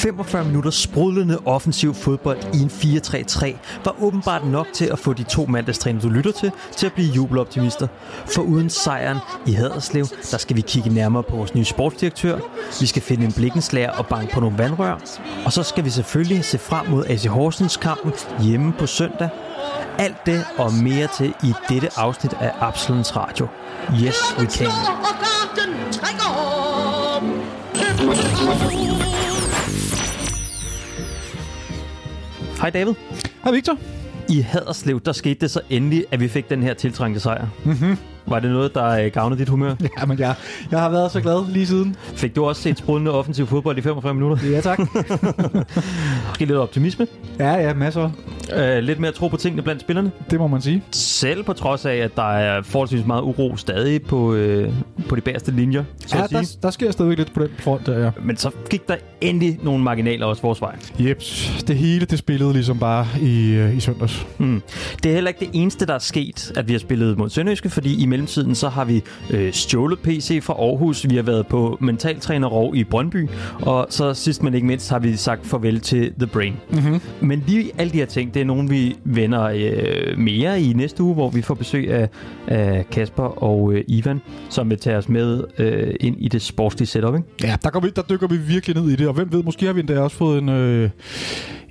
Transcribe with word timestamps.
45 0.00 0.44
minutter 0.44 0.70
sprudlende 0.70 1.38
offensiv 1.44 1.94
fodbold 1.94 2.38
i 2.54 2.58
en 2.58 2.70
4-3-3 2.70 3.56
var 3.84 3.96
åbenbart 4.02 4.46
nok 4.46 4.66
til 4.72 4.84
at 4.84 4.98
få 4.98 5.12
de 5.12 5.22
to 5.22 5.46
mandagstræner, 5.46 6.00
du 6.00 6.08
lytter 6.08 6.32
til, 6.32 6.52
til 6.76 6.86
at 6.86 6.92
blive 6.92 7.08
jubeloptimister. 7.08 7.88
For 8.26 8.42
uden 8.42 8.70
sejren 8.70 9.18
i 9.46 9.52
Haderslev, 9.52 10.06
der 10.30 10.38
skal 10.38 10.56
vi 10.56 10.60
kigge 10.60 10.90
nærmere 10.90 11.22
på 11.22 11.36
vores 11.36 11.54
nye 11.54 11.64
sportsdirektør. 11.64 12.38
Vi 12.80 12.86
skal 12.86 13.02
finde 13.02 13.24
en 13.24 13.32
blikkenslager 13.32 13.90
og 13.90 14.06
banke 14.06 14.34
på 14.34 14.40
nogle 14.40 14.58
vandrør. 14.58 14.98
Og 15.44 15.52
så 15.52 15.62
skal 15.62 15.84
vi 15.84 15.90
selvfølgelig 15.90 16.44
se 16.44 16.58
frem 16.58 16.86
mod 16.86 17.04
AC 17.06 17.24
Horsens 17.24 17.76
kampen 17.76 18.12
hjemme 18.42 18.72
på 18.72 18.86
søndag. 18.86 19.28
Alt 19.98 20.26
det 20.26 20.44
og 20.58 20.72
mere 20.72 21.08
til 21.16 21.34
i 21.42 21.52
dette 21.68 21.88
afsnit 21.96 22.32
af 22.32 22.52
Absalons 22.60 23.16
Radio. 23.16 23.48
Yes, 24.02 24.16
we 24.38 24.46
can. 24.46 24.70
Hej 32.60 32.70
David. 32.70 32.94
Hej 33.44 33.52
Victor. 33.52 33.78
I 34.28 34.40
Haderslev, 34.40 35.00
der 35.00 35.12
skete 35.12 35.40
det 35.40 35.50
så 35.50 35.60
endelig, 35.70 36.04
at 36.10 36.20
vi 36.20 36.28
fik 36.28 36.50
den 36.50 36.62
her 36.62 36.74
tiltrængte 36.74 37.20
sejr. 37.20 37.46
Mm-hmm. 37.64 37.96
Var 38.26 38.40
det 38.40 38.50
noget, 38.50 38.74
der 38.74 38.88
øh, 38.88 39.10
gavnede 39.12 39.40
dit 39.40 39.48
humør? 39.48 39.74
Ja, 40.00 40.06
men 40.06 40.18
jeg, 40.18 40.34
jeg 40.70 40.80
har 40.80 40.90
været 40.90 41.12
så 41.12 41.20
glad 41.20 41.52
lige 41.52 41.66
siden. 41.66 41.96
Fik 42.14 42.36
du 42.36 42.44
også 42.44 42.62
set 42.62 42.78
sprudende 42.78 43.10
offensiv 43.10 43.46
fodbold 43.46 43.78
i 43.78 43.80
45 43.80 44.14
minutter? 44.14 44.50
Ja, 44.50 44.60
tak. 44.60 44.78
Måske 46.28 46.44
lidt 46.44 46.58
optimisme? 46.58 47.06
Ja, 47.38 47.54
ja, 47.54 47.74
masser. 47.74 48.10
Uh, 48.56 48.78
lidt 48.78 49.00
mere 49.00 49.12
tro 49.12 49.28
på 49.28 49.36
tingene 49.36 49.62
blandt 49.62 49.80
spillerne? 49.80 50.10
Det 50.30 50.38
må 50.38 50.46
man 50.46 50.60
sige. 50.60 50.82
Selv 50.90 51.42
på 51.42 51.52
trods 51.52 51.86
af, 51.86 51.94
at 51.94 52.16
der 52.16 52.32
er 52.32 52.62
forholdsvis 52.62 53.06
meget 53.06 53.22
uro 53.22 53.56
stadig 53.56 54.02
på, 54.02 54.16
uh, 54.16 54.74
på 55.08 55.16
de 55.16 55.20
bagerste 55.20 55.52
linjer. 55.52 55.84
Så 56.06 56.16
ja, 56.18 56.26
der, 56.26 56.56
der 56.62 56.70
sker 56.70 56.90
stadigvæk 56.90 57.18
lidt 57.18 57.34
på 57.34 57.42
den 57.42 57.50
front 57.58 57.86
der, 57.86 57.98
ja. 57.98 58.10
Men 58.22 58.36
så 58.36 58.50
gik 58.70 58.88
der 58.88 58.96
endelig 59.20 59.58
nogle 59.62 59.84
marginaler 59.84 60.26
også 60.26 60.42
vores 60.42 60.60
vej. 60.60 60.76
Jeps, 60.98 61.64
det 61.66 61.76
hele 61.76 62.06
det 62.06 62.18
spillede 62.18 62.52
ligesom 62.52 62.78
bare 62.78 63.06
i, 63.20 63.60
uh, 63.60 63.76
i 63.76 63.80
søndags. 63.80 64.26
Mm. 64.38 64.62
Det 65.02 65.10
er 65.10 65.14
heller 65.14 65.28
ikke 65.28 65.40
det 65.40 65.50
eneste, 65.52 65.86
der 65.86 65.94
er 65.94 65.98
sket, 65.98 66.52
at 66.56 66.68
vi 66.68 66.72
har 66.72 66.80
spillet 66.80 67.18
mod 67.18 67.30
Sønderjyske, 67.30 67.70
fordi 67.70 68.02
i 68.02 68.06
mellemtiden 68.10 68.54
så 68.54 68.68
har 68.68 68.84
vi 68.84 69.02
øh, 69.30 69.52
stjålet 69.52 69.98
PC 69.98 70.42
fra 70.42 70.52
Aarhus, 70.52 71.06
vi 71.10 71.16
har 71.16 71.22
været 71.22 71.46
på 71.46 71.78
mentaltrænerrov 71.80 72.76
i 72.76 72.84
Brøndby, 72.84 73.28
og 73.62 73.86
så 73.90 74.14
sidst 74.14 74.42
men 74.42 74.54
ikke 74.54 74.66
mindst 74.66 74.90
har 74.90 74.98
vi 74.98 75.16
sagt 75.16 75.46
farvel 75.46 75.80
til 75.80 76.12
The 76.18 76.26
Brain. 76.26 76.56
Mm-hmm. 76.70 77.00
Men 77.20 77.44
lige 77.46 77.70
alle 77.78 77.92
de 77.92 77.98
her 77.98 78.06
ting, 78.06 78.34
det 78.34 78.40
er 78.40 78.44
nogen, 78.44 78.70
vi 78.70 78.96
vender 79.04 79.42
øh, 79.44 80.18
mere 80.18 80.62
i 80.62 80.72
næste 80.72 81.02
uge, 81.02 81.14
hvor 81.14 81.30
vi 81.30 81.42
får 81.42 81.54
besøg 81.54 81.90
af, 81.90 82.08
af 82.46 82.86
Kasper 82.90 83.42
og 83.42 83.72
øh, 83.72 83.84
Ivan, 83.88 84.20
som 84.48 84.70
vil 84.70 84.78
tage 84.78 84.96
os 84.96 85.08
med 85.08 85.44
øh, 85.58 85.94
ind 86.00 86.16
i 86.18 86.28
det 86.28 86.42
sportslige 86.42 86.86
setup. 86.86 87.14
Ikke? 87.14 87.28
Ja, 87.42 87.56
der, 87.62 87.70
går 87.70 87.80
vi, 87.80 87.90
der 87.96 88.02
dykker 88.02 88.26
vi 88.26 88.36
virkelig 88.36 88.76
ned 88.76 88.90
i 88.90 88.96
det, 88.96 89.08
og 89.08 89.14
hvem 89.14 89.32
ved, 89.32 89.42
måske 89.42 89.66
har 89.66 89.72
vi 89.72 89.80
endda 89.80 90.00
også 90.00 90.16
fået 90.16 90.42
en... 90.42 90.48
Øh 90.48 90.90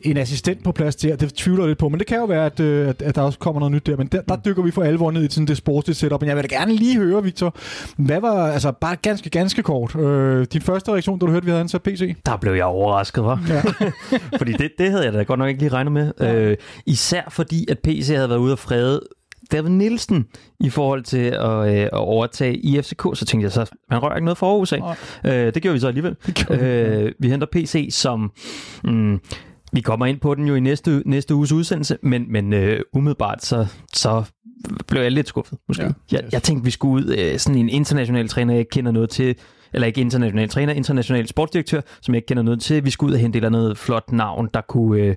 en 0.04 0.18
assistent 0.18 0.64
på 0.64 0.72
plads 0.72 0.96
der. 0.96 1.16
Det 1.16 1.34
tvivler 1.34 1.64
jeg 1.64 1.68
lidt 1.68 1.80
på, 1.80 1.90
men 1.90 2.00
det 2.00 2.08
kan 2.08 2.18
jo 2.18 2.26
være, 2.26 2.46
at, 2.46 2.60
øh, 2.60 2.90
at, 2.90 3.02
at 3.02 3.16
der 3.16 3.22
også 3.22 3.40
kommer 3.40 3.60
noget 3.60 3.72
nyt 3.72 3.88
der. 3.88 3.98
Men 3.98 4.08
der, 4.08 4.22
der 4.22 4.36
dykker 4.36 4.64
vi 4.64 4.72
for 4.72 4.84
alvor 4.84 5.12
ned 5.12 5.30
i 5.30 5.32
sådan 5.32 5.48
det 5.48 5.58
sportslige 5.58 5.96
setup. 5.96 6.22
Men 6.22 6.28
jeg 6.28 6.36
vil 6.36 6.50
da 6.50 6.56
gerne 6.56 6.74
lige 6.74 6.98
høre, 6.98 7.24
Victor, 7.24 7.56
hvad 7.98 8.22
var, 8.22 8.48
altså 8.48 8.72
bare 8.72 8.96
ganske, 8.96 9.30
ganske 9.30 9.64
kort, 9.64 9.96
øh, 9.96 10.48
din 10.54 10.62
første 10.62 10.92
reaktion, 10.92 11.20
da 11.20 11.26
du 11.26 11.32
hørte, 11.32 11.44
at 11.44 11.46
vi 11.46 11.52
havde 11.52 11.62
ansat 11.62 11.84
PC? 11.84 12.16
Der 12.26 12.38
blev 12.38 12.54
jeg 12.54 12.66
overrasket, 12.66 13.24
var. 13.24 13.44
Ja. 13.50 13.62
fordi 14.40 14.54
det, 14.54 14.72
det 14.78 14.92
havde 14.92 15.06
jeg 15.06 15.14
da 15.14 15.24
godt 15.24 15.40
nok 15.40 15.50
ikke 15.50 15.62
lige 15.62 15.74
regnet 15.74 15.94
med. 15.94 16.12
Ja. 16.20 16.36
Øh, 16.36 16.58
især 16.86 17.22
fordi, 17.30 17.66
at 17.72 17.80
PC 17.80 18.08
havde 18.16 18.30
været 18.30 18.40
ude 18.40 18.54
og 18.54 18.60
frede 18.60 19.02
David 19.52 19.70
Nielsen 19.70 20.26
i 20.60 20.70
forhold 20.70 21.04
til 21.04 21.26
at, 21.26 21.76
øh, 21.76 21.84
at 21.84 21.94
overtage 21.94 22.58
i 22.58 22.82
FCK, 22.82 23.02
så 23.14 23.26
tænkte 23.26 23.44
jeg 23.44 23.52
så, 23.52 23.66
man 23.90 24.04
rører 24.04 24.16
ikke 24.16 24.26
noget 24.26 24.38
for 24.38 24.76
af. 24.76 24.96
Øh, 25.26 25.54
det 25.54 25.62
gjorde 25.62 25.74
vi 25.74 25.80
så 25.80 25.88
alligevel. 25.88 26.16
Øh, 26.50 27.12
vi 27.20 27.30
henter 27.30 27.48
PC 27.52 27.90
som... 27.92 28.32
Mm, 28.84 29.20
vi 29.72 29.82
kommer 29.82 30.06
ind 30.06 30.20
på 30.20 30.36
den 30.36 30.48
jo 30.48 30.56
i 30.56 30.60
næste, 30.60 31.04
næste 31.06 31.36
uges 31.36 31.52
udsendelse, 31.52 31.98
men, 32.04 32.32
men 32.32 32.54
øh, 32.54 32.80
umiddelbart 32.94 33.46
så, 33.46 33.68
så 33.94 34.24
blev 34.88 35.02
jeg 35.02 35.12
lidt 35.12 35.28
skuffet, 35.28 35.58
måske. 35.68 35.84
Ja, 35.84 35.92
jeg, 36.12 36.24
jeg 36.32 36.44
tænkte, 36.44 36.66
vi 36.66 36.72
skulle 36.72 37.06
ud 37.06 37.16
øh, 37.18 37.40
sådan 37.40 37.60
en 37.60 37.70
international 37.70 38.28
træner, 38.28 38.54
jeg 38.54 38.60
ikke 38.60 38.70
kender 38.70 38.92
noget 38.92 39.10
til, 39.10 39.36
eller 39.74 39.88
ikke 39.88 40.02
international 40.02 40.50
træner, 40.50 40.74
international 40.74 41.28
sportsdirektør, 41.28 41.82
som 42.02 42.14
jeg 42.14 42.18
ikke 42.18 42.28
kender 42.28 42.44
noget 42.44 42.62
til. 42.62 42.86
Vi 42.86 42.90
skulle 42.90 43.10
ud 43.10 43.14
og 43.14 43.20
hente 43.20 43.40
et 43.40 43.46
eller 43.46 43.60
andet 43.60 43.78
flot 43.78 44.12
navn, 44.12 44.50
der 44.54 44.62
kunne, 44.62 45.02
øh, 45.02 45.16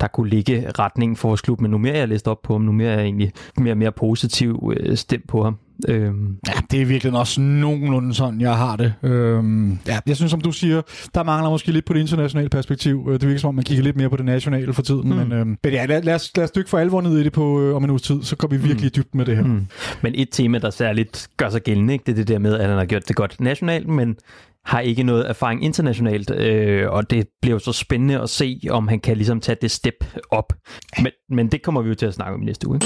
der 0.00 0.06
kunne 0.06 0.30
ligge 0.30 0.70
retningen 0.78 1.16
for 1.16 1.28
vores 1.28 1.40
klub. 1.40 1.60
Men 1.60 1.70
nu 1.70 1.78
mere 1.78 1.92
jeg 1.92 2.02
har 2.02 2.06
læst 2.06 2.28
op 2.28 2.42
på 2.42 2.52
ham, 2.54 2.62
nu 2.62 2.72
mere 2.72 2.88
er 2.88 2.94
jeg 2.94 3.04
egentlig 3.04 3.32
mere 3.56 3.74
mere 3.74 3.92
positiv 3.92 4.72
øh, 4.76 4.96
stemt 4.96 5.28
på 5.28 5.44
ham. 5.44 5.58
Øhm. 5.88 6.36
Ja, 6.46 6.52
det 6.70 6.82
er 6.82 6.86
virkelig 6.86 7.12
også 7.12 7.40
nogenlunde 7.40 8.14
sådan, 8.14 8.40
jeg 8.40 8.56
har 8.56 8.76
det. 8.76 8.94
Øhm, 9.02 9.78
ja, 9.86 9.98
jeg 10.06 10.16
synes, 10.16 10.30
som 10.30 10.40
du 10.40 10.52
siger, 10.52 10.82
der 11.14 11.22
mangler 11.22 11.50
måske 11.50 11.72
lidt 11.72 11.84
på 11.84 11.92
det 11.92 12.00
internationale 12.00 12.48
perspektiv. 12.48 13.06
Øh, 13.10 13.20
det 13.20 13.28
virker 13.28 13.40
som 13.40 13.48
om, 13.48 13.54
man 13.54 13.64
kigger 13.64 13.84
lidt 13.84 13.96
mere 13.96 14.10
på 14.10 14.16
det 14.16 14.24
nationale 14.24 14.72
for 14.72 14.82
tiden. 14.82 15.10
Mm. 15.10 15.16
Men, 15.16 15.32
øhm, 15.32 15.56
men 15.64 15.72
ja, 15.72 15.86
lad, 15.86 16.02
lad, 16.02 16.14
os, 16.14 16.30
lad 16.36 16.44
os 16.44 16.50
dykke 16.50 16.70
for 16.70 16.78
alvor 16.78 17.00
ned 17.00 17.18
i 17.18 17.24
det 17.24 17.32
på, 17.32 17.62
øh, 17.62 17.76
om 17.76 17.84
en 17.84 17.90
uges 17.90 18.02
tid, 18.02 18.22
så 18.22 18.36
kommer 18.36 18.56
vi 18.56 18.62
virkelig 18.62 18.90
mm. 18.96 19.02
dybt 19.02 19.14
med 19.14 19.24
det 19.26 19.36
her. 19.36 19.44
Mm. 19.44 19.66
Men 20.02 20.14
et 20.16 20.28
tema, 20.32 20.58
der 20.58 20.70
særligt 20.70 21.28
gør 21.36 21.50
sig 21.50 21.62
gældende, 21.62 21.92
ikke? 21.92 22.02
det 22.06 22.12
er 22.12 22.16
det 22.16 22.28
der 22.28 22.38
med, 22.38 22.54
at 22.54 22.68
han 22.68 22.78
har 22.78 22.84
gjort 22.84 23.08
det 23.08 23.16
godt 23.16 23.40
nationalt, 23.40 23.88
men 23.88 24.16
har 24.64 24.80
ikke 24.80 25.02
noget 25.02 25.28
erfaring 25.28 25.64
internationalt, 25.64 26.30
øh, 26.30 26.90
og 26.90 27.10
det 27.10 27.26
bliver 27.42 27.58
så 27.58 27.72
spændende 27.72 28.20
at 28.20 28.30
se, 28.30 28.60
om 28.70 28.88
han 28.88 29.00
kan 29.00 29.16
ligesom 29.16 29.40
tage 29.40 29.56
det 29.62 29.70
step 29.70 29.94
op. 30.30 30.52
Men, 31.02 31.12
men 31.30 31.48
det 31.48 31.62
kommer 31.62 31.82
vi 31.82 31.88
jo 31.88 31.94
til 31.94 32.06
at 32.06 32.14
snakke 32.14 32.34
om 32.34 32.42
i 32.42 32.44
næste 32.44 32.68
uge. 32.68 32.80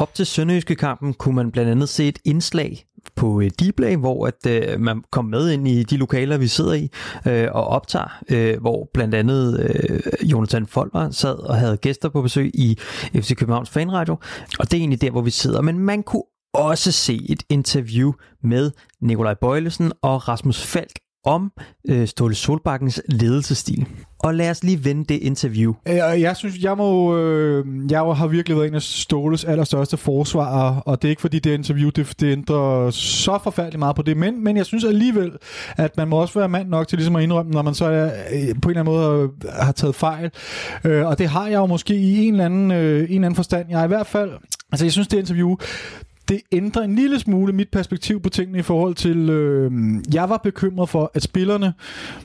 Op 0.00 0.14
til 0.14 0.26
Sønderjyske 0.26 0.74
kampen 0.74 1.14
kunne 1.14 1.34
man 1.34 1.50
blandt 1.50 1.70
andet 1.70 1.88
se 1.88 2.08
et 2.08 2.18
indslag 2.24 2.86
på 3.16 3.40
øh, 3.40 3.50
Dplay, 3.50 3.96
hvor 3.96 4.26
at 4.26 4.46
øh, 4.46 4.80
man 4.80 5.04
kom 5.12 5.24
med 5.24 5.50
ind 5.50 5.68
i 5.68 5.82
de 5.82 5.96
lokaler, 5.96 6.38
vi 6.38 6.46
sidder 6.46 6.72
i 6.72 6.88
øh, 7.26 7.48
og 7.52 7.66
optager, 7.66 8.22
øh, 8.28 8.60
hvor 8.60 8.90
blandt 8.94 9.14
andet 9.14 9.60
øh, 9.60 10.00
Jonathan 10.22 10.66
Folmer 10.66 11.10
sad 11.10 11.38
og 11.38 11.56
havde 11.56 11.76
gæster 11.76 12.08
på 12.08 12.22
besøg 12.22 12.50
i 12.54 12.78
FC 13.14 13.36
Københavns 13.36 13.70
Fanradio, 13.70 14.16
og 14.58 14.70
det 14.70 14.74
er 14.74 14.78
egentlig 14.78 15.00
der, 15.00 15.10
hvor 15.10 15.22
vi 15.22 15.30
sidder. 15.30 15.60
Men 15.60 15.78
man 15.78 16.02
kunne 16.02 16.24
også 16.54 16.92
se 16.92 17.26
et 17.28 17.42
interview 17.48 18.12
med 18.42 18.70
Nikolaj 19.02 19.34
Bøjlesen 19.34 19.92
og 20.02 20.28
Rasmus 20.28 20.62
Falk 20.62 20.98
om 21.24 21.52
øh, 21.88 22.08
Ståle 22.08 22.34
Solbakkens 22.34 23.02
ledelsesstil. 23.08 23.86
Og 24.18 24.34
lad 24.34 24.50
os 24.50 24.64
lige 24.64 24.84
vende 24.84 25.04
det 25.04 25.14
interview. 25.22 25.74
Øh, 25.88 25.94
jeg, 25.94 26.20
jeg 26.20 26.36
synes, 26.36 26.58
jeg 26.62 26.76
må, 26.76 27.16
øh, 27.16 27.66
jeg 27.90 28.00
har 28.00 28.26
virkelig 28.26 28.56
været 28.56 28.68
en 28.68 28.74
af 28.74 28.82
Ståles 28.82 29.44
allerstørste 29.44 29.96
forsvarer, 29.96 30.80
og 30.80 31.02
det 31.02 31.08
er 31.08 31.10
ikke 31.10 31.22
fordi 31.22 31.38
det 31.38 31.54
interview, 31.54 31.90
det, 31.90 32.20
det 32.20 32.32
ændrer 32.32 32.90
så 32.90 33.38
forfærdeligt 33.42 33.78
meget 33.78 33.96
på 33.96 34.02
det, 34.02 34.16
men, 34.16 34.44
men 34.44 34.56
jeg 34.56 34.66
synes 34.66 34.84
alligevel, 34.84 35.32
at 35.76 35.96
man 35.96 36.08
må 36.08 36.16
også 36.16 36.38
være 36.38 36.48
mand 36.48 36.68
nok 36.68 36.88
til 36.88 36.98
ligesom 36.98 37.16
at 37.16 37.22
indrømme, 37.22 37.52
når 37.52 37.62
man 37.62 37.74
så 37.74 37.84
er, 37.84 38.04
øh, 38.04 38.60
på 38.62 38.68
en 38.68 38.76
eller 38.76 38.80
anden 38.80 38.84
måde 38.84 39.30
har, 39.42 39.64
har 39.64 39.72
taget 39.72 39.94
fejl. 39.94 40.30
Øh, 40.84 41.06
og 41.06 41.18
det 41.18 41.28
har 41.28 41.46
jeg 41.46 41.56
jo 41.56 41.66
måske 41.66 41.94
i 41.94 42.26
en 42.26 42.34
eller 42.34 42.44
anden, 42.44 42.70
øh, 42.70 42.98
en 42.98 43.02
eller 43.02 43.16
anden 43.16 43.34
forstand. 43.34 43.66
Jeg 43.70 43.80
er 43.80 43.84
i 43.84 43.88
hvert 43.88 44.06
fald, 44.06 44.30
altså 44.72 44.84
jeg 44.84 44.92
synes 44.92 45.08
det 45.08 45.18
interview, 45.18 45.56
det 46.30 46.40
ændrer 46.52 46.82
en 46.82 46.94
lille 46.94 47.18
smule 47.18 47.52
mit 47.52 47.68
perspektiv 47.72 48.22
på 48.22 48.28
tingene 48.28 48.58
i 48.58 48.62
forhold 48.62 48.94
til, 48.94 49.30
øh, 49.30 49.72
jeg 50.14 50.28
var 50.28 50.36
bekymret 50.36 50.88
for, 50.88 51.10
at 51.14 51.22
spillerne 51.22 51.74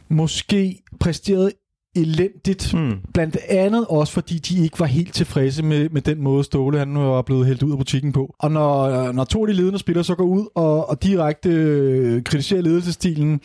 måske 0.09 0.83
præsterede 0.99 1.51
elendigt. 1.95 2.73
Mm. 2.73 2.93
Blandt 3.13 3.37
andet 3.49 3.85
også, 3.89 4.13
fordi 4.13 4.37
de 4.37 4.63
ikke 4.63 4.79
var 4.79 4.85
helt 4.85 5.13
tilfredse 5.13 5.63
med, 5.63 5.89
med 5.89 6.01
den 6.01 6.21
måde, 6.21 6.43
Ståle 6.43 6.79
han 6.79 6.97
var 6.97 7.21
blevet 7.21 7.45
hældt 7.45 7.63
ud 7.63 7.71
af 7.71 7.77
butikken 7.77 8.11
på. 8.11 8.35
Og 8.39 8.51
når, 8.51 9.11
når 9.11 9.23
to 9.23 9.41
af 9.41 9.47
de 9.47 9.53
ledende 9.53 9.79
spillere 9.79 10.03
så 10.03 10.15
går 10.15 10.23
ud 10.23 10.45
og, 10.55 10.89
og 10.89 11.03
direkte 11.03 11.49
øh, 11.49 12.23
kritiserer 12.23 12.61
ledelsestilen, 12.61 13.39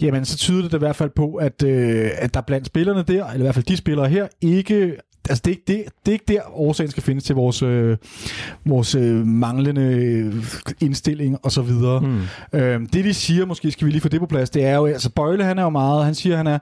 jamen 0.00 0.24
så 0.24 0.38
tyder 0.38 0.62
det 0.62 0.74
i 0.74 0.78
hvert 0.78 0.96
fald 0.96 1.10
på, 1.16 1.34
at, 1.34 1.62
øh, 1.62 2.10
at 2.18 2.34
der 2.34 2.40
blandt 2.40 2.66
spillerne 2.66 3.02
der, 3.02 3.26
eller 3.26 3.34
i 3.34 3.42
hvert 3.42 3.54
fald 3.54 3.64
de 3.64 3.76
spillere 3.76 4.08
her, 4.08 4.26
ikke 4.40 4.96
altså 5.28 5.42
det, 5.44 5.68
det, 5.68 5.84
det 6.06 6.08
er 6.08 6.12
ikke 6.12 6.24
der, 6.28 6.40
årsagen 6.52 6.90
skal 6.90 7.02
findes 7.02 7.24
til 7.24 7.34
vores, 7.34 7.62
øh, 7.62 7.96
vores 8.64 8.94
øh, 8.94 9.26
manglende 9.26 10.42
indstilling 10.80 11.38
og 11.42 11.52
så 11.52 11.62
videre. 11.62 12.00
Mm. 12.00 12.20
Øh, 12.52 12.80
det 12.80 13.04
de 13.04 13.14
siger, 13.14 13.46
måske 13.46 13.70
skal 13.70 13.86
vi 13.86 13.90
lige 13.90 14.00
få 14.00 14.08
det 14.08 14.20
på 14.20 14.26
plads, 14.26 14.50
det 14.50 14.64
er 14.64 14.76
jo, 14.76 14.86
altså 14.86 15.10
Bøjle 15.10 15.44
han 15.44 15.58
er 15.58 15.62
jo 15.62 15.70
meget, 15.70 16.04
han 16.04 16.14
siger, 16.14 16.36
han 16.36 16.46
er, 16.46 16.58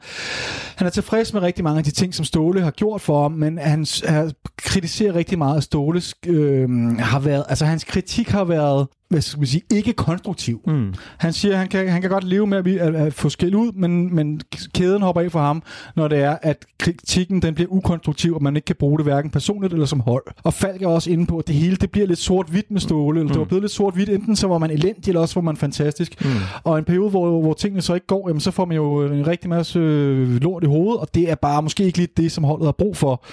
han 0.76 0.86
er 0.86 0.90
tilfreds 0.90 1.32
med 1.32 1.42
rigtig 1.42 1.64
mange 1.64 1.78
af 1.78 1.84
de 1.84 1.90
ting, 1.90 2.14
som 2.14 2.24
Ståle 2.24 2.60
har 2.60 2.70
gjort 2.70 3.00
for 3.00 3.22
ham, 3.22 3.32
men 3.32 3.58
han, 3.58 3.86
han 4.04 4.32
kritiserer 4.56 5.14
rigtig 5.14 5.38
meget, 5.38 5.56
at 5.56 5.62
Ståles 5.62 6.14
øh, 6.26 6.68
har 6.98 7.18
været, 7.18 7.44
altså 7.48 7.64
hans 7.64 7.84
kritik 7.84 8.28
har 8.28 8.44
været 8.44 8.86
hvad 9.14 9.22
skal 9.22 9.40
man 9.40 9.46
sige, 9.46 9.62
ikke 9.70 9.92
konstruktiv. 9.92 10.60
Mm. 10.66 10.94
Han 11.18 11.32
siger, 11.32 11.52
at 11.52 11.58
han 11.58 11.68
kan, 11.68 11.88
han 11.88 12.00
kan 12.00 12.10
godt 12.10 12.24
leve 12.24 12.46
med 12.46 12.58
at, 12.58 12.66
at, 12.66 12.94
at 12.94 13.14
få 13.14 13.28
skæld 13.28 13.54
ud, 13.54 13.72
men, 13.72 14.14
men 14.14 14.40
kæden 14.74 15.02
hopper 15.02 15.22
af 15.22 15.32
for 15.32 15.40
ham, 15.40 15.62
når 15.96 16.08
det 16.08 16.18
er, 16.18 16.36
at 16.42 16.64
kritikken 16.78 17.42
den 17.42 17.54
bliver 17.54 17.70
ukonstruktiv, 17.70 18.34
og 18.34 18.42
man 18.42 18.56
ikke 18.56 18.66
kan 18.66 18.76
bruge 18.78 18.98
det 18.98 19.06
hverken 19.06 19.30
personligt 19.30 19.72
eller 19.72 19.86
som 19.86 20.00
hold. 20.00 20.22
Og 20.42 20.54
Falk 20.54 20.82
er 20.82 20.88
også 20.88 21.10
inde 21.10 21.26
på, 21.26 21.38
at 21.38 21.46
det 21.46 21.54
hele 21.54 21.76
det 21.76 21.90
bliver 21.90 22.06
lidt 22.06 22.18
sort-hvidt 22.18 22.70
med 22.70 22.80
Ståle. 22.80 23.20
Eller 23.20 23.28
mm. 23.28 23.32
Det 23.32 23.38
var 23.38 23.44
blevet 23.44 23.62
lidt 23.62 23.72
sort-hvidt, 23.72 24.08
enten 24.08 24.36
så 24.36 24.46
var 24.46 24.58
man 24.58 24.70
elendig, 24.70 25.08
eller 25.08 25.20
også 25.20 25.34
var 25.34 25.40
man 25.42 25.56
fantastisk. 25.56 26.24
Mm. 26.24 26.30
Og 26.64 26.78
en 26.78 26.84
periode, 26.84 27.10
hvor, 27.10 27.40
hvor 27.40 27.54
tingene 27.54 27.82
så 27.82 27.94
ikke 27.94 28.06
går, 28.06 28.28
jamen, 28.28 28.40
så 28.40 28.50
får 28.50 28.64
man 28.64 28.76
jo 28.76 29.06
en 29.06 29.26
rigtig 29.26 29.50
masse 29.50 29.78
øh, 29.78 30.42
lort 30.42 30.62
i 30.62 30.66
hovedet, 30.66 31.00
og 31.00 31.14
det 31.14 31.30
er 31.30 31.34
bare 31.34 31.62
måske 31.62 31.84
ikke 31.84 31.98
lige 31.98 32.08
det, 32.16 32.32
som 32.32 32.44
holdet 32.44 32.66
har 32.66 32.72
brug 32.72 32.96
for. 32.96 33.24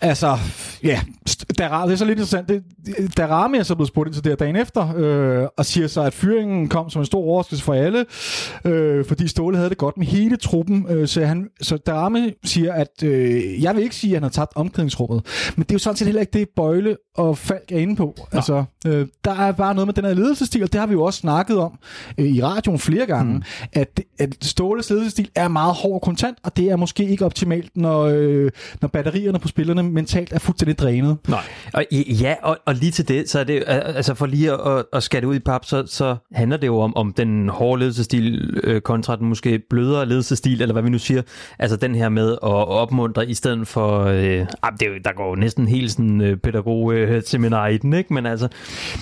Altså, 0.00 0.38
ja, 0.82 1.00
der, 1.58 1.84
det 1.84 1.92
er 1.92 1.96
så 1.96 2.04
lidt 2.04 2.18
interessant. 2.18 2.48
Det, 2.48 2.62
der 3.16 3.26
Rami 3.26 3.58
er 3.58 3.62
så 3.62 3.74
blevet 3.74 3.88
spurgt 3.88 4.08
ind 4.08 4.14
til 4.14 4.24
det 4.24 4.40
dagen 4.40 4.56
efter, 4.56 4.96
øh, 4.96 5.25
øh, 5.26 5.48
og 5.56 5.66
siger 5.66 5.86
så, 5.86 6.02
at 6.02 6.14
fyringen 6.14 6.68
kom 6.68 6.90
som 6.90 7.02
en 7.02 7.06
stor 7.06 7.20
overraskelse 7.20 7.64
for 7.64 7.74
alle, 7.74 8.06
øh, 8.64 9.04
fordi 9.04 9.28
Ståle 9.28 9.56
havde 9.56 9.70
det 9.70 9.78
godt 9.78 9.96
med 9.96 10.06
hele 10.06 10.36
truppen. 10.36 10.86
Øh, 10.90 11.08
så, 11.08 11.24
han, 11.24 11.48
så 11.62 11.76
Darame 11.76 12.32
siger, 12.44 12.72
at 12.72 13.02
øh, 13.02 13.62
jeg 13.62 13.76
vil 13.76 13.82
ikke 13.82 13.96
sige, 13.96 14.10
at 14.10 14.16
han 14.16 14.22
har 14.22 14.30
tabt 14.30 14.52
omklædningsrummet, 14.56 15.22
men 15.56 15.62
det 15.62 15.70
er 15.70 15.74
jo 15.74 15.78
sådan 15.78 15.96
set 15.96 16.06
heller 16.06 16.20
ikke 16.20 16.38
det, 16.38 16.48
Bøjle 16.56 16.96
og 17.16 17.38
Falk 17.38 17.72
er 17.72 17.78
inde 17.78 17.96
på. 17.96 18.14
Altså, 18.32 18.64
øh, 18.86 19.06
der 19.24 19.30
er 19.30 19.52
bare 19.52 19.74
noget 19.74 19.88
med 19.88 19.94
den 19.94 20.04
her 20.04 20.14
ledelsesstil, 20.14 20.62
og 20.62 20.72
det 20.72 20.80
har 20.80 20.86
vi 20.86 20.92
jo 20.92 21.02
også 21.02 21.18
snakket 21.20 21.58
om 21.58 21.78
øh, 22.18 22.26
i 22.26 22.42
radioen 22.42 22.78
flere 22.78 23.06
gange, 23.06 23.34
mm. 23.34 23.42
at, 23.72 24.00
at 24.18 24.36
Ståles 24.42 24.90
ledelsesstil 24.90 25.30
er 25.34 25.48
meget 25.48 25.74
hård 25.74 25.94
og 25.94 26.02
kontant, 26.02 26.38
og 26.42 26.56
det 26.56 26.70
er 26.70 26.76
måske 26.76 27.08
ikke 27.08 27.24
optimalt, 27.24 27.76
når, 27.76 28.02
øh, 28.02 28.50
når 28.80 28.88
batterierne 28.88 29.38
på 29.38 29.48
spillerne 29.48 29.82
mentalt 29.82 30.32
er 30.32 30.38
fuldstændig 30.38 30.78
drænet. 30.78 31.16
Nej, 31.28 31.42
og, 31.72 31.84
ja, 31.92 32.34
og, 32.42 32.58
og 32.66 32.74
lige 32.74 32.92
til 32.92 33.08
det, 33.08 33.30
så 33.30 33.38
er 33.38 33.44
det, 33.44 33.62
altså 33.66 34.14
for 34.14 34.26
lige 34.26 34.52
at, 34.52 34.84
at 34.92 35.02
skære 35.06 35.26
ud 35.26 35.34
i 35.34 35.38
pap, 35.38 35.64
så, 35.64 35.84
så 35.86 36.16
handler 36.32 36.56
det 36.56 36.66
jo 36.66 36.78
om, 36.78 36.96
om 36.96 37.12
den 37.12 37.48
hårde 37.48 37.80
ledelsesstil 37.80 38.54
øh, 38.64 38.80
kontra 38.80 39.16
den 39.16 39.28
måske 39.28 39.58
blødere 39.70 40.06
ledelsesstil, 40.06 40.62
eller 40.62 40.72
hvad 40.72 40.82
vi 40.82 40.90
nu 40.90 40.98
siger, 40.98 41.22
altså 41.58 41.76
den 41.76 41.94
her 41.94 42.08
med 42.08 42.32
at 42.32 42.38
opmuntre 42.42 43.28
i 43.28 43.34
stedet 43.34 43.68
for, 43.68 44.04
øh, 44.04 44.16
det 44.16 44.48
er, 44.62 44.98
der 45.04 45.12
går 45.16 45.28
jo 45.28 45.34
næsten 45.34 45.68
helt 45.68 45.92
sådan 45.92 46.20
øh, 46.20 46.36
pædagog 46.36 46.94
øh, 46.94 47.22
seminar 47.22 47.66
i 47.66 47.78
den, 47.78 47.92
ikke? 47.92 48.14
Men 48.14 48.26
altså... 48.26 48.48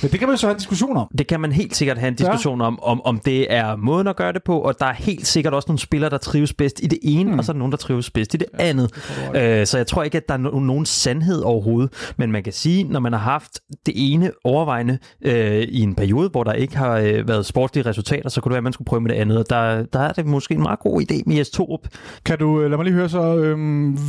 Men 0.03 0.11
det 0.11 0.19
kan 0.19 0.29
man 0.29 0.33
jo 0.33 0.37
så 0.37 0.47
have 0.47 0.53
en 0.53 0.59
diskussion 0.59 0.97
om. 0.97 1.09
Det 1.19 1.27
kan 1.27 1.41
man 1.41 1.53
helt 1.53 1.77
sikkert 1.77 1.99
have 1.99 2.09
en 2.09 2.15
diskussion 2.15 2.61
ja. 2.61 2.67
om, 2.67 2.83
om, 2.83 3.03
om 3.05 3.19
det 3.19 3.53
er 3.53 3.77
måden 3.77 4.07
at 4.07 4.17
gøre 4.17 4.33
det 4.33 4.43
på, 4.43 4.59
og 4.59 4.75
der 4.81 4.87
er 4.87 4.93
helt 4.93 5.27
sikkert 5.27 5.55
også 5.55 5.67
nogle 5.69 5.79
spillere, 5.79 6.11
der 6.11 6.19
trives 6.19 6.53
bedst 6.53 6.81
i 6.83 6.87
det 6.87 6.99
ene, 7.03 7.33
mm. 7.33 7.39
og 7.39 7.45
så 7.45 7.53
er 7.53 7.55
der 7.55 7.59
nogen, 7.59 7.73
der 7.73 7.79
trives 7.79 8.11
bedst 8.11 8.35
i 8.35 8.37
det 8.37 8.47
ja, 8.59 8.65
andet. 8.65 8.95
Det 9.33 9.61
øh, 9.61 9.67
så 9.67 9.77
jeg 9.77 9.87
tror 9.87 10.03
ikke, 10.03 10.17
at 10.17 10.29
der 10.29 10.35
er 10.35 10.39
no- 10.39 10.61
nogen 10.61 10.87
sandhed 10.87 11.43
overhovedet, 11.43 12.13
men 12.17 12.33
man 12.33 12.43
kan 12.43 12.53
sige, 12.53 12.85
når 12.85 13.01
man 13.01 13.13
har 13.13 13.21
haft 13.21 13.61
det 13.87 13.95
ene 13.97 14.31
overvejende 14.45 14.99
øh, 15.23 15.63
i 15.63 15.81
en 15.81 15.94
periode, 15.95 16.29
hvor 16.29 16.45
der 16.45 16.53
ikke 16.53 16.77
har 16.77 16.99
øh, 16.99 17.29
været 17.29 17.47
sportslige 17.47 17.87
resultater, 17.87 18.29
så 18.29 18.41
kunne 18.41 18.51
det 18.51 18.55
være, 18.55 18.59
at 18.59 18.65
man 18.65 18.73
skulle 18.73 18.87
prøve 18.87 19.01
med 19.01 19.11
det 19.11 19.17
andet. 19.17 19.51
Der, 19.51 19.83
der 19.83 20.01
er 20.01 20.13
det 20.13 20.27
måske 20.27 20.55
en 20.55 20.63
meget 20.63 20.79
god 20.79 21.03
idé 21.03 21.23
med 21.27 21.37
Jes 21.37 21.51
Torup. 21.51 21.81
Kan 22.25 22.39
du, 22.39 22.61
øh, 22.61 22.71
lad 22.71 22.79
mig 22.79 22.85
lige 22.85 22.95
høre 22.95 23.09
så, 23.09 23.37
øh, 23.37 23.59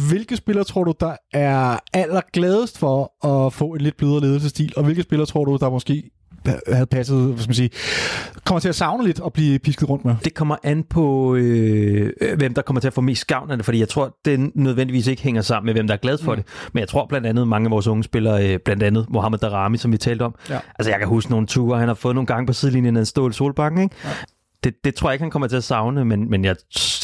hvilke 0.10 0.36
spillere 0.36 0.66
tror 0.66 0.84
du, 0.84 0.94
der 1.00 1.16
er 1.34 1.78
allergladest 1.94 2.78
for 2.78 3.28
at 3.28 3.54
få 3.54 3.66
en 3.66 3.82
lidt 3.82 3.98
blødere 3.98 4.22
ledelsesstil, 4.22 4.74
og 4.78 4.84
hvilke 4.84 5.02
spillere 5.02 5.26
tror 5.26 5.46
du, 5.46 5.58
der 5.62 5.70
måske 5.70 6.12
havde 6.68 6.86
passet, 6.86 7.18
hvad 7.18 7.38
skal 7.38 7.50
man 7.50 7.56
sige, 7.56 7.70
kommer 8.46 8.60
til 8.60 8.70
at 8.70 8.76
savne 8.76 9.04
lidt 9.04 9.20
og 9.20 9.34
blive 9.34 9.60
pisket 9.60 9.90
rundt 9.90 10.06
med? 10.06 10.16
Det 10.24 10.34
kommer 10.34 10.56
an 10.64 10.84
på, 10.84 11.36
øh, 11.36 12.12
hvem 12.38 12.54
der 12.54 12.62
kommer 12.62 12.82
til 12.82 12.88
at 12.88 12.94
få 12.94 13.02
mest 13.02 13.28
gavn 13.28 13.52
af 13.52 13.58
det, 13.58 13.66
fordi 13.66 13.80
jeg 13.80 13.90
tror, 13.90 14.18
det 14.26 14.56
nødvendigvis 14.56 15.08
ikke 15.08 15.22
hænger 15.22 15.42
sammen 15.42 15.66
med, 15.66 15.74
hvem 15.74 15.88
der 15.88 15.94
er 15.94 15.98
glad 15.98 16.18
for 16.18 16.32
mm. 16.32 16.42
det. 16.42 16.46
Men 16.74 16.80
jeg 16.80 16.88
tror 16.88 17.06
blandt 17.06 17.28
andet, 17.28 17.48
mange 17.48 17.68
af 17.68 17.72
vores 17.72 17.88
unge 17.88 18.04
spillere, 18.04 18.54
øh, 18.54 18.60
blandt 18.66 18.84
andet 18.84 19.06
Mohamed 19.10 19.40
Darami, 19.40 19.78
som 19.78 19.92
vi 19.92 19.98
talte 19.98 20.24
om. 20.24 20.36
Ja. 20.50 20.60
Altså 20.80 20.92
jeg 20.92 21.00
kan 21.00 21.08
huske 21.08 21.32
nogle 21.32 21.48
ture, 21.48 21.80
han 21.80 21.88
har 21.88 21.96
fået 21.96 22.16
nogle 22.16 22.28
gange 22.28 22.48
på 22.48 22.54
sidelinjen 22.54 22.96
af 22.96 23.00
en 23.00 23.06
stål 23.06 23.34
solbakken, 23.34 23.82
ikke? 23.82 23.96
Ja 24.04 24.10
det, 24.66 24.74
det 24.84 24.96
tror 24.96 25.10
jeg 25.10 25.14
ikke, 25.14 25.24
han 25.24 25.32
kommer 25.32 25.48
til 25.48 25.56
at 25.56 25.64
savne, 25.64 26.06
men, 26.06 26.30
men 26.30 26.46
jeg, 26.46 26.56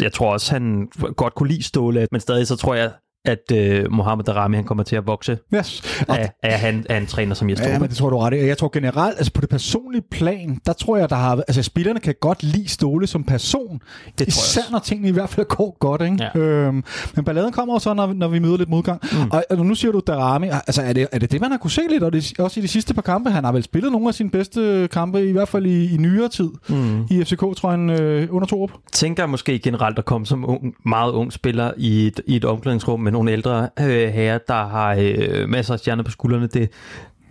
jeg 0.02 0.14
tror 0.14 0.34
også, 0.34 0.52
han 0.52 0.88
godt 1.16 1.36
kunne 1.36 1.50
lide 1.50 1.64
Ståle, 1.64 2.08
men 2.12 2.22
stadig 2.22 2.48
så 2.48 2.56
tror 2.56 2.76
jeg, 2.76 2.92
at 3.26 3.52
øh, 3.54 3.92
Mohamed 3.92 4.26
Darami 4.26 4.56
han 4.56 4.66
kommer 4.66 4.84
til 4.84 4.96
at 4.96 5.08
vokse 5.08 5.38
yes. 5.56 5.84
af, 6.08 6.32
af, 6.44 6.60
han, 6.60 6.86
af 6.90 6.98
en 6.98 7.06
træner 7.06 7.36
som 7.36 7.50
Jes 7.50 7.60
Ja, 7.60 7.80
men 7.80 7.90
det 7.90 7.98
tror 7.98 8.10
du 8.10 8.18
ret 8.18 8.48
Jeg 8.48 8.58
tror 8.58 8.70
generelt, 8.74 9.18
altså 9.18 9.34
på 9.34 9.42
det 9.42 9.50
personlige 9.50 10.04
plan, 10.12 10.60
der 10.66 10.74
tror 10.74 10.98
jeg, 10.98 11.10
der 11.10 11.16
har... 11.16 11.36
Altså 11.36 11.64
spillerne 11.64 12.00
kan 12.00 12.16
godt 12.22 12.44
lide 12.44 12.70
Ståle 12.70 13.08
som 13.08 13.24
person. 13.24 13.82
Det 14.20 14.28
især 14.28 14.62
når 14.72 14.80
tingene 14.80 15.10
i 15.10 15.12
hvert 15.12 15.30
fald 15.30 15.48
går 15.48 15.78
godt, 15.80 16.02
ikke? 16.02 16.30
Ja. 16.36 16.40
Øhm, 16.40 16.84
men 17.16 17.26
balladen 17.26 17.52
kommer 17.52 17.74
også, 17.74 17.94
når, 17.94 18.14
når 18.14 18.28
vi 18.28 18.40
møder 18.40 18.58
lidt 18.58 18.70
modgang. 18.70 19.02
Mm. 19.12 19.32
Og, 19.32 19.44
og, 19.50 19.66
nu 19.66 19.76
siger 19.76 19.92
du 19.92 20.02
Darami, 20.08 20.48
altså 20.48 20.82
er 20.82 20.94
det, 20.94 21.08
er 21.12 21.20
det 21.20 21.32
det, 21.32 21.42
man 21.42 21.52
har 21.52 21.58
kunne 21.58 21.72
se 21.72 21.82
lidt? 21.90 22.04
Og 22.04 22.14
det, 22.14 22.40
også 22.40 22.60
i 22.60 22.64
de 22.64 22.68
sidste 22.68 22.94
par 22.94 23.02
kampe, 23.02 23.30
han 23.30 23.44
har 23.44 23.52
vel 23.52 23.64
spillet 23.64 23.92
nogle 23.92 24.08
af 24.08 24.14
sine 24.14 24.30
bedste 24.30 24.88
kampe, 24.92 25.26
i 25.26 25.32
hvert 25.32 25.48
fald 25.48 25.66
i, 25.66 25.94
i 25.94 25.98
nyere 25.98 26.30
tid, 26.30 26.50
mm. 26.70 27.02
i 27.10 27.24
FCK-trøjen 27.24 27.90
øh, 27.90 28.28
under 28.32 28.48
Torup. 28.48 28.72
Tænker 28.92 29.26
måske 29.26 29.60
generelt 29.60 30.00
at 30.00 30.06
komme 30.06 30.26
som 30.26 30.50
ung, 30.50 30.76
meget 30.86 31.12
ung 31.12 31.34
spiller 31.34 31.72
i 31.78 32.08
et, 32.08 32.22
i 32.28 32.36
et 32.36 32.46
omklædningsrum 32.46 33.00
med 33.12 33.18
nogle 33.18 33.32
ældre 33.32 33.70
øh, 33.80 34.10
herrer, 34.10 34.38
der 34.38 34.66
har 34.66 34.96
øh, 35.00 35.50
masser 35.50 35.74
af 35.74 35.80
stjerner 35.80 36.04
på 36.04 36.12
skuldrene. 36.12 36.48
Det, 36.48 36.70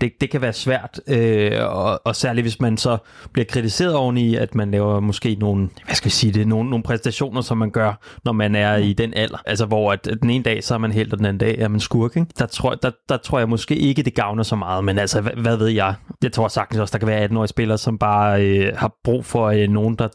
det, 0.01 0.21
det 0.21 0.31
kan 0.31 0.41
være 0.41 0.53
svært, 0.53 1.01
øh, 1.07 1.53
og, 1.61 2.01
og 2.05 2.17
særligt 2.17 2.45
hvis 2.45 2.61
man 2.61 2.77
så 2.77 2.99
bliver 3.33 3.45
kritiseret 3.45 3.95
oveni, 3.95 4.35
at 4.35 4.55
man 4.55 4.71
laver 4.71 5.01
måske 5.01 5.35
nogle, 5.41 5.69
hvad 5.85 5.95
skal 5.95 6.05
vi 6.05 6.11
sige 6.11 6.33
det, 6.33 6.49
nogle, 6.49 6.71
nogle 6.71 6.83
præstationer, 6.83 7.41
som 7.41 7.59
man 7.59 7.71
gør, 7.71 8.19
når 8.25 8.33
man 8.33 8.55
er 8.55 8.77
i 8.77 8.93
den 8.93 9.15
alder. 9.15 9.39
Altså 9.47 9.67
hvor 9.67 9.93
at 9.93 10.09
den 10.23 10.31
ene 10.31 10.45
dag, 10.45 10.65
så 10.65 10.75
er 10.75 10.79
man 10.79 10.93
helt, 10.93 11.13
og 11.13 11.19
den 11.19 11.27
anden 11.27 11.39
dag 11.39 11.59
er 11.59 11.69
man 11.69 11.81
skurk. 11.81 12.17
Ikke? 12.17 12.29
Der, 12.39 12.47
tror, 12.47 12.75
der, 12.75 12.91
der 13.09 13.17
tror 13.17 13.39
jeg 13.39 13.49
måske 13.49 13.77
ikke, 13.77 14.03
det 14.03 14.15
gavner 14.15 14.43
så 14.43 14.57
meget, 14.57 14.85
men 14.85 14.99
altså, 14.99 15.21
hvad, 15.21 15.33
hvad 15.33 15.57
ved 15.57 15.69
jeg? 15.69 15.95
Jeg 16.23 16.33
tror 16.33 16.49
sagtens 16.49 16.81
også, 16.81 16.93
der 16.93 16.99
kan 16.99 17.09
være 17.09 17.25
18-årige 17.25 17.49
spillere, 17.49 17.79
som 17.79 17.99
bare 17.99 18.47
øh, 18.47 18.73
har 18.77 18.93
brug 19.05 19.25
for 19.25 19.47
øh, 19.47 19.69
nogen, 19.69 19.95
der, 19.95 20.09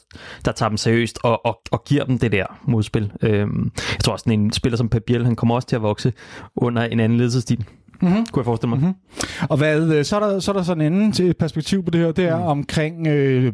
der 0.45 0.51
tager 0.51 0.69
dem 0.69 0.77
seriøst 0.77 1.19
og, 1.23 1.45
og, 1.45 1.61
og 1.71 1.83
giver 1.83 2.03
dem 2.03 2.19
det 2.19 2.31
der 2.31 2.45
modspil. 2.63 3.11
Øh, 3.21 3.39
jeg 3.93 4.03
tror 4.03 4.13
også, 4.13 4.23
at 4.27 4.33
en 4.33 4.51
spiller 4.51 4.77
som 4.77 4.89
Pabiel, 4.89 5.25
han 5.25 5.35
kommer 5.35 5.55
også 5.55 5.67
til 5.67 5.75
at 5.75 5.81
vokse 5.81 6.13
under 6.55 6.83
en 6.83 6.99
anden 6.99 7.17
ledelsesstil. 7.17 7.65
Mm-hmm. 8.01 8.25
Kunne 8.31 8.39
jeg 8.39 8.45
forestille 8.45 8.69
mig. 8.69 8.79
Mm-hmm. 8.79 9.47
Og 9.49 9.57
hvad, 9.57 9.81
øh, 9.81 10.05
så, 10.05 10.15
er 10.15 10.19
der, 10.19 10.39
så 10.39 10.51
er 10.51 10.55
der 10.55 10.63
sådan 10.63 10.81
en 10.81 11.11
anden 11.11 11.33
perspektiv 11.33 11.83
på 11.83 11.91
det 11.91 12.01
her, 12.01 12.11
det 12.11 12.25
er 12.25 12.37
mm. 12.37 12.43
omkring 12.43 13.07
øh, 13.07 13.53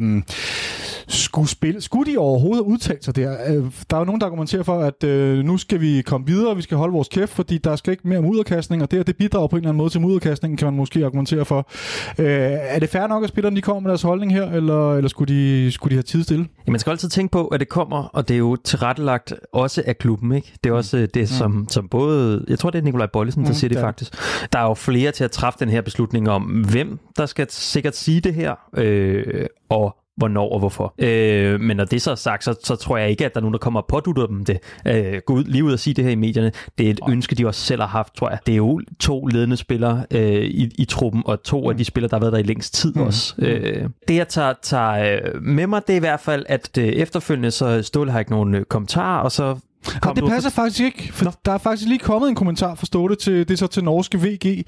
skulle, 1.07 1.49
spille, 1.49 1.81
skulle 1.81 2.11
de 2.11 2.17
overhovedet 2.17 2.63
udtale 2.63 2.99
sig 3.01 3.15
der? 3.15 3.31
Øh, 3.47 3.63
der 3.89 3.95
er 3.95 3.99
jo 3.99 4.05
nogen, 4.05 4.21
der 4.21 4.27
argumenterer 4.27 4.63
for, 4.63 4.79
at 4.79 5.03
øh, 5.03 5.45
nu 5.45 5.57
skal 5.57 5.81
vi 5.81 6.01
komme 6.01 6.27
videre, 6.27 6.55
vi 6.55 6.61
skal 6.61 6.77
holde 6.77 6.93
vores 6.93 7.07
kæft, 7.07 7.31
fordi 7.31 7.57
der 7.57 7.75
skal 7.75 7.91
ikke 7.91 8.07
mere 8.07 8.21
mudderkastning, 8.21 8.83
og 8.83 8.91
det, 8.91 9.07
det 9.07 9.17
bidrager 9.17 9.47
på 9.47 9.55
en 9.55 9.59
eller 9.59 9.69
anden 9.69 9.77
måde 9.77 9.89
til 9.89 10.01
mudderkastningen, 10.01 10.57
kan 10.57 10.65
man 10.65 10.73
måske 10.73 11.05
argumentere 11.05 11.45
for. 11.45 11.69
Øh, 12.17 12.27
er 12.51 12.79
det 12.79 12.89
fair 12.89 13.07
nok, 13.07 13.23
at 13.23 13.29
spillerne 13.29 13.55
de 13.55 13.61
kommer 13.61 13.79
med 13.79 13.89
deres 13.89 14.01
holdning 14.01 14.33
her, 14.33 14.51
eller, 14.51 14.93
eller 14.93 15.09
skulle, 15.09 15.33
de, 15.33 15.71
skulle 15.71 15.91
de 15.91 15.95
have 15.95 16.03
tid 16.03 16.23
stille? 16.23 16.47
Ja, 16.67 16.71
man 16.71 16.79
skal 16.79 16.91
altid 16.91 17.09
tænke 17.09 17.31
på, 17.31 17.47
at 17.47 17.59
det 17.59 17.69
kommer, 17.69 18.03
og 18.03 18.27
det 18.27 18.33
er 18.33 18.37
jo 18.37 18.55
tilrettelagt 18.55 19.33
også 19.53 19.83
af 19.85 19.97
klubben. 19.97 20.31
Ikke? 20.31 20.53
Det 20.63 20.69
er 20.69 20.73
også 20.73 20.97
mm. 20.97 21.07
det, 21.13 21.29
som, 21.29 21.51
mm. 21.51 21.69
som 21.69 21.87
både... 21.87 22.45
Jeg 22.47 22.59
tror, 22.59 22.69
det 22.69 22.79
er 22.79 22.83
Nikolaj 22.83 23.07
Bollesen, 23.07 23.43
der 23.43 23.49
mm, 23.49 23.55
siger 23.55 23.69
det 23.69 23.75
ja. 23.75 23.83
faktisk. 23.83 24.13
Der 24.53 24.59
er 24.59 24.63
jo 24.63 24.73
flere 24.73 25.11
til 25.11 25.23
at 25.23 25.31
træffe 25.31 25.59
den 25.59 25.69
her 25.69 25.81
beslutning 25.81 26.29
om, 26.29 26.43
hvem 26.43 26.99
der 27.17 27.25
skal 27.25 27.47
sikkert 27.49 27.95
sige 27.95 28.21
det 28.21 28.33
her, 28.33 28.55
øh, 28.77 29.45
og 29.69 29.95
hvornår 30.17 30.49
og 30.49 30.59
hvorfor. 30.59 30.93
Øh, 30.97 31.59
men 31.59 31.77
når 31.77 31.85
det 31.85 32.01
så 32.01 32.11
er 32.11 32.15
sagt, 32.15 32.43
så, 32.43 32.55
så 32.63 32.75
tror 32.75 32.97
jeg 32.97 33.09
ikke, 33.09 33.25
at 33.25 33.33
der 33.33 33.39
er 33.39 33.41
nogen, 33.41 33.53
der 33.53 33.59
kommer 33.59 33.81
og 33.81 33.87
pådutter 33.87 34.27
dem 34.27 34.45
det. 34.45 34.59
Øh, 34.87 35.21
gå 35.25 35.33
ud, 35.33 35.43
lige 35.43 35.63
ud 35.63 35.73
og 35.73 35.79
sige 35.79 35.93
det 35.93 36.03
her 36.03 36.11
i 36.11 36.15
medierne. 36.15 36.51
Det 36.77 36.85
er 36.85 36.91
et 36.91 36.99
oh. 37.01 37.11
ønske, 37.11 37.35
de 37.35 37.47
også 37.47 37.61
selv 37.61 37.81
har 37.81 37.87
haft, 37.87 38.15
tror 38.15 38.29
jeg. 38.29 38.39
Det 38.45 38.51
er 38.51 38.57
jo 38.57 38.81
to 38.99 39.25
ledende 39.25 39.57
spillere 39.57 40.05
øh, 40.11 40.43
i, 40.43 40.69
i 40.77 40.85
truppen, 40.85 41.23
og 41.25 41.43
to 41.43 41.61
mm. 41.61 41.69
af 41.69 41.77
de 41.77 41.85
spillere, 41.85 42.09
der 42.09 42.15
har 42.15 42.21
været 42.21 42.33
der 42.33 42.39
i 42.39 42.43
længst 42.43 42.73
tid 42.73 42.93
mm. 42.93 43.01
også. 43.01 43.33
Mm. 43.37 43.43
Øh, 43.43 43.89
det, 44.07 44.15
jeg 44.15 44.27
tager, 44.27 44.53
tager 44.61 45.19
øh, 45.33 45.41
med 45.41 45.67
mig, 45.67 45.81
det 45.87 45.93
er 45.93 45.97
i 45.97 45.99
hvert 45.99 46.19
fald, 46.19 46.45
at 46.49 46.77
øh, 46.77 46.85
efterfølgende, 46.85 47.51
så 47.51 47.81
Ståle 47.81 48.11
har 48.11 48.19
ikke 48.19 48.31
nogen 48.31 48.55
øh, 48.55 48.65
kommentarer, 48.65 49.21
og 49.21 49.31
så 49.31 49.57
Kom 50.01 50.15
det 50.15 50.23
passer 50.29 50.49
faktisk 50.49 50.81
ikke, 50.81 51.13
for 51.13 51.25
Nå. 51.25 51.31
der 51.45 51.51
er 51.51 51.57
faktisk 51.57 51.87
lige 51.87 51.99
kommet 51.99 52.29
en 52.29 52.35
kommentar 52.35 52.75
fra 52.75 52.85
Ståle 52.85 53.15
til 53.15 53.33
det 53.33 53.51
er 53.51 53.55
så 53.55 53.67
til 53.67 53.83
norske 53.83 54.21
VG. 54.21 54.65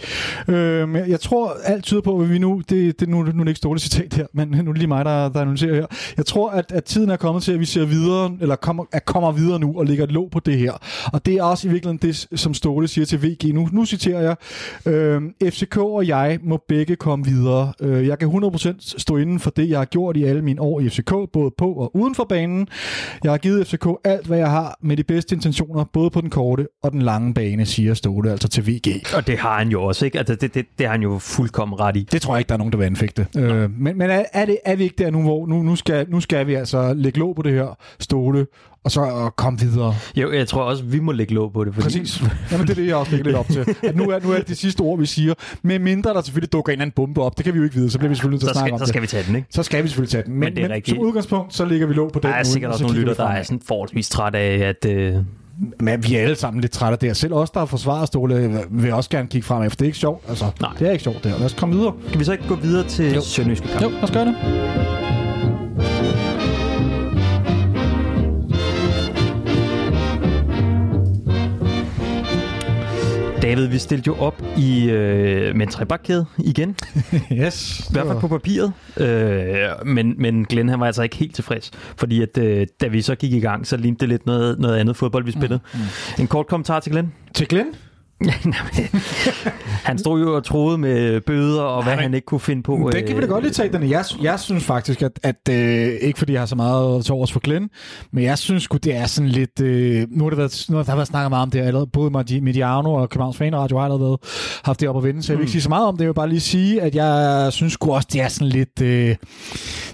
Øhm, 0.47 0.95
jeg 0.95 1.19
tror 1.19 1.53
alt 1.63 1.83
tyder 1.83 2.01
på, 2.01 2.19
at 2.19 2.29
vi 2.29 2.39
nu, 2.39 2.61
det, 2.69 2.99
det 2.99 3.09
nu, 3.09 3.23
nu 3.23 3.29
er 3.29 3.31
det 3.33 3.47
ikke 3.47 3.57
Ståle 3.57 3.79
citat 3.79 4.13
her, 4.13 4.25
men 4.33 4.47
nu 4.47 4.57
er 4.57 4.63
det 4.63 4.77
lige 4.77 4.87
mig, 4.87 5.05
der, 5.05 5.29
der 5.29 5.41
annoncerer 5.41 5.75
her. 5.75 5.85
Jeg 6.17 6.25
tror, 6.25 6.49
at, 6.49 6.71
at 6.71 6.83
tiden 6.83 7.09
er 7.09 7.15
kommet 7.15 7.43
til, 7.43 7.51
at 7.51 7.59
vi 7.59 7.65
ser 7.65 7.85
videre, 7.85 8.37
eller 8.41 8.55
kommer, 8.55 8.85
at 8.91 9.05
kommer 9.05 9.31
videre 9.31 9.59
nu 9.59 9.73
og 9.77 9.85
lægger 9.85 10.03
et 10.03 10.11
låg 10.11 10.31
på 10.31 10.39
det 10.39 10.57
her. 10.57 10.71
Og 11.13 11.25
det 11.25 11.33
er 11.33 11.43
også 11.43 11.67
i 11.67 11.71
virkeligheden 11.71 11.99
det, 12.01 12.39
som 12.39 12.53
Ståle 12.53 12.87
siger 12.87 13.05
til 13.05 13.23
VG. 13.23 13.53
Nu, 13.53 13.69
nu 13.71 13.85
citerer 13.85 14.21
jeg, 14.21 14.35
øhm, 14.93 15.33
FCK 15.43 15.77
og 15.77 16.07
jeg 16.07 16.39
må 16.43 16.59
begge 16.67 16.95
komme 16.95 17.25
videre. 17.25 17.73
Øh, 17.81 18.07
jeg 18.07 18.19
kan 18.19 18.29
100% 18.29 18.99
stå 18.99 19.17
inden 19.17 19.39
for 19.39 19.49
det, 19.49 19.69
jeg 19.69 19.79
har 19.79 19.85
gjort 19.85 20.17
i 20.17 20.23
alle 20.23 20.41
mine 20.41 20.61
år 20.61 20.79
i 20.79 20.89
FCK, 20.89 21.13
både 21.33 21.51
på 21.57 21.73
og 21.73 21.95
uden 21.95 22.15
for 22.15 22.23
banen. 22.23 22.67
Jeg 23.23 23.31
har 23.31 23.37
givet 23.37 23.67
FCK 23.67 23.87
alt, 24.03 24.27
hvad 24.27 24.37
jeg 24.37 24.49
har 24.49 24.77
med 24.81 24.97
de 25.03 25.13
bedste 25.13 25.35
intentioner, 25.35 25.83
både 25.83 26.09
på 26.09 26.21
den 26.21 26.29
korte 26.29 26.67
og 26.83 26.91
den 26.91 27.01
lange 27.01 27.33
bane, 27.33 27.65
siger 27.65 27.93
Ståle 27.93 28.31
altså 28.31 28.47
til 28.47 28.67
VG. 28.67 28.87
Og 29.15 29.27
det 29.27 29.37
har 29.37 29.57
han 29.57 29.69
jo 29.69 29.83
også, 29.83 30.05
ikke? 30.05 30.17
Altså, 30.17 30.35
det, 30.35 30.53
det, 30.53 30.65
det 30.77 30.85
har 30.85 30.91
han 30.91 31.01
jo 31.01 31.17
fuldkommen 31.17 31.79
ret 31.79 31.97
i. 31.97 32.07
Det 32.11 32.21
tror 32.21 32.33
jeg 32.35 32.39
ikke, 32.39 32.49
der 32.49 32.53
er 32.53 32.57
nogen, 32.57 32.71
der 32.71 32.77
vil 32.77 32.85
anfægte. 32.85 33.27
Øh, 33.37 33.71
men 33.71 33.97
men 33.97 34.09
er, 34.09 34.25
er, 34.33 34.45
det, 34.45 34.57
er 34.65 34.75
vi 34.75 34.83
ikke 34.83 35.03
der 35.03 35.11
nu, 35.11 35.21
hvor 35.21 35.47
nu, 35.47 35.63
nu, 35.63 35.75
skal, 35.75 36.09
nu 36.09 36.19
skal 36.19 36.47
vi 36.47 36.53
altså 36.53 36.93
lægge 36.93 37.19
låg 37.19 37.35
på 37.35 37.41
det 37.41 37.53
her 37.53 37.77
Ståle, 37.99 38.45
og 38.83 38.91
så 38.91 39.31
komme 39.35 39.59
videre. 39.59 39.95
Jo, 40.15 40.31
jeg 40.31 40.47
tror 40.47 40.61
også, 40.61 40.83
vi 40.83 40.99
må 40.99 41.11
lægge 41.11 41.33
låg 41.33 41.53
på 41.53 41.63
det. 41.63 41.73
Fordi... 41.73 41.85
Præcis. 41.85 42.23
Jamen, 42.51 42.67
det 42.67 42.71
er 42.71 42.81
det, 42.81 42.87
jeg 42.87 42.95
også 42.95 43.11
lægger 43.11 43.25
lidt 43.25 43.37
op 43.37 43.47
til. 43.47 43.75
At 43.83 43.95
nu 43.95 44.03
er, 44.03 44.19
nu 44.19 44.31
er 44.31 44.37
det 44.37 44.47
de 44.47 44.55
sidste 44.55 44.81
ord, 44.81 44.99
vi 44.99 45.05
siger. 45.05 45.33
Med 45.61 45.79
mindre 45.79 46.13
der 46.13 46.21
selvfølgelig 46.21 46.53
dukker 46.53 46.71
en 46.71 46.73
eller 46.73 46.81
anden 46.81 46.93
bombe 46.95 47.21
op. 47.21 47.37
Det 47.37 47.45
kan 47.45 47.53
vi 47.53 47.57
jo 47.57 47.63
ikke 47.63 47.75
vide, 47.75 47.89
så 47.89 47.97
bliver 47.97 48.09
vi 48.09 48.15
selvfølgelig 48.15 48.35
nødt 48.35 48.41
til 48.41 48.49
at 48.49 48.55
snakke 48.55 48.73
om 48.73 48.79
det. 48.79 48.87
Så 48.87 48.91
skal 48.91 49.01
vi 49.01 49.07
tage 49.07 49.23
den, 49.27 49.35
ikke? 49.35 49.47
Så 49.51 49.63
skal 49.63 49.83
vi 49.83 49.87
selvfølgelig 49.87 50.11
tage 50.11 50.23
den. 50.23 50.33
Men, 50.33 50.39
men, 50.39 50.55
det 50.55 50.63
er 50.63 50.69
men 50.69 50.85
som 50.85 50.99
udgangspunkt, 50.99 51.53
så 51.53 51.65
ligger 51.65 51.87
vi 51.87 51.93
låg 51.93 52.11
på 52.11 52.19
den. 52.19 52.29
Der 52.29 52.35
er 52.35 52.43
sikkert 52.43 52.71
også 52.71 52.83
nogle 52.83 52.99
lytter, 52.99 53.13
der 53.13 53.27
er 53.27 53.43
sådan 53.43 53.61
forholdsvis 53.67 54.09
træt 54.09 54.35
af, 54.35 54.57
at... 54.57 54.85
Øh 54.85 55.15
men 55.79 56.07
vi 56.07 56.15
er 56.15 56.21
alle 56.21 56.35
sammen 56.35 56.61
lidt 56.61 56.71
trætte 56.71 57.07
der. 57.07 57.13
Selv 57.13 57.33
os, 57.33 57.49
der 57.49 57.61
er 57.61 57.65
forsvaret 57.65 58.69
vil 58.69 58.93
også 58.93 59.09
gerne 59.09 59.27
kigge 59.27 59.45
fremad, 59.45 59.69
for 59.69 59.75
det 59.75 59.81
er 59.81 59.85
ikke 59.85 59.97
sjovt. 59.97 60.29
Altså, 60.29 60.45
Nej. 60.61 60.71
det 60.79 60.87
er 60.87 60.91
ikke 60.91 61.03
sjovt, 61.03 61.23
det 61.23 61.31
her. 61.31 61.37
Lad 61.37 61.45
os 61.45 61.53
komme 61.53 61.75
videre. 61.75 61.93
Kan 62.09 62.19
vi 62.19 62.25
så 62.25 62.31
ikke 62.31 62.47
gå 62.47 62.55
videre 62.55 62.87
til 62.87 63.21
Sønderjyske 63.21 63.67
kamp? 63.67 63.83
Jo, 63.83 63.89
lad 63.89 64.03
os 64.03 64.11
gøre 64.11 64.25
det. 64.25 65.12
David, 73.53 73.67
vi 73.67 73.77
stillede 73.77 74.07
jo 74.07 74.15
op 74.15 74.43
i 74.57 74.89
øh, 74.89 75.55
med 75.55 75.65
en 75.65 75.71
trebakkæde 75.71 76.25
igen. 76.37 76.75
yes. 77.41 77.79
I 77.89 77.93
hvert 77.93 78.07
fald 78.07 78.19
på 78.19 78.27
papiret. 78.27 78.73
Øh, 78.97 79.87
men, 79.87 80.15
men 80.17 80.45
Glenn 80.45 80.69
han 80.69 80.79
var 80.79 80.85
altså 80.85 81.03
ikke 81.03 81.15
helt 81.15 81.35
tilfreds, 81.35 81.71
fordi 81.97 82.21
at, 82.21 82.37
øh, 82.37 82.67
da 82.81 82.87
vi 82.87 83.01
så 83.01 83.15
gik 83.15 83.33
i 83.33 83.39
gang, 83.39 83.67
så 83.67 83.77
lignede 83.77 83.99
det 83.99 84.09
lidt 84.09 84.25
noget, 84.25 84.59
noget 84.59 84.77
andet 84.77 84.95
fodbold, 84.95 85.25
vi 85.25 85.31
spillede. 85.31 85.59
Mm, 85.73 85.79
mm. 85.79 86.21
En 86.21 86.27
kort 86.27 86.47
kommentar 86.47 86.79
til 86.79 86.91
Glenn? 86.91 87.13
Til 87.33 87.47
Glenn? 87.47 87.67
han 89.89 89.97
stod 89.97 90.21
jo 90.21 90.35
og 90.35 90.43
troede 90.43 90.77
med 90.77 91.21
bøder 91.21 91.61
og 91.61 91.83
hvad 91.83 91.95
Nej, 91.95 92.03
han 92.03 92.13
ikke 92.13 92.25
kunne 92.25 92.39
finde 92.39 92.63
på. 92.63 92.89
Det 92.93 93.05
kan 93.05 93.15
vi 93.15 93.21
da 93.21 93.27
godt 93.27 93.43
lige 93.43 93.53
tage 93.53 93.73
den. 93.73 93.89
Jeg, 93.89 94.05
jeg 94.21 94.39
synes 94.39 94.63
faktisk, 94.63 95.01
at, 95.01 95.19
at 95.23 95.49
øh, 95.49 95.87
ikke 96.01 96.19
fordi 96.19 96.33
jeg 96.33 96.41
har 96.41 96.45
så 96.45 96.55
meget 96.55 97.05
til 97.05 97.13
overs 97.13 97.31
for 97.31 97.39
Glenn, 97.39 97.69
men 98.11 98.23
jeg 98.23 98.37
synes 98.37 98.63
sgu, 98.63 98.77
det 98.77 98.95
er 98.95 99.05
sådan 99.05 99.29
lidt... 99.29 99.61
Øh, 99.61 100.07
nu 100.11 100.23
har 100.23 100.29
der 100.29 100.37
været, 100.37 100.65
nu 100.69 100.77
har 100.77 100.83
der 100.83 100.95
været 100.95 101.07
snakket 101.07 101.29
meget 101.29 101.43
om 101.43 101.51
det 101.51 101.59
allerede. 101.59 101.87
Både 101.87 102.41
Mediano 102.41 102.93
og 102.93 103.09
Københavns 103.09 103.37
Fanradio 103.37 103.77
har 103.77 103.83
allerede 103.85 104.17
haft 104.63 104.79
det 104.79 104.89
op 104.89 104.97
at 104.97 105.03
vende, 105.03 105.23
så 105.23 105.33
jeg 105.33 105.37
vil 105.37 105.43
ikke 105.43 105.49
mm. 105.49 105.51
sige 105.51 105.61
så 105.61 105.69
meget 105.69 105.87
om 105.87 105.97
det. 105.97 106.01
Jeg 106.01 106.07
vil 106.07 106.13
bare 106.13 106.29
lige 106.29 106.39
sige, 106.39 106.81
at 106.81 106.95
jeg 106.95 107.47
synes 107.53 107.73
sgu 107.73 107.93
også, 107.93 108.07
det 108.13 108.21
er 108.21 108.27
sådan 108.27 108.47
lidt... 108.47 108.81
Øh, 108.81 108.87
det 108.87 109.17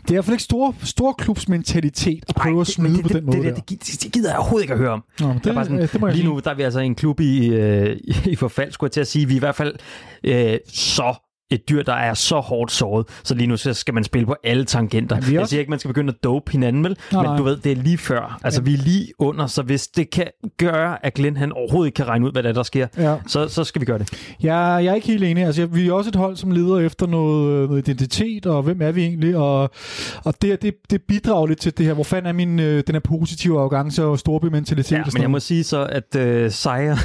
er 0.08 0.14
i 0.14 0.14
hvert 0.14 0.26
fald 0.26 0.34
ikke 0.34 0.44
stor, 0.44 0.76
stor 0.84 1.14
klubsmentalitet 1.14 2.24
at 2.30 2.36
prøve 2.36 2.56
Ej, 2.56 2.62
at 2.62 2.68
snyde 2.68 2.94
det, 2.94 3.02
på 3.02 3.08
det, 3.08 3.16
den 3.16 3.26
måde 3.26 3.38
det, 3.38 3.56
det, 3.56 3.70
det, 3.70 4.04
det, 4.04 4.12
gider 4.12 4.30
jeg 4.30 4.38
overhovedet 4.38 4.64
ikke 4.64 4.74
at 4.74 4.80
høre 4.80 4.92
om. 4.92 5.04
Nå, 5.20 5.34
det, 5.34 5.46
er 5.46 5.54
bare 5.54 5.66
sådan, 5.66 5.82
det 5.82 5.94
jeg 5.94 6.14
lige 6.14 6.26
nu 6.26 6.40
der 6.44 6.52
er 6.52 6.56
vi 6.56 6.64
altså 6.64 6.80
en 6.80 6.96
klub 6.96 7.20
i, 7.20 7.48
øh, 7.48 7.98
i 8.26 8.36
forfald, 8.36 8.72
skulle 8.72 8.88
jeg 8.88 8.92
til 8.92 9.02
at 9.02 9.08
sige. 9.08 9.28
Vi 9.28 9.34
er 9.34 9.38
i 9.38 9.40
hvert 9.40 9.56
fald 9.56 9.76
øh, 10.24 10.60
så 10.68 11.16
et 11.52 11.70
dyr, 11.70 11.84
der 11.84 11.94
er 11.94 12.14
så 12.14 12.40
hårdt 12.40 12.72
såret, 12.72 13.06
så 13.24 13.36
lige 13.36 13.48
nu 13.48 13.58
så 13.58 13.74
skal 13.74 13.94
man 13.94 14.04
spille 14.04 14.26
på 14.26 14.36
alle 14.44 14.66
tangenter. 14.66 15.18
Ja. 15.32 15.40
Jeg 15.40 15.48
siger 15.48 15.60
ikke, 15.60 15.70
man 15.70 15.80
skal 15.80 15.90
begynde 15.90 16.14
at 16.14 16.24
dope 16.24 16.52
hinanden, 16.52 16.84
vel? 16.84 16.98
Nej, 17.12 17.28
men 17.28 17.38
du 17.38 17.44
ved, 17.44 17.58
det 17.58 17.72
er 17.72 17.76
lige 17.76 17.98
før. 17.98 18.40
Altså, 18.44 18.62
ja. 18.62 18.66
vi 18.66 18.74
er 18.74 18.78
lige 18.78 19.08
under, 19.20 19.48
så 19.48 19.62
hvis 19.62 19.88
det 19.88 20.10
kan 20.10 20.28
gøre, 20.58 21.06
at 21.06 21.14
Glenn 21.14 21.38
han 21.38 21.52
overhovedet 21.52 21.88
ikke 21.88 21.96
kan 21.96 22.08
regne 22.08 22.26
ud, 22.26 22.32
hvad 22.32 22.44
der, 22.44 22.50
er, 22.50 22.54
der 22.54 22.64
sker, 22.64 22.88
ja. 22.98 23.16
så, 23.28 23.48
så 23.48 23.64
skal 23.64 23.82
vi 23.82 23.86
gøre 23.86 24.00
det. 24.00 24.36
Ja, 24.44 24.58
jeg 24.58 24.86
er 24.86 24.96
ikke 24.96 25.08
helt 25.08 25.24
enig. 25.24 25.46
Altså, 25.46 25.66
vi 25.66 25.88
er 25.88 25.94
også 25.94 26.10
et 26.10 26.16
hold, 26.16 26.36
som 26.36 26.52
leder 26.52 26.80
efter 26.80 27.08
noget, 27.08 27.70
noget 27.70 27.88
identitet, 27.88 28.46
og 28.46 28.64
hvem 28.64 28.82
er 28.82 28.92
vi 28.92 29.04
egentlig? 29.04 29.38
Og, 29.38 29.70
og 30.24 30.42
det, 30.42 30.62
det, 30.62 30.74
det 30.90 31.02
bidrager 31.02 31.48
lidt 31.48 31.60
til 31.60 31.78
det 31.78 31.86
her. 31.86 31.94
Hvor 31.94 32.04
fanden 32.04 32.30
er 32.30 32.34
min, 32.34 32.60
øh, 32.60 32.84
den 32.88 32.96
her 32.96 33.00
positive 33.00 33.60
arrogance 33.60 34.06
og 34.06 34.20
storby-mentalitet? 34.20 34.98
Ja, 34.98 35.04
men 35.14 35.22
jeg 35.22 35.32
må 35.32 35.40
sige 35.40 35.64
så, 35.64 35.86
at 35.86 36.16
øh, 36.16 36.52
sejre, 36.52 36.98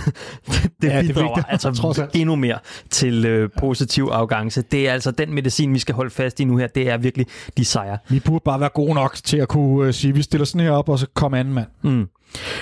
det, 0.46 0.70
det 0.82 0.88
ja, 0.88 1.02
bidrager 1.02 1.34
det 1.34 1.44
altså 1.48 2.08
endnu 2.14 2.36
mere 2.36 2.58
til 2.90 3.26
øh, 3.26 3.48
positiv 3.58 4.08
arrogance 4.12 4.33
arrogance. 4.34 4.62
Det 4.62 4.88
er 4.88 4.92
altså 4.92 5.10
den 5.10 5.34
medicin, 5.34 5.74
vi 5.74 5.78
skal 5.78 5.94
holde 5.94 6.10
fast 6.10 6.40
i 6.40 6.44
nu 6.44 6.56
her. 6.56 6.66
Det 6.66 6.88
er 6.90 6.96
virkelig 6.96 7.26
de 7.56 7.64
sejre. 7.64 7.98
Vi 8.08 8.20
burde 8.20 8.42
bare 8.44 8.60
være 8.60 8.68
gode 8.74 8.94
nok 8.94 9.14
til 9.14 9.36
at 9.36 9.48
kunne 9.48 9.88
uh, 9.88 9.94
sige, 9.94 10.08
at 10.08 10.16
vi 10.16 10.22
stiller 10.22 10.44
sådan 10.44 10.60
her 10.60 10.70
op, 10.70 10.88
og 10.88 10.98
så 10.98 11.06
kommer 11.14 11.38
anden 11.38 11.54
mand. 11.54 11.66
Mm. 11.82 12.08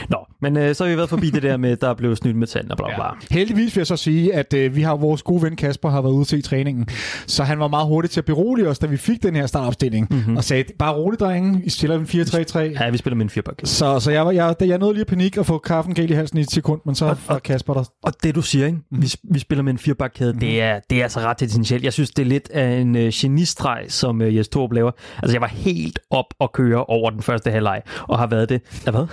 Nå, 0.08 0.18
men 0.42 0.56
øh, 0.56 0.74
så 0.74 0.84
har 0.84 0.90
vi 0.90 0.96
været 0.96 1.08
forbi 1.08 1.30
det 1.30 1.42
der 1.42 1.56
med, 1.56 1.76
der 1.76 1.88
er 1.88 1.94
blevet 1.94 2.18
snydt 2.18 2.36
med 2.36 2.46
tanden 2.46 2.70
og 2.70 2.76
bla 2.76 2.86
bla. 2.86 3.04
Ja. 3.04 3.10
Heldigvis 3.30 3.76
vil 3.76 3.80
jeg 3.80 3.86
så 3.86 3.96
sige, 3.96 4.34
at 4.34 4.54
øh, 4.54 4.76
vi 4.76 4.82
har 4.82 4.96
vores 4.96 5.22
gode 5.22 5.42
ven 5.42 5.56
Kasper 5.56 5.90
har 5.90 6.02
været 6.02 6.12
ude 6.12 6.24
til 6.24 6.38
i 6.38 6.42
træningen, 6.42 6.86
så 7.26 7.44
han 7.44 7.58
var 7.58 7.68
meget 7.68 7.86
hurtig 7.86 8.10
til 8.10 8.20
at 8.20 8.24
berolige 8.24 8.68
os, 8.68 8.78
da 8.78 8.86
vi 8.86 8.96
fik 8.96 9.22
den 9.22 9.36
her 9.36 9.46
startopstilling, 9.46 10.06
mm-hmm. 10.10 10.36
og 10.36 10.44
sagde, 10.44 10.64
bare 10.78 10.94
roligt 10.94 11.20
drenge, 11.20 11.62
I 11.64 11.70
spiller 11.70 11.98
en 11.98 12.04
4-3-3. 12.04 12.58
Ja, 12.58 12.90
vi 12.90 12.96
spiller 12.96 13.16
med 13.16 13.24
en 13.24 13.30
4 13.30 13.42
Så, 13.64 14.00
så 14.00 14.10
jeg, 14.10 14.34
jeg, 14.34 14.54
jeg 14.60 14.78
nåede 14.78 14.94
lige 14.94 15.00
at 15.00 15.06
panik 15.06 15.36
og 15.36 15.46
få 15.46 15.58
kaffen 15.58 15.94
galt 15.94 16.10
i 16.10 16.14
halsen 16.14 16.38
i 16.38 16.40
et 16.40 16.50
sekund, 16.50 16.80
men 16.86 16.94
så 16.94 17.16
var 17.28 17.38
Kasper 17.38 17.74
der. 17.74 17.84
Og 18.02 18.12
det 18.22 18.34
du 18.34 18.42
siger, 18.42 18.66
ikke? 18.66 18.78
Mm. 18.90 19.02
Vi, 19.02 19.14
vi 19.22 19.38
spiller 19.38 19.62
med 19.62 19.72
en 19.72 19.78
4 19.78 19.94
mm. 20.00 20.38
det, 20.38 20.62
er, 20.62 20.80
det 20.90 20.98
er 20.98 21.02
altså 21.02 21.20
ret 21.20 21.42
essentielt. 21.42 21.84
Jeg 21.84 21.92
synes, 21.92 22.10
det 22.10 22.22
er 22.22 22.26
lidt 22.26 22.50
af 22.50 22.80
en 22.80 22.96
uh, 22.96 23.02
genistreg, 23.14 23.84
som 23.88 24.20
uh, 24.20 24.36
Jes 24.36 24.48
Torp 24.48 24.72
laver. 24.72 24.90
Altså, 25.16 25.34
jeg 25.34 25.40
var 25.40 25.46
helt 25.46 25.98
op 26.10 26.34
og 26.38 26.52
køre 26.52 26.84
over 26.84 27.10
den 27.10 27.22
første 27.22 27.50
halvleg, 27.50 27.82
og 28.08 28.18
har 28.18 28.26
været 28.26 28.48
det. 28.48 28.60
Ja, 28.86 28.90
hvad? 28.90 29.06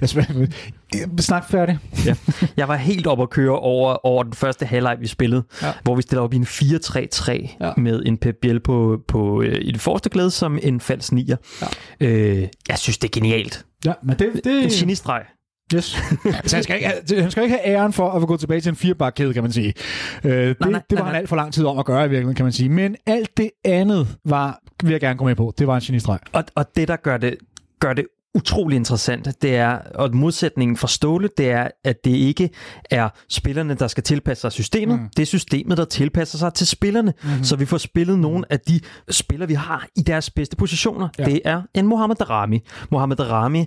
Jeg 0.00 0.08
Snak 1.18 1.50
færdig. 1.50 1.78
ja. 2.06 2.14
Jeg 2.56 2.68
var 2.68 2.76
helt 2.76 3.06
op 3.06 3.22
at 3.22 3.30
køre 3.30 3.58
over, 3.58 4.06
over 4.06 4.22
den 4.22 4.32
første 4.32 4.66
halvleg, 4.66 4.96
vi 5.00 5.06
spillede, 5.06 5.42
ja. 5.62 5.72
hvor 5.82 5.94
vi 5.94 6.02
stiller 6.02 6.22
op 6.22 6.34
i 6.34 6.36
en 6.36 6.44
4-3-3 6.44 7.56
ja. 7.60 7.72
med 7.76 8.02
en 8.06 8.18
Pep 8.18 8.36
Biel 8.42 8.60
på, 8.60 8.98
på, 9.08 9.42
øh, 9.42 9.58
i 9.60 9.70
det 9.70 9.80
forreste 9.80 10.10
glæde 10.10 10.30
som 10.30 10.58
en 10.62 10.80
falsk 10.80 11.12
nier. 11.12 11.36
Ja. 12.00 12.06
Øh, 12.06 12.48
jeg 12.68 12.78
synes, 12.78 12.98
det 12.98 13.08
er 13.08 13.12
genialt. 13.12 13.64
Ja, 13.84 13.92
men 14.02 14.18
det, 14.18 14.40
det... 14.44 14.64
En 14.64 14.70
genistreg. 14.70 15.22
Yes. 15.74 15.96
altså, 16.24 16.56
han, 16.56 16.62
skal 16.62 16.76
ikke, 16.76 17.22
han 17.22 17.30
skal 17.30 17.42
ikke 17.42 17.56
have 17.56 17.76
æren 17.76 17.92
for 17.92 18.10
at 18.10 18.28
gå 18.28 18.36
tilbage 18.36 18.60
til 18.60 18.70
en 18.70 18.76
firebakkæde, 18.76 19.34
kan 19.34 19.42
man 19.42 19.52
sige. 19.52 19.74
Øh, 20.24 20.32
det, 20.32 20.60
nej, 20.60 20.70
nej, 20.70 20.82
det 20.90 20.98
var 20.98 21.04
nej, 21.04 21.12
han 21.12 21.20
alt 21.20 21.28
for 21.28 21.36
lang 21.36 21.52
tid 21.52 21.64
om 21.64 21.78
at 21.78 21.84
gøre 21.84 22.00
i 22.04 22.08
virkeligheden, 22.08 22.34
kan 22.34 22.44
man 22.44 22.52
sige. 22.52 22.68
Men 22.68 22.96
alt 23.06 23.36
det 23.36 23.50
andet 23.64 24.08
var, 24.24 24.60
vil 24.82 24.90
jeg 24.90 25.00
gerne 25.00 25.18
gå 25.18 25.24
med 25.24 25.34
på. 25.34 25.54
Det 25.58 25.66
var 25.66 25.74
en 25.74 25.80
genistreg. 25.80 26.18
Og, 26.32 26.44
og 26.54 26.76
det, 26.76 26.88
der 26.88 26.96
gør 26.96 27.16
det, 27.16 27.36
gør 27.80 27.92
det 27.92 28.06
utrolig 28.34 28.76
interessant, 28.76 29.42
det 29.42 29.56
er, 29.56 29.78
og 29.94 30.16
modsætningen 30.16 30.76
for 30.76 30.86
Ståle, 30.86 31.28
det 31.36 31.50
er, 31.50 31.68
at 31.84 32.04
det 32.04 32.10
ikke 32.10 32.50
er 32.90 33.08
spillerne, 33.28 33.74
der 33.74 33.86
skal 33.86 34.02
tilpasse 34.02 34.40
sig 34.40 34.52
systemet. 34.52 35.00
Mm. 35.00 35.08
Det 35.16 35.22
er 35.22 35.26
systemet, 35.26 35.78
der 35.78 35.84
tilpasser 35.84 36.38
sig 36.38 36.54
til 36.54 36.66
spillerne. 36.66 37.14
Mm-hmm. 37.22 37.44
Så 37.44 37.56
vi 37.56 37.64
får 37.66 37.78
spillet 37.78 38.18
nogle 38.18 38.44
af 38.50 38.60
de 38.60 38.80
spillere, 39.10 39.48
vi 39.48 39.54
har 39.54 39.86
i 39.96 40.00
deres 40.00 40.30
bedste 40.30 40.56
positioner. 40.56 41.08
Ja. 41.18 41.24
Det 41.24 41.40
er 41.44 41.62
en 41.74 41.86
Mohamed 41.86 42.16
Darami. 42.16 42.60
Mohamed 42.90 43.16
Darami 43.16 43.66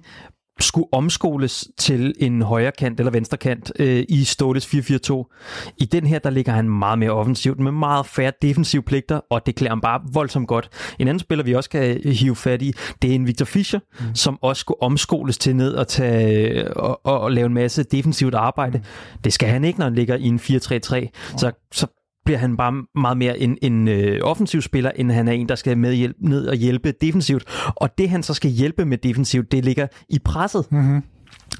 skulle 0.59 0.87
omskoles 0.91 1.67
til 1.77 2.13
en 2.19 2.41
højre 2.41 2.71
kant 2.71 2.99
eller 2.99 3.11
venstre 3.11 3.37
kant 3.37 3.71
øh, 3.79 4.05
i 4.09 4.23
Ståles 4.23 4.65
4-4-2. 4.65 5.73
I 5.77 5.85
den 5.85 6.05
her, 6.05 6.19
der 6.19 6.29
ligger 6.29 6.51
han 6.51 6.69
meget 6.69 6.99
mere 6.99 7.11
offensivt, 7.11 7.59
med 7.59 7.71
meget 7.71 8.05
færre 8.05 8.31
defensive 8.41 8.81
pligter, 8.81 9.19
og 9.29 9.45
det 9.45 9.55
klæder 9.55 9.71
ham 9.71 9.81
bare 9.81 10.01
voldsomt 10.13 10.47
godt. 10.47 10.69
En 10.99 11.07
anden 11.07 11.19
spiller, 11.19 11.43
vi 11.43 11.55
også 11.55 11.69
kan 11.69 12.01
hive 12.05 12.35
fat 12.35 12.61
i, 12.61 12.73
det 13.01 13.11
er 13.11 13.15
en 13.15 13.27
Victor 13.27 13.45
Fischer, 13.45 13.79
mm. 13.99 14.15
som 14.15 14.39
også 14.41 14.59
skulle 14.59 14.81
omskoles 14.81 15.37
til 15.37 15.55
ned 15.55 15.73
og, 15.73 15.87
tage, 15.87 16.77
og, 16.77 17.05
og, 17.05 17.19
og 17.19 17.31
lave 17.31 17.45
en 17.45 17.53
masse 17.53 17.83
defensivt 17.83 18.35
arbejde. 18.35 18.77
Mm. 18.77 18.83
Det 19.23 19.33
skal 19.33 19.49
han 19.49 19.63
ikke, 19.63 19.79
når 19.79 19.85
han 19.85 19.95
ligger 19.95 20.15
i 20.15 20.25
en 20.25 20.39
4-3-3. 20.39 20.95
Oh. 20.95 21.07
Så, 21.37 21.51
så 21.71 21.87
bliver 22.25 22.37
han 22.37 22.57
bare 22.57 22.73
meget 22.95 23.17
mere 23.17 23.39
en, 23.39 23.57
en 23.61 23.87
øh, 23.87 24.19
offensiv 24.23 24.61
spiller, 24.61 24.91
end 24.95 25.11
han 25.11 25.27
er 25.27 25.31
en, 25.31 25.49
der 25.49 25.55
skal 25.55 25.77
med 25.77 25.93
hjælp, 25.93 26.15
ned 26.19 26.47
og 26.47 26.55
hjælpe 26.55 26.91
defensivt. 26.91 27.43
Og 27.75 27.97
det, 27.97 28.09
han 28.09 28.23
så 28.23 28.33
skal 28.33 28.51
hjælpe 28.51 28.85
med 28.85 28.97
defensivt, 28.97 29.51
det 29.51 29.65
ligger 29.65 29.87
i 30.09 30.19
presset. 30.19 30.65
Mm-hmm. 30.71 31.03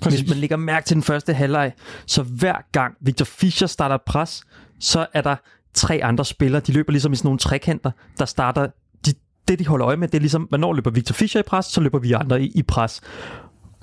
Præcis. 0.01 0.19
Hvis 0.19 0.29
man 0.29 0.37
lægger 0.37 0.57
mærke 0.57 0.85
til 0.85 0.95
den 0.95 1.03
første 1.03 1.33
halvleg, 1.33 1.73
så 2.05 2.23
hver 2.23 2.55
gang 2.71 2.93
Victor 3.01 3.25
Fischer 3.25 3.67
starter 3.67 3.97
pres, 4.05 4.43
så 4.79 5.05
er 5.13 5.21
der 5.21 5.35
tre 5.73 5.99
andre 6.03 6.25
spillere, 6.25 6.61
de 6.67 6.71
løber 6.71 6.91
ligesom 6.91 7.13
i 7.13 7.15
sådan 7.15 7.27
nogle 7.27 7.39
trekanter, 7.39 7.91
der 8.19 8.25
starter 8.25 8.67
de, 9.05 9.13
det, 9.47 9.59
de 9.59 9.67
holder 9.67 9.87
øje 9.87 9.97
med, 9.97 10.07
det 10.07 10.15
er 10.15 10.21
ligesom, 10.21 10.41
hvornår 10.43 10.73
løber 10.73 10.91
Victor 10.91 11.13
Fischer 11.13 11.39
i 11.39 11.43
pres, 11.43 11.65
så 11.65 11.81
løber 11.81 11.99
vi 11.99 12.11
andre 12.11 12.41
i, 12.41 12.51
i 12.55 12.63
pres. 12.63 13.01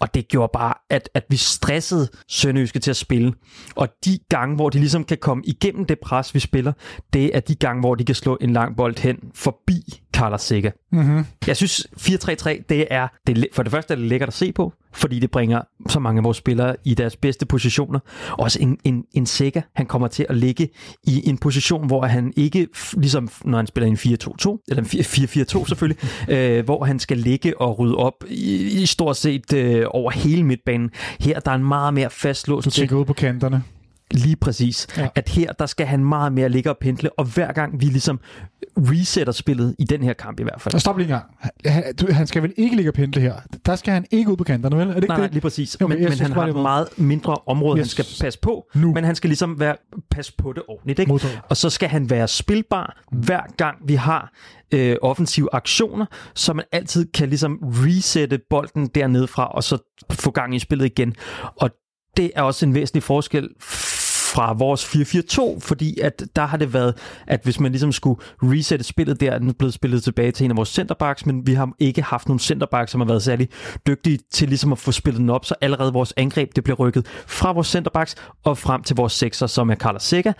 Og 0.00 0.14
det 0.14 0.28
gjorde 0.28 0.50
bare, 0.52 0.74
at, 0.90 1.08
at 1.14 1.24
vi 1.28 1.36
stressede 1.36 2.08
Sønderjyske 2.28 2.78
til 2.78 2.90
at 2.90 2.96
spille. 2.96 3.32
Og 3.74 3.88
de 4.04 4.18
gange, 4.28 4.56
hvor 4.56 4.68
de 4.68 4.78
ligesom 4.78 5.04
kan 5.04 5.18
komme 5.18 5.42
igennem 5.46 5.84
det 5.84 5.98
pres, 6.00 6.34
vi 6.34 6.40
spiller, 6.40 6.72
det 7.12 7.36
er 7.36 7.40
de 7.40 7.54
gange, 7.54 7.80
hvor 7.80 7.94
de 7.94 8.04
kan 8.04 8.14
slå 8.14 8.38
en 8.40 8.52
lang 8.52 8.76
bold 8.76 8.98
hen 8.98 9.18
forbi 9.34 10.00
Carlos 10.20 10.42
Sikker. 10.42 10.70
Mm-hmm. 10.92 11.24
Jeg 11.46 11.56
synes, 11.56 11.86
4-3-3, 11.96 12.62
det 12.68 12.86
er, 12.90 13.08
det, 13.26 13.46
for 13.52 13.62
det 13.62 13.72
første 13.72 13.94
er 13.94 13.96
det 13.96 14.06
lækkert 14.06 14.28
at 14.28 14.34
se 14.34 14.52
på, 14.52 14.72
fordi 14.92 15.18
det 15.18 15.30
bringer 15.30 15.60
så 15.88 16.00
mange 16.00 16.18
af 16.18 16.24
vores 16.24 16.36
spillere 16.36 16.76
i 16.84 16.94
deres 16.94 17.16
bedste 17.16 17.46
positioner. 17.46 17.98
Også 18.32 18.58
en, 18.62 18.78
en, 18.84 19.04
en 19.12 19.26
Sikker, 19.26 19.60
han 19.74 19.86
kommer 19.86 20.08
til 20.08 20.26
at 20.28 20.36
ligge 20.36 20.68
i 21.04 21.28
en 21.28 21.38
position, 21.38 21.86
hvor 21.86 22.06
han 22.06 22.32
ikke, 22.36 22.68
ligesom 22.96 23.28
når 23.44 23.56
han 23.58 23.66
spiller 23.66 23.88
en 23.88 23.96
4-2-2, 23.96 24.64
eller 24.68 24.82
en 24.82 24.88
4-4-2 24.88 25.68
selvfølgelig, 25.68 25.98
øh, 26.34 26.64
hvor 26.64 26.84
han 26.84 26.98
skal 26.98 27.18
ligge 27.18 27.60
og 27.60 27.78
rydde 27.78 27.96
op 27.96 28.24
i, 28.28 28.82
i 28.82 28.86
stort 28.86 29.16
set 29.16 29.52
øh, 29.52 29.84
over 29.90 30.10
hele 30.10 30.44
midtbanen. 30.44 30.90
Her 31.20 31.40
der 31.40 31.50
er 31.50 31.54
en 31.54 31.64
meget 31.64 31.94
mere 31.94 32.10
fastlåst... 32.10 32.72
Så 32.72 32.94
ud 32.94 33.04
på 33.04 33.12
kanterne. 33.12 33.62
Lige 34.10 34.36
præcis. 34.36 34.86
Ja. 34.96 35.08
At 35.14 35.28
her, 35.28 35.52
der 35.52 35.66
skal 35.66 35.86
han 35.86 36.04
meget 36.04 36.32
mere 36.32 36.48
ligge 36.48 36.70
og 36.70 36.78
pendle, 36.78 37.18
og 37.18 37.24
hver 37.24 37.52
gang 37.52 37.80
vi 37.80 37.86
ligesom 37.86 38.20
resetter 38.76 39.32
spillet, 39.32 39.76
i 39.78 39.84
den 39.84 40.02
her 40.02 40.12
kamp 40.12 40.40
i 40.40 40.42
hvert 40.42 40.60
fald. 40.60 40.80
Stop 40.80 40.98
lige 40.98 41.06
en 41.06 41.10
gang. 41.10 41.24
Han, 41.64 41.94
han 42.10 42.26
skal 42.26 42.42
vel 42.42 42.52
ikke 42.56 42.76
ligge 42.76 42.90
og 42.90 42.94
pendle 42.94 43.20
her? 43.20 43.34
Der 43.66 43.76
skal 43.76 43.94
han 43.94 44.06
ikke 44.10 44.30
ud 44.30 44.36
på 44.36 44.44
kanterne, 44.44 44.76
vel? 44.76 44.88
Er 44.88 44.92
det 44.92 44.96
ikke 44.96 45.08
nej, 45.08 45.16
det? 45.16 45.22
nej, 45.22 45.32
lige 45.32 45.40
præcis. 45.40 45.74
Okay, 45.74 45.94
men, 45.94 46.04
men 46.04 46.18
han 46.18 46.32
har 46.32 46.46
et 46.46 46.54
meget 46.54 46.88
mindre 46.96 47.36
område, 47.46 47.78
yes. 47.78 47.86
han 47.86 48.04
skal 48.04 48.24
passe 48.24 48.38
på, 48.40 48.66
nu. 48.74 48.94
men 48.94 49.04
han 49.04 49.14
skal 49.14 49.28
ligesom 49.28 49.60
være, 49.60 49.76
passe 50.10 50.32
på 50.38 50.52
det 50.52 50.62
ordentligt. 50.68 50.98
Ikke? 50.98 51.20
Og 51.48 51.56
så 51.56 51.70
skal 51.70 51.88
han 51.88 52.10
være 52.10 52.28
spilbar, 52.28 53.02
mm. 53.12 53.18
hver 53.18 53.42
gang 53.56 53.76
vi 53.84 53.94
har 53.94 54.32
øh, 54.74 54.96
offensive 55.02 55.48
aktioner, 55.52 56.06
så 56.34 56.52
man 56.52 56.64
altid 56.72 57.12
kan 57.12 57.28
ligesom 57.28 57.58
resette 57.62 58.40
bolden 58.50 58.86
dernede 58.86 59.28
fra, 59.28 59.48
og 59.48 59.64
så 59.64 59.78
få 60.10 60.30
gang 60.30 60.54
i 60.54 60.58
spillet 60.58 60.86
igen. 60.86 61.14
Og 61.56 61.70
det 62.16 62.30
er 62.36 62.42
også 62.42 62.66
en 62.66 62.74
væsentlig 62.74 63.02
forskel 63.02 63.48
fra 64.34 64.52
vores 64.52 64.84
4-4-2, 64.84 65.60
fordi 65.60 66.00
at 66.00 66.22
der 66.36 66.46
har 66.46 66.56
det 66.56 66.72
været, 66.72 66.94
at 67.26 67.40
hvis 67.44 67.60
man 67.60 67.72
ligesom 67.72 67.92
skulle 67.92 68.20
resette 68.42 68.84
spillet 68.84 69.20
der, 69.20 69.32
er 69.32 69.52
blevet 69.58 69.74
spillet 69.74 70.02
tilbage 70.02 70.32
til 70.32 70.44
en 70.44 70.50
af 70.50 70.56
vores 70.56 70.68
centerbacks, 70.68 71.26
men 71.26 71.46
vi 71.46 71.54
har 71.54 71.70
ikke 71.78 72.02
haft 72.02 72.28
nogen 72.28 72.38
centerbacks, 72.38 72.92
som 72.92 73.00
har 73.00 73.08
været 73.08 73.22
særlig 73.22 73.48
dygtige 73.86 74.18
til 74.32 74.48
ligesom 74.48 74.72
at 74.72 74.78
få 74.78 74.92
spillet 74.92 75.20
den 75.20 75.30
op, 75.30 75.44
så 75.44 75.54
allerede 75.60 75.92
vores 75.92 76.14
angreb, 76.16 76.56
det 76.56 76.64
bliver 76.64 76.76
rykket 76.76 77.06
fra 77.26 77.52
vores 77.52 77.66
centerbacks 77.66 78.14
og 78.44 78.58
frem 78.58 78.82
til 78.82 78.96
vores 78.96 79.12
sekser, 79.12 79.46
som 79.46 79.70
er 79.70 79.74
Carlos 79.74 80.02
Sega. 80.02 80.32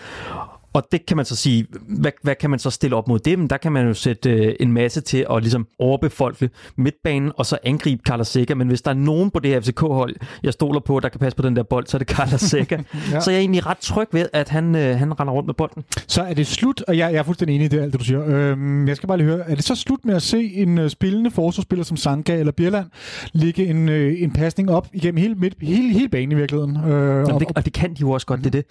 Og 0.72 0.82
det 0.92 1.06
kan 1.06 1.16
man 1.16 1.26
så 1.26 1.36
sige, 1.36 1.66
hvad, 2.00 2.12
hvad 2.22 2.34
kan 2.34 2.50
man 2.50 2.58
så 2.58 2.70
stille 2.70 2.96
op 2.96 3.08
mod 3.08 3.18
det? 3.18 3.38
Men 3.38 3.50
der 3.50 3.56
kan 3.56 3.72
man 3.72 3.86
jo 3.86 3.94
sætte 3.94 4.30
øh, 4.30 4.54
en 4.60 4.72
masse 4.72 5.00
til 5.00 5.26
at 5.30 5.42
ligesom 5.42 5.66
overbefolke 5.78 6.50
midtbanen, 6.76 7.32
og 7.36 7.46
så 7.46 7.58
angribe 7.64 8.02
Carlos 8.06 8.28
Seca. 8.28 8.54
Men 8.54 8.68
hvis 8.68 8.82
der 8.82 8.90
er 8.90 8.94
nogen 8.94 9.30
på 9.30 9.38
det 9.38 9.50
her 9.50 9.60
FCK-hold, 9.60 10.16
jeg 10.42 10.52
stoler 10.52 10.80
på, 10.80 11.00
der 11.00 11.08
kan 11.08 11.20
passe 11.20 11.36
på 11.36 11.42
den 11.42 11.56
der 11.56 11.62
bold, 11.62 11.86
så 11.86 11.96
er 11.96 11.98
det 11.98 12.08
Carlos 12.08 12.40
Seca. 12.40 12.82
ja. 13.12 13.20
Så 13.20 13.30
jeg 13.30 13.36
er 13.36 13.40
egentlig 13.40 13.66
ret 13.66 13.78
tryg 13.78 14.08
ved, 14.12 14.26
at 14.32 14.48
han, 14.48 14.74
øh, 14.76 14.98
han 14.98 15.20
render 15.20 15.32
rundt 15.32 15.46
med 15.46 15.54
bolden. 15.54 15.84
Så 16.06 16.22
er 16.22 16.34
det 16.34 16.46
slut, 16.46 16.82
og 16.88 16.98
jeg, 16.98 17.12
jeg 17.12 17.18
er 17.18 17.22
fuldstændig 17.22 17.54
enig 17.54 17.64
i 17.64 17.68
det, 17.68 17.80
alt 17.80 17.92
det 17.92 18.00
du 18.00 18.04
siger. 18.04 18.24
Øhm, 18.26 18.88
jeg 18.88 18.96
skal 18.96 19.06
bare 19.06 19.18
lige 19.18 19.28
høre, 19.28 19.50
er 19.50 19.54
det 19.54 19.64
så 19.64 19.74
slut 19.74 20.04
med 20.04 20.14
at 20.14 20.22
se 20.22 20.52
en 20.54 20.78
øh, 20.78 20.90
spillende 20.90 21.30
forsvarsspiller 21.30 21.84
som 21.84 21.96
Sanka 21.96 22.38
eller 22.38 22.52
Bierland 22.52 22.86
ligge 23.32 23.66
en, 23.66 23.88
øh, 23.88 24.22
en 24.22 24.32
pasning 24.32 24.70
op 24.70 24.88
igennem 24.92 25.18
hele, 25.18 25.34
midt, 25.34 25.54
hele, 25.62 25.92
hele 25.92 26.08
banen 26.08 26.32
i 26.32 26.34
virkeligheden? 26.34 26.76
Øh, 26.76 26.82
Jamen, 26.82 27.30
og, 27.30 27.40
det, 27.40 27.48
og 27.56 27.64
det 27.64 27.72
kan 27.72 27.90
de 27.90 28.00
jo 28.00 28.10
også 28.10 28.26
godt, 28.26 28.40
det 28.40 28.46
er 28.46 28.50
det 28.50 28.64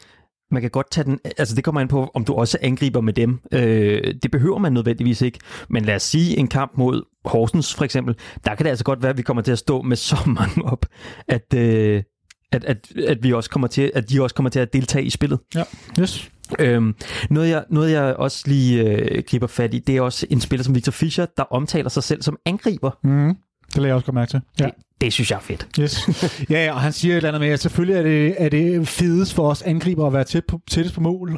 man 0.51 0.61
kan 0.61 0.71
godt 0.71 0.91
tage 0.91 1.05
den, 1.05 1.19
altså 1.37 1.55
det 1.55 1.63
kommer 1.63 1.81
an 1.81 1.87
på, 1.87 2.11
om 2.13 2.25
du 2.25 2.33
også 2.33 2.57
angriber 2.61 3.01
med 3.01 3.13
dem. 3.13 3.39
Øh, 3.51 4.13
det 4.23 4.31
behøver 4.31 4.57
man 4.57 4.73
nødvendigvis 4.73 5.21
ikke. 5.21 5.39
Men 5.69 5.85
lad 5.85 5.95
os 5.95 6.03
sige 6.03 6.37
en 6.37 6.47
kamp 6.47 6.71
mod 6.77 7.03
Horsens 7.25 7.75
for 7.75 7.83
eksempel, 7.85 8.15
der 8.45 8.55
kan 8.55 8.63
det 8.63 8.69
altså 8.69 8.85
godt 8.85 9.01
være, 9.01 9.09
at 9.09 9.17
vi 9.17 9.21
kommer 9.21 9.41
til 9.41 9.51
at 9.51 9.59
stå 9.59 9.81
med 9.81 9.97
så 9.97 10.17
mange 10.39 10.65
op, 10.65 10.85
at, 11.27 11.53
øh, 11.55 12.03
at, 12.51 12.63
at, 12.63 12.91
at, 13.07 13.23
vi 13.23 13.33
også 13.33 13.49
kommer 13.49 13.67
til, 13.67 13.91
at 13.95 14.09
de 14.09 14.23
også 14.23 14.35
kommer 14.35 14.49
til 14.49 14.59
at 14.59 14.73
deltage 14.73 15.05
i 15.05 15.09
spillet. 15.09 15.39
Ja, 15.55 15.63
yes. 15.99 16.31
Øhm, 16.59 16.95
noget, 17.29 17.49
jeg, 17.49 17.65
noget 17.69 17.91
jeg 17.91 18.15
også 18.15 18.43
lige 18.47 18.83
øh, 18.83 19.23
griber 19.27 19.47
fat 19.47 19.73
i, 19.73 19.79
det 19.79 19.97
er 19.97 20.01
også 20.01 20.27
en 20.29 20.41
spiller 20.41 20.63
som 20.63 20.75
Victor 20.75 20.91
Fischer, 20.91 21.25
der 21.37 21.43
omtaler 21.43 21.89
sig 21.89 22.03
selv 22.03 22.21
som 22.21 22.37
angriber. 22.45 22.91
Mm. 23.03 23.35
Det 23.67 23.75
lader 23.75 23.87
jeg 23.87 23.95
også 23.95 24.05
godt 24.05 24.15
mærke 24.15 24.29
til. 24.29 24.41
Ja. 24.59 24.65
Det, 24.65 24.73
det 25.01 25.13
synes 25.13 25.31
jeg 25.31 25.37
er 25.37 25.41
fedt. 25.41 25.67
Yes. 25.79 26.09
Ja, 26.49 26.73
og 26.73 26.81
han 26.81 26.93
siger 26.93 27.13
et 27.13 27.17
eller 27.17 27.29
andet 27.29 27.41
med, 27.41 27.49
at 27.49 27.59
selvfølgelig 27.59 27.95
er 27.95 28.03
det, 28.03 28.35
er 28.37 28.49
det 28.49 28.87
fedest 28.87 29.33
for 29.33 29.49
os 29.49 29.61
angriber 29.61 30.07
at 30.07 30.13
være 30.13 30.23
tæt 30.23 30.45
på, 30.45 30.61
tættest 30.67 30.95
på 30.95 31.01
mål, 31.01 31.37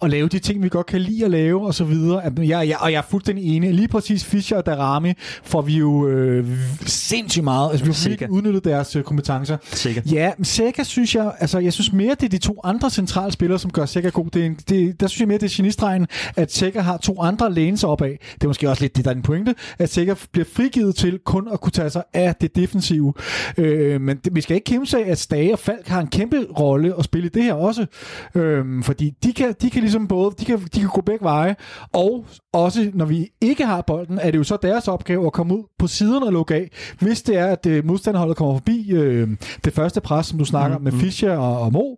og 0.00 0.10
lave 0.10 0.28
de 0.28 0.38
ting, 0.38 0.62
vi 0.62 0.68
godt 0.68 0.86
kan 0.86 1.00
lide 1.00 1.24
at 1.24 1.30
lave, 1.30 1.66
og 1.66 1.74
så 1.74 1.84
videre. 1.84 2.22
Jeg, 2.38 2.48
jeg, 2.48 2.76
og 2.80 2.92
jeg 2.92 2.98
er 2.98 3.02
fuldstændig 3.10 3.56
enig. 3.56 3.74
Lige 3.74 3.88
præcis 3.88 4.24
Fischer 4.24 4.56
og 4.56 4.66
Darami 4.66 5.12
får 5.44 5.62
vi 5.62 5.78
jo 5.78 6.08
øh, 6.08 6.46
sindssygt 6.86 7.44
meget. 7.44 7.70
Altså, 7.70 7.84
vi 7.84 7.92
har 7.92 8.08
virkelig 8.08 8.30
udnyttet 8.30 8.64
deres 8.64 8.96
øh, 8.96 9.02
kompetencer. 9.02 9.56
Sikkert. 9.62 10.12
Ja, 10.12 10.32
men 10.38 10.44
Sega 10.44 10.82
synes 10.82 11.14
jeg, 11.14 11.32
altså 11.40 11.58
jeg 11.58 11.72
synes 11.72 11.92
mere, 11.92 12.14
det 12.14 12.22
er 12.22 12.28
de 12.28 12.38
to 12.38 12.60
andre 12.64 12.90
centrale 12.90 13.32
spillere, 13.32 13.58
som 13.58 13.70
gør 13.70 13.86
Sega 13.86 14.08
god. 14.08 14.30
Det, 14.30 14.46
er, 14.46 14.50
det, 14.68 15.00
der 15.00 15.06
synes 15.06 15.20
jeg 15.20 15.28
mere, 15.28 15.38
det 15.38 15.52
er 15.52 15.56
genistregen, 15.56 16.06
at 16.36 16.52
Sega 16.52 16.80
har 16.80 16.96
to 16.96 17.20
andre 17.20 17.52
læns 17.52 17.84
op 17.84 18.02
af. 18.02 18.18
Det 18.34 18.44
er 18.44 18.48
måske 18.48 18.70
også 18.70 18.82
lidt 18.82 18.96
det, 18.96 19.04
der 19.04 19.10
er 19.10 19.14
den 19.14 19.22
pointe, 19.22 19.54
at 19.78 19.90
Sega 19.90 20.14
bliver 20.32 20.46
frigivet 20.52 20.94
til 20.96 21.18
kun 21.24 21.48
at 21.52 21.60
kunne 21.60 21.72
tage 21.72 21.90
sig 21.90 22.02
af 22.14 22.34
det 22.34 22.56
defensive 22.56 22.99
offensive. 23.00 23.12
Øh, 23.58 24.00
men 24.00 24.16
det, 24.16 24.34
vi 24.34 24.40
skal 24.40 24.54
ikke 24.54 24.64
kæmpe 24.64 24.86
sig 24.86 25.06
at 25.06 25.18
Stage 25.18 25.52
og 25.52 25.58
Falk 25.58 25.88
har 25.88 26.00
en 26.00 26.06
kæmpe 26.06 26.46
rolle 26.58 26.94
at 26.98 27.04
spille 27.04 27.26
i 27.26 27.30
det 27.30 27.42
her 27.42 27.54
også. 27.54 27.86
Øh, 28.34 28.82
fordi 28.82 29.10
de 29.22 29.32
kan, 29.32 29.54
de 29.62 29.70
kan 29.70 29.80
ligesom 29.80 30.08
både, 30.08 30.34
de 30.40 30.44
kan, 30.44 30.58
de 30.74 30.80
kan 30.80 30.88
gå 30.88 31.00
begge 31.00 31.24
veje, 31.24 31.56
og 31.92 32.24
også 32.52 32.90
når 32.94 33.04
vi 33.04 33.28
ikke 33.40 33.66
har 33.66 33.80
bolden, 33.80 34.18
er 34.18 34.30
det 34.30 34.38
jo 34.38 34.44
så 34.44 34.58
deres 34.62 34.88
opgave 34.88 35.26
at 35.26 35.32
komme 35.32 35.58
ud 35.58 35.62
på 35.78 35.86
siden 35.86 36.22
og 36.22 36.32
lukke 36.32 36.54
af, 36.54 36.70
hvis 37.00 37.22
det 37.22 37.36
er, 37.36 37.46
at 37.46 37.66
øh, 37.66 37.86
modstanderholdet 37.86 38.36
kommer 38.36 38.54
forbi 38.54 38.90
øh, 38.92 39.28
det 39.64 39.72
første 39.72 40.00
pres, 40.00 40.26
som 40.26 40.38
du 40.38 40.44
snakker 40.44 40.78
mm, 40.78 40.84
med 40.84 40.92
mm. 40.92 40.98
Fischer 40.98 41.36
og, 41.36 41.60
og 41.60 41.72
Mo, 41.72 41.94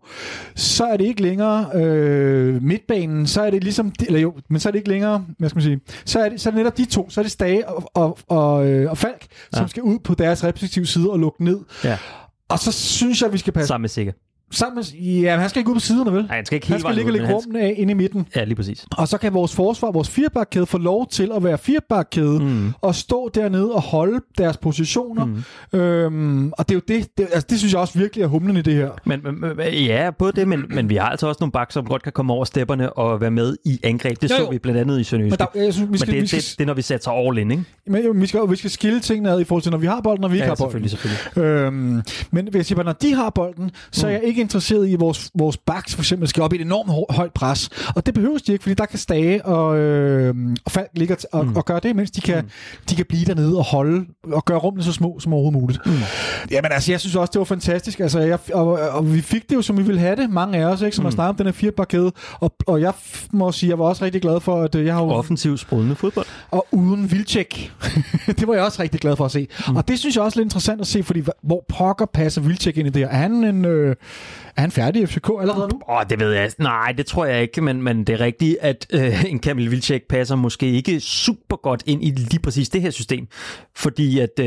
så 0.55 0.85
er 0.85 0.97
det 0.97 1.05
ikke 1.05 1.23
længere 1.23 1.67
øh, 1.75 2.63
midtbanen, 2.63 3.27
så 3.27 3.43
er 3.43 3.51
det 3.51 3.65
ligesom, 3.65 3.93
eller 4.07 4.21
jo, 4.21 4.35
men 4.51 4.61
så 4.61 4.69
er 4.69 4.71
det 4.71 4.79
ikke 4.79 4.89
længere, 4.89 5.25
hvad 5.39 5.49
skal 5.49 5.57
man 5.57 5.63
sige, 5.63 5.81
så 6.05 6.21
er 6.21 6.29
det, 6.29 6.41
så 6.41 6.49
er 6.49 6.51
det 6.51 6.59
netop 6.59 6.79
de 6.79 6.85
to, 6.85 7.11
så 7.11 7.21
er 7.21 7.23
det 7.23 7.33
Stage 7.33 7.69
og, 7.69 7.91
og, 7.95 8.19
og, 8.29 8.67
øh, 8.67 8.91
og 8.91 8.99
Falk, 8.99 9.27
ja. 9.53 9.59
som 9.59 9.69
skal 9.69 9.83
ud 9.83 9.99
på 9.99 10.15
deres 10.15 10.45
respektive 10.45 10.87
side 10.93 11.11
og 11.11 11.19
lukke 11.19 11.45
ned. 11.45 11.61
Ja. 11.85 11.99
Og 12.49 12.59
så 12.59 12.73
synes 12.73 13.23
jeg, 13.23 13.33
vi 13.33 13.39
skal 13.39 13.53
passe... 13.53 13.69
Sammen 13.69 13.83
med 13.83 13.89
Sikker. 13.89 14.13
Sammen 14.53 14.77
med, 14.77 15.01
ja, 15.01 15.37
han 15.37 15.49
skal 15.49 15.61
ikke 15.61 15.71
ud 15.71 15.75
på 15.75 15.81
siderne, 15.81 16.13
vel? 16.13 16.25
Nej, 16.25 16.37
han 16.37 16.47
skal 16.47 16.57
ikke 16.57 16.67
helt 16.67 16.75
Han 16.75 16.81
skal 16.81 16.95
ligge 16.95 17.09
og 17.09 17.13
lægge 17.13 17.35
rummen 17.35 17.57
af 17.57 17.75
inde 17.77 17.91
i 17.91 17.95
midten. 17.95 18.27
Ja, 18.37 18.45
lige 18.45 18.57
præcis. 18.57 18.87
Og 18.97 19.09
så 19.09 19.19
kan 19.19 19.35
vores 19.35 19.55
forsvar, 19.55 19.91
vores 19.91 20.11
firebakkæde, 20.11 20.67
få 20.67 20.79
lov 20.79 21.09
til 21.09 21.31
at 21.37 21.45
være 21.45 21.59
firebakkæde 21.59 22.41
mm. 22.41 22.73
og 22.81 22.95
stå 22.95 23.31
dernede 23.35 23.73
og 23.73 23.83
holde 23.83 24.21
deres 24.39 24.57
positioner. 24.57 25.25
Mm. 25.25 25.79
Øhm, 25.79 26.53
og 26.59 26.69
det 26.69 26.75
er 26.75 26.77
jo 26.77 26.83
det, 26.89 27.19
det, 27.19 27.25
altså, 27.25 27.47
det 27.51 27.59
synes 27.59 27.73
jeg 27.73 27.81
også 27.81 27.99
virkelig 27.99 28.23
er 28.23 28.27
humlen 28.27 28.57
i 28.57 28.63
det 28.63 28.75
her. 28.75 28.91
Men, 29.05 29.21
men 29.23 29.75
ja, 29.75 30.11
både 30.19 30.33
det, 30.33 30.49
men, 30.49 30.65
men 30.69 30.89
vi 30.89 30.97
har 30.97 31.09
altså 31.09 31.27
også 31.27 31.39
nogle 31.41 31.53
bak, 31.53 31.73
som 31.73 31.87
godt 31.87 32.03
kan 32.03 32.13
komme 32.13 32.33
over 32.33 32.45
stepperne 32.45 32.93
og 32.93 33.21
være 33.21 33.31
med 33.31 33.57
i 33.65 33.81
angreb. 33.83 34.21
Det 34.21 34.31
jo, 34.31 34.37
så 34.37 34.51
vi 34.51 34.59
blandt 34.59 34.81
andet 34.81 35.01
i 35.01 35.05
Sønderjyske. 35.05 35.45
Men, 35.55 35.61
der, 35.61 35.65
jeg 35.65 35.75
synes, 35.75 35.93
vi 35.93 35.99
skal, 35.99 36.09
men 36.09 36.15
det, 36.15 36.23
vi 36.23 36.27
skal, 36.27 36.41
det, 36.41 36.55
det, 36.59 36.65
er, 36.65 36.67
når 36.67 36.75
vi 36.75 36.83
sætter 36.83 37.11
all 37.11 37.39
in, 37.39 37.51
ikke? 37.51 37.65
Men 37.87 38.05
jo, 38.05 38.13
vi 38.17 38.27
skal, 38.27 38.41
vi 38.49 38.57
skal 38.57 38.71
skille 38.71 39.01
tingene 39.01 39.31
ad 39.31 39.41
i 39.41 39.45
forhold 39.45 39.63
til, 39.63 39.71
når 39.71 39.79
vi 39.79 39.87
har 39.87 40.01
bolden, 40.01 40.25
og 40.25 40.31
vi 40.31 40.37
ikke 40.37 40.45
ja, 40.45 40.51
har 40.51 40.57
bolden. 40.57 40.89
selvfølgelig, 40.89 41.23
selvfølgelig. 41.35 41.67
Øhm, 41.67 42.03
men 42.31 42.49
hvis 42.51 42.71
jeg, 42.71 42.85
når 42.85 42.93
de 42.93 43.15
har 43.15 43.31
bolden, 43.31 43.71
så 43.91 44.07
er 44.07 44.11
mm. 44.11 44.15
jeg 44.15 44.25
ikke 44.25 44.42
interesseret 44.43 44.89
i, 44.89 44.95
vores 44.95 45.31
vores, 45.35 45.57
backs 45.57 45.95
for 45.95 46.03
eksempel 46.03 46.29
skal 46.29 46.43
op 46.43 46.53
i 46.53 46.57
et 46.57 46.63
enormt 46.63 47.15
højt 47.17 47.33
pres. 47.33 47.71
Og 47.97 48.07
det 48.07 48.15
behøves 48.15 48.43
de 48.43 48.53
ikke, 48.53 48.63
fordi 48.63 48.75
der 48.75 48.87
kan 48.87 48.99
Stage 48.99 49.45
og, 49.45 49.79
øh, 49.79 50.35
og 50.65 50.73
Falk 50.73 50.91
ligge 50.95 51.17
og, 51.33 51.47
mm. 51.47 51.57
og 51.57 51.65
gøre 51.65 51.81
det, 51.83 51.97
mens 51.97 52.11
de 52.11 52.21
kan, 52.21 52.45
mm. 52.45 52.51
de 52.91 52.97
kan 52.97 53.07
blive 53.09 53.25
dernede 53.25 53.59
og 53.59 53.65
holde 53.65 54.07
og 54.23 54.45
gøre 54.45 54.59
rummene 54.59 54.85
så 54.85 54.93
små 54.93 55.21
som 55.21 55.33
overhovedet 55.33 55.61
muligt. 55.61 55.87
Mm. 55.87 55.93
Jamen 56.51 56.73
altså, 56.73 56.93
jeg 56.93 57.01
synes 57.01 57.17
også, 57.17 57.31
det 57.31 57.39
var 57.39 57.45
fantastisk. 57.45 58.01
Altså, 58.01 58.21
jeg, 58.21 58.39
og, 58.53 58.67
og, 58.67 59.15
vi 59.15 59.21
fik 59.21 59.51
det 59.51 59.57
jo, 59.57 59.63
som 59.63 59.79
vi 59.79 59.83
ville 59.83 60.01
have 60.01 60.17
det, 60.17 60.31
mange 60.31 60.59
af 60.59 60.65
os, 60.65 60.81
ikke, 60.83 60.97
som 60.97 61.03
mm. 61.03 61.07
har 61.07 61.11
snakket 61.11 61.29
om 61.29 61.37
den 61.37 61.47
her 61.47 61.53
fireparkæde. 61.53 62.13
Og, 62.41 62.55
og 62.67 62.81
jeg 62.81 62.93
må 63.33 63.53
sige, 63.53 63.71
jeg 63.71 63.79
var 63.79 63.85
også 63.85 64.05
rigtig 64.05 64.23
glad 64.23 64.41
for, 64.41 64.63
at 64.63 64.75
øh, 64.75 64.87
jeg 64.87 64.95
har... 64.95 65.03
Offensiv 65.03 65.59
sprudende 65.59 65.95
fodbold. 65.95 66.27
Og 66.51 66.67
uden 66.71 67.11
Vilcek. 67.11 67.73
det 68.39 68.49
var 68.49 68.55
jeg 68.55 68.63
også 68.63 68.83
rigtig 68.83 69.01
glad 69.01 69.17
for 69.17 69.25
at 69.25 69.31
se. 69.31 69.49
Mm. 69.69 69.77
Og 69.77 69.89
det 69.89 69.99
synes 69.99 70.17
jeg 70.17 70.25
også 70.25 70.39
er 70.39 70.41
lidt 70.41 70.47
interessant 70.47 70.81
at 70.81 70.87
se, 70.87 71.03
fordi 71.03 71.23
hvor 71.43 71.65
pokker 71.69 72.07
passer 72.07 72.41
Vilcek 72.41 72.77
ind 72.77 72.89
i 72.89 72.91
det? 72.91 73.03
Er 73.03 73.09
han 73.09 73.45
en... 73.45 73.65
Øh, 73.65 73.97
er 74.57 74.61
han 74.61 74.71
færdig 74.71 75.03
i 75.03 75.07
FCK 75.07 75.31
allerede 75.41 75.69
nu? 75.69 75.81
Åh, 75.89 75.97
oh, 75.97 76.03
det 76.11 76.21
ved 76.21 76.33
jeg. 76.33 76.51
Nej, 76.59 76.93
det 76.97 77.07
tror 77.07 77.25
jeg 77.25 77.43
ikke, 77.43 77.61
men, 77.61 77.83
men 77.83 78.05
det 78.05 78.13
er 78.13 78.21
rigtigt, 78.21 78.57
at 78.61 78.87
øh, 78.93 79.25
en 79.25 79.39
Kamil 79.39 79.71
Vilcek 79.71 80.03
passer 80.09 80.37
måske 80.37 80.71
ikke 80.71 81.01
super 81.01 81.57
godt 81.57 81.83
ind 81.87 82.05
i 82.05 82.11
lige 82.11 82.41
præcis 82.41 82.69
det 82.69 82.83
her 82.83 82.91
system. 82.91 83.27
Fordi 83.77 84.19
at... 84.19 84.41
Øh... 84.41 84.47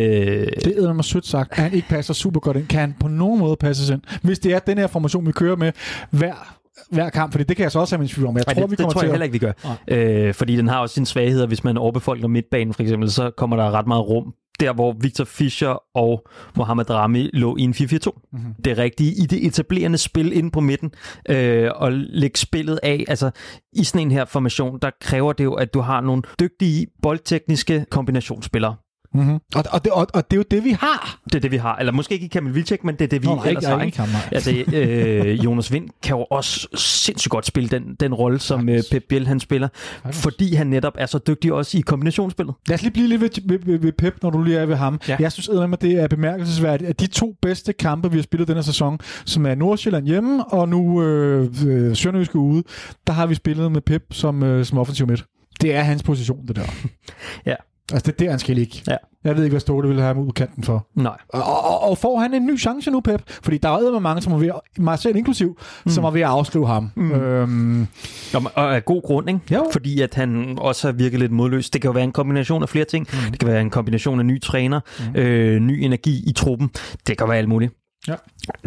Det 0.63 0.78
er 0.78 0.93
mig 0.93 1.06
sødt 1.06 1.28
sagt, 1.28 1.52
at 1.52 1.58
han 1.58 1.74
ikke 1.74 1.88
passer 1.88 2.13
super 2.13 2.39
godt 2.39 2.58
ind. 2.58 2.67
Kan 2.67 2.80
han 2.80 2.95
på 3.00 3.08
nogen 3.08 3.39
måde 3.39 3.56
passe 3.56 3.93
ind? 3.93 4.02
Hvis 4.21 4.39
det 4.39 4.54
er 4.54 4.60
den 4.60 4.78
her 4.78 4.88
formation, 4.88 5.28
vi 5.28 5.32
kører 5.32 5.56
med 5.56 5.71
hver 6.12 6.58
hver 6.91 7.10
kamp, 7.10 7.32
fordi 7.32 7.43
det 7.43 7.56
kan 7.56 7.63
jeg 7.63 7.71
så 7.71 7.80
også 7.80 7.95
have 7.95 8.00
min 8.00 8.08
tvivl 8.08 8.28
om. 8.28 8.38
Jeg 8.38 8.45
tror, 8.45 8.54
det, 8.54 8.71
vi 8.71 8.76
kommer 8.76 8.89
det 8.89 8.93
tror 8.93 9.02
jeg 9.02 9.12
heller 9.12 9.24
ikke, 9.24 9.34
vi 9.34 9.39
gør. 9.39 9.78
Øh, 9.88 10.34
fordi 10.34 10.56
den 10.56 10.67
har 10.67 10.80
også 10.80 10.93
sine 10.93 11.06
svagheder. 11.06 11.48
Hvis 11.48 11.63
man 11.63 11.78
overbefolker 11.78 12.28
midtbanen 12.28 12.74
for 12.74 12.82
eksempel, 12.82 13.12
så 13.12 13.32
kommer 13.38 13.56
der 13.56 13.71
ret 13.71 13.88
meget 13.88 14.08
rum 14.08 14.34
der 14.59 14.73
hvor 14.73 14.95
Victor 15.01 15.23
Fischer 15.23 15.97
og 15.97 16.27
Mohamed 16.55 16.89
Rami 16.89 17.29
lå 17.33 17.57
i 17.57 17.61
en 17.61 17.71
4-4-2. 17.71 18.29
Mm-hmm. 18.33 18.53
Det 18.65 18.77
rigtige 18.77 19.11
i 19.23 19.25
det 19.25 19.45
etablerende 19.45 19.97
spil 19.97 20.33
inde 20.33 20.51
på 20.51 20.59
midten, 20.59 20.91
øh, 21.29 21.71
og 21.75 21.91
lægge 21.91 22.39
spillet 22.39 22.79
af. 22.83 23.05
Altså, 23.07 23.31
i 23.73 23.83
sådan 23.83 24.01
en 24.01 24.11
her 24.11 24.25
formation, 24.25 24.79
der 24.81 24.91
kræver 25.01 25.33
det 25.33 25.43
jo, 25.43 25.53
at 25.53 25.73
du 25.73 25.79
har 25.79 26.01
nogle 26.01 26.23
dygtige 26.39 26.87
boldtekniske 27.01 27.85
kombinationsspillere. 27.91 28.75
Mm-hmm. 29.15 29.39
Og, 29.56 29.63
og, 29.71 29.86
det, 29.86 29.91
og, 29.91 30.08
og 30.13 30.32
det 30.32 30.38
er 30.38 30.38
jo 30.38 30.45
det, 30.51 30.63
vi 30.63 30.71
har. 30.71 31.19
Det 31.25 31.36
er 31.36 31.39
det, 31.39 31.51
vi 31.51 31.58
har. 31.58 31.75
Eller 31.75 31.93
måske 31.93 32.13
ikke 32.13 32.30
Kamil 32.30 32.56
Vilcek, 32.56 32.84
men 32.84 32.95
det 32.95 33.01
er 33.01 33.08
det, 33.08 33.21
vi 33.21 33.28
Nå, 33.28 33.43
ellers 33.45 33.63
ikke, 33.63 33.67
har. 33.67 33.82
Ikke? 33.84 33.99
Ham, 33.99 34.10
altså, 34.32 34.63
øh, 34.73 35.45
Jonas 35.45 35.71
Vind 35.71 35.89
kan 36.04 36.15
jo 36.15 36.23
også 36.23 36.67
sindssygt 36.75 37.32
godt 37.32 37.45
spille 37.45 37.69
den, 37.69 37.95
den 37.99 38.13
rolle, 38.13 38.39
som 38.39 38.69
øh, 38.69 38.84
Pep 38.91 39.04
Biel 39.10 39.28
han 39.28 39.39
spiller, 39.39 39.67
Faktisk. 40.04 40.23
fordi 40.23 40.56
han 40.56 40.67
netop 40.67 40.93
er 40.97 41.06
så 41.06 41.19
dygtig 41.28 41.54
også 41.54 41.78
i 41.78 41.82
kombinationsspillet. 41.82 42.56
Lad 42.67 42.75
os 42.75 42.82
lige 42.82 42.93
blive 42.93 43.08
lidt 43.08 43.21
ved, 43.21 43.30
ved, 43.45 43.60
ved, 43.65 43.80
ved 43.80 43.91
Pep, 43.91 44.23
når 44.23 44.30
du 44.30 44.43
lige 44.43 44.58
er 44.58 44.65
ved 44.65 44.75
ham. 44.75 44.99
Ja. 45.08 45.17
Jeg 45.19 45.32
synes 45.32 45.49
at 45.49 45.82
det 45.82 45.99
er 45.99 46.08
bemærkelsesværdigt, 46.08 46.89
at 46.89 46.99
de 46.99 47.08
to 47.08 47.36
bedste 47.41 47.73
kampe, 47.73 48.12
vi 48.12 48.17
har 48.17 48.23
spillet 48.23 48.47
denne 48.47 48.63
sæson, 48.63 48.99
som 49.25 49.45
er 49.45 49.56
Nordsjælland 49.56 50.06
hjemme, 50.06 50.45
og 50.45 50.69
nu 50.69 51.04
øh, 51.04 51.49
øh, 51.67 51.95
Sønderjyske 51.95 52.38
ude, 52.39 52.63
der 53.08 53.13
har 53.13 53.25
vi 53.25 53.36
spillet 53.36 53.71
med 53.71 53.82
Pep 53.82 54.04
som, 54.12 54.43
øh, 54.43 54.65
som 54.65 54.78
offensiv 54.78 55.08
midt. 55.08 55.25
Det 55.62 55.75
er 55.75 55.82
hans 55.82 56.04
position, 56.04 56.47
det 56.47 56.56
der. 56.56 56.65
ja, 57.51 57.56
Altså, 57.91 58.12
det 58.12 58.21
er 58.21 58.26
der, 58.26 58.30
han 58.30 58.39
skal 58.39 58.56
ligge. 58.56 58.82
Ja. 58.88 58.98
Jeg 59.24 59.36
ved 59.36 59.43
ikke, 59.43 59.54
hvad 59.54 59.60
Ståle 59.60 59.88
ville 59.88 60.02
have 60.02 60.15
ham 60.15 60.24
ud 60.24 60.32
kanten 60.32 60.63
for. 60.63 60.88
Nej. 60.95 61.17
Og, 61.30 61.43
og, 61.43 61.89
og 61.89 61.98
får 61.98 62.19
han 62.19 62.34
en 62.34 62.45
ny 62.45 62.60
chance 62.60 62.91
nu, 62.91 63.00
Pep? 63.00 63.21
Fordi 63.43 63.58
der 63.58 63.69
er 63.69 63.91
med 63.91 64.00
mange, 64.00 64.21
som 64.21 64.34
er 64.34 64.38
ved, 64.38 64.52
mig 64.78 65.00
selv 65.00 65.15
inklusiv, 65.15 65.60
mm. 65.86 65.91
som 65.91 66.04
er 66.04 66.12
ved 66.12 66.21
at 66.21 66.28
afskrive 66.28 66.67
ham. 66.67 66.91
Mm. 66.95 67.12
Øhm. 67.12 67.88
Og 68.34 68.76
af 68.76 68.86
god 68.86 69.02
grund, 69.02 69.30
ikke? 69.30 69.41
Jo. 69.52 69.69
Fordi 69.71 70.02
at 70.02 70.13
han 70.13 70.58
også 70.62 70.88
har 70.88 70.93
virket 70.93 71.19
lidt 71.19 71.32
modløs. 71.32 71.69
Det 71.69 71.82
kan 71.82 71.89
jo 71.89 71.93
være 71.93 72.04
en 72.04 72.12
kombination 72.12 72.63
af 72.63 72.69
flere 72.69 72.86
ting. 72.86 73.08
Mm. 73.12 73.32
Det 73.32 73.39
kan 73.39 73.50
være 73.50 73.62
en 73.62 73.69
kombination 73.69 74.19
af 74.19 74.26
ny 74.26 74.41
træner, 74.41 74.80
mm. 75.00 75.19
øh, 75.19 75.60
ny 75.60 75.84
energi 75.84 76.24
i 76.30 76.34
truppen. 76.34 76.69
Det 77.08 77.17
kan 77.17 77.28
være 77.28 77.38
alt 77.38 77.50
muligt. 77.50 77.74
Ja. 78.08 78.15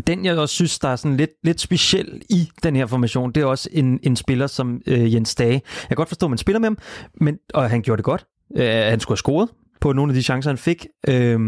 Den, 0.07 0.25
jeg 0.25 0.39
også 0.39 0.55
synes, 0.55 0.79
der 0.79 0.89
er 0.89 0.97
sådan 0.97 1.17
lidt, 1.17 1.31
lidt 1.45 1.61
speciel 1.61 2.23
i 2.31 2.49
den 2.63 2.77
her 2.77 2.87
formation, 2.87 3.33
det 3.33 3.41
er 3.41 3.45
også 3.45 3.69
en, 3.73 4.01
en 4.03 4.17
spiller 4.17 4.47
som 4.47 4.81
øh, 4.87 5.15
Jens 5.15 5.35
Dage. 5.35 5.53
Jeg 5.53 5.89
kan 5.89 5.97
godt 5.97 6.09
forstå, 6.09 6.27
at 6.27 6.31
man 6.31 6.39
spiller 6.39 6.59
med 6.59 6.67
ham, 6.67 6.79
men, 7.21 7.37
og 7.55 7.71
han 7.71 7.83
gjorde 7.83 7.97
det 7.97 8.05
godt. 8.05 8.27
Øh, 8.57 8.67
han 8.67 9.01
skulle 9.01 9.17
have 9.17 9.19
scoret 9.19 9.49
på 9.81 9.93
nogle 9.93 10.11
af 10.11 10.15
de 10.15 10.23
chancer, 10.23 10.51
han 10.51 10.59
fik. 10.59 10.87
Øh, 11.09 11.41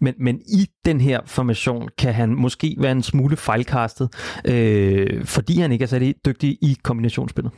men, 0.00 0.14
men 0.18 0.40
i 0.40 0.66
den 0.84 1.00
her 1.00 1.20
formation 1.26 1.88
kan 1.98 2.14
han 2.14 2.34
måske 2.34 2.76
være 2.78 2.92
en 2.92 3.02
smule 3.02 3.36
fejlkastet, 3.36 4.08
øh, 4.44 5.24
fordi 5.24 5.60
han 5.60 5.72
ikke 5.72 5.82
er 5.82 5.86
særlig 5.86 6.14
dygtig 6.26 6.50
i 6.50 6.76
kombinationsspillet. 6.82 7.52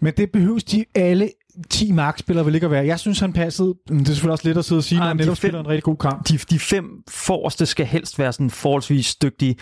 Men 0.00 0.12
det 0.16 0.32
behøves 0.32 0.64
de 0.64 0.84
alle 0.94 1.30
10 1.70 1.92
markspillere 1.92 2.44
vil 2.44 2.54
ikke 2.54 2.64
at 2.64 2.70
være. 2.70 2.86
Jeg 2.86 2.98
synes, 2.98 3.20
han 3.20 3.32
passede. 3.32 3.74
Det 3.88 4.00
er 4.00 4.04
selvfølgelig 4.04 4.32
også 4.32 4.48
lidt 4.48 4.58
at 4.58 4.64
sidde 4.64 4.78
og 4.78 4.84
sige, 4.84 4.98
Ej, 4.98 5.02
når 5.04 5.08
han 5.08 5.16
netop 5.16 5.28
fem- 5.28 5.36
spiller 5.36 5.60
en 5.60 5.68
rigtig 5.68 5.82
god 5.82 5.96
kamp. 5.96 6.28
De, 6.28 6.38
de 6.50 6.58
fem 6.58 6.84
forreste 7.08 7.66
skal 7.66 7.86
helst 7.86 8.18
være 8.18 8.32
sådan 8.32 8.50
forholdsvis 8.50 9.14
dygtige. 9.14 9.56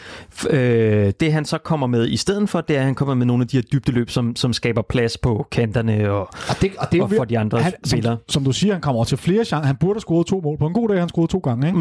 Øh, 0.50 1.12
det 1.20 1.32
han 1.32 1.44
så 1.44 1.58
kommer 1.58 1.86
med 1.86 2.08
i 2.08 2.16
stedet 2.16 2.48
for, 2.48 2.60
det 2.60 2.76
er, 2.76 2.80
at 2.80 2.84
han 2.86 2.94
kommer 2.94 3.14
med 3.14 3.26
nogle 3.26 3.42
af 3.42 3.48
de 3.48 3.56
her 3.56 3.62
dybdeløb, 3.62 4.10
som, 4.10 4.36
som 4.36 4.52
skaber 4.52 4.82
plads 4.88 5.18
på 5.18 5.46
kanterne 5.50 6.10
og, 6.10 6.20
Og 6.20 6.56
det, 6.60 6.70
og 6.78 6.92
det 6.92 7.02
og 7.02 7.10
for 7.16 7.24
de 7.24 7.38
andre 7.38 7.58
han, 7.62 7.72
spillere. 7.84 8.12
som, 8.16 8.32
som 8.32 8.44
du 8.44 8.52
siger, 8.52 8.72
han 8.72 8.80
kommer 8.82 9.04
til 9.04 9.18
flere 9.18 9.44
chancer. 9.44 9.66
Han 9.66 9.76
burde 9.76 9.94
have 9.94 10.00
scoret 10.00 10.26
to 10.26 10.40
mål. 10.44 10.58
På 10.58 10.66
en 10.66 10.72
god 10.72 10.88
dag 10.88 10.98
han 11.00 11.08
scoret 11.08 11.30
to 11.30 11.38
gange. 11.38 11.66
Ikke? 11.66 11.78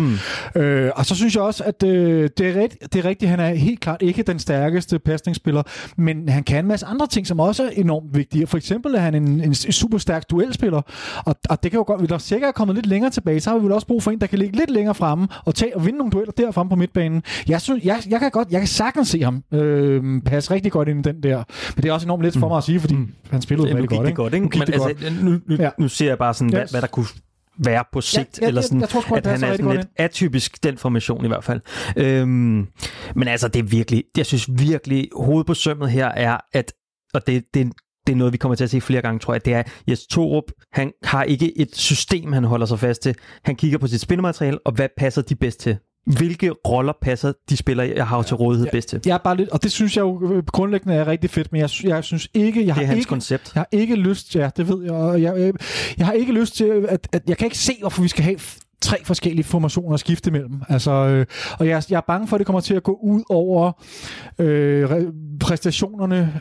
Mm. 0.56 0.62
Øh, 0.62 0.92
og 0.96 1.06
så 1.06 1.16
synes 1.16 1.36
jeg 1.36 1.44
også, 1.44 1.64
at 1.64 1.84
øh, 1.84 2.30
det, 2.38 2.48
er 2.48 2.62
rigt, 2.62 2.94
det 2.94 3.06
er 3.06 3.10
rigtigt, 3.10 3.30
han 3.30 3.40
er 3.40 3.54
helt 3.54 3.80
klart 3.80 4.02
ikke 4.02 4.24
den 4.24 4.40
stærkeste 4.40 5.00
pasningsspiller, 5.00 5.64
men 5.98 6.30
han 6.30 6.44
kan 6.44 6.58
en 6.60 6.68
masse 6.68 6.86
andre 6.86 7.08
ting, 7.08 7.28
som 7.28 7.40
også 7.40 7.64
er 7.64 7.70
enormt 7.70 8.18
vigtige. 8.18 8.48
For 8.48 8.58
eksempel 8.58 8.96
er 8.96 9.00
han 9.00 9.16
en, 9.16 9.28
en 9.44 9.54
super 9.54 9.97
stærk 10.00 10.30
duelspiller, 10.30 10.82
og, 11.26 11.36
og 11.50 11.64
det 11.64 11.72
kan 11.72 11.78
jo 11.78 11.84
godt, 11.88 12.00
hvis 12.02 12.10
der 12.10 12.18
sikkert 12.18 12.48
er 12.48 12.52
kommet 12.52 12.76
lidt 12.76 12.86
længere 12.86 13.12
tilbage, 13.12 13.40
så 13.40 13.50
har 13.50 13.58
vi 13.58 13.64
vel 13.64 13.72
også 13.72 13.88
brug 13.88 14.04
for 14.04 14.12
en, 14.12 14.22
der 14.22 14.28
kan 14.28 14.40
ligge 14.40 14.58
lidt 14.58 14.70
længere 14.70 14.96
fremme 14.96 15.28
og 15.46 15.56
tage 15.56 15.76
og 15.76 15.86
vinde 15.86 15.98
nogle 15.98 16.12
dueller 16.12 16.32
der 16.32 16.52
fremme 16.52 16.70
på 16.70 16.76
midtbanen. 16.76 17.24
Jeg, 17.48 17.62
synes, 17.62 17.84
jeg, 17.84 18.00
jeg 18.10 18.20
kan 18.20 18.32
godt, 18.32 18.48
jeg 18.52 18.60
kan 18.60 18.68
sagtens 18.68 19.08
se 19.08 19.22
ham 19.24 19.44
øh, 19.54 20.22
passe 20.22 20.54
rigtig 20.54 20.72
godt 20.72 20.88
ind 20.88 21.08
i 21.08 21.12
den 21.12 21.24
der, 21.24 21.44
men 21.76 21.84
det 21.84 21.90
er 21.90 21.94
også 21.94 22.08
enormt 22.08 22.24
let 22.24 22.34
for 22.34 22.48
mig 22.48 22.58
at 22.58 22.64
sige, 22.64 22.80
fordi 22.80 22.96
mm. 22.96 23.12
han 23.32 23.42
spillede 23.42 23.70
Ja, 23.70 23.80
gik 23.82 23.90
godt. 23.90 24.08
det 24.08 24.16
godt, 24.16 24.34
ikke? 24.34 24.44
Men 24.58 24.68
det 24.68 24.74
altså, 24.74 24.94
nu, 25.22 25.40
nu, 25.48 25.56
Ja. 25.60 25.70
nu 25.80 25.88
ser 25.88 26.08
jeg 26.08 26.18
bare 26.18 26.34
sådan, 26.34 26.50
hvad, 26.50 26.62
Yes. 26.62 26.72
hvad 26.72 26.82
der 26.82 26.88
kunne 26.88 27.06
være 27.60 27.84
på 27.94 28.02
sigt, 28.02 28.40
ja, 28.42 28.48
eller 28.48 28.62
jeg- 28.62 28.66
sådan, 28.66 28.80
jeg 28.82 28.90
tror 28.90 29.02
sgu, 29.02 29.16
han 29.16 29.18
at 29.26 29.32
han 29.32 29.44
er 29.44 29.48
rigtig 29.48 29.58
sådan 29.58 29.66
godt 29.66 29.78
lidt 29.78 29.88
atypisk, 29.98 30.64
den 30.64 30.78
formation 30.78 31.26
i 31.26 31.28
hvert 31.28 31.44
fald. 31.44 31.62
Øhm, 31.98 32.68
men 33.16 33.28
altså, 33.28 33.48
det 33.48 33.60
er 33.60 33.64
virkelig, 33.64 34.04
jeg 34.18 34.26
synes 34.26 34.48
virkelig, 34.60 35.08
hovedet 35.16 35.46
på 35.48 35.54
sømmet 35.54 35.92
her 35.92 36.08
er, 36.08 36.38
at, 36.54 36.74
og 37.14 37.28
det, 37.28 37.44
det, 37.54 37.72
det 38.08 38.14
er 38.14 38.18
noget, 38.18 38.34
vi 38.34 38.38
kommer 38.38 38.56
til 38.56 38.64
at 38.64 38.70
se 38.70 38.82
flere 38.82 39.02
gange, 39.02 39.20
tror 39.20 39.34
jeg, 39.34 39.46
det 39.46 39.54
er, 39.54 39.64
Jes 39.90 40.08
Torup, 40.08 40.44
han 40.74 40.92
har 41.04 41.24
ikke 41.24 41.58
et 41.58 41.76
system, 41.76 42.34
han 42.34 42.44
holder 42.44 42.66
sig 42.66 42.80
fast 42.80 43.02
til. 43.02 43.16
Han 43.44 43.56
kigger 43.56 43.78
på 43.78 43.88
sit 43.88 44.02
spillermateriale, 44.02 44.60
og 44.66 44.72
hvad 44.72 44.90
passer 44.98 45.22
de 45.22 45.36
bedst 45.36 45.60
til? 45.60 45.78
Hvilke 46.18 46.52
roller 46.68 46.94
passer 47.02 47.34
de 47.50 47.58
spillere, 47.58 47.94
jeg 47.96 48.08
har 48.08 48.22
til 48.22 48.36
rådighed 48.36 48.68
bedst 48.72 48.90
til? 48.90 49.02
Jeg 49.06 49.14
er 49.14 49.18
bare 49.18 49.38
lidt, 49.38 49.50
og 49.50 49.64
det 49.64 49.72
synes 49.72 49.98
jeg 49.98 50.02
jo 50.02 50.34
øh, 50.34 50.44
grundlæggende 50.46 50.96
er 50.96 51.08
rigtig 51.08 51.30
fedt, 51.30 51.52
men 51.52 51.62
jeg, 51.62 51.70
jeg 51.84 52.04
synes 52.04 52.30
ikke, 52.34 52.66
jeg 52.66 52.76
har 52.76 52.82
Det 52.82 52.86
er 52.86 52.88
hans 52.88 52.98
ikke, 52.98 53.10
koncept. 53.10 53.52
Jeg 53.56 53.60
har 53.60 53.68
ikke 53.72 53.96
lyst, 53.96 54.36
ja, 54.36 54.50
det 54.58 54.68
ved 54.68 54.84
jeg, 54.84 54.92
og 54.92 55.22
jeg, 55.22 55.40
jeg, 55.40 55.54
jeg 55.98 56.06
har 56.06 56.14
ikke 56.14 56.34
lyst 56.34 56.56
til, 56.56 56.86
at, 56.90 57.08
at 57.14 57.24
jeg 57.28 57.38
kan 57.38 57.46
ikke 57.46 57.58
se, 57.58 57.74
hvorfor 57.82 58.02
vi 58.02 58.08
skal 58.08 58.24
have 58.24 58.40
tre 58.82 58.98
forskellige 59.04 59.46
formationer 59.46 59.94
at 59.94 60.00
skifte 60.00 60.30
imellem. 60.30 60.62
Altså, 60.70 60.92
øh, 60.92 61.26
og 61.60 61.68
jeg, 61.68 61.84
jeg 61.90 61.98
er 61.98 62.02
bange 62.08 62.28
for, 62.28 62.36
at 62.36 62.40
det 62.40 62.46
kommer 62.46 62.60
til 62.60 62.74
at 62.74 62.84
gå 62.84 63.00
ud 63.04 63.24
over 63.30 63.72
øh, 64.40 64.90
præstationerne, 65.40 66.40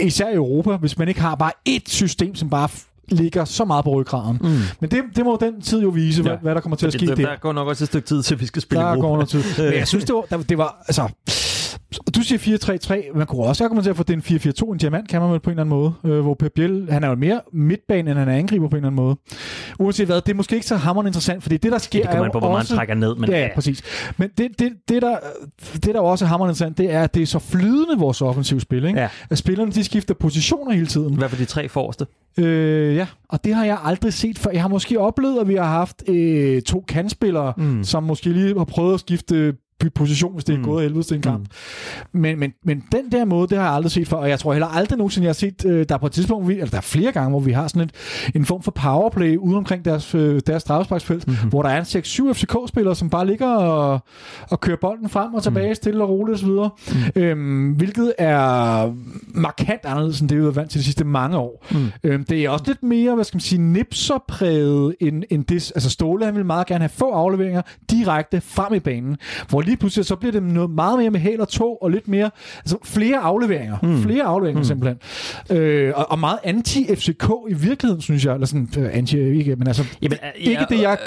især 0.00 0.28
i 0.28 0.34
Europa, 0.34 0.76
hvis 0.76 0.98
man 0.98 1.08
ikke 1.08 1.20
har 1.20 1.34
bare 1.34 1.52
ét 1.68 1.82
system, 1.86 2.34
som 2.34 2.50
bare 2.50 2.68
ligger 3.08 3.44
så 3.44 3.64
meget 3.64 3.84
på 3.84 3.90
ryggraden. 3.90 4.38
Mm. 4.42 4.48
Men 4.80 4.90
det, 4.90 5.02
det 5.16 5.24
må 5.24 5.38
den 5.40 5.60
tid 5.60 5.82
jo 5.82 5.88
vise, 5.88 6.22
ja. 6.22 6.28
Hvad, 6.28 6.38
hvad 6.42 6.54
der 6.54 6.60
kommer 6.60 6.76
til 6.76 6.86
at 6.86 6.92
Det, 6.92 7.00
ske 7.00 7.06
der, 7.06 7.14
der. 7.14 7.36
går 7.36 7.52
nok 7.52 7.68
også 7.68 7.84
et 7.84 7.88
stykke 7.88 8.06
tid 8.08 8.22
til, 8.22 8.34
at 8.34 8.40
vi 8.40 8.46
skal 8.46 8.62
spille 8.62 8.84
Der 8.84 8.94
i 8.94 9.00
går 9.00 9.08
Europa. 9.08 9.14
noget 9.34 9.46
tid. 9.56 9.64
Men 9.64 9.74
jeg 9.74 9.88
synes, 9.88 10.04
det 10.04 10.14
var, 10.14 10.20
der- 10.30 10.42
det 10.42 10.58
var 10.58 10.84
altså... 10.88 11.08
Du 12.16 12.22
siger 12.22 12.38
4-3-3. 13.12 13.18
Man 13.18 13.26
kunne 13.26 13.42
også 13.42 13.64
argumentere 13.64 13.94
for, 13.94 14.02
at 14.02 14.08
det 14.08 14.30
er 14.30 14.36
en 14.36 14.66
4-4-2. 14.68 14.72
En 14.72 14.78
diamant 14.78 15.08
kan 15.08 15.20
man 15.20 15.30
vel 15.32 15.40
på 15.40 15.50
en 15.50 15.58
eller 15.58 15.62
anden 15.62 15.78
måde. 15.78 15.92
Øh, 16.04 16.20
hvor 16.20 16.34
Pep 16.34 16.52
Biel, 16.54 16.88
han 16.90 17.04
er 17.04 17.08
jo 17.08 17.14
mere 17.14 17.40
midtbane, 17.52 18.10
end 18.10 18.18
han 18.18 18.28
er 18.28 18.36
angriber 18.36 18.68
på 18.68 18.76
en 18.76 18.84
eller 18.84 18.88
anden 18.88 19.04
måde. 19.04 19.16
Uanset 19.78 20.06
hvad, 20.06 20.20
det 20.20 20.32
er 20.32 20.34
måske 20.36 20.54
ikke 20.54 20.66
så 20.66 20.76
hammerende 20.76 21.08
interessant, 21.08 21.42
fordi 21.42 21.56
det, 21.56 21.72
der 21.72 21.78
sker, 21.78 21.98
Det 21.98 22.06
er 22.06 22.10
kommer 22.10 22.18
jo 22.18 22.24
an 22.24 22.32
på, 22.32 22.38
hvor 22.38 22.48
meget 22.48 22.60
også... 22.60 22.72
han 22.74 22.78
trækker 22.78 22.94
ned. 22.94 23.14
Men 23.14 23.30
Ja, 23.30 23.40
ja, 23.40 23.48
præcis. 23.54 23.82
Men 24.16 24.30
det, 24.38 24.58
det, 24.58 24.72
det, 24.88 25.02
der, 25.02 25.16
det, 25.72 25.84
der 25.94 26.00
også 26.00 26.24
er 26.24 26.28
hammerende 26.28 26.50
interessant, 26.50 26.78
det 26.78 26.92
er, 26.92 27.02
at 27.02 27.14
det 27.14 27.22
er 27.22 27.26
så 27.26 27.38
flydende, 27.38 27.98
vores 27.98 28.22
offensive 28.22 28.60
spil. 28.60 28.84
Ikke? 28.84 29.00
Ja. 29.00 29.08
At 29.30 29.38
spillerne, 29.38 29.72
de 29.72 29.84
skifter 29.84 30.14
positioner 30.14 30.72
hele 30.72 30.86
tiden. 30.86 31.14
Hvad 31.14 31.28
for 31.28 31.36
de 31.36 31.44
tre 31.44 31.68
forreste? 31.68 32.06
Øh, 32.38 32.96
ja, 32.96 33.06
og 33.28 33.44
det 33.44 33.54
har 33.54 33.64
jeg 33.64 33.78
aldrig 33.84 34.12
set 34.12 34.38
før. 34.38 34.50
Jeg 34.50 34.62
har 34.62 34.68
måske 34.68 35.00
oplevet, 35.00 35.40
at 35.40 35.48
vi 35.48 35.54
har 35.54 35.64
haft 35.64 36.08
øh, 36.08 36.62
to 36.62 36.84
kandspillere, 36.88 37.52
mm. 37.56 37.84
som 37.84 38.02
måske 38.02 38.30
lige 38.30 38.58
har 38.58 38.64
prøvet 38.64 38.94
at 38.94 39.00
skifte 39.00 39.54
by- 39.80 39.86
position, 39.94 40.32
hvis 40.32 40.44
det 40.44 40.52
er 40.52 40.58
Mm. 40.58 40.64
gået 40.64 40.82
helvede 40.82 41.02
til 41.02 41.14
en 41.16 41.22
kamp. 41.22 41.46
Mm. 42.12 42.20
Men, 42.20 42.38
men, 42.38 42.52
men 42.64 42.84
den 42.92 43.12
der 43.12 43.24
måde, 43.24 43.48
det 43.48 43.58
har 43.58 43.64
jeg 43.64 43.74
aldrig 43.74 43.92
set 43.92 44.08
før, 44.08 44.16
og 44.16 44.28
jeg 44.28 44.38
tror 44.38 44.52
heller 44.52 44.66
aldrig 44.66 44.98
nogensinde, 44.98 45.24
jeg 45.24 45.28
har 45.28 45.34
set, 45.34 45.64
øh, 45.66 45.86
der 45.88 45.94
er 45.94 45.98
på 45.98 46.06
et 46.06 46.12
tidspunkt, 46.12 46.48
vi, 46.48 46.52
eller 46.52 46.66
der 46.66 46.76
er 46.76 46.80
flere 46.80 47.12
gange, 47.12 47.30
hvor 47.30 47.40
vi 47.40 47.52
har 47.52 47.68
sådan 47.68 47.82
et, 47.82 47.90
en 48.34 48.44
form 48.44 48.62
for 48.62 48.70
powerplay 48.70 49.36
ude 49.36 49.56
omkring 49.56 49.84
deres, 49.84 50.14
øh, 50.14 50.40
deres 50.46 50.62
straffesparksfelt, 50.62 51.26
mm-hmm. 51.28 51.48
hvor 51.48 51.62
der 51.62 51.68
er 51.70 51.78
en 51.78 51.84
6-7 51.84 52.32
FCK-spillere, 52.32 52.94
som 52.94 53.10
bare 53.10 53.26
ligger 53.26 53.48
og, 53.56 54.00
og 54.50 54.60
kører 54.60 54.76
bolden 54.80 55.08
frem 55.08 55.34
og 55.34 55.42
tilbage, 55.42 55.68
mm. 55.68 55.74
stille 55.74 56.02
og 56.04 56.08
roligt 56.10 56.34
osv., 56.38 56.48
mm. 56.48 57.22
øhm, 57.22 57.70
hvilket 57.72 58.12
er 58.18 58.92
markant 59.28 59.80
anderledes, 59.84 60.20
end 60.20 60.28
det 60.28 60.38
vi 60.38 60.42
har 60.44 60.50
vant 60.50 60.70
til 60.70 60.78
de 60.80 60.84
sidste 60.84 61.04
mange 61.04 61.36
år. 61.36 61.66
Mm. 61.70 61.76
Øhm, 62.04 62.24
det 62.24 62.44
er 62.44 62.50
også 62.50 62.64
lidt 62.66 62.82
mere, 62.82 63.14
hvad 63.14 63.24
skal 63.24 63.36
man 63.36 63.40
sige, 63.40 63.60
nipserpræget 63.62 64.94
end, 65.00 65.22
end 65.30 65.44
det. 65.44 65.72
Altså 65.74 65.90
Ståle, 65.90 66.24
han 66.24 66.36
vil 66.36 66.44
meget 66.46 66.66
gerne 66.66 66.82
have 66.82 66.88
få 66.88 67.10
afleveringer 67.10 67.62
direkte 67.90 68.40
frem 68.40 68.74
i 68.74 68.78
banen, 68.78 69.16
hvor 69.48 69.60
lige 69.66 69.76
pludselig 69.76 70.06
så 70.06 70.16
bliver 70.16 70.32
det 70.32 70.42
noget 70.42 70.70
meget 70.70 70.98
mere 70.98 71.10
med 71.10 71.20
hæl 71.20 71.40
og 71.40 71.48
tog, 71.48 71.82
og 71.82 71.90
lidt 71.90 72.08
mere, 72.08 72.30
altså 72.58 72.76
flere 72.84 73.18
afleveringer. 73.18 73.76
Mm. 73.82 74.02
Flere 74.02 74.24
afleveringer 74.24 74.60
mm. 74.60 74.64
simpelthen. 74.64 74.98
Øh, 75.58 75.92
og, 75.96 76.10
og 76.10 76.18
meget 76.18 76.38
anti-FCK 76.44 77.32
i 77.50 77.54
virkeligheden, 77.54 78.02
synes 78.02 78.24
jeg. 78.24 78.34
Eller 78.34 78.46
sådan, 78.46 78.68
øh, 78.78 78.90
anti, 78.92 79.18
ikke, 79.18 79.56
men 79.56 79.66
altså, 79.66 79.84
Jamen, 80.02 80.18
ikke 80.36 80.66
det, 80.68 80.80
jeg 80.80 80.98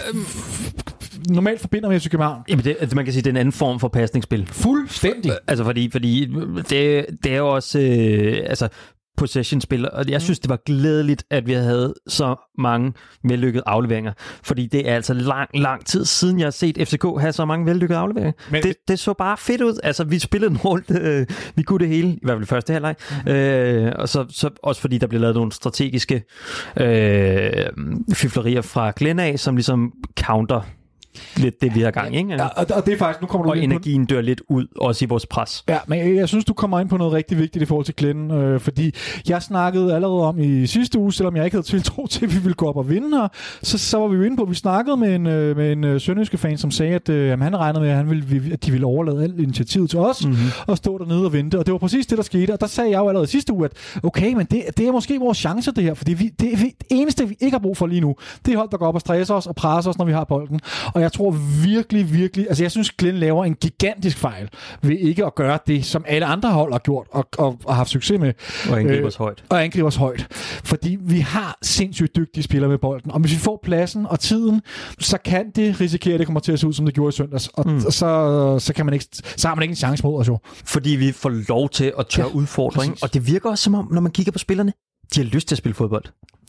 normalt 1.30 1.62
forbinder 1.62 1.89
med 1.89 2.00
FC 2.00 2.10
København. 2.10 2.41
Jamen, 2.50 2.65
det, 2.65 2.78
altså, 2.80 2.95
man 2.95 3.06
kan 3.06 3.13
sige, 3.13 3.22
det 3.22 3.28
er 3.28 3.34
en 3.34 3.38
anden 3.38 3.52
form 3.52 3.80
for 3.80 3.88
pasningsspil. 3.88 4.48
Fuldstændig. 4.52 5.32
Altså, 5.48 5.63
fordi, 5.63 5.89
fordi 5.91 6.26
det, 6.69 7.06
det 7.24 7.34
er 7.34 7.38
jo 7.38 7.50
også... 7.56 7.80
Øh, 7.80 8.38
altså, 8.45 8.67
possession-spil, 9.20 9.92
og 9.92 10.10
jeg 10.10 10.22
synes, 10.22 10.40
det 10.40 10.50
var 10.50 10.60
glædeligt, 10.66 11.24
at 11.32 11.48
vi 11.48 11.54
havde 11.54 11.94
så 12.08 12.36
mange 12.58 12.94
vellykkede 13.24 13.64
afleveringer, 13.66 14.14
fordi 14.44 14.66
det 14.68 14.90
er 14.90 14.96
altså 14.96 15.14
lang, 15.14 15.50
lang 15.54 15.86
tid 15.86 16.06
siden, 16.06 16.40
jeg 16.40 16.46
har 16.46 16.52
set 16.52 16.78
FCK 16.88 17.04
have 17.20 17.32
så 17.34 17.46
mange 17.46 17.66
vellykkede 17.66 18.00
afleveringer. 18.00 18.34
Men- 18.52 18.64
det, 18.64 18.76
det 18.88 19.00
så 19.00 19.14
bare 19.14 19.38
fedt 19.38 19.62
ud. 19.62 19.80
Altså, 19.84 20.04
vi 20.04 20.20
spillede 20.20 20.52
en 20.52 20.58
øh, 21.02 21.28
vi 21.56 21.64
kunne 21.64 21.80
det 21.80 21.88
hele, 21.88 22.10
i 22.10 22.20
hvert 22.24 22.38
fald 22.38 22.48
første 22.48 22.74
halvleg, 22.74 22.96
mm. 23.26 23.32
øh, 23.32 23.94
og 23.96 24.10
så, 24.10 24.26
så 24.30 24.50
også 24.64 24.82
fordi 24.82 24.98
der 24.98 25.08
blev 25.08 25.22
lavet 25.22 25.36
nogle 25.36 25.52
strategiske 25.52 26.24
øh, 26.78 27.52
fiflerier 28.14 28.62
fra 28.62 28.92
Glenn 28.96 29.20
af, 29.20 29.40
som 29.40 29.56
ligesom 29.56 29.92
counter 30.20 30.62
lidt 31.38 31.62
det, 31.62 31.76
vi 31.76 31.82
har 31.82 31.91
gang 31.91 32.15
i, 32.15 32.17
ikke? 32.17 32.34
Ja, 32.34 32.45
og, 32.48 32.65
og 32.76 32.86
det 32.86 32.93
er 32.93 32.98
faktisk, 32.98 33.22
nu 33.22 33.28
kommer 33.28 33.45
du 33.45 33.50
Og 33.52 33.58
på 33.58 33.62
energien 33.62 34.06
dør 34.06 34.22
lidt 34.22 34.41
ud, 34.50 34.65
også 34.80 35.06
i 35.06 35.08
vores 35.08 35.26
pres. 35.26 35.63
Ja, 35.69 35.78
men 35.88 36.00
jeg, 36.00 36.15
jeg 36.15 36.28
synes, 36.30 36.45
du 36.45 36.54
kommer 36.54 36.80
ind 36.80 36.89
på 36.89 36.98
noget 36.98 37.13
rigtig 37.13 37.38
vigtigt 37.38 37.62
i 37.63 37.65
forhold 37.65 37.86
til 37.86 37.95
Glenn, 37.95 38.32
øh, 38.32 38.60
fordi 38.60 38.93
jeg 39.30 39.41
snakkede 39.41 39.95
allerede 39.95 40.22
om 40.22 40.39
i 40.39 40.67
sidste 40.67 41.00
uge, 41.00 41.13
selvom 41.13 41.36
jeg 41.36 41.45
ikke 41.45 41.56
havde 41.56 41.67
tiltro 41.67 42.08
til, 42.08 42.26
at 42.26 42.34
vi 42.36 42.39
ville 42.39 42.54
gå 42.54 42.65
op 42.69 42.78
og 42.78 42.89
vinde 42.89 43.17
her, 43.17 43.28
så, 43.63 43.78
så 43.78 43.98
var 44.00 44.08
vi 44.08 44.15
jo 44.17 44.24
inde 44.24 44.38
på, 44.38 44.43
at 44.43 44.50
vi 44.50 44.56
snakkede 44.56 44.98
med 44.98 45.15
en, 45.15 45.28
øh, 45.28 45.58
med 45.58 45.72
en 45.72 45.84
øh, 45.84 46.02
sønderjyske 46.02 46.38
fan, 46.38 46.58
som 46.58 46.72
sagde, 46.72 46.95
at 46.95 47.10
øh, 47.10 47.28
jamen, 47.28 47.43
han 47.43 47.58
regnede 47.58 47.82
med, 47.82 47.89
at, 47.89 47.95
han 47.95 48.10
ville, 48.10 48.26
vi- 48.26 48.52
at 48.52 48.65
de 48.65 48.72
ville 48.72 48.86
overlade 48.88 49.24
alt 49.24 49.39
initiativet 49.39 49.89
til 49.89 50.00
os, 50.00 50.26
Mhm. 50.26 50.32
mm-hmm. 50.34 50.50
og 50.67 50.78
stå 50.78 50.98
dernede 50.98 51.26
og 51.26 51.34
vente, 51.34 51.60
og 51.60 51.65
det 51.65 51.72
var 51.72 51.78
præcis 51.78 52.06
det, 52.08 52.17
der 52.17 52.24
skete, 52.24 52.52
og 52.54 52.62
der 52.62 52.67
sagde 52.67 52.89
jeg 52.91 52.98
jo 53.00 53.08
allerede 53.08 53.28
sidste 53.28 53.54
uge, 53.54 53.65
at 53.65 53.72
okay, 54.04 54.34
men 54.34 54.45
det, 54.45 54.63
det 54.78 54.88
er 54.88 54.91
måske 54.91 55.19
vores 55.19 55.38
chance, 55.38 55.72
det 55.72 55.84
her, 55.84 55.93
fordi 55.93 56.13
vi, 56.13 56.28
det, 56.39 56.50
vi, 56.52 56.65
det 56.80 56.86
eneste, 56.89 57.28
vi 57.28 57.36
ikke 57.39 57.56
har 57.56 57.60
brug 57.60 57.78
for 57.78 57.88
lige 57.88 58.02
nu, 58.02 58.15
det 58.45 58.54
er 58.54 58.58
hold, 58.58 58.69
der 58.69 58.78
går 58.78 58.88
op 58.88 58.95
og 58.95 59.02
stresser 59.02 59.34
os 59.36 59.48
og 59.48 59.56
presser 59.56 59.89
os, 59.89 59.98
når 59.98 60.06
vi 60.06 60.12
har 60.12 60.24
bolden, 60.24 60.60
og 60.93 60.99
jeg 61.02 61.12
tror 61.12 61.32
virkelig, 61.66 62.14
virkelig, 62.14 62.46
altså 62.50 62.64
jeg 62.64 62.72
synes, 62.72 62.92
Glenn 62.92 63.18
laver 63.18 63.46
en 63.46 63.56
gigantisk 63.56 64.18
fejl 64.18 64.50
ved 64.82 64.98
ikke 64.98 65.26
at 65.26 65.36
gøre 65.36 65.60
det, 65.68 65.86
som 65.86 66.06
alle 66.08 66.26
andre 66.26 66.52
hold 66.52 66.72
har 66.72 66.80
gjort 66.80 67.08
og, 67.12 67.28
og, 67.38 67.48
og 67.48 67.74
har 67.74 67.78
haft 67.78 67.90
succes 67.90 68.20
med. 68.20 68.34
Og 68.72 68.80
angriber 68.80 69.00
Øh, 69.00 69.06
os 69.08 69.16
højt. 69.16 69.44
Og 69.50 69.64
angriber 69.64 69.88
os 69.88 69.96
højt. 69.96 70.28
Fordi 70.64 70.98
vi 71.02 71.20
har 71.20 71.58
sindssygt 71.62 72.16
dygtige 72.16 72.44
spillere 72.44 72.70
med 72.70 72.78
bolden. 72.78 73.12
Og 73.12 73.20
hvis 73.20 73.32
vi 73.34 73.38
får 73.40 73.60
pladsen 73.64 74.06
og 74.06 74.20
tiden, 74.20 74.62
så 75.00 75.18
kan 75.26 75.52
det 75.56 75.82
risikere, 75.82 76.14
at 76.14 76.20
det 76.20 76.28
kommer 76.28 76.40
til 76.40 76.52
at 76.52 76.60
se 76.60 76.68
ud, 76.68 76.74
som 76.74 76.86
det 76.86 76.96
gjorde 76.96 77.10
i 77.10 77.18
søndags. 77.18 77.48
Og 77.48 77.70
mm. 77.70 77.80
så, 77.80 78.60
så, 78.60 78.74
kan 78.74 78.86
man 78.86 78.94
ikke, 78.94 79.06
så 79.38 79.48
har 79.48 79.56
man 79.56 79.64
ikke 79.64 79.72
en 79.72 79.76
chance 79.76 80.04
mod 80.04 80.20
os 80.20 80.28
jo. 80.28 80.38
Fordi 80.66 80.90
vi 80.90 81.12
får 81.12 81.30
lov 81.50 81.70
til 81.70 81.94
at 82.00 82.08
tør 82.08 82.24
Ja, 82.24 82.28
ja, 82.30 82.34
udfordring. 82.36 82.92
præcis. 82.92 83.04
Og 83.04 83.14
det 83.14 83.28
virker 83.28 83.50
også 83.50 83.64
som 83.64 83.76
om, 83.76 83.88
når 83.92 84.02
man 84.02 84.12
kigger 84.12 84.32
på 84.32 84.40
spillerne, 84.40 84.74
de 85.16 85.20
har 85.20 85.28
lyst 85.28 85.48
til 85.48 85.56
at 85.56 85.58
spille 85.58 85.74
fodbold. 85.76 86.04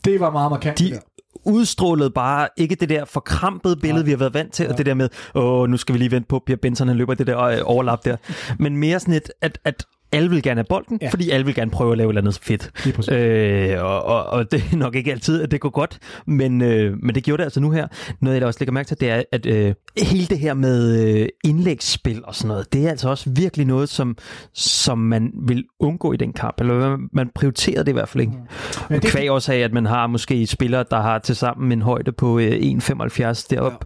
Det 0.05 0.19
var 0.19 0.31
meget 0.31 0.51
markant. 0.51 0.79
De. 0.79 0.99
Udstrålede 1.45 2.09
bare 2.09 2.47
ikke 2.57 2.75
det 2.75 2.89
der 2.89 3.05
forkrampede 3.05 3.75
billede, 3.75 3.99
Nej. 3.99 4.05
vi 4.05 4.11
har 4.11 4.17
været 4.17 4.33
vant 4.33 4.53
til, 4.53 4.69
og 4.69 4.77
det 4.77 4.85
der 4.85 4.93
med, 4.93 5.09
åh, 5.35 5.69
nu 5.69 5.77
skal 5.77 5.93
vi 5.93 5.99
lige 5.99 6.11
vente 6.11 6.27
på, 6.27 6.35
at 6.35 6.41
Pierre 6.45 6.59
Benson 6.59 6.87
han 6.87 6.97
løber 6.97 7.13
det 7.13 7.27
der 7.27 7.39
øh, 7.39 7.59
overlap 7.63 8.05
der. 8.05 8.17
Men 8.59 8.77
mere 8.77 8.99
sådan 8.99 9.13
et, 9.13 9.31
at, 9.41 9.59
at 9.63 9.85
alle 10.11 10.29
vil 10.29 10.43
gerne 10.43 10.57
have 10.59 10.65
bolden, 10.69 10.97
Ja. 11.01 11.05
ja. 11.05 11.11
fordi 11.11 11.29
alle 11.29 11.45
vil 11.45 11.55
gerne 11.55 11.71
prøve 11.71 11.91
at 11.91 11.97
lave 11.97 12.07
et 12.07 12.11
eller 12.11 12.21
andet 12.21 12.39
fedt. 12.43 12.71
Øh, 13.11 13.83
og, 13.83 14.03
og, 14.05 14.25
og 14.25 14.51
det 14.51 14.63
er 14.71 14.75
nok 14.77 14.95
ikke 14.95 15.11
altid, 15.11 15.41
at 15.41 15.51
det 15.51 15.59
går 15.59 15.69
godt, 15.69 15.99
men, 16.27 16.61
øh, 16.61 16.97
men 17.03 17.15
det 17.15 17.23
gjorde 17.23 17.37
det 17.41 17.43
altså 17.45 17.59
nu 17.59 17.71
her. 17.71 17.87
Noget, 18.21 18.35
jeg 18.35 18.41
da 18.41 18.47
også 18.47 18.59
lægger 18.59 18.73
mærke 18.73 18.87
til, 18.87 18.99
det 18.99 19.09
er, 19.09 19.23
at 19.31 19.45
øh, 19.45 19.73
hele 19.97 20.25
det 20.25 20.39
her 20.39 20.53
med 20.53 21.07
øh, 21.07 21.27
indlægsspil 21.43 22.21
og 22.25 22.35
sådan 22.35 22.47
noget, 22.47 22.73
det 22.73 22.85
er 22.85 22.89
altså 22.89 23.09
også 23.09 23.29
virkelig 23.35 23.65
noget, 23.65 23.89
som, 23.89 24.17
som 24.53 24.97
man 24.97 25.31
vil 25.47 25.65
undgå 25.79 26.13
i 26.13 26.17
den 26.17 26.33
kamp. 26.33 26.61
Eller 26.61 26.97
man 27.13 27.29
prioriterer 27.35 27.83
det 27.83 27.91
i 27.91 27.93
hvert 27.93 28.09
fald 28.09 28.21
ikke. 28.21 28.33
Mm. 28.89 28.99
det... 28.99 29.11
Kvæg 29.11 29.31
også 29.31 29.53
af, 29.53 29.57
at 29.57 29.73
man 29.73 29.85
har 29.85 30.07
måske 30.07 30.47
spillere, 30.47 30.85
der 30.91 31.01
har 31.01 31.19
til 31.19 31.35
sammen 31.35 31.71
en 31.71 31.81
højde 31.81 32.11
på 32.11 32.39
øh, 32.39 32.51
1,75 32.51 33.47
deroppe 33.49 33.77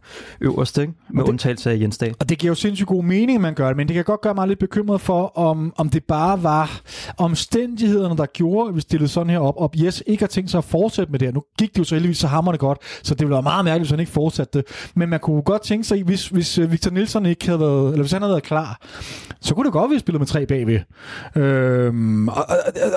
ja. 0.42 0.46
øverst, 0.46 0.78
ikke? 0.78 0.94
med 1.10 1.24
det, 1.24 1.30
undtagelse 1.30 1.72
af 1.72 1.80
Jens 1.80 1.98
Dag. 1.98 2.14
Og 2.20 2.30
det 2.30 2.38
giver 2.38 2.52
jo 2.52 2.56
sindssygt 2.56 2.88
god 2.88 3.04
mening, 3.04 3.42
man 3.42 3.54
gør 3.54 3.68
det, 3.68 3.78
men 3.78 3.88
det 3.88 3.94
kan 3.94 4.04
godt 4.04 4.22
gøre 4.22 4.34
mig 4.34 4.48
lidt 4.48 4.60
bekymret 4.60 5.02
for, 5.02 5.38
om, 5.38 5.74
om 5.78 5.90
det 5.90 6.04
bare 6.04 6.15
var 6.18 6.82
omstændighederne, 7.18 8.18
der 8.18 8.26
gjorde, 8.26 8.70
at 8.70 8.76
vi 8.76 8.82
stillede 8.82 9.10
sådan 9.10 9.30
her 9.30 9.40
op, 9.40 9.54
og 9.58 9.72
Yes 9.78 10.04
ikke 10.08 10.22
har 10.22 10.28
tænkt 10.28 10.52
sig 10.52 10.58
at 10.58 10.64
fortsætte 10.64 11.12
med 11.12 11.20
det 11.20 11.28
her. 11.28 11.34
Nu 11.34 11.44
gik 11.58 11.74
det 11.74 11.80
jo 11.80 11.84
så 11.84 11.96
heldigvis 11.96 12.18
så 12.18 12.28
hammerne 12.28 12.58
godt, 12.58 12.78
så 13.04 13.14
det 13.14 13.22
ville 13.22 13.34
være 13.34 13.44
meget 13.44 13.66
mærkeligt, 13.66 13.82
hvis 13.82 13.92
han 13.92 14.00
ikke 14.00 14.12
fortsatte 14.12 14.60
det. 14.60 14.92
Men 14.96 15.10
man 15.10 15.20
kunne 15.20 15.42
godt 15.42 15.62
tænke 15.62 15.84
sig, 15.84 16.04
hvis, 16.04 16.28
hvis 16.28 16.58
øh, 16.58 16.72
Victor 16.72 16.92
Nielsen 16.92 17.26
ikke 17.26 17.46
havde 17.46 17.60
været, 17.60 17.88
eller 17.88 18.04
hvis 18.04 18.12
han 18.12 18.22
havde 18.22 18.32
været 18.32 18.44
klar, 18.44 18.82
så 19.42 19.56
kunne 19.56 19.66
det 19.66 19.74
godt 19.74 19.82
være, 19.82 19.90
at 19.90 19.96
vi 19.96 20.00
spillede 20.00 20.20
med 20.20 20.28
tre 20.28 20.46
bagved. 20.46 20.80
Øhm, 21.36 22.28
og, 22.28 22.46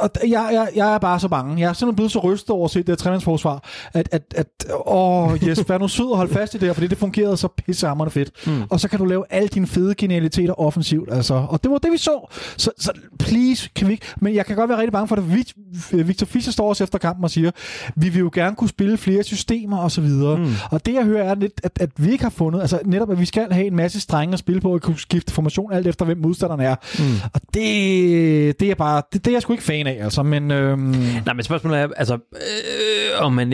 og, 0.01 0.11
og 0.23 0.31
jeg, 0.31 0.51
jeg, 0.53 0.69
jeg, 0.75 0.95
er 0.95 0.99
bare 0.99 1.21
så 1.21 1.29
bange. 1.29 1.61
Jeg 1.61 1.69
er 1.69 1.73
simpelthen 1.73 1.97
blevet 1.97 2.13
så 2.13 2.19
rystet 2.19 2.51
over 2.51 2.65
at 2.65 2.71
se 2.71 2.79
det 2.79 2.89
her 2.89 2.97
træningsforsvar, 2.97 3.65
at, 3.93 4.09
at, 4.13 4.23
at 4.37 4.47
åh, 4.87 5.35
yes, 5.35 5.69
vær 5.69 5.79
nu 5.79 5.89
sød 5.89 6.07
og 6.07 6.17
hold 6.17 6.29
fast 6.29 6.55
i 6.55 6.59
det 6.59 6.69
her, 6.69 6.73
fordi 6.73 6.87
det 6.87 6.99
fungerede 6.99 7.37
så 7.37 7.49
pissehammerende 7.49 8.13
fedt. 8.13 8.47
Mm. 8.47 8.63
Og 8.71 8.81
så 8.81 8.89
kan 8.89 8.99
du 8.99 9.05
lave 9.05 9.25
alle 9.31 9.49
dine 9.49 9.67
fede 9.67 9.95
genialiteter 9.95 10.61
offensivt. 10.61 11.13
Altså. 11.13 11.35
Og 11.49 11.63
det 11.63 11.71
var 11.71 11.79
det, 11.79 11.93
vi 11.93 11.99
så. 11.99 12.35
Så, 12.57 12.71
så 12.79 12.93
please, 13.19 13.69
kan 13.77 13.87
vi 13.87 13.93
ikke... 13.93 14.07
Men 14.21 14.35
jeg 14.35 14.47
kan 14.47 14.57
godt 14.57 14.69
være 14.69 14.79
rigtig 14.79 14.93
bange 14.93 15.09
for 15.09 15.17
det. 15.17 15.55
Victor 15.93 16.27
Fischer 16.27 16.53
står 16.53 16.69
også 16.69 16.85
efter 16.85 16.99
kampen 16.99 17.25
og 17.25 17.31
siger, 17.31 17.51
vi 17.97 18.09
vil 18.09 18.19
jo 18.19 18.31
gerne 18.35 18.57
kunne 18.57 18.69
spille 18.69 18.97
flere 18.97 19.23
systemer 19.23 19.79
og 19.79 19.91
så 19.91 20.01
videre. 20.01 20.39
Mm. 20.39 20.53
Og 20.71 20.87
det, 20.87 20.95
jeg 20.95 21.05
hører, 21.05 21.31
er 21.31 21.35
lidt, 21.35 21.61
at, 21.65 21.73
at 21.81 21.91
vi 21.97 22.11
ikke 22.13 22.25
har 22.25 22.31
fundet... 22.31 22.61
Altså 22.61 22.81
netop, 22.85 23.11
at 23.11 23.21
vi 23.21 23.27
skal 23.27 23.53
have 23.53 23.67
en 23.67 23.77
masse 23.77 24.01
strenge 24.01 24.33
at 24.33 24.39
spille 24.39 24.61
på 24.61 24.75
og 24.75 24.83
kunne 24.83 24.99
skifte 24.99 25.33
formation 25.33 25.73
alt 25.73 25.87
efter, 25.87 26.05
hvem 26.05 26.19
modstanderen 26.19 26.61
er. 26.61 26.75
Mm. 26.99 27.05
Og 27.35 27.41
det, 27.55 28.61
det 28.61 28.71
er 28.71 28.75
bare... 28.75 29.03
Det, 29.13 29.25
det 29.25 29.31
er 29.31 29.35
jeg 29.35 29.43
sgu 29.43 29.53
ikke 29.53 29.65
fan 29.65 29.87
af, 29.87 29.99
altså. 30.05 30.23
Men, 30.23 30.51
øhm... 30.51 30.81
Nej, 30.81 31.35
men 31.35 31.43
spørgsmålet 31.43 31.81
er, 31.81 31.89
altså, 31.97 32.15
øh, 32.15 33.25
om 33.25 33.33
man 33.33 33.53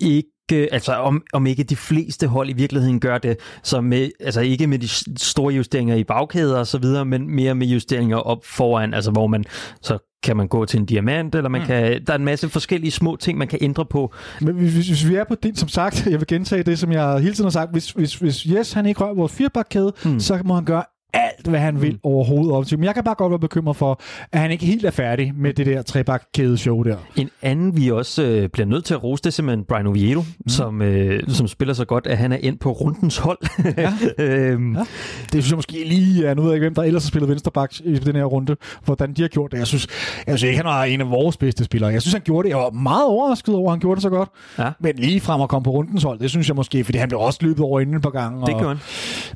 ikke 0.00 0.28
altså 0.52 0.92
om, 0.92 1.22
om 1.32 1.46
ikke 1.46 1.62
de 1.62 1.76
fleste 1.76 2.26
hold 2.26 2.50
i 2.50 2.52
virkeligheden 2.52 3.00
gør 3.00 3.18
det, 3.18 3.36
så 3.62 3.80
med, 3.80 4.10
altså 4.20 4.40
ikke 4.40 4.66
med 4.66 4.78
de 4.78 4.88
store 5.18 5.54
justeringer 5.54 5.94
i 5.94 6.04
bagkæder 6.04 6.58
og 6.58 6.66
så 6.66 6.78
videre, 6.78 7.04
men 7.04 7.36
mere 7.36 7.54
med 7.54 7.66
justeringer 7.66 8.16
op 8.16 8.44
foran, 8.44 8.94
altså 8.94 9.10
hvor 9.10 9.26
man 9.26 9.44
så 9.82 9.98
kan 10.22 10.36
man 10.36 10.48
gå 10.48 10.64
til 10.64 10.80
en 10.80 10.86
diamant, 10.86 11.34
eller 11.34 11.48
man 11.48 11.60
mm. 11.60 11.66
kan, 11.66 12.04
der 12.06 12.12
er 12.12 12.18
en 12.18 12.24
masse 12.24 12.48
forskellige 12.48 12.90
små 12.90 13.16
ting, 13.16 13.38
man 13.38 13.48
kan 13.48 13.58
ændre 13.62 13.86
på. 13.86 14.14
Men 14.40 14.54
hvis, 14.54 14.88
hvis 14.88 15.08
vi 15.08 15.14
er 15.14 15.24
på 15.24 15.34
det, 15.34 15.58
som 15.58 15.68
sagt, 15.68 16.06
jeg 16.10 16.20
vil 16.20 16.26
gentage 16.26 16.62
det, 16.62 16.78
som 16.78 16.92
jeg 16.92 17.18
hele 17.18 17.34
tiden 17.34 17.44
har 17.44 17.50
sagt, 17.50 17.72
hvis, 17.72 17.90
hvis, 17.90 18.14
hvis 18.14 18.42
Yes 18.42 18.72
han 18.72 18.86
ikke 18.86 19.00
rører 19.00 19.14
vores 19.14 19.32
firebakkæde, 19.32 19.92
mm. 20.04 20.20
så 20.20 20.40
må 20.44 20.54
han 20.54 20.64
gøre 20.64 20.84
alt, 21.12 21.46
hvad 21.46 21.60
han 21.60 21.82
vil 21.82 21.92
mm. 21.92 21.98
overhovedet 22.02 22.52
op 22.52 22.66
til. 22.66 22.78
Men 22.78 22.84
jeg 22.84 22.94
kan 22.94 23.04
bare 23.04 23.14
godt 23.14 23.30
være 23.30 23.38
bekymret 23.38 23.76
for, 23.76 24.00
at 24.32 24.40
han 24.40 24.50
ikke 24.50 24.66
helt 24.66 24.84
er 24.84 24.90
færdig 24.90 25.32
med 25.36 25.54
det 25.54 25.66
der 25.66 25.82
trebak 25.82 26.22
show 26.56 26.82
der. 26.82 26.96
En 27.16 27.30
anden, 27.42 27.76
vi 27.76 27.90
også 27.90 28.22
øh, 28.22 28.48
bliver 28.48 28.66
nødt 28.66 28.84
til 28.84 28.94
at 28.94 29.04
rose, 29.04 29.22
det 29.22 29.26
er 29.26 29.30
simpelthen 29.30 29.64
Brian 29.64 29.86
Oviedo, 29.86 30.20
mm. 30.20 30.48
som, 30.48 30.82
øh, 30.82 31.22
som 31.28 31.48
spiller 31.48 31.74
så 31.74 31.84
godt, 31.84 32.06
at 32.06 32.18
han 32.18 32.32
er 32.32 32.36
ind 32.36 32.58
på 32.58 32.72
rundens 32.72 33.18
hold. 33.18 33.38
ja. 33.76 33.92
øhm. 34.24 34.74
ja. 34.74 34.80
Det 34.80 34.86
synes 35.30 35.50
jeg 35.50 35.56
måske 35.56 35.84
lige 35.88 36.26
er, 36.26 36.34
nu 36.34 36.42
ved 36.42 36.50
jeg 36.50 36.56
ikke, 36.56 36.64
hvem 36.64 36.74
der 36.74 36.82
ellers 36.82 37.04
har 37.04 37.08
spillet 37.08 37.28
vensterbak 37.28 37.72
i 37.84 37.98
den 37.98 38.16
her 38.16 38.24
runde, 38.24 38.56
hvordan 38.84 39.12
de 39.12 39.22
har 39.22 39.28
gjort 39.28 39.52
det. 39.52 39.58
Jeg 39.58 39.66
synes, 39.66 39.86
jeg 40.26 40.38
synes 40.38 40.48
ikke, 40.48 40.56
han 40.56 40.66
var 40.66 40.84
en 40.84 41.00
af 41.00 41.10
vores 41.10 41.36
bedste 41.36 41.64
spillere. 41.64 41.92
Jeg 41.92 42.02
synes, 42.02 42.12
han 42.12 42.22
gjorde 42.24 42.48
det. 42.48 42.50
Jeg 42.50 42.58
var 42.58 42.70
meget 42.70 43.06
overrasket 43.06 43.54
over, 43.54 43.70
at 43.70 43.72
han 43.72 43.80
gjorde 43.80 43.96
det 43.96 44.02
så 44.02 44.10
godt. 44.10 44.28
Ja. 44.58 44.70
Men 44.80 44.96
lige 44.96 45.20
frem 45.20 45.40
at 45.40 45.48
komme 45.48 45.64
på 45.64 45.70
rundens 45.70 46.02
hold, 46.02 46.18
det 46.18 46.30
synes 46.30 46.48
jeg 46.48 46.56
måske, 46.56 46.84
fordi 46.84 46.98
han 46.98 47.08
blev 47.08 47.20
også 47.20 47.38
løbet 47.42 47.60
over 47.60 47.80
inden 47.80 47.96
et 47.96 48.02
par 48.02 48.10
gange. 48.10 48.40
Det 48.46 48.48
gjorde 48.48 48.68
han. 48.68 48.78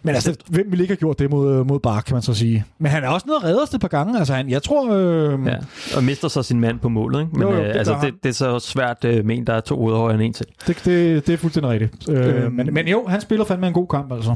Men 0.02 0.14
altså, 0.14 0.36
hvem 0.48 0.66
ville 0.70 0.84
ikke 0.84 0.92
have 0.92 0.98
gjort 0.98 1.18
det 1.18 1.30
mod, 1.30 1.65
mod 1.66 1.80
Bak, 1.80 2.04
kan 2.04 2.14
man 2.14 2.22
så 2.22 2.34
sige. 2.34 2.64
Men 2.78 2.92
han 2.92 3.04
er 3.04 3.08
også 3.08 3.26
noget 3.26 3.44
redderst 3.44 3.74
et 3.74 3.80
par 3.80 3.88
gange. 3.88 4.18
Altså, 4.18 4.34
han, 4.34 4.50
jeg 4.50 4.62
tror... 4.62 4.92
Øh... 4.92 5.46
Ja, 5.46 5.56
og 5.96 6.04
mister 6.04 6.28
så 6.28 6.42
sin 6.42 6.60
mand 6.60 6.78
på 6.78 6.88
målet, 6.88 7.20
ikke? 7.20 7.32
Men 7.32 7.42
jo, 7.42 7.52
jo, 7.52 7.58
det, 7.58 7.68
øh, 7.68 7.74
altså, 7.74 7.98
det, 8.02 8.14
det, 8.22 8.28
er 8.28 8.32
så 8.32 8.58
svært 8.58 9.04
øh, 9.04 9.24
med 9.24 9.36
en, 9.36 9.46
der 9.46 9.54
er 9.54 9.60
to 9.60 9.76
ude 9.76 9.96
højere 9.96 10.14
end 10.14 10.22
en 10.22 10.32
til. 10.32 10.46
Det, 10.66 10.84
det, 10.84 11.26
det 11.26 11.32
er 11.32 11.36
fuldstændig 11.36 11.70
rigtigt. 11.70 12.08
Øh, 12.08 12.44
øhm. 12.44 12.52
men, 12.52 12.74
men 12.74 12.88
jo, 12.88 13.06
han 13.08 13.20
spiller 13.20 13.44
fandme 13.44 13.66
en 13.66 13.72
god 13.72 13.86
kamp, 13.86 14.12
altså. 14.12 14.34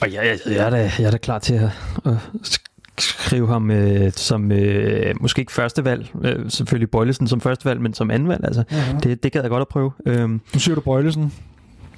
Og 0.00 0.12
jeg, 0.12 0.24
jeg, 0.24 0.54
jeg, 0.54 0.66
er, 0.66 0.70
da, 0.70 0.90
jeg 0.98 1.06
er 1.06 1.10
da 1.10 1.16
klar 1.16 1.38
til 1.38 1.54
at, 1.54 1.70
at 2.04 2.58
skrive 2.98 3.48
ham 3.48 3.70
øh, 3.70 4.12
som 4.12 4.52
øh, 4.52 5.14
måske 5.20 5.40
ikke 5.40 5.52
første 5.52 5.84
valg, 5.84 6.06
øh, 6.24 6.50
selvfølgelig 6.50 6.90
Bøjlesen 6.90 7.28
som 7.28 7.40
første 7.40 7.64
valg, 7.64 7.80
men 7.80 7.94
som 7.94 8.10
anden 8.10 8.28
valg. 8.28 8.44
Altså, 8.44 8.64
uh-huh. 8.70 8.98
det, 8.98 9.22
det 9.22 9.32
gad 9.32 9.40
jeg 9.40 9.50
godt 9.50 9.60
at 9.60 9.68
prøve. 9.68 9.92
Øhm. 10.06 10.40
Nu 10.54 10.60
siger 10.60 10.74
du 10.74 10.80
Bøjlesen. 10.80 11.32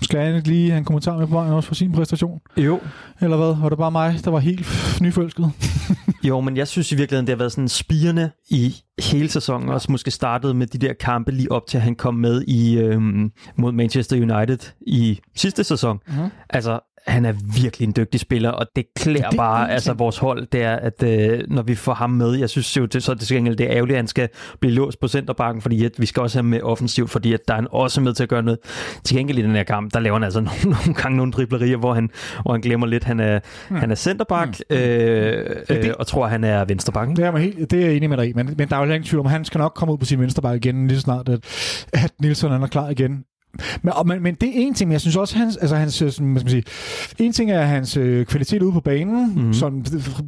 Skal 0.03 0.21
jeg 0.21 0.47
lige 0.47 0.71
have 0.71 0.79
en 0.79 0.85
kommentar 0.85 1.19
med 1.19 1.27
på 1.27 1.35
vejen 1.35 1.53
også 1.53 1.67
for 1.67 1.75
sin 1.75 1.93
præstation? 1.93 2.41
Jo. 2.57 2.81
Eller 3.21 3.37
hvad? 3.37 3.57
Var 3.63 3.69
det 3.69 3.79
bare 3.79 3.91
mig, 3.91 4.15
der 4.25 4.31
var 4.31 4.39
helt 4.39 4.67
nyfølsket? 5.01 5.53
jo, 6.29 6.41
men 6.41 6.57
jeg 6.57 6.69
synes 6.69 6.93
i 6.93 6.95
virkeligheden, 6.95 7.27
det 7.27 7.33
har 7.33 7.39
været 7.39 7.53
sådan 7.53 7.69
spirende 7.69 8.31
i 8.51 8.77
hele 9.03 9.29
sæsonen. 9.29 9.69
Ja. 9.69 9.75
Også 9.75 9.93
måske 9.93 10.11
startede 10.11 10.55
med 10.55 10.67
de 10.67 10.79
der 10.79 10.93
kampe 10.93 11.33
lige 11.33 11.53
op 11.53 11.67
til, 11.67 11.79
at 11.79 11.83
han 11.83 11.95
kom 11.95 12.15
med 12.15 12.43
i 12.43 12.79
øhm, 12.79 13.33
mod 13.57 13.73
Manchester 13.73 14.17
United 14.17 14.73
i 14.81 15.21
sidste 15.37 15.65
sæson. 15.65 15.99
Uh-huh. 16.09 16.29
Altså, 16.51 16.81
han 17.07 17.25
er 17.25 17.33
virkelig 17.63 17.87
en 17.87 17.95
dygtig 17.97 18.21
spiller, 18.21 18.51
og 18.51 18.67
det 18.77 18.85
klæder 18.97 19.29
det 19.29 19.37
bare 19.37 19.71
altså, 19.71 19.93
vores 19.93 20.19
hold, 20.19 20.47
det 20.47 20.63
er, 20.63 20.77
at 20.77 21.03
øh, 21.03 21.43
når 21.49 21.63
vi 21.63 21.75
får 21.75 21.95
ham 21.95 22.11
med, 22.11 22.35
jeg 22.35 22.51
synes 22.51 22.77
jo, 22.77 22.87
det, 22.87 23.03
så 23.03 23.15
det, 23.15 23.29
gengæld, 23.29 23.57
det 23.57 23.67
er 23.67 23.73
ærgerligt, 23.73 23.95
at 23.95 23.99
han 23.99 24.07
skal 24.07 24.29
blive 24.61 24.75
låst 24.75 25.01
på 25.01 25.09
centerbakken, 25.09 25.63
fordi 25.63 25.85
at 25.85 25.93
vi 25.99 26.07
skal 26.07 26.23
også 26.23 26.39
have 26.39 26.47
med 26.47 26.61
offensivt, 26.63 27.11
fordi 27.11 27.33
at 27.33 27.41
der 27.49 27.55
er 27.55 27.59
han 27.59 27.67
også 27.71 28.01
med 28.01 28.15
til 28.15 28.23
at 28.23 28.29
gøre 28.29 28.43
noget. 28.43 28.59
Til 29.05 29.17
gengæld 29.17 29.39
i 29.39 29.43
den 29.43 29.57
her 29.57 29.63
kamp, 29.63 29.95
der 29.95 30.01
laver 30.01 30.17
han 30.17 30.25
altså 30.25 30.41
nogle, 30.51 30.61
nogle 30.65 30.95
gange 30.95 31.17
nogle 31.17 31.33
driblerier, 31.33 31.77
hvor 31.77 31.95
han, 31.95 32.11
hvor 32.43 32.53
han 32.53 32.61
glemmer 32.61 32.87
lidt, 32.87 33.05
han 33.05 33.21
er, 33.21 33.41
mm. 33.71 33.77
han 33.77 33.91
er 33.91 33.95
centerback, 33.95 34.61
mm. 34.71 34.77
øh, 34.77 35.57
øh, 35.71 35.95
og 35.99 36.07
tror, 36.07 36.27
han 36.27 36.45
er 36.45 36.65
vensterbakken. 36.65 37.17
Det 37.17 37.25
er, 37.25 37.37
helt, 37.37 37.71
det 37.71 37.83
er 37.83 37.87
jeg 37.87 37.97
enig 37.97 38.09
med 38.09 38.17
dig 38.17 38.29
i, 38.29 38.33
men, 38.33 38.55
men 38.59 38.69
der 38.69 38.77
er 38.77 38.81
jo 38.81 38.93
ingen 38.93 39.03
tvivl 39.03 39.21
om, 39.21 39.27
han 39.27 39.45
skal 39.45 39.59
nok 39.59 39.73
komme 39.75 39.93
ud 39.93 39.99
på 39.99 40.05
sin 40.05 40.21
vensterback 40.21 40.65
igen, 40.65 40.89
lige 40.89 40.99
så 40.99 41.03
snart, 41.03 41.29
at, 41.29 41.41
at 41.93 42.13
Nielsen 42.21 42.53
er 42.53 42.67
klar 42.67 42.91
igen. 42.91 43.25
Men, 43.83 43.93
men, 44.07 44.23
men 44.23 44.35
det 44.35 44.49
er 44.49 44.53
en 44.55 44.75
ting, 44.75 44.89
men 44.89 44.93
jeg 44.93 45.01
synes 45.01 45.17
også, 45.17 45.39
hans, 45.39 45.57
altså 45.57 45.77
hans, 45.77 46.03
øh, 46.03 46.11
sådan, 46.11 46.33
hvad 46.33 46.41
skal 46.41 46.55
man 46.55 46.63
sige, 47.17 47.25
en 47.27 47.33
ting 47.33 47.51
er 47.51 47.63
hans 47.63 47.97
øh, 47.97 48.27
kvalitet 48.27 48.63
ude 48.63 48.73
på 48.73 48.81
banen, 48.81 49.47
mm. 49.47 49.53
sådan, 49.53 49.87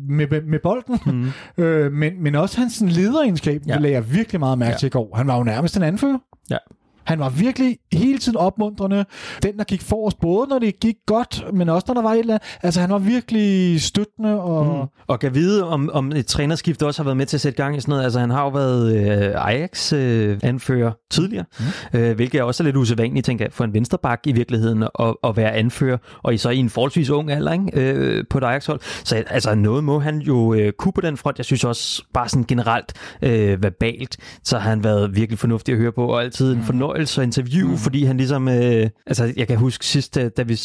med, 0.08 0.42
med 0.42 0.58
bolden, 0.62 0.98
mm. 1.06 1.30
øh, 1.64 1.92
men, 1.92 2.22
men 2.22 2.34
også 2.34 2.58
hans 2.60 2.82
lederegenskab, 2.86 3.62
ja. 3.66 3.78
lagde 3.78 3.94
jeg 3.94 4.14
virkelig 4.14 4.40
meget 4.40 4.58
mærke 4.58 4.72
ja. 4.72 4.78
til 4.78 4.86
i 4.86 4.90
går. 4.90 5.16
Han 5.16 5.26
var 5.26 5.36
jo 5.36 5.44
nærmest 5.44 5.76
en 5.76 5.82
anfører. 5.82 6.18
Ja. 6.50 6.56
Han 7.04 7.18
var 7.18 7.28
virkelig 7.28 7.78
hele 7.92 8.18
tiden 8.18 8.38
opmuntrende. 8.38 9.04
Den, 9.42 9.58
der 9.58 9.64
gik 9.64 9.82
forrest, 9.82 10.20
både 10.20 10.48
når 10.48 10.58
det 10.58 10.80
gik 10.80 10.96
godt, 11.06 11.44
men 11.52 11.68
også 11.68 11.84
når 11.88 11.94
der 11.94 12.02
var 12.02 12.12
et 12.12 12.18
eller 12.18 12.34
andet. 12.34 12.58
Altså, 12.62 12.80
han 12.80 12.90
var 12.90 12.98
virkelig 12.98 13.80
støttende. 13.82 14.40
Og, 14.40 14.66
mm. 14.66 14.88
og 15.06 15.20
kan 15.20 15.34
vide, 15.34 15.64
om, 15.64 15.90
om 15.92 16.12
et 16.12 16.26
trænerskift 16.26 16.82
også 16.82 17.02
har 17.02 17.04
været 17.04 17.16
med 17.16 17.26
til 17.26 17.36
at 17.36 17.40
sætte 17.40 17.56
gang 17.56 17.76
i 17.76 17.80
sådan 17.80 17.92
noget. 17.92 18.04
Altså, 18.04 18.20
han 18.20 18.30
har 18.30 18.42
jo 18.42 18.48
været 18.48 18.96
øh, 18.96 19.46
Ajax-anfører 19.46 20.86
øh, 20.86 20.92
tidligere, 21.10 21.44
mm. 21.92 22.00
øh, 22.00 22.16
hvilket 22.16 22.38
er 22.38 22.42
også 22.42 22.62
lidt 22.62 22.76
usædvanligt, 22.76 23.26
tænker 23.26 23.44
jeg, 23.44 23.52
for 23.52 23.64
en 23.64 23.74
vensterbak 23.74 24.20
i 24.24 24.32
virkeligheden 24.32 24.82
at, 24.82 25.14
at 25.24 25.36
være 25.36 25.52
anfører, 25.52 25.98
og 26.22 26.34
i 26.34 26.36
så 26.36 26.50
i 26.50 26.56
en 26.56 26.70
forholdsvis 26.70 27.10
ung 27.10 27.30
alder 27.30 27.52
ikke? 27.52 27.70
Øh, 27.74 28.24
på 28.30 28.38
et 28.38 28.44
Ajax-hold. 28.44 28.80
Så 29.04 29.24
altså, 29.30 29.54
noget 29.54 29.84
må 29.84 29.98
han 29.98 30.18
jo 30.18 30.54
øh, 30.54 30.72
kunne 30.72 30.92
på 30.92 31.00
den 31.00 31.16
front. 31.16 31.38
Jeg 31.38 31.44
synes 31.44 31.64
også 31.64 32.04
bare 32.14 32.28
sådan 32.28 32.44
generelt 32.44 32.92
øh, 33.22 33.62
verbalt, 33.62 34.16
så 34.44 34.58
har 34.58 34.70
han 34.70 34.84
været 34.84 35.16
virkelig 35.16 35.38
fornuftig 35.38 35.72
at 35.72 35.78
høre 35.78 35.92
på, 35.92 36.06
og 36.06 36.22
altid 36.22 36.52
en 36.52 36.58
mm. 36.58 36.64
fornøjelse 36.64 36.91
fornøjelse 36.92 37.20
at 37.20 37.26
interviewe, 37.26 37.70
mm. 37.70 37.76
fordi 37.76 38.04
han 38.04 38.16
ligesom... 38.16 38.48
Øh, 38.48 38.90
altså, 39.06 39.32
jeg 39.36 39.46
kan 39.46 39.56
huske 39.56 39.86
sidst, 39.86 40.14
da, 40.14 40.28
da 40.28 40.42
vi, 40.42 40.60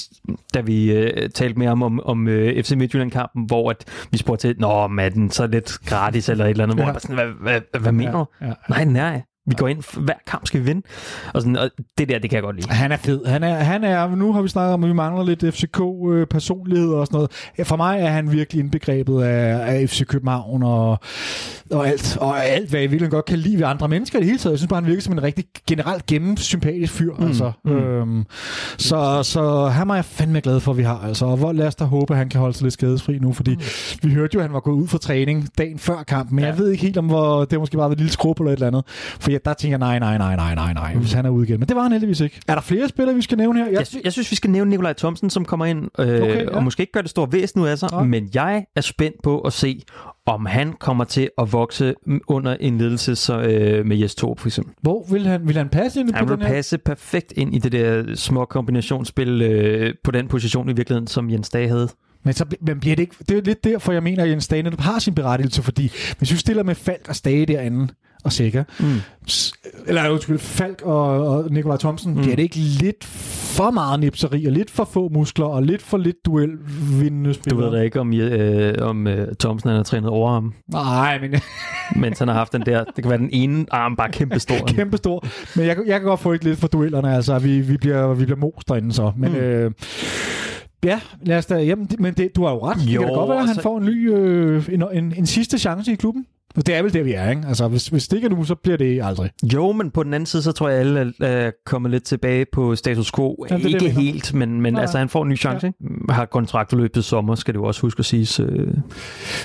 da 0.53 0.61
vi 0.61 0.91
øh, 0.91 1.29
talte 1.29 1.59
med 1.59 1.67
ham 1.67 1.83
om, 1.83 2.01
om 2.03 2.27
øh, 2.27 2.63
FC 2.63 2.71
Midtjylland-kampen, 2.71 3.45
hvor 3.45 3.69
at 3.69 4.07
vi 4.11 4.17
spurgte 4.17 4.47
til, 4.47 4.55
Nå, 4.59 4.83
er 4.99 5.09
den 5.09 5.31
så 5.31 5.47
lidt 5.47 5.77
gratis 5.85 6.29
eller 6.29 6.45
et 6.45 6.49
eller 6.49 6.63
andet, 6.63 6.77
ja. 6.77 6.83
hvor 6.83 6.91
jeg 6.91 7.01
sådan, 7.01 7.15
hvad, 7.15 7.25
hvad, 7.25 7.61
hvad, 7.71 7.81
hvad 7.81 7.91
mener 7.91 8.11
du? 8.11 8.25
Ja, 8.41 8.47
ja. 8.47 8.53
Nej, 8.69 8.85
nej. 8.85 9.21
Vi 9.47 9.55
går 9.57 9.67
ind, 9.67 10.01
hver 10.03 10.13
kamp 10.27 10.47
skal 10.47 10.59
vi 10.59 10.65
vinde. 10.65 10.81
Og, 11.33 11.41
sådan, 11.41 11.57
og 11.57 11.69
det 11.97 12.09
der, 12.09 12.19
det 12.19 12.29
kan 12.29 12.35
jeg 12.35 12.43
godt 12.43 12.55
lide. 12.55 12.69
Han 12.69 12.91
er 12.91 12.97
fed. 12.97 13.25
Han 13.25 13.43
er, 13.43 13.53
han 13.53 13.83
er, 13.83 14.15
nu 14.15 14.33
har 14.33 14.41
vi 14.41 14.47
snakket 14.47 14.73
om, 14.73 14.83
at 14.83 14.89
vi 14.89 14.93
mangler 14.93 15.23
lidt 15.23 15.55
FCK-personlighed 15.55 16.89
og 16.89 17.07
sådan 17.07 17.15
noget. 17.15 17.67
For 17.67 17.75
mig 17.75 17.99
er 17.99 18.07
han 18.07 18.31
virkelig 18.31 18.59
indbegrebet 18.59 19.23
af, 19.23 19.75
af 19.75 19.89
FC 19.89 20.05
København 20.05 20.63
og, 20.63 20.99
og, 21.71 21.87
alt, 21.87 22.17
og 22.17 22.45
alt, 22.45 22.69
hvad 22.69 22.79
jeg 22.79 22.91
virkelig 22.91 23.11
godt 23.11 23.25
kan 23.25 23.39
lide 23.39 23.57
ved 23.57 23.65
andre 23.65 23.87
mennesker 23.87 24.19
i 24.19 24.21
det 24.21 24.25
hele 24.25 24.39
taget. 24.39 24.51
Jeg 24.51 24.59
synes 24.59 24.69
bare, 24.69 24.81
han 24.81 24.89
virker 24.89 25.01
som 25.01 25.13
en 25.13 25.23
rigtig 25.23 25.45
generelt 25.67 26.05
gennemsympatisk 26.05 26.93
fyr. 26.93 27.13
Mm. 27.13 27.27
Altså. 27.27 27.51
Mm. 27.65 27.71
Øhm, 27.71 28.25
så, 28.77 29.23
så 29.23 29.65
han 29.65 29.89
er 29.89 29.95
jeg 29.95 30.05
fandme 30.05 30.41
glad 30.41 30.59
for, 30.59 30.71
at 30.71 30.77
vi 30.77 30.83
har. 30.83 30.99
Altså. 31.07 31.25
Og 31.25 31.37
hvor 31.37 31.51
lad 31.51 31.67
os 31.67 31.75
da 31.75 31.83
håbe, 31.83 32.13
at 32.13 32.17
han 32.17 32.29
kan 32.29 32.39
holde 32.39 32.53
sig 32.53 32.63
lidt 32.63 32.73
skadesfri 32.73 33.19
nu, 33.19 33.33
fordi 33.33 33.55
mm. 33.55 33.61
vi 34.09 34.13
hørte 34.13 34.35
jo, 34.35 34.39
at 34.39 34.43
han 34.43 34.53
var 34.53 34.59
gået 34.59 34.75
ud 34.75 34.87
for 34.87 34.97
træning 34.97 35.47
dagen 35.57 35.79
før 35.79 36.03
kampen, 36.03 36.35
men 36.35 36.43
ja. 36.43 36.49
jeg 36.49 36.57
ved 36.57 36.71
ikke 36.71 36.83
helt, 36.83 36.97
om 36.97 37.05
hvor 37.05 37.45
det 37.45 37.59
måske 37.59 37.77
bare 37.77 37.85
var 37.85 37.91
et 37.91 37.97
lille 37.97 38.11
skrub 38.11 38.39
eller 38.39 38.51
et 38.51 38.55
eller 38.55 38.67
andet. 38.67 38.83
For 39.19 39.31
det, 39.37 39.45
der 39.45 39.53
tænker 39.53 39.77
jeg, 39.77 39.99
nej, 39.99 40.17
nej, 40.17 40.17
nej, 40.17 40.35
nej, 40.35 40.55
nej, 40.55 40.73
nej, 40.73 40.95
hvis 40.95 41.13
han 41.13 41.25
er 41.25 41.29
ude 41.29 41.47
igen. 41.47 41.59
Men 41.59 41.67
det 41.67 41.75
var 41.75 41.81
han 41.81 41.91
heldigvis 41.91 42.19
ikke. 42.19 42.39
Er 42.47 42.55
der 42.55 42.61
flere 42.61 42.87
spillere, 42.87 43.15
vi 43.15 43.21
skal 43.21 43.37
nævne 43.37 43.59
her? 43.59 43.65
Jeg, 43.65 43.85
jeg, 43.93 44.01
jeg 44.03 44.11
synes, 44.11 44.31
vi 44.31 44.35
skal 44.35 44.49
nævne 44.49 44.69
Nikolaj 44.69 44.93
Thomsen, 44.93 45.29
som 45.29 45.45
kommer 45.45 45.65
ind, 45.65 45.89
øh, 45.99 46.21
okay, 46.21 46.45
ja. 46.45 46.55
og 46.55 46.63
måske 46.63 46.81
ikke 46.81 46.93
gør 46.93 47.01
det 47.01 47.09
store 47.09 47.31
væsen 47.31 47.61
ud 47.61 47.67
af 47.67 47.77
sig, 47.77 47.89
ja. 47.91 48.03
men 48.03 48.29
jeg 48.33 48.65
er 48.75 48.81
spændt 48.81 49.21
på 49.23 49.39
at 49.39 49.53
se, 49.53 49.81
om 50.25 50.45
han 50.45 50.73
kommer 50.73 51.03
til 51.03 51.29
at 51.37 51.53
vokse 51.53 51.93
under 52.27 52.57
en 52.59 52.77
ledelse 52.77 53.15
så, 53.15 53.39
øh, 53.39 53.85
med 53.85 53.97
Jes 53.97 54.15
Torp, 54.15 54.39
for 54.39 54.47
eksempel. 54.47 54.73
Hvor 54.81 55.05
vil 55.11 55.27
han, 55.27 55.47
vil 55.47 55.57
han 55.57 55.69
passe 55.69 55.99
ind 55.99 56.13
han 56.13 56.27
på 56.27 56.33
den 56.33 56.41
her? 56.41 56.47
passe 56.47 56.77
perfekt 56.77 57.33
ind 57.35 57.55
i 57.55 57.59
det 57.59 57.71
der 57.71 58.15
små 58.15 58.45
kombinationsspil 58.45 59.41
øh, 59.41 59.93
på 60.03 60.11
den 60.11 60.27
position 60.27 60.69
i 60.69 60.73
virkeligheden, 60.73 61.07
som 61.07 61.29
Jens 61.29 61.49
Dage 61.49 61.67
havde. 61.67 61.89
Men, 62.23 62.33
så, 62.33 62.45
men 62.61 62.79
bliver 62.79 62.95
det 62.95 63.03
ikke... 63.03 63.15
Det 63.29 63.37
er 63.37 63.41
lidt 63.41 63.63
derfor, 63.63 63.91
jeg 63.91 64.03
mener, 64.03 64.23
at 64.23 64.29
Jens 64.29 64.47
Dage 64.47 64.63
netop 64.63 64.79
har 64.79 64.99
sin 64.99 65.15
berettigelse, 65.15 65.63
fordi 65.63 65.91
hvis 66.17 66.31
vi 66.31 66.37
stiller 66.37 66.63
med 66.63 66.75
Falk 66.75 67.05
og 67.09 67.15
Stage 67.15 67.45
derinde, 67.45 67.87
og 68.23 68.31
Sikker, 68.31 68.63
mm. 68.79 68.85
eller 69.87 70.09
undskyld, 70.09 70.39
Falk 70.39 70.81
og, 70.81 71.27
og 71.27 71.51
Nikolaj 71.51 71.77
Thomsen, 71.77 72.13
mm. 72.13 72.21
bliver 72.21 72.35
det 72.35 72.43
ikke 72.43 72.57
lidt 72.57 73.03
for 73.57 73.71
meget 73.71 73.99
nipseri, 73.99 74.45
og 74.45 74.51
lidt 74.51 74.71
for 74.71 74.83
få 74.83 75.09
muskler, 75.09 75.45
og 75.45 75.63
lidt 75.63 75.81
for 75.81 75.97
lidt 75.97 76.15
duelvindende 76.25 77.33
spillere? 77.33 77.65
Du 77.65 77.69
ved 77.69 77.77
da 77.77 77.83
ikke, 77.83 77.99
om, 77.99 78.13
øh, 78.13 78.75
om 78.81 79.07
øh, 79.07 79.35
Thomsen 79.39 79.69
han 79.69 79.77
har 79.77 79.83
trænet 79.83 80.09
over 80.09 80.31
ham. 80.31 80.53
Nej, 80.71 81.19
men... 81.21 81.35
Mens 82.01 82.19
han 82.19 82.27
har 82.27 82.35
haft 82.35 82.53
den 82.53 82.61
der... 82.65 82.83
Det 82.83 83.03
kan 83.03 83.09
være 83.09 83.19
den 83.19 83.29
ene 83.33 83.65
arm 83.71 83.95
bare 83.95 84.11
kæmpestor. 84.11 84.65
kæmpestor. 84.75 85.25
Men 85.55 85.65
jeg, 85.65 85.77
jeg 85.85 85.99
kan 85.99 86.07
godt 86.07 86.19
få 86.19 86.33
et 86.33 86.43
lidt 86.43 86.59
for 86.59 86.67
duellerne, 86.67 87.15
altså. 87.15 87.39
Vi, 87.39 87.61
vi 87.61 87.77
bliver, 87.77 88.13
vi 88.13 88.25
bliver 88.25 88.39
mos 88.39 88.65
derinde 88.67 88.93
så. 88.93 89.11
Men... 89.17 89.31
Mm. 89.31 89.37
Øh, 89.37 89.71
Ja, 90.83 90.99
lad 91.21 91.37
os 91.37 91.45
da, 91.45 91.55
jamen, 91.55 91.89
men 91.99 92.13
det, 92.13 92.35
du 92.35 92.43
har 92.43 92.51
jo 92.51 92.59
ret. 92.59 92.77
Jo, 92.77 92.81
det 92.81 92.99
kan 92.99 93.07
da 93.07 93.13
godt 93.13 93.29
være, 93.29 93.37
at 93.37 93.43
han 93.43 93.49
altså... 93.49 93.61
får 93.61 93.77
en 93.77 93.85
ny, 93.85 94.13
øh, 94.13 94.69
en, 94.71 94.83
en, 94.93 95.13
en 95.17 95.25
sidste 95.25 95.57
chance 95.57 95.91
i 95.91 95.95
klubben. 95.95 96.25
Det 96.65 96.75
er 96.75 96.81
vel 96.81 96.93
det, 96.93 97.05
vi 97.05 97.13
er, 97.13 97.29
ikke? 97.29 97.41
Altså, 97.47 97.67
hvis, 97.67 97.87
hvis 97.87 98.07
det 98.07 98.17
ikke 98.17 98.25
er 98.25 98.29
nu, 98.29 98.43
så 98.43 98.55
bliver 98.55 98.77
det 98.77 99.01
aldrig. 99.03 99.31
Jo, 99.53 99.71
men 99.71 99.91
på 99.91 100.03
den 100.03 100.13
anden 100.13 100.25
side, 100.25 100.41
så 100.41 100.51
tror 100.51 100.69
jeg, 100.69 100.79
alle 100.79 101.13
er 101.19 101.51
kommet 101.65 101.91
lidt 101.91 102.03
tilbage 102.03 102.45
på 102.53 102.75
status 102.75 103.11
quo. 103.11 103.45
Jamen, 103.49 103.63
det 103.63 103.69
ikke 103.69 103.85
det, 103.85 103.91
helt, 103.91 104.33
men, 104.33 104.61
men 104.61 104.77
altså, 104.77 104.97
han 104.97 105.09
får 105.09 105.23
en 105.23 105.29
ny 105.29 105.37
chance. 105.37 105.73
Ja. 106.09 106.13
Har 106.13 106.25
kontraktet 106.25 106.79
løbet 106.79 107.03
sommer, 107.03 107.35
skal 107.35 107.53
det 107.53 107.59
jo 107.59 107.65
også 107.65 107.81
huske 107.81 107.99
at 107.99 108.05
sige. 108.05 108.43
Øh. 108.43 108.73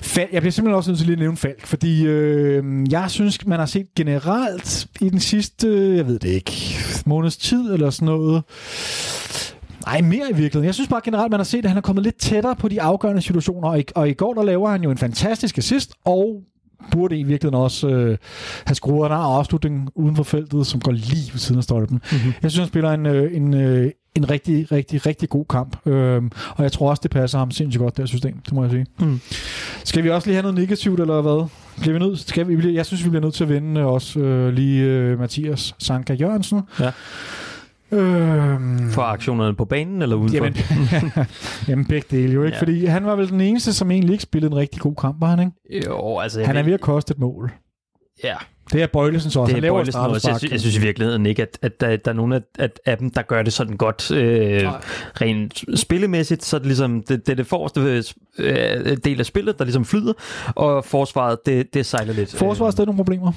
Falk, 0.03 0.33
jeg 0.33 0.42
bliver 0.42 0.53
simpelthen 0.53 0.77
også 0.77 0.90
nødt 0.90 0.98
til 0.98 1.07
lige 1.07 1.14
at 1.14 1.20
nævne 1.20 1.37
Falk, 1.37 1.66
fordi 1.66 2.07
øh, 2.07 2.64
jeg 2.90 3.11
synes, 3.11 3.46
man 3.46 3.59
har 3.59 3.66
set 3.66 3.87
generelt 3.96 4.87
i 5.01 5.09
den 5.09 5.20
sidste, 5.20 5.68
jeg 5.96 6.07
ved 6.07 6.18
det 6.18 6.29
ikke, 6.29 6.53
måneds 7.07 7.37
tid 7.37 7.72
eller 7.72 7.90
sådan 7.90 8.07
noget, 8.07 8.42
Nej, 9.87 10.01
mere 10.01 10.31
i 10.31 10.35
virkeligheden. 10.35 10.64
Jeg 10.64 10.75
synes 10.75 10.88
bare 10.88 11.01
generelt, 11.05 11.31
man 11.31 11.40
har 11.40 11.44
set, 11.44 11.64
at 11.64 11.70
han 11.70 11.77
er 11.77 11.81
kommet 11.81 12.05
lidt 12.05 12.16
tættere 12.16 12.57
på 12.57 12.68
de 12.68 12.83
afgørende 12.83 13.22
situationer, 13.22 13.68
og 13.68 13.81
i, 13.81 13.85
og 13.94 14.09
i 14.09 14.12
går 14.12 14.35
der 14.35 14.42
laver 14.42 14.70
han 14.70 14.83
jo 14.83 14.90
en 14.90 14.98
fantastisk 14.98 15.59
assist, 15.59 15.94
og 16.05 16.42
burde 16.90 17.18
i 17.18 17.22
virkeligheden 17.22 17.62
også 17.62 17.88
øh, 17.88 18.18
have 18.66 18.74
skruet 18.74 19.06
en 19.06 19.12
afslutning 19.12 19.88
uden 19.94 20.16
for 20.16 20.22
feltet, 20.22 20.66
som 20.66 20.80
går 20.80 20.92
lige 20.92 21.32
ved 21.32 21.38
siden 21.38 21.58
af 21.58 21.64
stolpen. 21.64 22.00
Mm-hmm. 22.12 22.32
Jeg 22.42 22.50
synes, 22.50 22.62
han 22.62 22.68
spiller 22.68 22.90
en, 22.90 23.06
øh, 23.06 23.36
en, 23.36 23.54
øh, 23.54 23.90
en 24.14 24.30
rigtig, 24.30 24.72
rigtig, 24.72 25.06
rigtig 25.06 25.28
god 25.28 25.44
kamp. 25.50 25.86
Øhm, 25.86 26.30
og 26.56 26.62
jeg 26.62 26.72
tror 26.72 26.90
også, 26.90 27.00
det 27.02 27.10
passer 27.10 27.38
ham 27.38 27.50
sindssygt 27.50 27.80
godt, 27.80 27.96
det 27.96 28.02
her 28.02 28.06
system, 28.06 28.34
det 28.44 28.52
må 28.52 28.62
jeg 28.62 28.70
sige. 28.70 28.86
Mm. 29.00 29.20
Skal 29.84 30.04
vi 30.04 30.10
også 30.10 30.28
lige 30.28 30.34
have 30.34 30.42
noget 30.42 30.58
negativt, 30.58 31.00
eller 31.00 31.20
hvad? 31.20 31.48
Bliver 31.80 31.92
vi 31.92 31.98
nødt? 31.98 32.18
Skal 32.18 32.48
vi, 32.48 32.74
jeg 32.74 32.86
synes, 32.86 33.04
vi 33.04 33.08
bliver 33.08 33.22
nødt 33.22 33.34
til 33.34 33.44
at 33.44 33.50
vende 33.50 33.84
også 33.84 34.20
øh, 34.20 34.52
lige 34.52 34.84
øh, 34.84 35.18
Mathias 35.18 35.74
Sanka 35.78 36.14
Jørgensen. 36.14 36.60
Ja. 36.80 36.90
Øhm, 37.92 38.90
For 38.90 39.02
aktionerne 39.02 39.57
på 39.57 39.64
banen 39.64 40.02
eller 40.02 40.16
udenfor? 40.16 40.35
Jamen, 40.37 40.57
jamen 41.68 41.87
begge 41.87 42.07
dele 42.11 42.33
jo 42.33 42.42
ikke, 42.42 42.55
ja. 42.57 42.61
fordi 42.61 42.87
han 42.87 43.07
var 43.07 43.16
vel 43.16 43.28
den 43.28 43.40
eneste, 43.40 43.72
som 43.72 43.90
egentlig 43.90 44.12
ikke 44.12 44.22
spillede 44.22 44.52
en 44.52 44.59
rigtig 44.59 44.81
god 44.81 44.94
kamp, 44.94 45.20
var 45.20 45.26
han 45.26 45.40
ikke? 45.40 45.88
Jo, 45.88 46.18
altså... 46.18 46.44
Han 46.44 46.57
er 46.57 46.62
ved 46.62 46.72
at 46.72 46.81
koste 46.81 47.12
et 47.12 47.18
mål. 47.18 47.52
Ja, 48.24 48.37
det 48.72 48.82
er 48.82 48.87
Bøjlesen 48.87 49.30
så 49.30 49.40
også. 49.40 49.54
Det 49.54 49.64
er 49.64 49.70
Bøjlesen 49.70 50.00
også. 50.00 50.30
Jeg, 50.30 50.38
synes, 50.38 50.52
jeg 50.52 50.61
synes 50.61 50.76
i 50.76 50.80
virkeligheden 50.80 51.26
ikke, 51.26 51.42
at, 51.42 51.58
at 51.62 51.80
der, 51.80 51.96
der 51.96 52.11
er 52.11 52.14
nogen 52.14 52.32
af, 52.32 52.40
at, 52.58 52.80
af 52.87 52.98
dem, 52.98 53.11
der 53.11 53.22
gør 53.22 53.42
det 53.42 53.52
sådan 53.52 53.76
godt 53.76 54.11
øh, 54.11 54.62
rent 55.20 55.64
spillemæssigt. 55.74 56.44
Så 56.44 56.56
er 56.56 56.58
det 56.58 56.66
ligesom 56.66 57.02
det, 57.02 57.26
det, 57.26 57.38
det 57.38 57.46
forreste 57.46 58.02
øh, 58.38 58.96
del 59.04 59.20
af 59.20 59.26
spillet, 59.26 59.58
der 59.58 59.64
ligesom 59.64 59.85
flyder, 59.85 60.12
og 60.54 60.85
forsvaret, 60.85 61.38
det, 61.46 61.74
det 61.74 61.87
sejler 61.87 62.12
lidt. 62.12 62.35
Forsvaret 62.35 62.78
er 62.78 62.85
nogle 62.85 62.96
problemer. 62.96 63.32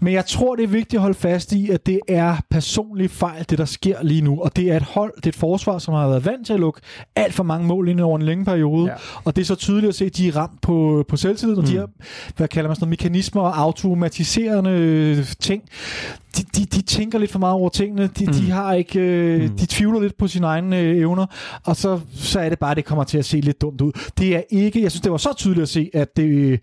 Men 0.00 0.12
jeg 0.12 0.26
tror, 0.26 0.56
det 0.56 0.62
er 0.62 0.68
vigtigt 0.68 0.94
at 0.94 1.00
holde 1.00 1.18
fast 1.18 1.52
i, 1.52 1.70
at 1.70 1.86
det 1.86 2.00
er 2.08 2.36
personlig 2.50 3.10
fejl, 3.10 3.44
det 3.50 3.58
der 3.58 3.64
sker 3.64 4.02
lige 4.02 4.20
nu. 4.20 4.40
Og 4.40 4.56
det 4.56 4.70
er 4.70 4.76
et 4.76 4.82
hold, 4.82 5.12
det 5.16 5.26
er 5.26 5.28
et 5.28 5.36
forsvar, 5.36 5.78
som 5.78 5.94
har 5.94 6.08
været 6.08 6.26
vant 6.26 6.46
til 6.46 6.52
at 6.52 6.60
lukke 6.60 6.80
alt 7.16 7.34
for 7.34 7.42
mange 7.42 7.66
mål 7.66 7.88
ind 7.88 8.00
over 8.00 8.16
en 8.16 8.22
længe 8.22 8.44
periode. 8.44 8.90
Ja. 8.90 8.94
Og 9.24 9.36
det 9.36 9.42
er 9.42 9.46
så 9.46 9.54
tydeligt 9.54 9.88
at 9.88 9.94
se, 9.94 10.04
at 10.04 10.16
de 10.16 10.28
er 10.28 10.36
ramt 10.36 10.60
på, 10.62 11.04
på 11.08 11.16
selvtillid, 11.16 11.56
og 11.56 11.62
mm. 11.62 11.68
de 11.68 11.76
har, 11.76 11.88
hvad 12.36 12.48
kalder 12.48 12.68
man 12.68 12.76
sådan 12.76 12.86
noget, 12.86 12.90
mekanismer 12.90 13.42
og 13.42 13.58
automatiserende 14.52 15.24
ting. 15.40 15.62
De, 16.36 16.42
de, 16.56 16.66
de 16.66 16.82
tænker 16.82 17.18
lidt 17.18 17.30
for 17.30 17.38
meget 17.38 17.54
over 17.54 17.68
tingene. 17.68 18.06
De, 18.06 18.26
mm. 18.26 18.32
de 18.32 18.50
har 18.50 18.72
ikke, 18.72 19.00
øh, 19.00 19.42
mm. 19.42 19.56
de 19.56 19.66
tvivler 19.66 20.00
lidt 20.00 20.18
på 20.18 20.28
sine 20.28 20.46
egne 20.46 20.80
øh, 20.80 20.96
evner, 20.96 21.26
og 21.64 21.76
så, 21.76 22.00
så 22.14 22.40
er 22.40 22.48
det 22.48 22.58
bare, 22.58 22.70
at 22.70 22.76
det 22.76 22.84
kommer 22.84 23.04
til 23.04 23.18
at 23.18 23.24
se 23.24 23.40
lidt 23.40 23.60
dumt 23.60 23.80
ud. 23.80 23.92
Det 24.18 24.36
er 24.36 24.42
ikke, 24.50 24.82
jeg 24.82 24.90
synes, 24.90 25.02
det 25.02 25.12
var 25.12 25.18
så 25.18 25.34
tydeligt 25.36 25.62
at 25.62 25.68
se, 25.68 25.90
at 25.94 26.16
det, 26.16 26.60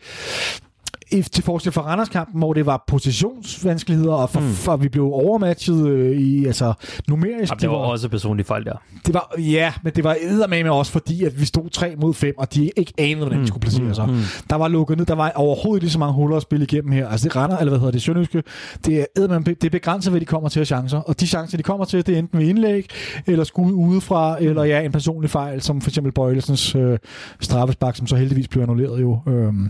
til 1.12 1.44
forskel 1.44 1.72
fra 1.72 1.82
Randers-kampen, 1.82 2.40
hvor 2.40 2.54
det 2.54 2.66
var 2.66 2.84
positionsvanskeligheder, 2.88 4.14
og 4.14 4.30
for, 4.30 4.40
mm. 4.40 4.50
for 4.50 4.78
vi 4.78 4.90
blev 4.90 5.04
overmatchet 5.04 5.88
øh, 5.88 6.22
i 6.22 6.46
altså, 6.46 6.74
numerisk. 7.08 7.52
Jamen, 7.52 7.62
det 7.62 7.70
var, 7.70 7.78
var 7.78 7.86
også 7.86 8.10
personligt 8.10 8.48
fejl 8.48 8.66
der. 8.66 8.82
Det 9.06 9.14
var, 9.14 9.34
ja, 9.38 9.74
men 9.84 9.94
det 9.94 10.04
var 10.04 10.48
med 10.48 10.70
også 10.70 10.92
fordi, 10.92 11.24
at 11.24 11.40
vi 11.40 11.46
stod 11.46 11.70
3 11.70 11.96
mod 12.02 12.14
5, 12.14 12.34
og 12.38 12.54
de 12.54 12.72
ikke 12.78 12.94
anede, 12.98 13.16
hvordan 13.16 13.38
mm. 13.38 13.44
de 13.44 13.48
skulle 13.48 13.62
placere 13.62 13.88
mm. 13.88 13.94
sig. 13.94 14.08
Mm. 14.08 14.16
Der 14.50 14.56
var 14.56 14.68
lukket 14.68 14.98
ned, 14.98 15.06
der 15.06 15.16
var 15.16 15.32
overhovedet 15.36 15.84
lige 15.84 15.92
så 15.92 16.00
mange 16.00 16.14
huller 16.14 16.38
at 16.38 16.42
spille 16.42 16.66
igennem 16.66 16.92
her. 16.92 17.08
Altså 17.08 17.28
det 17.28 17.36
render, 17.36 17.58
eller 17.58 17.70
hvad 17.70 17.80
hedder 17.80 17.92
det, 17.92 18.02
Sønderjyske, 18.02 18.44
det 18.86 19.00
er, 19.00 19.40
det 19.46 19.64
er 19.64 19.70
begrænset, 19.70 20.12
hvad 20.12 20.22
de 20.22 20.26
kommer 20.26 20.50
til 20.50 20.60
at 20.60 20.68
chancer. 20.68 21.00
Og 21.00 21.20
de 21.20 21.28
chancer, 21.28 21.58
de 21.58 21.64
kommer 21.64 21.86
til, 21.86 22.06
det 22.08 22.16
er 22.16 22.20
enten 22.20 22.40
ved 22.40 22.48
indlæg, 22.48 22.86
eller 23.28 23.44
skud 23.44 23.72
udefra, 23.72 24.38
eller 24.42 24.64
ja, 24.64 24.82
en 24.82 24.92
personlig 24.92 25.30
fejl, 25.30 25.62
som 25.62 25.82
for 25.82 25.90
eksempel 25.90 26.14
Bøjlesens 26.14 26.76
øh, 26.76 26.98
straffespark, 27.40 27.96
som 27.96 28.08
så 28.08 28.16
heldigvis 28.16 28.48
blev 28.48 28.64
annulleret 28.64 29.02
jo. 29.02 29.20
Øhm. 29.28 29.70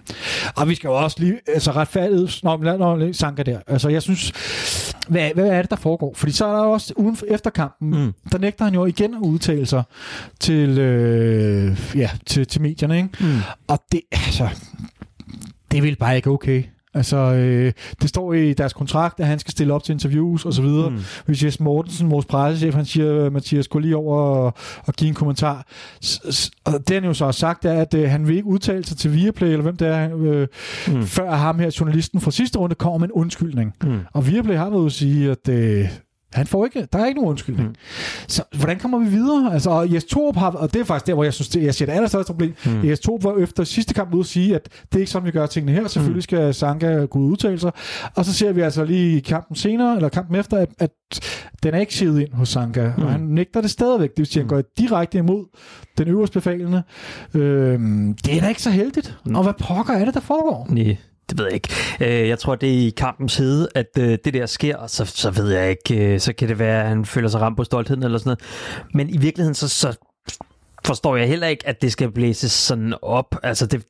Og 0.56 0.70
vi 0.70 0.76
skal 0.76 0.88
jo 0.88 0.94
også 0.94 1.18
lige 1.20 1.29
lige, 1.30 1.42
altså 1.48 1.72
retfærdigt, 1.72 2.44
når, 2.44 2.78
når 2.78 3.12
Sanka 3.12 3.44
der. 3.44 3.60
Altså 3.68 3.90
jeg 3.90 4.02
synes, 4.02 4.32
hvad, 5.08 5.30
hvad 5.34 5.48
er 5.48 5.62
det, 5.62 5.70
der 5.70 5.76
foregår? 5.76 6.14
Fordi 6.16 6.32
så 6.32 6.46
er 6.46 6.52
der 6.52 6.64
også 6.64 6.94
uden 6.98 7.16
for 7.16 7.26
efterkampen, 7.30 8.04
mm. 8.04 8.14
der 8.32 8.38
nægter 8.38 8.66
han 8.66 8.74
jo 8.74 8.86
igen 8.86 9.14
at 9.14 9.22
udtale 9.22 9.66
sig 9.66 9.84
til, 10.40 10.80
øh, 10.80 11.78
ja, 11.96 12.10
til, 12.26 12.48
til 12.48 12.62
medierne, 12.62 12.98
ikke? 12.98 13.10
Mm. 13.20 13.38
Og 13.68 13.80
det, 13.92 14.02
altså, 14.12 14.50
det 15.72 15.84
vil 15.84 15.96
bare 15.96 16.16
ikke 16.16 16.30
okay. 16.30 16.64
Altså, 16.94 17.18
øh, 17.18 17.74
det 18.02 18.10
står 18.10 18.34
i 18.34 18.54
deres 18.54 18.74
kontrakt, 18.74 19.20
at 19.20 19.28
han 19.28 19.40
skal 19.40 19.52
stille 19.52 19.74
op 19.74 19.84
til 19.84 19.94
interviews 19.94 20.46
og 20.46 20.54
så 20.54 20.62
videre. 20.62 20.90
Mm. 20.90 21.00
Hvis 21.26 21.44
Jes 21.44 21.60
Mortensen, 21.60 22.12
vores 22.12 22.26
pressechef, 22.26 22.76
han 22.76 22.86
siger, 22.86 23.30
Mathias, 23.30 23.68
gå 23.68 23.80
lige 23.80 23.96
over 23.96 24.18
og, 24.22 24.54
og 24.86 24.94
give 24.94 25.08
en 25.08 25.14
kommentar. 25.14 25.68
S- 26.06 26.52
og 26.66 26.88
det 26.88 26.94
han 26.94 27.04
jo 27.04 27.14
så 27.14 27.26
har 27.26 27.32
sagt, 27.32 27.66
er, 27.66 27.82
at 27.82 27.94
øh, 27.94 28.10
han 28.10 28.28
vil 28.28 28.36
ikke 28.36 28.48
udtale 28.48 28.86
sig 28.86 28.98
til 28.98 29.14
Viaplay, 29.14 29.48
eller 29.48 29.62
hvem 29.62 29.78
det 29.78 29.88
er, 29.88 30.18
øh, 30.18 30.48
mm. 30.88 31.04
før 31.04 31.36
ham 31.36 31.60
her, 31.60 31.78
journalisten 31.80 32.22
fra 32.22 32.32
sidste 32.32 32.60
runde, 32.60 32.76
kommer 32.76 32.98
med 32.98 33.08
en 33.08 33.12
undskyldning. 33.12 33.74
Mm. 33.84 34.00
Og 34.14 34.28
Viaplay 34.28 34.56
har 34.56 34.70
været 34.70 34.86
at 34.86 34.92
sige, 34.92 35.32
at 35.32 35.50
øh, 35.50 35.90
han 36.34 36.48
får 36.48 36.66
ikke, 36.66 36.88
der 36.94 37.00
er 37.00 37.06
ikke 37.06 37.18
nogen 37.18 37.30
undskyldning. 37.30 37.70
Mm. 37.70 37.76
Så 38.28 38.44
hvordan 38.58 38.80
kommer 38.80 39.00
vi 39.00 39.10
videre? 39.10 39.54
Altså, 39.54 39.70
og 39.70 39.94
Jes 39.94 40.04
Torup 40.04 40.36
har, 40.36 40.52
og 40.52 40.74
det 40.74 40.82
er 40.82 40.86
faktisk 40.86 41.08
der, 41.08 41.14
hvor 41.14 41.24
jeg 41.24 41.34
synes, 41.34 41.50
det, 41.50 41.64
jeg 41.64 41.76
siger 41.76 41.86
det 41.86 41.94
allerstørste 41.94 42.34
problem. 42.34 42.54
Mm. 42.66 42.90
Jes 42.90 43.00
Torup 43.00 43.24
var 43.24 43.38
efter 43.38 43.64
sidste 43.64 43.94
kamp 43.94 44.14
ude 44.14 44.20
at 44.20 44.26
sige, 44.26 44.56
at 44.56 44.70
det 44.92 44.96
er 44.96 45.00
ikke 45.00 45.12
sådan, 45.12 45.26
vi 45.26 45.32
gør 45.32 45.46
tingene 45.46 45.72
her. 45.72 45.88
Selvfølgelig 45.88 46.18
mm. 46.18 46.22
skal 46.22 46.54
Sanka 46.54 47.06
kunne 47.06 47.24
udtale 47.24 47.60
sig. 47.60 47.72
Og 48.16 48.26
så 48.26 48.34
ser 48.34 48.52
vi 48.52 48.62
altså 48.62 48.86
lige 48.86 49.18
i 49.18 49.20
kampen 49.20 49.56
senere, 49.56 49.96
eller 49.96 50.10
kampen 50.10 50.36
efter, 50.36 50.58
at, 50.58 50.70
at 50.80 50.92
den 51.64 51.74
er 51.74 51.80
ikke 51.80 51.94
sivet 51.94 52.22
ind 52.22 52.34
hos 52.34 52.50
Sanka. 52.50 52.92
Mm. 52.98 53.04
Og 53.04 53.12
han 53.12 53.22
nægter 53.22 53.62
det 53.62 53.70
stadigvæk. 53.70 54.10
Det 54.10 54.18
vil 54.18 54.26
sige, 54.26 54.42
at 54.44 54.50
han 54.50 54.58
går 54.58 54.64
direkte 54.78 55.18
imod 55.18 55.46
den 55.98 56.08
øverste 56.08 56.34
befalende. 56.34 56.84
Øhm, 57.34 58.14
det 58.26 58.38
er 58.38 58.42
da 58.42 58.48
ikke 58.48 58.62
så 58.62 58.70
heldigt. 58.70 59.18
Mm. 59.26 59.36
Og 59.36 59.44
hvad 59.44 59.54
pokker 59.60 59.94
er 59.94 60.06
det, 60.06 60.14
der 60.14 60.20
foregår? 60.20 60.68
Nej. 60.70 60.98
Det 61.30 61.38
ved 61.38 61.46
jeg 61.46 61.54
ikke. 61.54 61.70
Øh, 62.02 62.28
jeg 62.28 62.40
tror, 62.40 62.56
det 62.56 62.70
er 62.70 62.88
i 62.88 62.90
kampens 62.98 63.38
hede, 63.38 63.68
at 63.76 63.88
øh, 64.00 64.18
det 64.26 64.34
der 64.34 64.46
sker, 64.46 64.78
og 64.78 64.90
så, 64.90 65.06
så 65.06 65.32
ved 65.32 65.52
jeg 65.52 65.70
ikke, 65.70 66.14
øh, 66.14 66.20
så 66.20 66.34
kan 66.34 66.48
det 66.48 66.60
være, 66.60 66.82
at 66.82 66.90
han 66.90 67.06
føler 67.06 67.30
sig 67.30 67.42
ramt 67.42 67.58
på 67.58 67.64
stoltheden 67.64 68.04
eller 68.04 68.18
sådan 68.18 68.30
noget. 68.30 68.40
Men 68.94 69.10
i 69.10 69.18
virkeligheden, 69.18 69.56
så, 69.56 69.68
så 69.68 69.98
forstår 70.86 71.16
jeg 71.16 71.28
heller 71.28 71.48
ikke, 71.48 71.68
at 71.68 71.82
det 71.82 71.92
skal 71.92 72.12
blæses 72.12 72.52
sådan 72.52 72.94
op. 73.02 73.36
Altså, 73.44 73.66
det, 73.66 73.86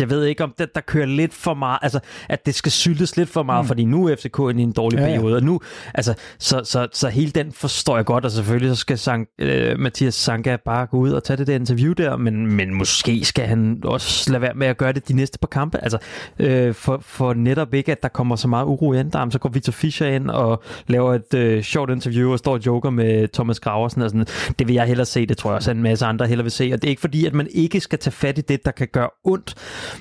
jeg 0.00 0.10
ved 0.10 0.24
ikke, 0.24 0.44
om 0.44 0.54
det, 0.58 0.74
der 0.74 0.80
kører 0.80 1.06
lidt 1.06 1.34
for 1.34 1.54
meget, 1.54 1.78
altså, 1.82 2.00
at 2.28 2.46
det 2.46 2.54
skal 2.54 2.72
syltes 2.72 3.16
lidt 3.16 3.28
for 3.28 3.42
meget, 3.42 3.64
mm. 3.64 3.68
fordi 3.68 3.84
nu 3.84 4.08
er 4.08 4.16
FCK 4.16 4.38
i 4.58 4.62
en 4.62 4.72
dårlig 4.72 4.98
ja, 4.98 5.06
periode, 5.06 5.30
ja. 5.30 5.36
og 5.36 5.42
nu, 5.42 5.60
altså, 5.94 6.14
så, 6.38 6.60
så, 6.64 6.88
så 6.92 7.08
hele 7.08 7.30
den 7.30 7.52
forstår 7.52 7.96
jeg 7.96 8.04
godt, 8.04 8.24
og 8.24 8.30
selvfølgelig 8.30 8.70
så 8.70 8.76
skal 8.76 8.98
Sank, 8.98 9.28
øh, 9.38 9.78
Mathias 9.78 10.14
Sanka 10.14 10.56
bare 10.64 10.86
gå 10.86 10.96
ud 10.96 11.10
og 11.10 11.24
tage 11.24 11.36
det 11.36 11.46
der 11.46 11.54
interview 11.54 11.92
der, 11.92 12.16
men, 12.16 12.46
men 12.46 12.74
måske 12.74 13.24
skal 13.24 13.46
han 13.46 13.80
også 13.84 14.32
lade 14.32 14.42
være 14.42 14.54
med 14.54 14.66
at 14.66 14.76
gøre 14.76 14.92
det 14.92 15.08
de 15.08 15.12
næste 15.12 15.38
par 15.38 15.48
kampe, 15.48 15.78
altså, 15.82 15.98
øh, 16.38 16.74
for, 16.74 16.98
for 17.02 17.34
netop 17.34 17.74
ikke, 17.74 17.92
at 17.92 18.02
der 18.02 18.08
kommer 18.08 18.36
så 18.36 18.48
meget 18.48 18.64
uro 18.64 18.92
i 18.92 18.98
anden 18.98 19.30
så 19.30 19.38
går 19.38 19.48
Victor 19.48 19.72
Fischer 19.72 20.06
ind 20.06 20.30
og 20.30 20.62
laver 20.86 21.14
et 21.14 21.34
øh, 21.34 21.62
sjovt 21.62 21.90
interview 21.90 22.32
og 22.32 22.38
står 22.38 22.52
og 22.52 22.66
joker 22.66 22.90
med 22.90 23.28
Thomas 23.28 23.60
Graversen 23.60 24.02
og 24.02 24.10
sådan 24.10 24.26
Det 24.58 24.68
vil 24.68 24.74
jeg 24.74 24.86
hellere 24.86 25.06
se, 25.06 25.26
det 25.26 25.36
tror 25.36 25.50
jeg 25.50 25.56
også 25.56 25.70
en 25.70 25.82
masse 25.82 26.06
andre 26.06 26.26
hellere 26.26 26.44
vil 26.44 26.52
se, 26.52 26.70
og 26.72 26.82
det 26.82 26.88
er 26.88 26.90
ikke 26.90 27.00
fordi, 27.00 27.26
at 27.26 27.34
man 27.34 27.48
ikke 27.50 27.80
skal 27.80 27.98
tage 27.98 28.12
fat 28.12 28.38
i 28.38 28.40
det, 28.40 28.64
der 28.64 28.70
kan 28.70 28.88
gøre 28.92 29.08
ondt, 29.24 29.54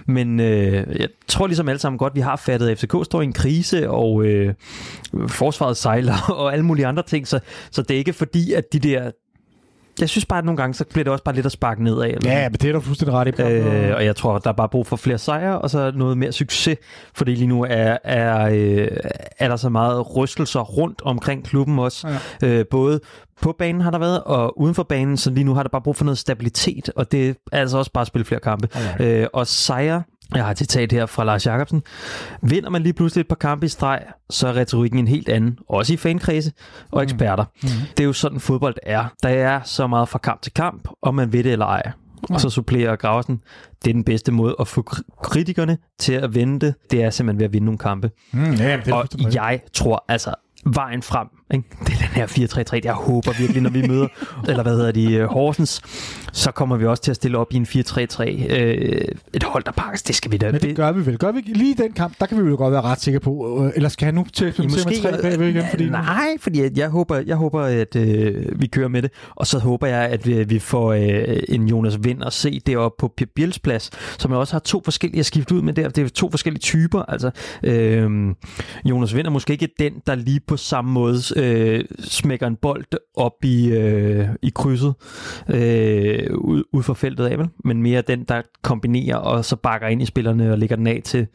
men 0.06 0.40
øh, 0.40 1.00
jeg 1.00 1.10
tror 1.28 1.48
ligesom 1.48 1.70
alle 1.70 1.80
sammen 1.80 1.98
godt, 1.98 2.16
vi 2.16 2.20
har 2.20 2.36
fattet, 2.36 2.70
at 2.70 2.80
FCK 2.80 2.96
står 3.04 3.22
i 3.22 3.24
en 3.24 3.34
krise, 3.34 3.90
og 3.90 4.26
øh, 4.26 4.54
forsvaret 5.28 5.78
sejler, 5.78 6.30
og 6.40 6.54
alle 6.54 6.66
mulige 6.66 6.88
andre 6.88 7.04
ting, 7.04 7.28
så, 7.28 7.40
så 7.72 7.82
det 7.82 7.92
er 7.92 7.98
ikke 7.98 8.14
fordi, 8.14 8.54
at 8.54 8.74
de 8.74 8.80
der 8.80 9.12
jeg 10.00 10.10
synes 10.10 10.26
bare, 10.26 10.40
at 10.40 10.46
nogle 10.46 10.58
gange, 10.58 10.74
så 10.74 10.86
bliver 10.86 11.04
det 11.04 11.12
også 11.12 11.24
bare 11.24 11.36
lidt 11.36 11.46
at 11.46 11.52
sparke 11.52 11.84
nedad. 11.84 12.10
Eller 12.10 12.32
ja, 12.32 12.50
men 12.50 12.54
det 12.54 12.70
er 12.70 12.74
du 12.74 12.80
fuldstændig 12.80 13.14
ret 13.14 13.40
i. 13.40 13.42
Øh, 13.42 13.96
og 13.96 14.06
jeg 14.06 14.16
tror, 14.16 14.38
der 14.38 14.50
er 14.50 14.54
bare 14.54 14.70
brug 14.70 14.88
for 14.88 14.96
flere 14.96 15.18
sejre, 15.18 15.62
og 15.62 15.70
så 15.70 15.92
noget 15.96 16.18
mere 16.18 16.32
succes, 16.32 16.78
fordi 17.16 17.36
lige 17.36 17.48
nu 17.48 17.64
er, 17.70 17.98
er, 18.04 18.50
øh, 18.52 18.88
er 19.40 19.48
der 19.48 19.56
så 19.56 19.70
meget 19.70 20.18
rystelser 20.18 20.60
rundt 20.60 21.02
omkring 21.06 21.44
klubben 21.44 21.80
også. 21.80 22.08
Ja. 22.42 22.48
Øh, 22.48 22.66
både 22.72 23.00
på 23.42 23.56
banen 23.60 23.82
har 23.82 23.92
der 23.92 24.00
været, 24.00 24.24
og 24.24 24.62
uden 24.62 24.76
for 24.76 24.84
banen, 24.84 25.18
så 25.18 25.30
lige 25.30 25.44
nu 25.44 25.54
har 25.54 25.64
der 25.64 25.70
bare 25.70 25.82
brug 25.82 25.96
for 25.96 26.06
noget 26.06 26.18
stabilitet, 26.18 26.90
og 26.96 27.12
det 27.12 27.30
er 27.30 27.60
altså 27.60 27.78
også 27.78 27.92
bare 27.92 28.02
at 28.02 28.08
spille 28.08 28.26
flere 28.26 28.42
kampe. 28.42 28.68
Ja. 29.00 29.22
Øh, 29.22 29.28
og 29.34 29.48
sejre 29.48 30.04
jeg 30.36 30.46
har 30.46 30.52
et 30.52 30.58
citat 30.58 30.92
her 30.92 31.06
fra 31.06 31.24
Lars 31.24 31.46
Jakobsen. 31.46 31.84
Vinder 32.42 32.70
man 32.70 32.84
lige 32.84 32.94
pludselig 32.94 33.22
et 33.22 33.28
par 33.28 33.36
kampe 33.36 33.66
i 33.66 33.70
streg, 33.70 34.04
så 34.30 34.48
er 34.48 34.56
retorikken 34.56 35.00
en 35.00 35.08
helt 35.08 35.30
anden. 35.30 35.60
Også 35.70 35.94
i 35.94 35.98
fankredse 35.98 36.52
og 36.92 37.02
mm. 37.02 37.04
eksperter. 37.04 37.44
Mm. 37.44 37.70
Mm. 37.70 37.88
Det 37.98 38.04
er 38.04 38.08
jo 38.08 38.14
sådan 38.14 38.40
fodbold 38.40 38.76
er. 38.84 39.06
Der 39.24 39.30
er 39.30 39.62
så 39.64 39.88
meget 39.88 40.10
fra 40.10 40.20
kamp 40.20 40.42
til 40.42 40.54
kamp, 40.54 40.88
om 41.02 41.16
man 41.16 41.34
ved 41.34 41.44
det 41.44 41.52
eller 41.52 41.66
ej. 41.66 41.92
Og 42.30 42.42
så 42.42 42.50
supplerer 42.50 42.96
Graversen, 42.96 43.42
det 43.86 43.90
er 43.90 43.94
den 43.94 44.04
bedste 44.04 44.32
måde 44.32 44.56
at 44.60 44.68
få 44.68 44.82
kritikerne 45.24 45.78
til 46.00 46.14
at 46.14 46.36
vende 46.36 46.66
det. 46.66 46.76
Det 46.92 47.04
er 47.04 47.10
simpelthen 47.10 47.40
ved 47.40 47.46
at 47.46 47.54
vinde 47.54 47.66
nogle 47.66 47.78
kampe. 47.78 48.12
Mm, 48.32 48.54
ja, 48.54 48.78
det 48.86 48.94
og 48.94 49.08
jeg 49.34 49.62
tror 49.74 50.06
altså, 50.08 50.34
vejen 50.66 51.02
frem. 51.02 51.28
Ikke? 51.52 51.66
Det 51.80 51.94
er 51.94 51.98
den 51.98 52.08
her 52.08 52.28
4-3-3. 52.28 52.80
Jeg 52.84 52.94
håber 52.94 53.32
virkelig, 53.40 53.62
når 53.62 53.70
vi 53.70 53.88
møder, 53.88 54.08
eller 54.50 54.64
hvad 54.64 54.76
hedder 54.76 54.92
de, 54.92 55.24
uh, 55.24 55.30
Horsens, 55.30 55.82
så 56.34 56.52
kommer 56.52 56.78
vi 56.78 56.86
også 56.86 57.04
til 57.04 57.12
at 57.12 57.16
stille 57.16 57.38
op 57.38 57.48
i 57.52 57.56
en 57.56 57.64
4-3-3. 57.64 58.22
Uh, 58.22 58.44
øh, 58.50 59.02
et 59.34 59.44
hold, 59.44 59.64
der 59.64 59.72
pakkes, 59.72 60.04
det 60.04 60.16
skal 60.16 60.32
vi 60.32 60.38
da. 60.38 60.52
Men 60.52 60.62
det 60.62 60.76
gør 60.76 60.92
vi 60.92 61.06
vel. 61.06 61.18
Gør 61.18 61.32
vi 61.32 61.42
lige 61.46 61.76
den 61.76 61.92
kamp, 61.92 62.14
der 62.20 62.26
kan 62.26 62.46
vi 62.46 62.50
jo 62.50 62.56
godt 62.56 62.72
være 62.72 62.82
ret 62.82 63.02
sikre 63.02 63.20
på. 63.20 63.32
Uh, 63.32 63.72
eller 63.76 63.90
skal 63.90 64.06
han 64.06 64.14
nu 64.14 64.26
til 64.34 64.46
at 64.46 64.60
med 64.60 65.02
tre 65.02 65.22
bagved 65.22 65.48
igen? 65.48 65.64
Fordi 65.70 65.90
nej, 65.90 66.38
fordi 66.40 66.80
jeg 66.80 66.90
håber, 66.90 67.24
jeg 67.26 67.36
håber 67.36 67.62
at 67.62 67.96
uh, 67.96 68.04
vi 68.62 68.68
kører 68.68 68.88
med 68.88 69.02
det. 69.02 69.12
Og 69.36 69.48
så 69.48 69.60
håber 69.60 69.88
jeg, 69.88 70.02
at 70.02 70.28
vi, 70.28 70.44
vi 70.44 70.60
får 70.60 70.94
uh, 70.94 71.00
en 71.50 71.68
Jonas 71.68 71.98
Vind 72.04 72.24
at 72.24 72.34
se 72.34 72.60
deroppe 72.60 72.96
på 73.00 73.14
Bjels 73.36 73.60
plads, 73.60 73.92
som 74.20 74.32
jeg 74.32 74.40
også 74.40 74.54
har 74.54 74.60
to 74.60 74.82
forskellige 74.86 75.20
at 75.20 75.26
skifte 75.26 75.56
ud 75.56 75.62
med 75.62 75.74
der. 75.74 75.90
Det 75.90 76.04
er 76.04 76.10
to 76.10 76.30
forskellige 76.30 76.62
typer. 76.62 77.02
Altså, 77.02 77.32
uh, 77.68 78.36
Jonas 78.90 79.16
Vind 79.16 79.28
er 79.28 79.32
måske 79.32 79.54
ikke 79.54 79.70
den, 79.80 79.94
der 80.08 80.16
lige 80.16 80.40
på 80.40 80.58
samme 80.58 80.92
måde 80.92 81.22
øh, 81.36 81.86
smækker 82.00 82.48
en 82.48 82.56
bold 82.56 82.86
op 83.16 83.34
i, 83.44 83.68
øh, 83.70 84.28
i 84.42 84.52
krydset 84.56 84.94
øh, 85.50 86.38
ud, 86.38 86.64
ud 86.74 86.84
for 86.84 86.94
feltet 86.94 87.26
af, 87.26 87.40
vel? 87.40 87.48
men 87.66 87.82
mere 87.82 88.02
den, 88.02 88.24
der 88.24 88.42
kombinerer 88.62 89.16
og 89.16 89.46
så 89.46 89.56
bakker 89.56 89.88
ind 89.88 90.02
i 90.02 90.06
spillerne 90.06 90.52
og 90.52 90.58
lægger 90.58 90.76
den 90.76 90.88
af 90.88 91.02
til 91.04 91.28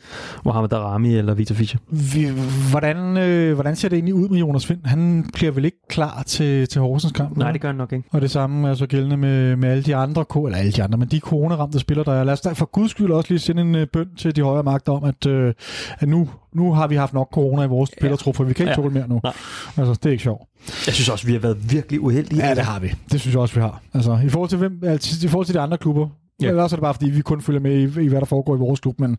Mohamed 0.45 0.69
Darami 0.69 1.17
eller 1.17 1.35
Victor 1.35 1.55
Fischer. 1.55 1.81
Vi, 1.91 2.29
hvordan, 2.71 3.17
øh, 3.17 3.55
hvordan 3.55 3.77
ser 3.77 3.89
det 3.89 3.97
egentlig 3.97 4.15
ud 4.15 4.29
med 4.29 4.39
Jonas 4.39 4.71
Vind? 4.71 4.81
Han 4.85 5.31
bliver 5.33 5.53
vel 5.53 5.65
ikke 5.65 5.89
klar 5.89 6.23
til, 6.27 6.69
til 6.69 6.81
Horsens 6.81 7.13
kamp? 7.13 7.37
Nej, 7.37 7.53
det 7.53 7.61
gør 7.61 7.69
han 7.69 7.77
nok 7.77 7.93
ikke. 7.93 8.09
Og 8.13 8.21
det 8.21 8.31
samme 8.31 8.69
er 8.69 8.75
så 8.75 8.87
gældende 8.87 9.17
med, 9.17 9.57
med 9.57 9.69
alle 9.69 9.83
de 9.83 9.97
andre, 9.97 10.25
eller 10.47 10.59
alle 10.59 10.73
de 10.73 10.83
andre, 10.83 10.99
men 10.99 11.09
de 11.09 11.21
coronaramte 11.21 11.79
spillere, 11.79 12.05
der 12.05 12.13
er. 12.13 12.25
Lad 12.25 12.33
os 12.33 12.41
da 12.41 12.53
for 12.53 12.67
guds 12.67 12.91
skyld 12.91 13.11
også 13.11 13.33
lige 13.33 13.39
sende 13.39 13.63
en 13.63 13.75
øh, 13.75 13.87
bøn 13.93 14.09
til 14.17 14.37
de 14.37 14.43
højere 14.43 14.63
magter 14.63 14.93
om, 14.93 15.05
at, 15.05 15.27
øh, 15.27 15.55
at 15.99 16.09
nu 16.09 16.29
nu 16.55 16.73
har 16.73 16.87
vi 16.87 16.97
haft 16.97 17.13
nok 17.13 17.29
corona 17.33 17.63
i 17.63 17.67
vores 17.69 17.91
ja. 17.91 18.01
spillertrup, 18.01 18.37
for 18.37 18.45
vi 18.45 18.53
kan 18.53 18.63
ikke 18.63 18.71
ja. 18.71 18.77
tåle 18.77 18.95
mere 18.95 19.09
nu. 19.09 19.21
Nej. 19.23 19.33
Altså, 19.77 19.95
det 19.95 20.07
er 20.07 20.11
ikke 20.11 20.23
sjovt. 20.23 20.43
Jeg 20.87 20.95
synes 20.95 21.09
også, 21.09 21.27
vi 21.27 21.33
har 21.33 21.41
været 21.41 21.73
virkelig 21.73 22.01
uheldige. 22.01 22.47
Ja, 22.47 22.55
det 22.55 22.65
har 22.65 22.81
vi. 22.81 22.95
Det 23.13 23.21
synes 23.21 23.35
jeg 23.35 23.41
også, 23.41 23.55
vi 23.55 23.61
har. 23.61 23.83
Altså, 23.95 24.19
i 24.25 24.29
forhold 24.29 24.49
til, 24.49 24.59
hvem, 24.59 24.81
altså, 24.83 25.27
i 25.27 25.29
forhold 25.29 25.47
til 25.47 25.55
de 25.55 25.61
andre 25.61 25.79
klubber, 25.79 26.09
Ja. 26.43 26.49
Eller 26.49 26.63
også 26.63 26.75
er 26.75 26.79
det 26.79 26.83
bare, 26.83 26.95
fordi 26.95 27.11
vi 27.11 27.21
kun 27.21 27.41
følger 27.41 27.61
med 27.61 27.75
i, 27.77 28.05
i, 28.05 28.09
hvad 28.09 28.21
der 28.21 28.27
foregår 28.27 28.57
i 28.57 28.59
vores 28.59 28.81
klub, 28.81 29.01
men 29.01 29.17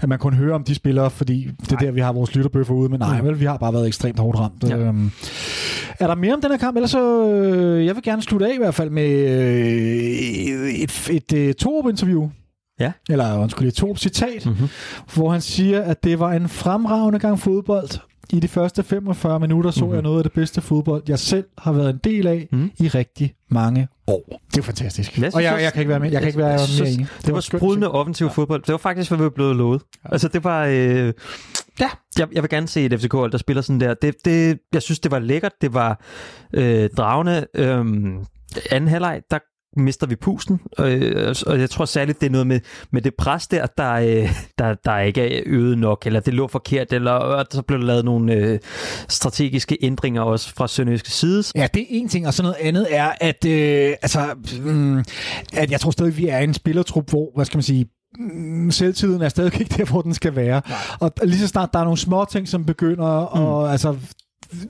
at 0.00 0.08
man 0.08 0.18
kun 0.18 0.34
hører 0.34 0.54
om 0.54 0.64
de 0.64 0.74
spillere, 0.74 1.10
fordi 1.10 1.44
det 1.60 1.72
er 1.72 1.74
nej. 1.74 1.84
der, 1.84 1.90
vi 1.90 2.00
har 2.00 2.12
vores 2.12 2.34
lytterbøffer 2.34 2.74
ude, 2.74 2.88
men 2.88 3.00
nej, 3.00 3.20
mm. 3.20 3.26
vel, 3.26 3.40
vi 3.40 3.44
har 3.44 3.56
bare 3.56 3.72
været 3.72 3.86
ekstremt 3.86 4.18
hårdt 4.18 4.38
ramt. 4.38 4.64
Ja. 4.68 4.76
Øhm, 4.76 5.10
er 5.98 6.06
der 6.06 6.14
mere 6.14 6.34
om 6.34 6.40
den 6.40 6.50
her 6.50 6.58
kamp? 6.58 6.76
Ellers 6.76 6.90
så, 6.90 7.28
øh, 7.28 7.86
jeg 7.86 7.94
vil 7.94 8.02
gerne 8.02 8.22
slutte 8.22 8.46
af 8.46 8.54
i 8.54 8.58
hvert 8.58 8.74
fald 8.74 8.90
med 8.90 9.10
øh, 9.10 10.70
et, 10.70 11.08
et, 11.10 11.10
et, 11.10 11.48
et 11.48 11.56
Torup-interview, 11.56 12.30
Ja. 12.80 12.92
Eller 13.10 13.38
undskyld, 13.38 13.72
to 13.72 13.96
citat, 13.96 14.46
mm-hmm. 14.46 14.68
hvor 15.14 15.30
han 15.30 15.40
siger, 15.40 15.82
at 15.82 16.04
det 16.04 16.18
var 16.18 16.32
en 16.32 16.48
fremragende 16.48 17.18
gang 17.18 17.40
fodbold. 17.40 17.88
I 18.32 18.40
de 18.40 18.48
første 18.48 18.82
45 18.82 19.40
minutter 19.40 19.70
så 19.70 19.80
mm-hmm. 19.80 19.94
jeg 19.94 20.02
noget 20.02 20.18
af 20.18 20.22
det 20.22 20.32
bedste 20.32 20.60
fodbold, 20.60 21.02
jeg 21.08 21.18
selv 21.18 21.44
har 21.58 21.72
været 21.72 21.90
en 21.90 22.00
del 22.04 22.26
af 22.26 22.48
mm. 22.52 22.70
i 22.78 22.88
rigtig 22.88 23.34
mange 23.50 23.88
år. 24.06 24.40
Det 24.50 24.58
er 24.58 24.62
fantastisk. 24.62 25.18
Jeg 25.18 25.34
og 25.34 25.42
jeg, 25.42 25.58
jeg 25.62 25.72
kan 25.72 25.80
ikke 25.80 25.90
være 25.90 26.00
med. 26.00 26.06
Jeg, 26.06 26.12
jeg 26.12 26.20
kan 26.20 26.28
ikke 26.28 26.38
være 26.38 26.58
mere 26.78 26.88
enig. 26.88 27.06
Det, 27.16 27.26
det 27.26 27.34
var 27.34 27.40
sprudende 27.40 27.90
offensiv 27.90 28.26
ja. 28.26 28.32
fodbold. 28.32 28.62
Det 28.62 28.72
var 28.72 28.78
faktisk, 28.78 29.10
hvad 29.10 29.18
vi 29.18 29.24
var 29.24 29.30
blevet 29.30 29.56
lovet. 29.56 29.82
Ja. 30.04 30.12
Altså, 30.12 30.28
det 30.28 30.44
var... 30.44 30.64
Øh, 30.64 31.12
ja, 31.80 31.88
jeg, 32.18 32.28
jeg 32.32 32.42
vil 32.42 32.50
gerne 32.50 32.68
se 32.68 32.84
et 32.84 33.00
FCK, 33.00 33.12
der 33.12 33.38
spiller 33.38 33.62
sådan 33.62 33.80
der. 33.80 33.94
Det, 33.94 34.14
det, 34.24 34.58
jeg 34.72 34.82
synes, 34.82 35.00
det 35.00 35.10
var 35.10 35.18
lækkert. 35.18 35.52
Det 35.60 35.74
var 35.74 36.04
øh, 36.54 36.90
dragende. 36.96 37.46
Øh, 37.54 37.84
anden 38.70 38.88
halvleg, 38.88 39.22
der 39.30 39.38
mister 39.76 40.06
vi 40.06 40.16
pusten, 40.16 40.60
øh, 40.78 41.34
og 41.46 41.60
jeg 41.60 41.70
tror 41.70 41.84
særligt, 41.84 42.20
det 42.20 42.26
er 42.26 42.30
noget 42.30 42.46
med, 42.46 42.60
med 42.90 43.02
det 43.02 43.14
pres 43.14 43.46
der, 43.46 43.66
der, 43.66 43.92
øh, 43.92 44.30
der, 44.58 44.74
der 44.84 44.98
ikke 44.98 45.38
er 45.38 45.42
øget 45.46 45.78
nok, 45.78 46.06
eller 46.06 46.20
det 46.20 46.34
lå 46.34 46.46
forkert, 46.46 46.92
eller 46.92 47.44
så 47.50 47.62
blev 47.62 47.78
der 47.78 47.86
lavet 47.86 48.04
nogle 48.04 48.34
øh, 48.34 48.58
strategiske 49.08 49.78
ændringer 49.80 50.22
også 50.22 50.54
fra 50.54 50.68
Sønderjyske 50.68 51.10
side. 51.10 51.44
Ja, 51.54 51.66
det 51.74 51.82
er 51.82 51.86
en 51.88 52.08
ting, 52.08 52.26
og 52.26 52.34
så 52.34 52.42
noget 52.42 52.56
andet 52.60 52.86
er, 52.90 53.12
at, 53.20 53.44
øh, 53.44 53.94
altså, 54.02 54.34
mm, 54.64 55.04
at 55.52 55.70
jeg 55.70 55.80
tror 55.80 55.90
stadig, 55.90 56.16
vi 56.16 56.28
er 56.28 56.38
en 56.38 56.54
spillertrup, 56.54 57.10
hvor, 57.10 57.32
hvad 57.34 57.44
skal 57.44 57.56
man 57.56 57.62
sige, 57.62 57.86
mm, 58.18 58.70
selvtiden 58.70 59.22
er 59.22 59.28
stadig 59.28 59.60
ikke 59.60 59.74
der, 59.76 59.84
hvor 59.84 60.02
den 60.02 60.14
skal 60.14 60.36
være. 60.36 60.62
Nej. 60.68 60.78
Og 61.00 61.12
lige 61.22 61.38
så 61.38 61.48
snart 61.48 61.72
der 61.72 61.78
er 61.78 61.84
nogle 61.84 61.98
små 61.98 62.24
ting, 62.24 62.48
som 62.48 62.64
begynder, 62.64 63.32
mm. 63.34 63.42
og 63.42 63.72
altså 63.72 63.96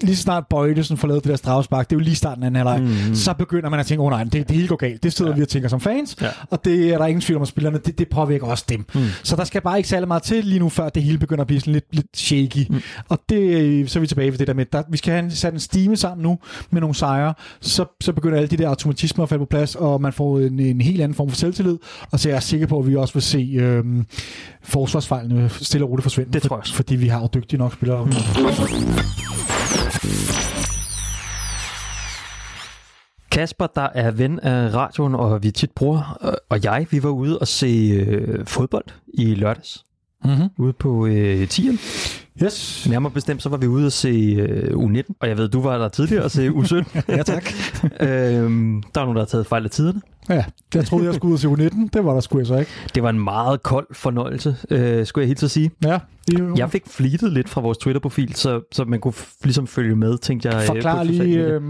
lige 0.01 0.17
snart 0.17 0.45
Bøjlesen 0.51 0.97
får 0.97 1.09
lavet 1.09 1.25
det 1.25 1.31
der 1.31 1.37
strafspark, 1.37 1.91
det 1.91 1.97
er 1.97 2.01
jo 2.01 2.05
lige 2.05 2.17
starten 2.17 2.43
af 2.43 2.51
den 2.51 2.57
halvleg, 2.57 2.81
mm. 2.81 3.15
så 3.15 3.33
begynder 3.33 3.69
man 3.69 3.81
at 3.81 3.87
tænke, 3.87 4.01
åh 4.01 4.07
oh, 4.07 4.11
nej, 4.11 4.25
det, 4.25 4.33
det 4.33 4.51
hele 4.51 4.69
går 4.69 4.77
galt. 4.77 5.03
Det 5.03 5.13
sidder 5.13 5.31
ja. 5.31 5.37
vi 5.37 5.43
og 5.43 5.49
tænker 5.49 5.69
som 5.69 5.81
fans, 5.81 6.17
ja. 6.21 6.29
og 6.51 6.65
det 6.65 6.93
er 6.93 6.99
der 6.99 7.07
ingen 7.07 7.21
tvivl 7.21 7.37
om, 7.37 7.43
at 7.43 7.49
spillerne, 7.49 7.79
det, 7.87 7.99
det 7.99 8.09
påvirker 8.09 8.47
også 8.47 8.65
dem. 8.69 8.85
Mm. 8.95 9.01
Så 9.23 9.37
der 9.37 9.45
skal 9.45 9.63
bare 9.63 9.77
ikke 9.77 9.89
særlig 9.89 10.09
meget 10.09 10.23
til 10.23 10.45
lige 10.45 10.59
nu, 10.59 10.69
før 10.69 10.89
det 10.89 11.03
hele 11.03 11.19
begynder 11.19 11.41
at 11.41 11.47
blive 11.47 11.61
sådan 11.61 11.73
lidt, 11.73 11.87
lidt 11.93 12.07
shaky. 12.17 12.67
Mm. 12.71 12.81
Og 13.09 13.19
det, 13.29 13.91
så 13.91 13.99
er 13.99 14.01
vi 14.01 14.07
tilbage 14.07 14.31
ved 14.31 14.39
det 14.39 14.47
der 14.47 14.55
med, 14.55 14.67
der, 14.73 14.83
vi 14.91 14.97
skal 14.97 15.13
have 15.13 15.31
sat 15.31 15.53
en 15.53 15.61
stime 15.61 15.97
sammen 15.97 16.23
nu 16.23 16.39
med 16.71 16.81
nogle 16.81 16.95
sejre, 16.95 17.35
så, 17.61 17.85
så 18.01 18.13
begynder 18.13 18.37
alle 18.37 18.49
de 18.49 18.57
der 18.57 18.69
automatismer 18.69 19.23
at 19.23 19.29
falde 19.29 19.41
på 19.41 19.49
plads, 19.51 19.75
og 19.75 20.01
man 20.01 20.13
får 20.13 20.39
en, 20.39 20.61
en 20.61 20.81
helt 20.81 21.01
anden 21.01 21.15
form 21.15 21.29
for 21.29 21.37
selvtillid, 21.37 21.79
og 22.11 22.21
så 22.21 22.29
er 22.29 22.33
jeg 22.33 22.43
sikker 22.43 22.67
på, 22.67 22.79
at 22.79 22.87
vi 22.87 22.97
også 22.97 23.15
vil 23.15 23.23
se 23.23 23.57
øhm, 23.61 24.07
forsvarsfejlene 24.63 25.49
stille 25.49 25.87
og 25.87 25.91
roligt 25.91 26.03
forsvinde. 26.03 26.33
Det 26.33 26.43
tror 26.43 26.57
jeg 26.57 26.61
også. 26.61 26.75
Fordi 26.75 26.97
vi 26.97 27.09
har 27.09 27.21
jo 27.21 27.29
dygtige 27.35 27.59
nok 27.59 27.73
spillere. 27.73 28.05
Mm. 28.05 28.13
Kasper, 33.31 33.67
der 33.67 33.89
er 33.95 34.11
ven 34.11 34.41
af 34.41 34.75
radioen, 34.75 35.15
og 35.15 35.43
vi 35.43 35.51
tit 35.51 35.71
bruger, 35.71 36.19
og 36.49 36.65
jeg, 36.65 36.87
vi 36.91 37.03
var 37.03 37.11
ude 37.11 37.39
og 37.39 37.49
se 37.49 37.67
øh, 37.67 38.47
fodbold 38.47 38.85
i 39.15 39.35
lørdags. 39.35 39.85
Mm-hmm. 40.25 40.49
Ude 40.59 40.73
på 40.73 41.07
øh, 41.07 41.49
Tieren. 41.49 41.79
Yes. 42.45 42.87
Nærmere 42.91 43.13
bestemt, 43.13 43.43
så 43.43 43.49
var 43.49 43.57
vi 43.57 43.67
ude 43.67 43.87
og 43.87 43.93
se 43.93 44.09
øh, 44.39 44.71
U19, 44.71 45.03
og 45.21 45.29
jeg 45.29 45.39
ved, 45.39 45.49
du 45.49 45.61
var 45.61 45.79
der 45.79 45.89
tidligere 45.89 46.25
og 46.25 46.31
se 46.31 46.49
U17. 46.49 47.01
ja, 47.17 47.23
tak. 47.23 47.45
øhm, 48.01 48.83
der 48.95 49.01
er 49.01 49.05
nogen, 49.05 49.17
der 49.17 49.23
har 49.23 49.27
taget 49.27 49.47
fejl 49.47 49.65
af 49.65 49.71
tiderne. 49.71 50.01
Ja, 50.29 50.45
jeg 50.75 50.85
troede, 50.87 51.07
jeg 51.07 51.15
skulle 51.15 51.33
ud 51.33 51.39
se 51.39 51.49
U19. 51.49 51.89
Det 51.93 52.05
var 52.05 52.15
der 52.15 52.21
sgu 52.21 52.45
så 52.45 52.57
ikke. 52.57 52.71
Det 52.95 53.03
var 53.03 53.11
en 53.11 53.21
meget 53.21 53.63
kold 53.63 53.87
fornøjelse, 53.93 54.57
øh, 54.71 55.07
skulle 55.07 55.23
jeg 55.23 55.29
helt 55.29 55.41
så 55.41 55.49
sige. 55.49 55.71
Ja. 55.85 55.99
Det, 56.27 56.59
jeg 56.59 56.71
fik 56.71 56.83
flitet 56.87 57.33
lidt 57.33 57.49
fra 57.49 57.61
vores 57.61 57.79
Twitter-profil, 57.79 58.35
så, 58.35 58.61
så 58.73 58.85
man 58.85 59.01
kunne 59.01 59.15
ligesom 59.45 59.67
følge 59.67 59.97
med, 59.97 60.19
tænkte 60.19 60.49
jeg. 60.49 60.57
Øh, 60.57 60.67
Forklar 60.67 61.03
lige 61.03 61.39
øh, 61.45 61.63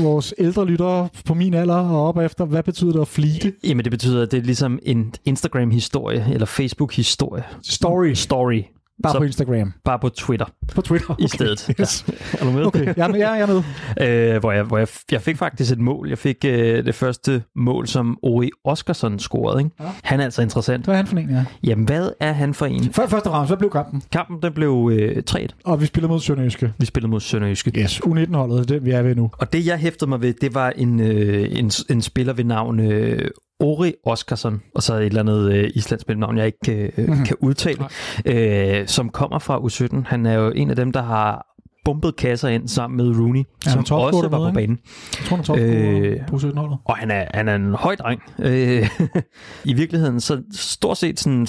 vores 0.00 0.34
ældre 0.38 0.66
lyttere 0.66 1.08
på 1.24 1.34
min 1.34 1.54
alder 1.54 1.74
og 1.74 2.08
op 2.08 2.18
efter, 2.18 2.44
hvad 2.44 2.62
betyder 2.62 2.92
det 2.92 3.00
at 3.00 3.08
flite? 3.08 3.52
Jamen 3.64 3.84
det 3.84 3.90
betyder, 3.90 4.22
at 4.22 4.32
det 4.32 4.38
er 4.38 4.42
ligesom 4.42 4.78
en 4.82 5.14
Instagram-historie, 5.24 6.26
eller 6.32 6.46
Facebook-historie. 6.46 7.44
Story. 7.62 8.12
Story. 8.12 8.62
Bare 9.02 9.12
så 9.12 9.18
på 9.18 9.24
Instagram? 9.24 9.72
Bare 9.84 9.98
på 9.98 10.08
Twitter. 10.08 10.46
På 10.74 10.80
Twitter, 10.80 11.10
okay. 11.10 11.24
I 11.24 11.28
stedet. 11.28 11.70
Yes. 11.80 12.04
Ja. 12.08 12.12
Er 12.40 12.44
du 12.44 12.50
med? 12.50 12.66
Okay, 12.66 12.86
jeg 12.96 13.04
er 13.04 13.08
med. 13.08 13.18
Ja, 13.18 13.30
jeg 13.30 13.40
er 13.40 13.46
med. 13.46 14.34
Øh, 14.34 14.40
hvor 14.40 14.52
jeg, 14.52 14.62
hvor 14.62 14.78
jeg, 14.78 14.88
jeg 15.12 15.22
fik 15.22 15.36
faktisk 15.36 15.72
et 15.72 15.78
mål. 15.78 16.08
Jeg 16.08 16.18
fik 16.18 16.44
øh, 16.44 16.84
det 16.84 16.94
første 16.94 17.42
mål, 17.56 17.86
som 17.86 18.18
Ori 18.22 18.50
Oskarsson 18.64 19.18
scorede. 19.18 19.60
Ikke? 19.60 19.70
Ja. 19.80 19.84
Han 20.02 20.20
er 20.20 20.24
altså 20.24 20.42
interessant. 20.42 20.84
Hvad 20.84 20.94
er 20.94 20.96
han 20.96 21.06
for 21.06 21.16
en, 21.16 21.30
ja? 21.30 21.44
Jamen, 21.64 21.84
hvad 21.84 22.10
er 22.20 22.32
han 22.32 22.54
for 22.54 22.66
en? 22.66 22.92
For, 22.92 23.06
først 23.06 23.26
og 23.26 23.32
fremmest, 23.32 23.50
hvad 23.50 23.58
blev 23.58 23.70
kampen? 23.70 24.02
Kampen, 24.12 24.42
den 24.42 24.52
blev 24.52 24.90
øh, 24.92 25.22
3 25.22 25.48
Og 25.64 25.80
vi 25.80 25.86
spillede 25.86 26.12
mod 26.12 26.20
Sønderjyske. 26.20 26.72
Vi 26.78 26.86
spillede 26.86 27.10
mod 27.10 27.20
Sønderjyske. 27.20 27.72
Yes, 27.80 28.00
U19-holdet, 28.06 28.68
det 28.68 28.84
vi 28.84 28.90
er 28.90 29.02
ved 29.02 29.14
nu. 29.14 29.30
Og 29.38 29.52
det, 29.52 29.66
jeg 29.66 29.78
hæftede 29.78 30.08
mig 30.08 30.22
ved, 30.22 30.34
det 30.40 30.54
var 30.54 30.70
en, 30.76 31.00
øh, 31.00 31.58
en, 31.58 31.70
en 31.90 32.02
spiller 32.02 32.32
ved 32.32 32.44
navn 32.44 32.80
øh, 32.80 33.30
Ori 33.60 33.94
Oskarsson, 34.04 34.62
og 34.74 34.82
så 34.82 34.94
et 34.94 35.06
eller 35.06 35.20
andet 35.20 35.52
øh, 35.52 35.70
islandsk 35.74 36.08
navn, 36.08 36.38
jeg 36.38 36.46
ikke 36.46 36.92
øh, 36.98 37.08
mm-hmm. 37.08 37.24
kan 37.24 37.36
udtale, 37.40 37.84
øh, 38.26 38.86
som 38.86 39.10
kommer 39.10 39.38
fra 39.38 39.58
U17. 39.58 40.08
Han 40.08 40.26
er 40.26 40.34
jo 40.34 40.50
en 40.50 40.70
af 40.70 40.76
dem, 40.76 40.92
der 40.92 41.02
har 41.02 41.46
bumpet 41.86 42.16
kasser 42.16 42.48
ind 42.48 42.68
sammen 42.68 42.96
med 42.96 43.18
Rooney, 43.20 43.44
Ja, 43.66 43.70
som 43.70 43.78
også 43.80 43.94
var 44.22 44.28
på 44.28 44.36
dernede, 44.36 44.52
banen. 44.54 44.78
Jeg 45.18 45.26
tror, 45.44 45.54
han 45.56 45.64
er 45.64 46.00
Øh, 46.20 46.26
på 46.26 46.36
17-holdet. 46.36 46.78
Og 46.84 46.96
han 46.96 47.10
er, 47.10 47.24
han 47.34 47.48
er 47.48 47.54
en 47.54 47.74
høj 47.74 47.96
dreng. 47.96 48.22
Øh, 48.38 48.88
I 49.64 49.74
virkeligheden, 49.74 50.20
så 50.20 50.42
stort 50.52 50.96
set 50.98 51.20
sådan 51.20 51.46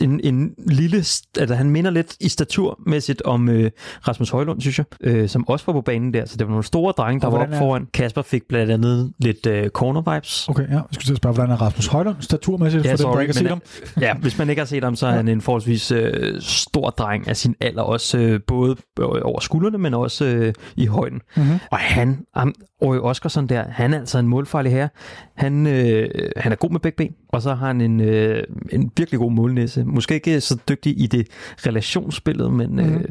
en, 0.00 0.20
en 0.24 0.50
lille... 0.66 0.96
Altså, 1.38 1.54
han 1.54 1.70
minder 1.70 1.90
lidt 1.90 2.16
i 2.20 2.28
staturmæssigt 2.28 3.22
om 3.22 3.48
øh, 3.48 3.70
Rasmus 4.08 4.30
Højlund, 4.30 4.60
synes 4.60 4.78
jeg, 4.78 4.86
øh, 5.00 5.28
som 5.28 5.48
også 5.48 5.66
var 5.66 5.72
på 5.72 5.80
banen 5.80 6.14
der. 6.14 6.24
Så 6.24 6.36
det 6.36 6.46
var 6.46 6.50
nogle 6.50 6.64
store 6.64 6.92
drenge, 6.96 7.20
der 7.20 7.26
var 7.26 7.30
hvordan 7.36 7.48
op 7.48 7.54
er- 7.54 7.58
foran. 7.58 7.86
Kasper 7.94 8.22
fik 8.22 8.42
blandt 8.48 8.72
andet 8.72 9.12
lidt 9.18 9.46
øh, 9.46 9.66
corner-vibes. 9.78 10.50
Okay, 10.50 10.68
ja. 10.68 10.74
Jeg 10.74 10.82
skulle 10.92 11.04
til 11.04 11.12
at 11.12 11.16
spørge, 11.16 11.34
hvordan 11.34 11.50
er 11.52 11.56
Rasmus 11.62 11.86
Højlund 11.86 12.16
staturmæssigt, 12.20 12.84
Ja, 12.84 12.92
for 12.92 12.96
dem, 12.96 13.06
der 13.06 13.12
sorry, 13.12 13.20
ikke 13.20 13.32
har 13.34 13.38
set 13.38 13.48
ham? 13.48 13.62
Ja, 14.06 14.14
hvis 14.14 14.38
man 14.38 14.50
ikke 14.50 14.60
har 14.60 14.66
set 14.66 14.84
ham, 14.84 14.96
så 14.96 15.06
er 15.06 15.10
han 15.10 15.28
en 15.28 15.40
forholdsvis 15.40 15.90
øh, 15.92 16.40
stor 16.40 16.90
dreng 16.90 17.28
af 17.28 17.36
sin 17.36 17.54
alder, 17.60 17.82
også 17.82 18.18
øh, 18.18 18.40
både 18.46 18.76
over 19.22 19.40
skuldrene, 19.70 19.82
men 19.82 19.94
også 19.94 20.24
øh, 20.24 20.54
i 20.76 20.86
højden. 20.86 21.20
Mhm. 21.36 21.58
Og 21.70 21.78
han, 21.78 22.24
ham, 22.36 22.54
Roy 22.82 22.96
Oskarsson 22.96 23.46
der, 23.46 23.64
han 23.68 23.94
er 23.94 23.98
altså 23.98 24.18
en 24.18 24.28
målfarlig 24.28 24.72
her. 24.72 24.88
Han, 25.36 25.66
øh, 25.66 26.08
han 26.36 26.52
er 26.52 26.56
god 26.56 26.70
med 26.70 26.80
begge 26.80 26.96
ben, 26.96 27.14
og 27.28 27.42
så 27.42 27.54
har 27.54 27.66
han 27.66 27.80
en, 27.80 28.00
øh, 28.00 28.44
en 28.72 28.90
virkelig 28.96 29.20
god 29.20 29.32
målnæse. 29.32 29.84
Måske 29.84 30.14
ikke 30.14 30.40
så 30.40 30.58
dygtig 30.68 31.00
i 31.02 31.06
det 31.06 31.26
relationsspillet, 31.66 32.52
men 32.52 32.78
øh, 32.80 32.86
Mhm. 32.90 33.04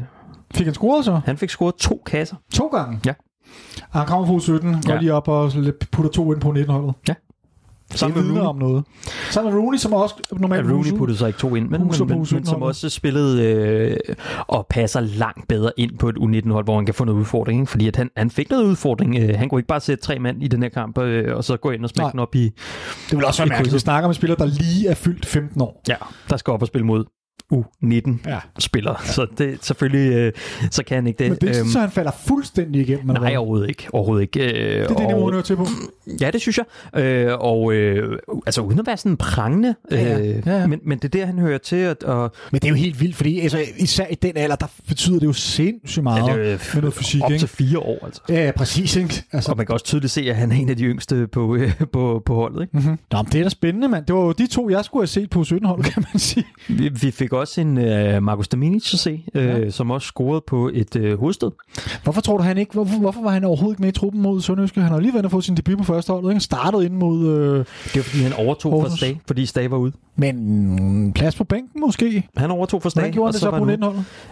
Fik 0.55 0.66
han 0.66 0.74
scoret 0.74 1.05
så? 1.05 1.22
han 1.26 1.38
fik 1.38 1.49
scoret 1.49 1.76
to 1.76 2.01
kasser. 2.05 2.36
To 2.53 2.68
gange? 2.68 2.99
Ja. 3.05 3.14
Og 3.91 3.99
han 3.99 4.07
kommer 4.07 4.28
fra 4.28 4.39
17, 4.39 4.74
går 4.86 4.93
Ja. 4.93 4.99
lige 4.99 5.14
op 5.14 5.28
og 5.28 5.51
putter 5.91 6.12
to 6.12 6.34
ind 6.34 6.41
på 6.41 6.49
19-holdet. 6.51 6.93
Ja. 7.07 7.14
Det 7.91 7.99
Sammen 7.99 8.15
med 8.17 8.23
vidner 8.23 8.39
Rooney. 8.47 8.49
om 8.63 8.69
noget. 8.69 8.83
Sammen 9.31 9.53
med 9.53 9.61
Rooney, 9.61 9.77
som 9.77 9.93
også 9.93 10.15
normalt 10.31 10.67
Ja, 10.67 10.71
Rooney 10.71 10.91
puttede 10.97 11.17
så 11.17 11.25
ikke 11.27 11.39
to 11.39 11.55
ind, 11.55 11.69
men, 11.69 11.71
men, 11.71 11.79
men, 11.79 11.87
men 11.87 12.25
som 12.25 12.37
U17-holdet. 12.37 12.67
også 12.67 12.89
spillede 12.89 13.43
øh, 13.45 14.15
og 14.47 14.67
passer 14.69 14.99
langt 14.99 15.47
bedre 15.47 15.71
ind 15.77 15.97
på 15.97 16.09
et 16.09 16.15
U19-hold, 16.17 16.65
hvor 16.65 16.75
han 16.75 16.85
kan 16.85 16.93
få 16.95 17.05
noget 17.05 17.19
udfordring. 17.19 17.59
Ikke? 17.61 17.71
Fordi 17.71 17.87
at 17.87 17.95
han, 17.95 18.09
han 18.17 18.29
fik 18.29 18.49
noget 18.49 18.63
udfordring. 18.63 19.17
Øh, 19.17 19.35
han 19.37 19.49
kunne 19.49 19.59
ikke 19.59 19.67
bare 19.67 19.79
sætte 19.79 20.03
tre 20.03 20.19
mand 20.19 20.43
i 20.43 20.47
den 20.47 20.61
her 20.63 20.69
kamp, 20.69 20.97
øh, 20.97 21.35
og 21.37 21.43
så 21.43 21.57
gå 21.57 21.71
ind 21.71 21.83
og 21.83 21.89
smække 21.89 22.11
den 22.11 22.19
op 22.19 22.35
i... 22.35 22.43
Det 22.43 23.17
vil 23.17 23.25
også 23.25 23.41
være 23.43 23.49
mærkeligt. 23.49 23.73
Vi 23.73 23.79
snakker 23.79 24.05
om 24.05 24.09
en 24.11 24.15
spiller, 24.15 24.35
der 24.35 24.45
lige 24.45 24.87
er 24.87 24.95
fyldt 24.95 25.25
15 25.25 25.61
år. 25.61 25.81
Ja, 25.87 25.95
der 26.29 26.37
skal 26.37 26.51
op 26.51 26.61
og 26.61 26.67
spille 26.67 26.85
mod 26.85 27.05
U19-spiller. 27.54 28.95
Ja. 29.06 29.12
Så 29.12 29.28
det, 29.38 29.58
selvfølgelig, 29.62 30.14
øh, 30.14 30.32
så 30.72 30.84
kan 30.84 30.95
han 30.95 31.08
ikke 31.08 31.18
det. 31.24 31.30
Men 31.32 31.38
det 31.41 31.56
er 31.56 31.60
Øhm, 31.62 31.70
så 31.70 31.80
han 31.80 31.91
falder 31.91 32.12
fuldstændig 32.28 32.82
igennem. 32.82 33.10
eller 33.10 33.22
Nej, 33.22 33.30
hvad? 33.30 33.38
overhovedet 33.38 33.70
ikke. 33.70 33.88
Overhovedet 33.93 34.22
ikke. 34.22 34.39
Øh, 34.54 34.54
Det 34.54 34.82
er 34.82 34.88
det 34.88 35.08
niveau, 35.08 35.32
hører 35.32 35.41
til 35.41 35.56
på. 35.56 35.68
Ja, 36.22 36.32
det 36.32 36.41
synes 36.41 36.60
jeg. 36.93 37.02
Øh, 37.04 37.34
og 37.39 37.74
øh, 37.74 38.20
altså 38.45 38.62
uden 38.62 38.80
at 38.80 38.88
være 38.88 38.97
sådan 38.97 39.18
prangende, 39.18 39.76
øh, 39.91 40.00
Ja, 40.00 40.18
ja. 40.18 40.34
Ja, 40.45 40.60
ja. 40.60 40.68
Men, 40.68 40.80
men 40.86 40.97
det 41.00 41.06
er 41.16 41.20
der, 41.20 41.26
han 41.26 41.39
hører 41.39 41.58
til. 41.58 41.88
Og, 41.88 41.95
og 42.24 42.32
Men 42.52 42.62
det 42.62 42.66
er 42.68 42.70
jo 42.70 42.76
helt 42.76 43.02
vildt, 43.02 43.16
fordi 43.16 43.39
altså, 43.39 43.60
især 43.78 44.06
i 44.08 44.16
den 44.16 44.32
alder, 44.38 44.56
der 44.56 44.68
betyder 44.88 45.20
det 45.20 45.26
jo 45.26 45.34
sindssygt 45.34 46.04
meget 46.04 46.28
ja, 46.28 46.38
det 46.43 46.52
er 46.52 46.58
med 46.74 46.82
noget 46.82 46.93
fysik. 46.93 47.24
op 47.24 47.32
ikke? 47.32 47.41
til 47.41 47.50
fire 47.50 47.80
år, 47.80 48.06
altså. 48.06 48.22
Ja, 48.30 48.45
ja, 48.45 48.52
præcis. 48.52 48.95
Ikke? 48.95 49.24
Altså, 49.32 49.52
Og 49.52 49.58
man 49.58 49.66
kan 49.66 49.74
også 49.74 49.86
tydeligt 49.86 50.12
se, 50.12 50.22
at 50.30 50.36
han 50.36 50.52
er 50.52 50.56
en 50.56 50.70
af 50.70 50.78
de 50.78 50.84
yngste 50.84 51.28
på, 51.28 51.56
øh, 51.56 51.72
på, 51.93 52.22
på 52.26 52.36
holdet. 52.36 52.62
Ikke? 52.62 52.78
mm-hmm. 52.78 52.97
Nå, 53.12 53.18
men 53.22 53.32
det 53.32 53.39
er 53.39 53.43
da 53.43 53.50
spændende, 53.50 53.88
mand. 53.88 54.06
Det 54.06 54.16
var 54.16 54.22
jo 54.22 54.32
de 54.32 54.47
to, 54.47 54.70
jeg 54.70 54.86
skulle 54.86 55.02
have 55.02 55.08
set 55.08 55.30
på 55.30 55.41
17-holdet, 55.41 55.86
kan 55.93 56.06
man 56.14 56.20
sige. 56.20 56.45
Vi, 56.70 56.89
vi 57.02 57.12
fik 57.12 57.34
også 57.39 57.61
en 57.61 57.77
øh, 57.77 58.23
Markus 58.23 58.47
Daminic 58.47 58.93
at 58.93 58.99
se, 58.99 59.23
øh, 59.35 59.45
Ja. 59.45 59.69
som 59.69 59.91
også 59.91 60.05
scorede 60.05 60.41
på 60.47 60.69
et 60.73 60.95
øh, 60.95 61.19
hovedsted. 61.19 61.51
Hvorfor 62.03 62.21
tror 62.21 62.37
du, 62.37 62.43
han 62.43 62.57
ikke... 62.57 62.73
Hvorfor, 62.73 62.99
hvorfor 62.99 63.21
var 63.21 63.29
han 63.31 63.43
overhovedet 63.43 63.73
ikke 63.73 63.81
med 63.81 63.89
i 63.89 63.91
truppen 63.99 64.21
mod 64.21 64.41
Sønderjyske? 64.41 64.81
Han 64.81 64.91
har 64.91 64.99
lige 64.99 65.13
været 65.13 65.25
og 65.25 65.31
fået 65.31 65.43
sin 65.43 65.55
debut 65.55 65.77
på 65.77 65.83
første 65.83 66.13
holdet, 66.13 66.29
ikke? 66.29 66.39
Startede 66.41 66.85
ind 66.85 66.93
mod... 66.93 67.27
Øh, 67.27 67.57
Det 67.57 67.65
var 67.95 68.01
fordi, 68.01 68.23
han 68.23 68.33
overtog 68.33 68.71
fra 68.71 68.77
Horsens. 68.79 68.99
Stag, 68.99 69.21
fordi 69.27 69.45
Stag 69.45 69.71
var 69.71 69.77
ude. 69.77 69.91
men 70.15 70.35
mm, 71.05 71.13
plads 71.13 71.35
på 71.35 71.43
bænken 71.43 71.81
måske? 71.81 72.27
Han 72.37 72.51
overtog 72.51 72.81
fra 72.81 72.89
Stag. 72.89 73.01
Hvordan 73.01 73.13
gjorde 73.13 73.27
han 73.27 73.33
det 73.33 73.41
så 73.41 73.49
var 73.49 73.59
på 73.59 73.65
han 73.65 73.83
ude. 73.83 73.87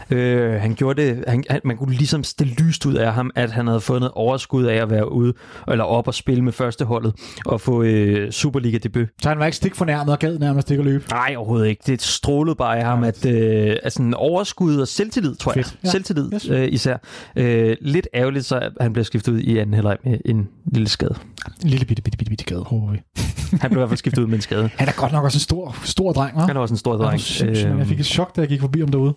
19-holdet? 0.09 0.23
Øh, 0.25 0.61
han 0.61 0.75
gjorde 0.75 1.01
det, 1.01 1.23
han, 1.27 1.43
han, 1.49 1.61
man 1.63 1.77
kunne 1.77 1.95
ligesom 1.95 2.23
stille 2.23 2.53
lyst 2.53 2.85
ud 2.85 2.93
af 2.93 3.13
ham, 3.13 3.31
at 3.35 3.51
han 3.51 3.67
havde 3.67 3.81
fået 3.81 3.99
noget 3.99 4.11
overskud 4.15 4.63
af 4.65 4.75
at 4.75 4.89
være 4.89 5.11
ude, 5.11 5.33
eller 5.67 5.83
op 5.83 6.07
og 6.07 6.13
spille 6.13 6.43
med 6.43 6.51
førsteholdet, 6.51 7.13
og 7.45 7.61
få 7.61 7.83
øh, 7.83 8.31
Superliga-debut. 8.31 9.07
Så 9.21 9.29
han 9.29 9.39
var 9.39 9.45
ikke 9.45 9.55
stik 9.57 9.75
fornærmet 9.75 10.13
og 10.13 10.19
gad 10.19 10.39
nærmest 10.39 10.71
ikke 10.71 10.81
at 10.81 10.85
løbe. 10.85 11.03
Nej, 11.11 11.33
overhovedet 11.37 11.67
ikke. 11.67 11.83
Det 11.87 12.01
strålede 12.01 12.55
bare 12.55 12.77
af 12.77 12.85
ham, 12.85 12.96
at 13.03 13.25
øh, 13.25 13.75
altså 13.83 14.01
en 14.01 14.13
overskud 14.13 14.77
og 14.77 14.87
selvtillid, 14.87 15.35
tror 15.35 15.53
Fedt. 15.53 15.65
jeg. 15.67 15.73
Ja. 15.83 15.89
Selvtillid 15.91 16.29
Yes. 16.33 16.49
øh, 16.49 16.67
især. 16.71 16.97
Øh, 17.35 17.75
lidt 17.81 18.07
ærgerligt, 18.13 18.45
så 18.45 18.55
at 18.59 18.71
han 18.81 18.93
blev 18.93 19.05
skiftet 19.05 19.31
ud 19.31 19.39
i 19.39 19.57
anden 19.57 19.73
halvleg 19.73 19.97
med 20.03 20.17
en 20.25 20.47
lille 20.65 20.87
skade. 20.89 21.15
En 21.63 21.69
lille 21.69 21.85
bitte, 21.85 22.01
bitte, 22.03 22.17
bitte, 22.17 22.29
bitte 22.29 22.45
gade, 22.45 22.63
håber 22.63 22.91
vi. 22.91 22.97
Han 23.61 23.69
blev 23.69 23.77
i 23.77 23.81
hvert 23.81 23.89
fald 23.89 23.97
skiftet 23.97 24.21
ud 24.21 24.27
med 24.27 24.35
en 24.35 24.41
skade. 24.41 24.69
Han 24.75 24.87
er 24.87 24.91
godt 24.91 25.11
nok 25.11 25.23
også 25.23 25.35
en 25.35 25.39
stor, 25.39 25.75
stor 25.83 26.11
dreng, 26.13 26.37
hva'? 26.37 26.45
Han 26.47 26.55
er 26.55 26.59
også 26.61 26.73
en 26.73 26.77
stor 26.77 26.95
dreng. 26.97 27.19
sindssygt, 27.21 27.67
mand. 27.69 27.79
jeg 27.79 27.87
fik 27.87 27.99
et 27.99 28.05
chok, 28.05 28.35
da 28.35 28.41
jeg 28.41 28.47
gik 28.49 28.59
forbi 28.61 28.79
ham 28.79 28.87
derude. 28.89 29.13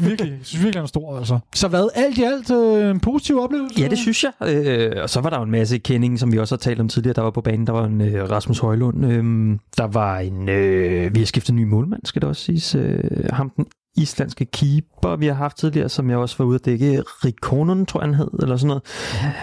virkelig, 0.00 0.30
jeg 0.30 0.38
synes 0.42 0.62
virkelig, 0.64 0.74
han 0.80 0.82
er 0.84 0.86
stor, 0.88 1.18
altså. 1.18 1.38
Så 1.54 1.68
hvad, 1.68 1.88
alt 1.94 2.18
i 2.18 2.22
alt 2.22 2.50
øh, 2.50 2.90
en 2.90 3.00
positiv 3.00 3.38
oplevelse? 3.40 3.80
Ja, 3.80 3.88
det 3.88 3.98
synes 3.98 4.24
jeg. 4.24 4.48
Øh, 4.54 4.92
og 5.02 5.10
så 5.10 5.20
var 5.20 5.30
der 5.30 5.36
jo 5.36 5.42
en 5.42 5.50
masse 5.50 5.78
kending, 5.78 6.18
som 6.18 6.32
vi 6.32 6.38
også 6.38 6.54
har 6.54 6.58
talt 6.58 6.80
om 6.80 6.88
tidligere, 6.88 7.14
der 7.14 7.22
var 7.22 7.30
på 7.30 7.40
banen. 7.40 7.66
Der 7.66 7.72
var 7.72 7.84
en 7.84 8.00
øh, 8.00 8.30
Rasmus 8.30 8.58
Højlund. 8.58 9.06
Øh, 9.06 9.58
der 9.78 9.86
var 9.86 10.18
en... 10.18 10.48
Øh, 10.48 11.14
vi 11.14 11.20
har 11.20 11.26
skiftet 11.26 11.54
ny 11.54 11.64
målmand, 11.64 12.00
skal 12.04 12.22
det 12.22 12.28
også 12.28 12.42
siges. 12.42 12.74
Øh, 12.74 12.98
ham 13.32 13.50
den 13.56 13.66
islandske 13.96 14.44
keeper, 14.44 15.16
vi 15.16 15.26
har 15.26 15.34
haft 15.34 15.58
tidligere, 15.58 15.88
som 15.88 16.10
jeg 16.10 16.18
også 16.18 16.34
var 16.38 16.44
ude 16.44 16.54
at 16.54 16.64
dække. 16.64 17.02
Rikonen, 17.06 17.86
tror 17.86 18.00
jeg, 18.00 18.06
han 18.06 18.14
hed, 18.14 18.30
eller 18.42 18.56
sådan 18.56 18.68
noget. 18.68 18.82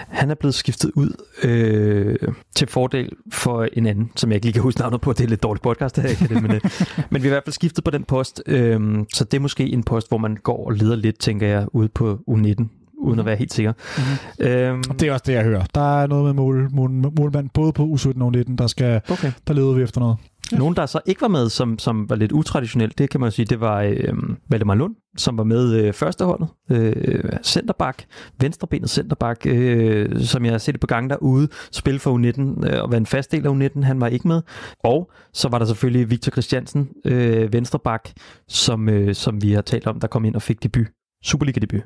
Han 0.08 0.30
er 0.30 0.34
blevet 0.34 0.54
skiftet 0.54 0.90
ud 0.94 1.10
øh, 1.42 2.16
til 2.56 2.68
fordel 2.68 3.10
for 3.32 3.68
en 3.72 3.86
anden, 3.86 4.10
som 4.16 4.30
jeg 4.30 4.34
ikke 4.34 4.46
lige 4.46 4.52
kan 4.52 4.62
huske 4.62 4.80
navnet 4.80 5.00
på. 5.00 5.12
Det 5.12 5.24
er 5.24 5.28
lidt 5.28 5.42
dårligt 5.42 5.62
podcast, 5.62 5.96
det 5.96 6.04
her, 6.04 6.10
ikke 6.10 6.34
det, 6.34 6.42
men, 6.42 6.52
øh, 6.52 6.60
men 7.10 7.22
vi 7.22 7.28
har 7.28 7.34
i 7.34 7.34
hvert 7.34 7.44
fald 7.44 7.54
skiftet 7.54 7.84
på 7.84 7.90
den 7.90 8.04
post. 8.04 8.42
Øh, 8.46 8.80
så 9.14 9.24
det 9.24 9.36
er 9.36 9.40
måske 9.40 9.66
en 9.66 9.82
post, 9.82 10.08
hvor 10.08 10.18
man 10.18 10.36
går 10.42 10.66
og 10.66 10.72
leder 10.72 10.96
lidt, 10.96 11.18
tænker 11.18 11.46
jeg, 11.46 11.66
ude 11.72 11.88
på 11.88 12.18
U19 12.30 12.64
uden 13.02 13.18
at 13.18 13.26
være 13.26 13.36
helt 13.36 13.52
sikker. 13.52 13.72
Mm-hmm. 13.72 14.46
Øhm, 14.46 14.82
Det 14.82 15.08
er 15.08 15.12
også 15.12 15.22
det, 15.26 15.32
jeg 15.32 15.44
hører. 15.44 15.64
Der 15.74 16.02
er 16.02 16.06
noget 16.06 16.24
med 16.24 16.32
mål, 16.32 16.68
mål, 16.72 16.90
målmand 16.90 17.50
både 17.54 17.72
på 17.72 17.84
U17 17.84 18.22
og 18.22 18.32
U19, 18.36 18.56
der, 18.56 18.66
skal, 18.66 19.00
okay. 19.10 19.32
der 19.46 19.54
leder 19.54 19.72
vi 19.72 19.82
efter 19.82 20.00
noget. 20.00 20.16
Nogen, 20.52 20.76
der 20.76 20.86
så 20.86 21.00
ikke 21.06 21.20
var 21.20 21.28
med, 21.28 21.48
som, 21.48 21.78
som 21.78 22.10
var 22.10 22.16
lidt 22.16 22.32
utraditionelt, 22.32 22.98
det 22.98 23.10
kan 23.10 23.20
man 23.20 23.26
jo 23.26 23.30
sige, 23.30 23.46
det 23.46 23.60
var 23.60 23.80
øh, 23.82 24.14
Valdemar 24.50 24.74
Lund, 24.74 24.94
som 25.16 25.38
var 25.38 25.44
med 25.44 25.74
øh, 25.74 25.92
førsteholdet. 25.92 26.48
Øh, 26.70 27.24
centerback, 27.42 28.04
venstrebenet 28.40 28.90
centerback, 28.90 29.46
øh, 29.46 30.20
som 30.20 30.44
jeg 30.44 30.52
har 30.52 30.58
set 30.58 30.80
på 30.80 30.86
gang 30.86 31.10
derude, 31.10 31.48
spille 31.72 32.00
for 32.00 32.18
U19 32.18 32.66
øh, 32.66 32.82
og 32.82 32.90
være 32.90 32.98
en 32.98 33.06
fast 33.06 33.32
del 33.32 33.46
af 33.46 33.50
U19, 33.50 33.84
han 33.84 34.00
var 34.00 34.06
ikke 34.06 34.28
med. 34.28 34.42
Og 34.84 35.10
så 35.32 35.48
var 35.48 35.58
der 35.58 35.66
selvfølgelig 35.66 36.10
Victor 36.10 36.30
Christiansen, 36.30 36.88
øh, 37.04 37.52
venstreback, 37.52 38.12
som, 38.48 38.88
øh, 38.88 39.14
som 39.14 39.42
vi 39.42 39.52
har 39.52 39.62
talt 39.62 39.86
om, 39.86 40.00
der 40.00 40.06
kom 40.06 40.24
ind 40.24 40.34
og 40.34 40.42
fik 40.42 40.62
debut. 40.62 40.86
Superliga-debut. 41.24 41.82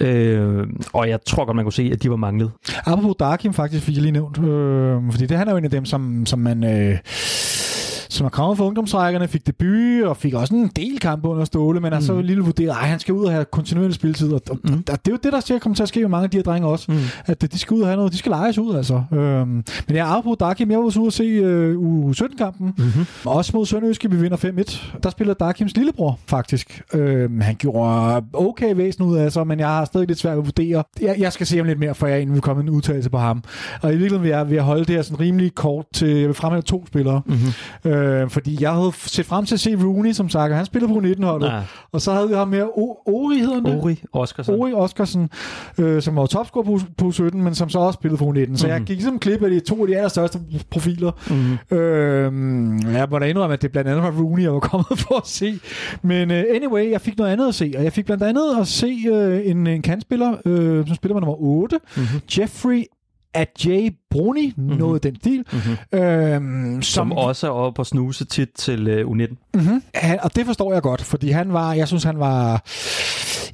Øh, 0.00 0.66
og 0.92 1.08
jeg 1.08 1.18
tror 1.26 1.44
godt, 1.44 1.56
man 1.56 1.64
kunne 1.64 1.72
se, 1.72 1.90
at 1.92 2.02
de 2.02 2.10
var 2.10 2.16
manglet. 2.16 2.50
Apropos 2.84 3.14
Darkim 3.18 3.52
faktisk 3.52 3.84
fik 3.84 3.94
jeg 3.94 4.02
lige 4.02 4.12
nævnt, 4.12 4.38
øh, 4.38 5.12
fordi 5.12 5.26
det 5.26 5.36
han 5.36 5.48
er 5.48 5.52
jo 5.52 5.58
en 5.58 5.64
af 5.64 5.70
dem, 5.70 5.84
som, 5.84 6.26
som 6.26 6.38
man... 6.38 6.64
Øh, 6.64 6.98
som 8.16 8.24
er 8.24 8.30
kommet 8.30 8.58
fra 8.58 8.64
ungdomsrækkerne, 8.64 9.28
fik 9.28 9.46
debut 9.46 10.02
og 10.04 10.16
fik 10.16 10.34
også 10.34 10.54
en 10.54 10.70
del 10.76 10.98
kampe 11.00 11.28
under 11.28 11.44
Ståle, 11.44 11.80
men 11.80 11.88
mm. 11.90 11.94
altså 11.96 12.20
lille 12.20 12.42
vurderet, 12.42 12.68
at 12.70 12.74
han 12.76 12.98
skal 12.98 13.14
ud 13.14 13.24
og 13.24 13.32
have 13.32 13.44
kontinuerlig 13.44 13.94
spilletid, 13.94 14.32
og, 14.32 14.40
og, 14.50 14.58
Mm. 14.64 14.72
og, 14.74 14.82
det 14.86 14.92
er 14.92 15.10
jo 15.10 15.18
det, 15.22 15.32
der 15.32 15.40
skal 15.40 15.60
komme 15.60 15.76
til 15.76 15.82
at 15.82 15.88
ske 15.88 16.00
med 16.00 16.08
mange 16.08 16.24
af 16.24 16.30
de 16.30 16.36
her 16.36 16.42
drenge 16.44 16.68
også, 16.68 16.92
Mm. 16.92 16.98
at 17.26 17.52
de 17.52 17.58
skal 17.58 17.74
ud 17.74 17.80
og 17.80 17.86
have 17.86 17.96
noget, 17.96 18.12
de 18.12 18.18
skal 18.18 18.30
lejes 18.30 18.58
ud 18.58 18.76
altså. 18.76 19.02
Øhm, 19.12 19.48
men 19.48 19.64
jeg 19.96 20.16
er 20.18 20.22
på 20.22 20.36
Darkim, 20.40 20.70
jeg 20.70 20.78
var 20.78 20.84
også 20.84 21.00
ude 21.00 21.06
at 21.06 21.12
se 21.12 21.22
øh, 21.24 21.76
U17-kampen, 22.10 22.72
Mm-hmm. 22.78 23.06
også 23.24 23.50
mod 23.54 23.66
Sønderjyske, 23.66 24.10
vi 24.10 24.16
vinder 24.16 24.36
5-1. 24.36 24.98
Der 25.02 25.10
spiller 25.10 25.34
Darkims 25.34 25.76
lillebror, 25.76 26.18
faktisk. 26.26 26.82
Øhm, 26.94 27.40
han 27.40 27.54
gjorde 27.54 28.24
okay 28.32 28.76
væsen 28.76 29.04
ud 29.04 29.16
af 29.16 29.32
sig, 29.32 29.46
men 29.46 29.58
jeg 29.58 29.68
har 29.68 29.84
stadig 29.84 30.08
lidt 30.08 30.18
svært 30.18 30.32
ved 30.32 30.38
at 30.42 30.46
vurdere. 30.46 30.84
Jeg, 31.02 31.14
jeg 31.18 31.32
skal 31.32 31.46
se 31.46 31.56
ham 31.56 31.66
lidt 31.66 31.78
mere, 31.78 31.94
for 31.94 32.06
jeg 32.06 32.16
egentlig 32.16 32.34
vil 32.34 32.42
komme 32.42 32.62
en 32.62 32.68
udtalelse 32.70 33.10
på 33.10 33.18
ham. 33.18 33.42
Og 33.82 33.88
i 33.88 33.92
virkeligheden 33.92 34.22
vil 34.22 34.28
jeg, 34.30 34.48
vil 34.48 34.54
jeg 34.54 34.64
holde 34.64 34.84
det 34.84 34.94
her 34.94 35.02
sådan 35.02 35.20
rimelig 35.20 35.54
kort 35.54 35.84
til, 35.94 36.08
jeg 36.08 36.26
vil 36.26 36.34
fremhæve 36.34 36.62
to 36.62 36.86
spillere. 36.86 37.22
Mm-hmm. 37.26 37.90
Øh, 37.90 38.05
fordi 38.28 38.56
jeg 38.62 38.72
havde 38.72 38.92
set 38.96 39.26
frem 39.26 39.46
til 39.46 39.54
at 39.54 39.60
se 39.60 39.76
Rooney, 39.76 40.12
som 40.12 40.28
sagt, 40.28 40.50
og 40.50 40.56
han 40.56 40.66
spillede 40.66 40.92
på 40.92 40.98
19-holdet. 40.98 41.46
Ah, 41.48 41.62
Og 41.92 42.00
så 42.00 42.12
havde 42.12 42.28
vi 42.28 42.34
ham 42.34 42.48
mere, 42.48 42.68
Ori 43.06 43.38
hedder 43.38 43.60
det? 43.60 43.80
Ori 43.82 43.96
Oskarsson. 44.12 44.60
Ori 44.60 44.72
Oskarsen, 44.72 45.30
øh, 45.78 46.02
som 46.02 46.16
var 46.16 46.26
topscorer 46.26 46.64
på, 46.64 46.80
på 46.98 47.10
17, 47.12 47.42
men 47.42 47.54
som 47.54 47.68
så 47.68 47.78
også 47.78 47.96
spillede 47.96 48.18
på 48.18 48.30
19. 48.32 48.56
Så 48.56 48.66
mm-hmm. 48.66 48.72
jeg 48.72 48.78
Mhm. 48.80 48.86
gik 48.86 48.96
ligesom 48.96 49.18
klip 49.18 49.42
af 49.42 49.50
de 49.50 49.60
to 49.60 49.80
af 49.82 49.86
de 49.88 49.96
allerstørste 49.96 50.38
profiler. 50.70 51.10
Mm-hmm. 51.30 51.78
Øh, 51.78 52.94
jeg 52.94 53.06
må 53.10 53.18
da 53.18 53.24
indrømme, 53.26 53.54
at 53.54 53.62
det 53.62 53.72
blandt 53.72 53.90
andet 53.90 54.02
var 54.02 54.22
Rooney, 54.22 54.42
jeg 54.42 54.52
var 54.52 54.60
kommet 54.60 54.86
for 55.08 55.16
at 55.16 55.26
se. 55.26 55.58
Men 56.02 56.30
uh, 56.30 56.36
anyway, 56.36 56.90
jeg 56.90 57.00
fik 57.00 57.18
noget 57.18 57.32
andet 57.32 57.48
at 57.48 57.54
se. 57.54 57.72
Og 57.76 57.84
jeg 57.84 57.92
fik 57.92 58.04
blandt 58.06 58.22
andet 58.22 58.60
at 58.60 58.66
se 58.66 58.96
uh, 59.12 59.50
en, 59.50 59.66
en 59.66 59.82
kantspiller, 59.82 60.30
uh, 60.44 60.86
som 60.86 60.94
spiller 60.94 61.14
med 61.14 61.20
nummer 61.20 61.40
8. 61.40 61.78
Mm-hmm. 61.96 62.20
Jeffrey 62.38 62.84
Ajay 63.34 63.90
Bruni, 64.16 64.52
mm-hmm. 64.56 64.76
noget 64.76 65.02
den 65.02 65.16
stil. 65.16 65.44
Mm-hmm. 65.52 65.98
Øhm, 65.98 66.82
som, 66.82 66.82
som 66.82 67.12
også 67.12 67.46
er 67.46 67.50
oppe 67.50 67.76
på 67.76 67.84
snuse 67.84 68.24
tit 68.24 68.48
til 68.54 69.04
uh, 69.06 69.10
U19. 69.10 69.34
Mm-hmm. 69.54 69.82
Han, 69.94 70.18
og 70.22 70.36
det 70.36 70.46
forstår 70.46 70.72
jeg 70.72 70.82
godt, 70.82 71.02
fordi 71.02 71.30
han 71.30 71.52
var, 71.52 71.72
jeg 71.72 71.88
synes, 71.88 72.04
han 72.04 72.18
var 72.18 72.62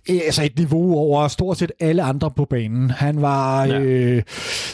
altså 0.08 0.42
et 0.44 0.58
niveau 0.58 0.96
over 0.96 1.28
stort 1.28 1.58
set 1.58 1.72
alle 1.80 2.02
andre 2.02 2.30
på 2.30 2.44
banen. 2.44 2.90
Han 2.90 3.22
var, 3.22 3.64
ja. 3.64 3.80
øh, 3.80 4.22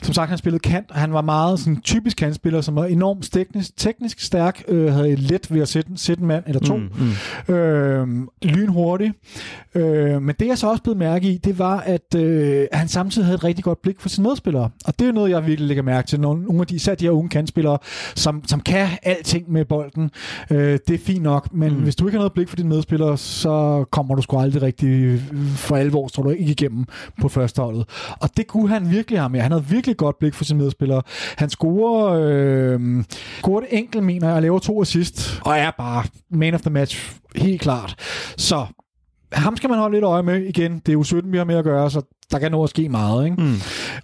som 0.03 0.15
sagt, 0.15 0.29
han 0.29 0.39
spillede 0.39 0.61
kant. 0.61 0.87
Han 0.91 1.13
var 1.13 1.21
meget 1.21 1.61
sådan 1.61 1.81
typisk 1.81 2.17
kantspiller, 2.17 2.61
som 2.61 2.77
var 2.77 2.85
enormt 2.85 3.33
teknisk, 3.33 3.77
teknisk 3.77 4.21
stærk, 4.21 4.63
øh, 4.69 4.93
havde 4.93 5.17
let 5.17 5.55
ved 5.55 5.61
at 5.61 5.69
sætte, 5.69 5.91
sætte 5.97 6.21
en 6.21 6.27
mand 6.27 6.45
eller 6.47 6.61
to. 6.61 6.77
Mm, 6.77 6.91
mm. 7.49 7.55
Øh, 7.55 8.09
lynhurtig. 8.43 9.13
Øh, 9.75 10.23
men 10.23 10.35
det 10.41 10.47
jeg 10.47 10.59
så 10.59 10.71
også 10.71 10.83
blev 10.83 10.97
mærke 10.97 11.29
i, 11.29 11.37
det 11.37 11.59
var, 11.59 11.81
at 11.81 12.15
øh, 12.17 12.67
han 12.73 12.89
samtidig 12.89 13.27
havde 13.27 13.37
et 13.37 13.45
rigtig 13.45 13.65
godt 13.65 13.83
blik 13.83 14.01
for 14.01 14.09
sine 14.09 14.29
medspillere. 14.29 14.71
Og 14.85 14.99
det 14.99 15.09
er 15.09 15.13
noget, 15.13 15.31
jeg 15.31 15.47
virkelig 15.47 15.69
lægger 15.79 15.93
mærke 15.93 16.09
til. 16.09 16.21
Nogle, 16.21 16.43
nogle 16.43 16.61
af 16.61 16.67
de, 16.67 16.75
især 16.75 16.95
de 16.95 17.05
her 17.05 17.11
unge 17.11 17.29
kantspillere, 17.29 17.79
som, 18.15 18.43
som 18.47 18.61
kan 18.61 18.89
alting 19.03 19.53
med 19.53 19.65
bolden. 19.65 20.11
Øh, 20.51 20.79
det 20.87 20.95
er 20.95 20.99
fint 20.99 21.23
nok, 21.23 21.55
men 21.55 21.75
mm. 21.75 21.83
hvis 21.83 21.97
du 21.97 22.07
ikke 22.07 22.17
har 22.17 22.21
noget 22.21 22.33
blik 22.33 22.49
for 22.49 22.57
dine 22.57 22.69
medspillere, 22.69 23.19
så 23.19 23.85
kommer 23.91 24.15
du 24.15 24.23
sgu 24.23 24.39
aldrig 24.39 24.63
rigtig 24.63 25.21
for 25.57 25.77
alvor, 25.77 26.09
tror 26.09 26.23
du 26.23 26.31
ikke 26.31 26.53
igennem 26.53 26.85
på 27.21 27.29
førsteholdet. 27.29 27.85
Og 28.21 28.37
det 28.37 28.47
kunne 28.47 28.69
han 28.69 28.91
virkelig 28.91 29.21
have 29.21 29.31
med. 29.31 29.41
Han 29.41 29.53
havde 29.53 29.65
virkelig 29.65 29.97
godt 29.97 30.19
blik 30.19 30.35
for 30.35 30.45
sine 30.45 30.59
medspillere. 30.59 31.03
Han 31.37 31.51
scorer, 31.51 32.21
øh, 32.21 33.05
scorer 33.39 33.61
det 33.61 33.69
enkelt, 33.73 34.05
mener 34.05 34.27
jeg, 34.27 34.37
og 34.37 34.43
laver 34.43 34.59
to 34.59 34.83
assist, 34.83 35.41
og 35.45 35.59
er 35.59 35.71
bare 35.79 36.05
man 36.31 36.55
of 36.55 36.61
the 36.61 36.71
match, 36.71 37.17
helt 37.37 37.61
klart. 37.61 37.95
Så 38.37 38.67
ham 39.33 39.57
skal 39.57 39.71
man 39.71 39.79
holde 39.79 39.97
lidt 39.97 40.05
øje 40.05 40.23
med 40.23 40.43
igen. 40.43 40.79
Det 40.79 40.89
er 40.89 40.93
jo 40.93 41.03
17, 41.03 41.33
vi 41.33 41.37
har 41.37 41.45
med 41.45 41.55
at 41.55 41.65
gøre, 41.65 41.91
så 41.91 42.03
der 42.33 42.39
kan 42.39 42.51
nå 42.51 42.63
at 42.65 42.71
ske 42.71 42.89
meget. 42.89 43.25
Ikke? 43.25 43.43
Mm. 43.43 43.55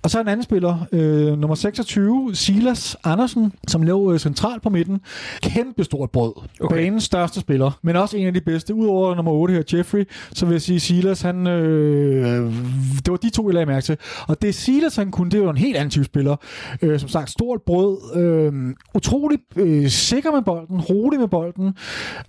Og 0.03 0.11
så 0.11 0.21
en 0.21 0.29
anden 0.29 0.45
spiller, 0.45 0.87
øh, 0.93 1.39
nummer 1.39 1.55
26, 1.55 2.35
Silas 2.35 2.97
Andersen, 3.05 3.53
som 3.69 3.83
lå 3.83 4.13
øh, 4.13 4.19
centralt 4.19 4.63
på 4.63 4.69
midten. 4.71 5.01
Kæmpe 5.43 5.85
stort 5.85 6.11
brød. 6.11 6.33
Okay. 6.61 6.77
Banens 6.77 7.05
største 7.05 7.41
spiller, 7.41 7.79
men 7.83 7.97
også 7.97 8.17
en 8.17 8.27
af 8.27 8.35
de 8.35 8.41
bedste. 8.41 8.75
Udover 8.75 9.15
nummer 9.15 9.33
8 9.33 9.55
her, 9.55 9.63
Jeffrey, 9.73 10.09
så 10.33 10.47
vil 10.47 10.53
jeg 10.53 10.63
sige, 10.63 10.81
Silas, 10.81 11.23
han, 11.23 11.47
øh, 11.47 12.53
det 12.97 13.11
var 13.11 13.17
de 13.17 13.31
to, 13.31 13.49
jeg 13.49 13.55
lagde 13.55 13.67
mærke 13.67 13.85
til. 13.85 13.97
Og 14.29 14.43
det 14.43 14.55
Silas, 14.55 14.97
han 14.97 15.11
kunne, 15.11 15.31
det 15.31 15.43
var 15.43 15.51
en 15.51 15.57
helt 15.57 15.77
anden 15.77 15.91
type 15.91 16.05
spiller. 16.05 16.37
Øh, 16.83 17.01
som 17.01 17.09
sagt, 17.09 17.31
stort 17.31 17.61
brød, 17.67 18.17
øh, 18.17 18.75
utrolig 18.95 19.39
øh, 19.57 19.89
sikker 19.89 20.33
med 20.33 20.43
bolden, 20.43 20.81
rolig 20.81 21.21
med 21.21 21.29
bolden, 21.29 21.73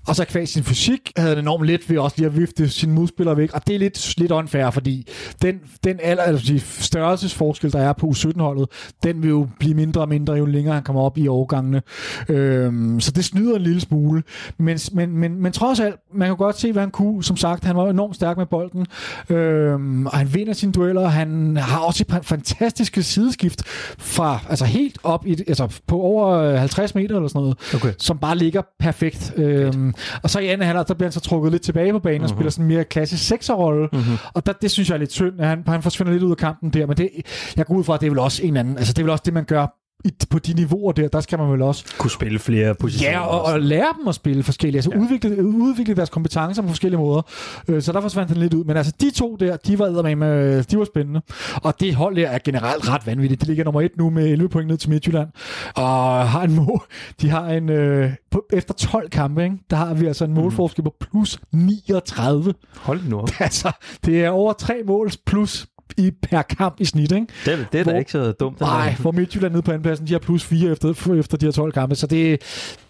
og 0.08 0.16
så 0.16 0.26
kvæg 0.26 0.48
sin 0.48 0.64
fysik, 0.64 1.12
havde 1.18 1.30
han 1.36 1.44
enormt 1.44 1.66
let 1.66 1.90
ved 1.90 1.98
også 1.98 2.16
lige 2.18 2.28
at 2.28 2.38
vifte 2.38 2.70
sine 2.70 2.94
modspillere 2.94 3.38
væk, 3.38 3.54
og 3.54 3.68
det 3.68 3.76
er 3.76 3.80
lidt, 3.80 4.18
lidt 4.18 4.32
unfair, 4.32 4.70
fordi 4.70 5.08
den 5.42 5.60
den 5.86 6.00
alder, 6.04 6.24
altså 6.24 6.54
de 6.54 6.60
størrelsesforskel, 6.60 7.72
der 7.72 7.80
er 7.80 7.94
på 7.94 8.08
U17-holdet, 8.08 8.68
den 9.04 9.22
vil 9.22 9.30
jo 9.30 9.48
blive 9.60 9.74
mindre 9.74 10.02
og 10.02 10.10
mindre, 10.10 10.34
jo 10.34 10.46
længere 10.46 10.74
han 10.74 10.84
kommer 10.84 11.02
op 11.02 11.18
i 11.18 11.28
årgangene. 11.28 11.82
Øhm, 12.30 13.00
så 13.00 13.12
det 13.12 13.26
snyder 13.26 13.56
en 13.56 13.62
lille 13.62 13.82
smule. 13.82 14.24
Men, 14.58 14.80
men, 14.92 15.18
men, 15.18 15.42
men 15.42 15.52
trods 15.52 15.80
alt, 15.80 15.96
man 16.14 16.28
kan 16.28 16.38
godt 16.38 16.60
se, 16.60 16.72
hvad 16.72 16.82
han 16.82 16.92
kunne. 16.92 17.24
Som 17.24 17.38
sagt, 17.38 17.64
han 17.64 17.76
var 17.76 17.90
enormt 17.90 18.16
stærk 18.16 18.38
med 18.38 18.46
bolden, 18.46 18.86
øhm, 19.30 20.06
og 20.06 20.18
han 20.18 20.34
vinder 20.34 20.54
sine 20.54 20.72
dueller. 20.72 21.08
Han 21.08 21.58
har 21.58 21.80
også 21.80 22.06
et 22.10 22.26
fantastisk 22.26 22.98
sideskift 23.02 23.64
fra, 23.98 24.40
altså 24.50 24.66
helt 24.66 24.98
op 25.04 25.26
i, 25.26 25.32
altså 25.48 25.82
på 25.88 26.02
over 26.02 26.58
50 26.58 26.96
meter 26.96 27.16
eller 27.16 27.28
sådan 27.28 27.42
noget, 27.42 27.58
okay. 27.76 27.94
som 27.98 28.18
bare 28.18 28.38
ligger 28.38 28.62
perfekt. 28.80 29.34
Øhm, 29.38 29.94
og 30.24 30.30
så 30.30 30.40
i 30.40 30.48
anden 30.48 30.68
halvleg, 30.68 30.88
der 30.88 30.94
bliver 30.94 31.08
han 31.08 31.12
så 31.12 31.20
trukket 31.20 31.52
lidt 31.52 31.62
tilbage 31.62 31.92
på 31.92 32.00
banen 32.00 32.22
uh-huh. 32.22 32.24
og 32.24 32.30
mhm. 32.30 32.38
spiller 32.38 32.52
sådan 32.52 32.66
en 32.66 32.70
mere 32.70 32.84
klassisk 32.84 33.28
sekserrolle. 33.28 33.90
Uh-huh. 33.94 34.30
Og 34.34 34.46
der, 34.46 34.54
det 34.54 34.72
synes 34.72 34.90
jeg 34.90 34.96
er 34.96 35.00
lidt 35.00 35.12
synd, 35.12 35.42
at 35.42 35.48
han, 35.48 35.64
han 35.76 35.84
forsvinder 35.84 36.14
lidt 36.14 36.24
ud 36.24 36.32
af 36.32 36.38
kampen 36.38 36.70
der, 36.70 36.86
men 36.86 36.98
det, 36.98 37.10
jeg 37.58 37.66
går 37.66 37.76
ud 37.76 37.84
fra, 37.84 37.94
at 37.94 38.02
det 38.02 38.08
er 38.08 38.12
vel 38.12 38.20
også 38.20 38.44
en 38.44 38.58
anden, 38.58 38.78
altså 38.78 38.94
det 38.94 39.00
er 39.00 39.04
vel 39.04 39.12
også 39.12 39.24
det, 39.26 39.34
man 39.34 39.46
gør 39.46 39.85
i, 40.06 40.26
på 40.30 40.40
de 40.40 40.54
niveauer 40.54 40.92
der, 40.92 41.08
der 41.08 41.22
skal 41.22 41.40
man 41.40 41.52
vel 41.52 41.62
også... 41.62 41.86
Kunne 41.98 42.12
spille 42.12 42.40
flere 42.40 42.76
positioner. 42.76 43.12
Ja, 43.12 43.20
og, 43.20 43.42
og 43.42 43.60
lære 43.60 43.94
dem 44.00 44.08
at 44.08 44.16
spille 44.16 44.44
forskellige, 44.44 44.78
altså 44.78 44.92
ja. 44.94 45.00
udvikle, 45.00 45.46
udvikle 45.46 45.96
deres 45.96 46.10
kompetencer 46.10 46.62
på 46.62 46.68
forskellige 46.68 47.00
måder. 47.00 47.22
Øh, 47.68 47.82
så 47.82 47.92
der 47.92 48.02
forsvandt 48.02 48.32
han 48.32 48.40
lidt 48.40 48.54
ud. 48.54 48.64
Men 48.64 48.78
altså, 48.78 48.94
de 49.02 49.12
to 49.12 49.36
der, 49.36 49.58
de 49.58 49.80
var 49.80 50.02
med, 50.02 50.16
med 50.16 50.64
de 50.64 50.78
var 50.78 50.86
spændende. 50.86 51.22
Og 51.56 51.80
det 51.80 51.96
hold 51.96 52.16
der 52.16 52.28
er 52.28 52.40
generelt 52.46 52.90
ret 52.90 53.08
vanvittigt. 53.08 53.42
De 53.42 53.48
ligger 53.48 53.64
nummer 53.64 53.82
et 53.82 53.92
nu 53.98 54.10
med 54.10 54.28
11 54.28 54.50
point 54.50 54.68
ned 54.68 54.78
til 54.78 54.90
Midtjylland. 54.90 55.30
Og 55.76 56.30
har 56.30 56.44
en 56.44 56.56
mål. 56.56 56.82
De 57.22 57.30
har 57.30 57.50
en... 57.50 57.70
Øh, 57.70 58.12
på, 58.32 58.46
efter 58.54 58.74
12 58.74 59.10
kampe, 59.10 59.44
ikke, 59.44 59.58
der 59.70 59.76
har 59.76 59.94
vi 59.94 60.06
altså 60.06 60.26
en 60.26 60.32
mhm. 60.32 60.42
målforskel 60.42 60.84
på 60.84 60.96
plus 61.00 61.40
39. 61.52 62.54
Hold 62.78 63.02
nu 63.10 63.20
op. 63.20 63.30
Altså, 63.46 63.72
det 64.06 64.24
er 64.24 64.30
over 64.30 64.54
tre 64.54 64.82
mål 64.88 65.12
plus 65.26 65.68
i 65.98 66.12
per 66.12 66.42
kamp 66.42 66.76
i 66.80 66.86
snit. 66.86 67.12
Ikke? 67.12 67.28
Det, 67.46 67.68
det 67.72 67.80
er 67.80 67.84
hvor, 67.84 67.92
da 67.92 67.98
ikke 67.98 68.12
så 68.12 68.32
dumt. 68.32 68.60
Nej, 68.60 68.96
hvor 69.00 69.12
Midtjylland 69.12 69.54
nede 69.54 69.62
på 69.62 69.72
andenpladsen, 69.72 70.08
de 70.08 70.12
har 70.12 70.20
plus 70.20 70.44
4 70.44 70.72
efter, 70.72 71.14
efter 71.20 71.38
de 71.38 71.46
her 71.46 71.52
12 71.52 71.72
kampe, 71.72 71.96
så 71.96 72.08
det, 72.08 72.42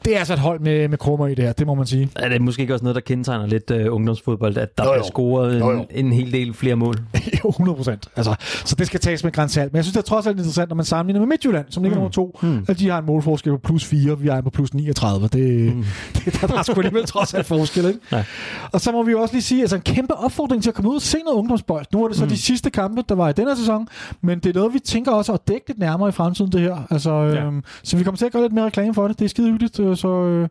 det 0.06 0.16
er 0.16 0.20
altså 0.20 0.34
et 0.34 0.40
hold 0.40 0.60
med, 0.60 0.88
med 0.88 0.98
krummer 0.98 1.28
i 1.28 1.36
det 1.36 1.46
her, 1.46 1.54
det 1.54 1.68
må 1.68 1.74
man 1.74 1.86
sige. 1.86 2.10
Er 2.16 2.30
det 2.30 2.42
måske 2.42 2.62
ikke 2.62 2.74
også 2.74 2.84
noget, 2.84 2.96
der 2.96 3.02
kendetegner 3.02 3.48
lidt 3.48 3.72
uh, 3.72 3.96
ungdomsfodbold, 3.96 4.58
at 4.58 4.78
der 4.78 4.84
jo, 4.84 4.90
jo. 4.90 4.94
bliver 4.94 5.08
scoret 5.08 5.60
jo, 5.60 5.72
jo. 5.72 5.86
En, 5.90 6.06
en 6.06 6.14
hel 6.14 6.32
del 6.32 6.54
flere 6.54 6.76
mål? 6.76 6.96
jo, 7.44 7.50
100 7.50 7.76
procent. 7.76 8.08
Altså, 8.16 8.36
så 8.66 8.76
det 8.76 8.88
skal 8.88 9.00
tages 9.00 9.24
med 9.24 9.32
grænsalt. 9.32 9.74
Men 9.74 9.78
jeg 9.78 9.84
synes, 9.84 9.94
det 9.94 10.02
er 10.02 10.06
trods 10.06 10.28
alt 10.28 10.38
interessant, 10.38 10.70
når 10.70 10.76
man 10.76 10.86
sammenligner 10.86 11.20
med 11.20 11.28
Midtjylland, 11.28 11.66
som 11.70 11.84
ligger 11.84 11.96
mm. 11.96 12.00
nummer 12.00 12.12
to, 12.12 12.40
mm. 12.42 12.66
at 12.68 12.80
de 12.80 12.90
har 12.90 13.00
en 13.00 13.06
målforskel 13.06 13.52
på 13.52 13.58
plus 13.58 13.86
4, 13.86 14.20
vi 14.20 14.28
er 14.28 14.42
på 14.42 14.50
plus 14.50 14.74
39. 14.74 15.28
Det, 15.28 15.76
mm. 15.76 15.86
det 16.26 16.42
der, 16.42 16.48
der 16.48 16.58
er 16.58 16.64
sgu 16.64 16.74
alligevel 16.74 17.06
trods 17.06 17.34
alt 17.34 17.46
forskel. 17.46 17.86
Ikke? 17.86 18.00
Ja. 18.12 18.24
Og 18.72 18.82
så 18.82 18.92
må 18.92 19.04
vi 19.04 19.12
jo 19.12 19.22
også 19.22 19.34
lige 19.34 19.44
sige, 19.44 19.62
altså 19.62 19.76
en 19.76 19.82
kæmpe 19.82 20.14
opfordring 20.14 20.64
til 20.64 20.70
at 20.70 20.74
komme 20.74 20.92
ud 20.92 20.96
og 20.96 21.02
se 21.02 21.18
noget 21.26 21.38
ungdomsbold. 21.38 21.86
Nu 21.94 22.04
er 22.04 22.08
det 22.08 22.18
så 22.18 22.24
mm. 22.24 22.30
de 22.30 22.38
sidste 22.38 22.70
kampe, 22.70 22.85
der 22.88 23.16
var 23.16 23.30
i 23.30 23.34
denne 23.34 23.58
sæson, 23.58 23.88
men 24.22 24.40
det 24.40 24.50
er 24.50 24.60
noget, 24.60 24.74
vi 24.74 24.80
tænker 24.80 25.12
også 25.12 25.34
at 25.34 25.48
dække 25.48 25.68
lidt 25.68 25.80
nærmere 25.80 26.10
i 26.10 26.12
fremtiden, 26.12 26.52
det 26.52 26.62
her. 26.62 26.78
Altså, 26.90 27.12
ja. 27.12 27.46
øhm, 27.46 27.64
så 27.84 27.98
vi 27.98 28.04
kommer 28.04 28.18
til 28.18 28.26
at 28.26 28.32
gøre 28.32 28.42
lidt 28.42 28.54
mere 28.54 28.66
reklame 28.66 28.94
for 28.94 29.08
det. 29.08 29.20
Det 29.20 29.26
er 29.26 29.30
skide 29.30 29.52
hyggeligt, 29.52 29.80
øh, 29.80 29.98
så 29.98 30.08
øh, 30.08 30.48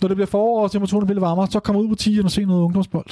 når 0.00 0.08
det 0.08 0.16
bliver 0.16 0.26
forår 0.26 0.62
og 0.62 0.70
temperaturen 0.70 1.06
bliver 1.06 1.20
varmere, 1.20 1.46
så 1.50 1.60
kommer 1.60 1.82
ud 1.82 1.88
på 1.88 1.94
10 1.94 2.20
og 2.24 2.30
se 2.30 2.44
noget 2.44 2.62
ungdomsbold. 2.62 3.06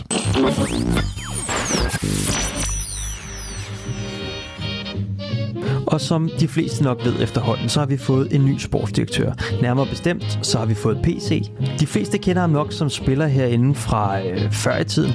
Og 5.93 6.01
som 6.01 6.31
de 6.41 6.49
fleste 6.49 6.83
nok 6.83 7.05
ved 7.05 7.13
efterhånden, 7.23 7.69
så 7.69 7.81
har 7.81 7.87
vi 7.87 7.97
fået 7.97 8.35
en 8.35 8.45
ny 8.45 8.59
sportsdirektør. 8.59 9.33
Nærmere 9.63 9.87
bestemt, 9.87 10.39
så 10.43 10.59
har 10.59 10.67
vi 10.67 10.75
fået 10.75 10.99
PC. 11.03 11.51
De 11.81 11.87
fleste 11.87 12.19
kender 12.19 12.41
ham 12.41 12.51
nok 12.51 12.73
som 12.73 12.91
spiller 12.91 13.27
herinde 13.27 13.75
fra 13.75 14.21
øh, 14.21 14.53
før 14.53 14.79
i 14.79 14.85
tiden, 14.85 15.13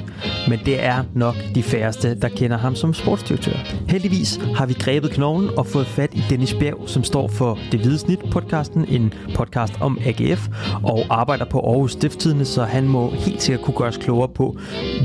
men 0.50 0.60
det 0.66 0.84
er 0.84 1.04
nok 1.16 1.36
de 1.56 1.64
færreste, 1.64 2.16
der 2.16 2.30
kender 2.30 2.58
ham 2.58 2.76
som 2.76 2.94
sportsdirektør. 2.94 3.58
Heldigvis 3.90 4.40
har 4.56 4.66
vi 4.66 4.74
grebet 4.74 5.12
knoglen 5.12 5.50
og 5.58 5.68
fået 5.68 5.88
fat 5.88 6.14
i 6.14 6.24
Dennis 6.30 6.54
Bjerg, 6.54 6.84
som 6.86 7.04
står 7.04 7.28
for 7.28 7.60
Det 7.72 7.80
Hvide 7.80 7.98
Snit 7.98 8.20
podcasten, 8.32 8.86
en 8.90 9.14
podcast 9.36 9.74
om 9.82 9.98
AGF, 10.06 10.48
og 10.84 11.06
arbejder 11.10 11.46
på 11.46 11.60
Aarhus 11.60 11.92
Stifttidene, 11.92 12.46
så 12.46 12.64
han 12.64 12.88
må 12.88 13.10
helt 13.10 13.42
sikkert 13.42 13.66
kunne 13.66 13.78
gøre 13.78 13.88
os 13.88 13.98
klogere 13.98 14.30
på, 14.30 14.58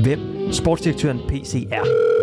hvem 0.03 0.19
sportsdirektøren 0.51 1.19
PC 1.27 1.67
er. 1.71 2.18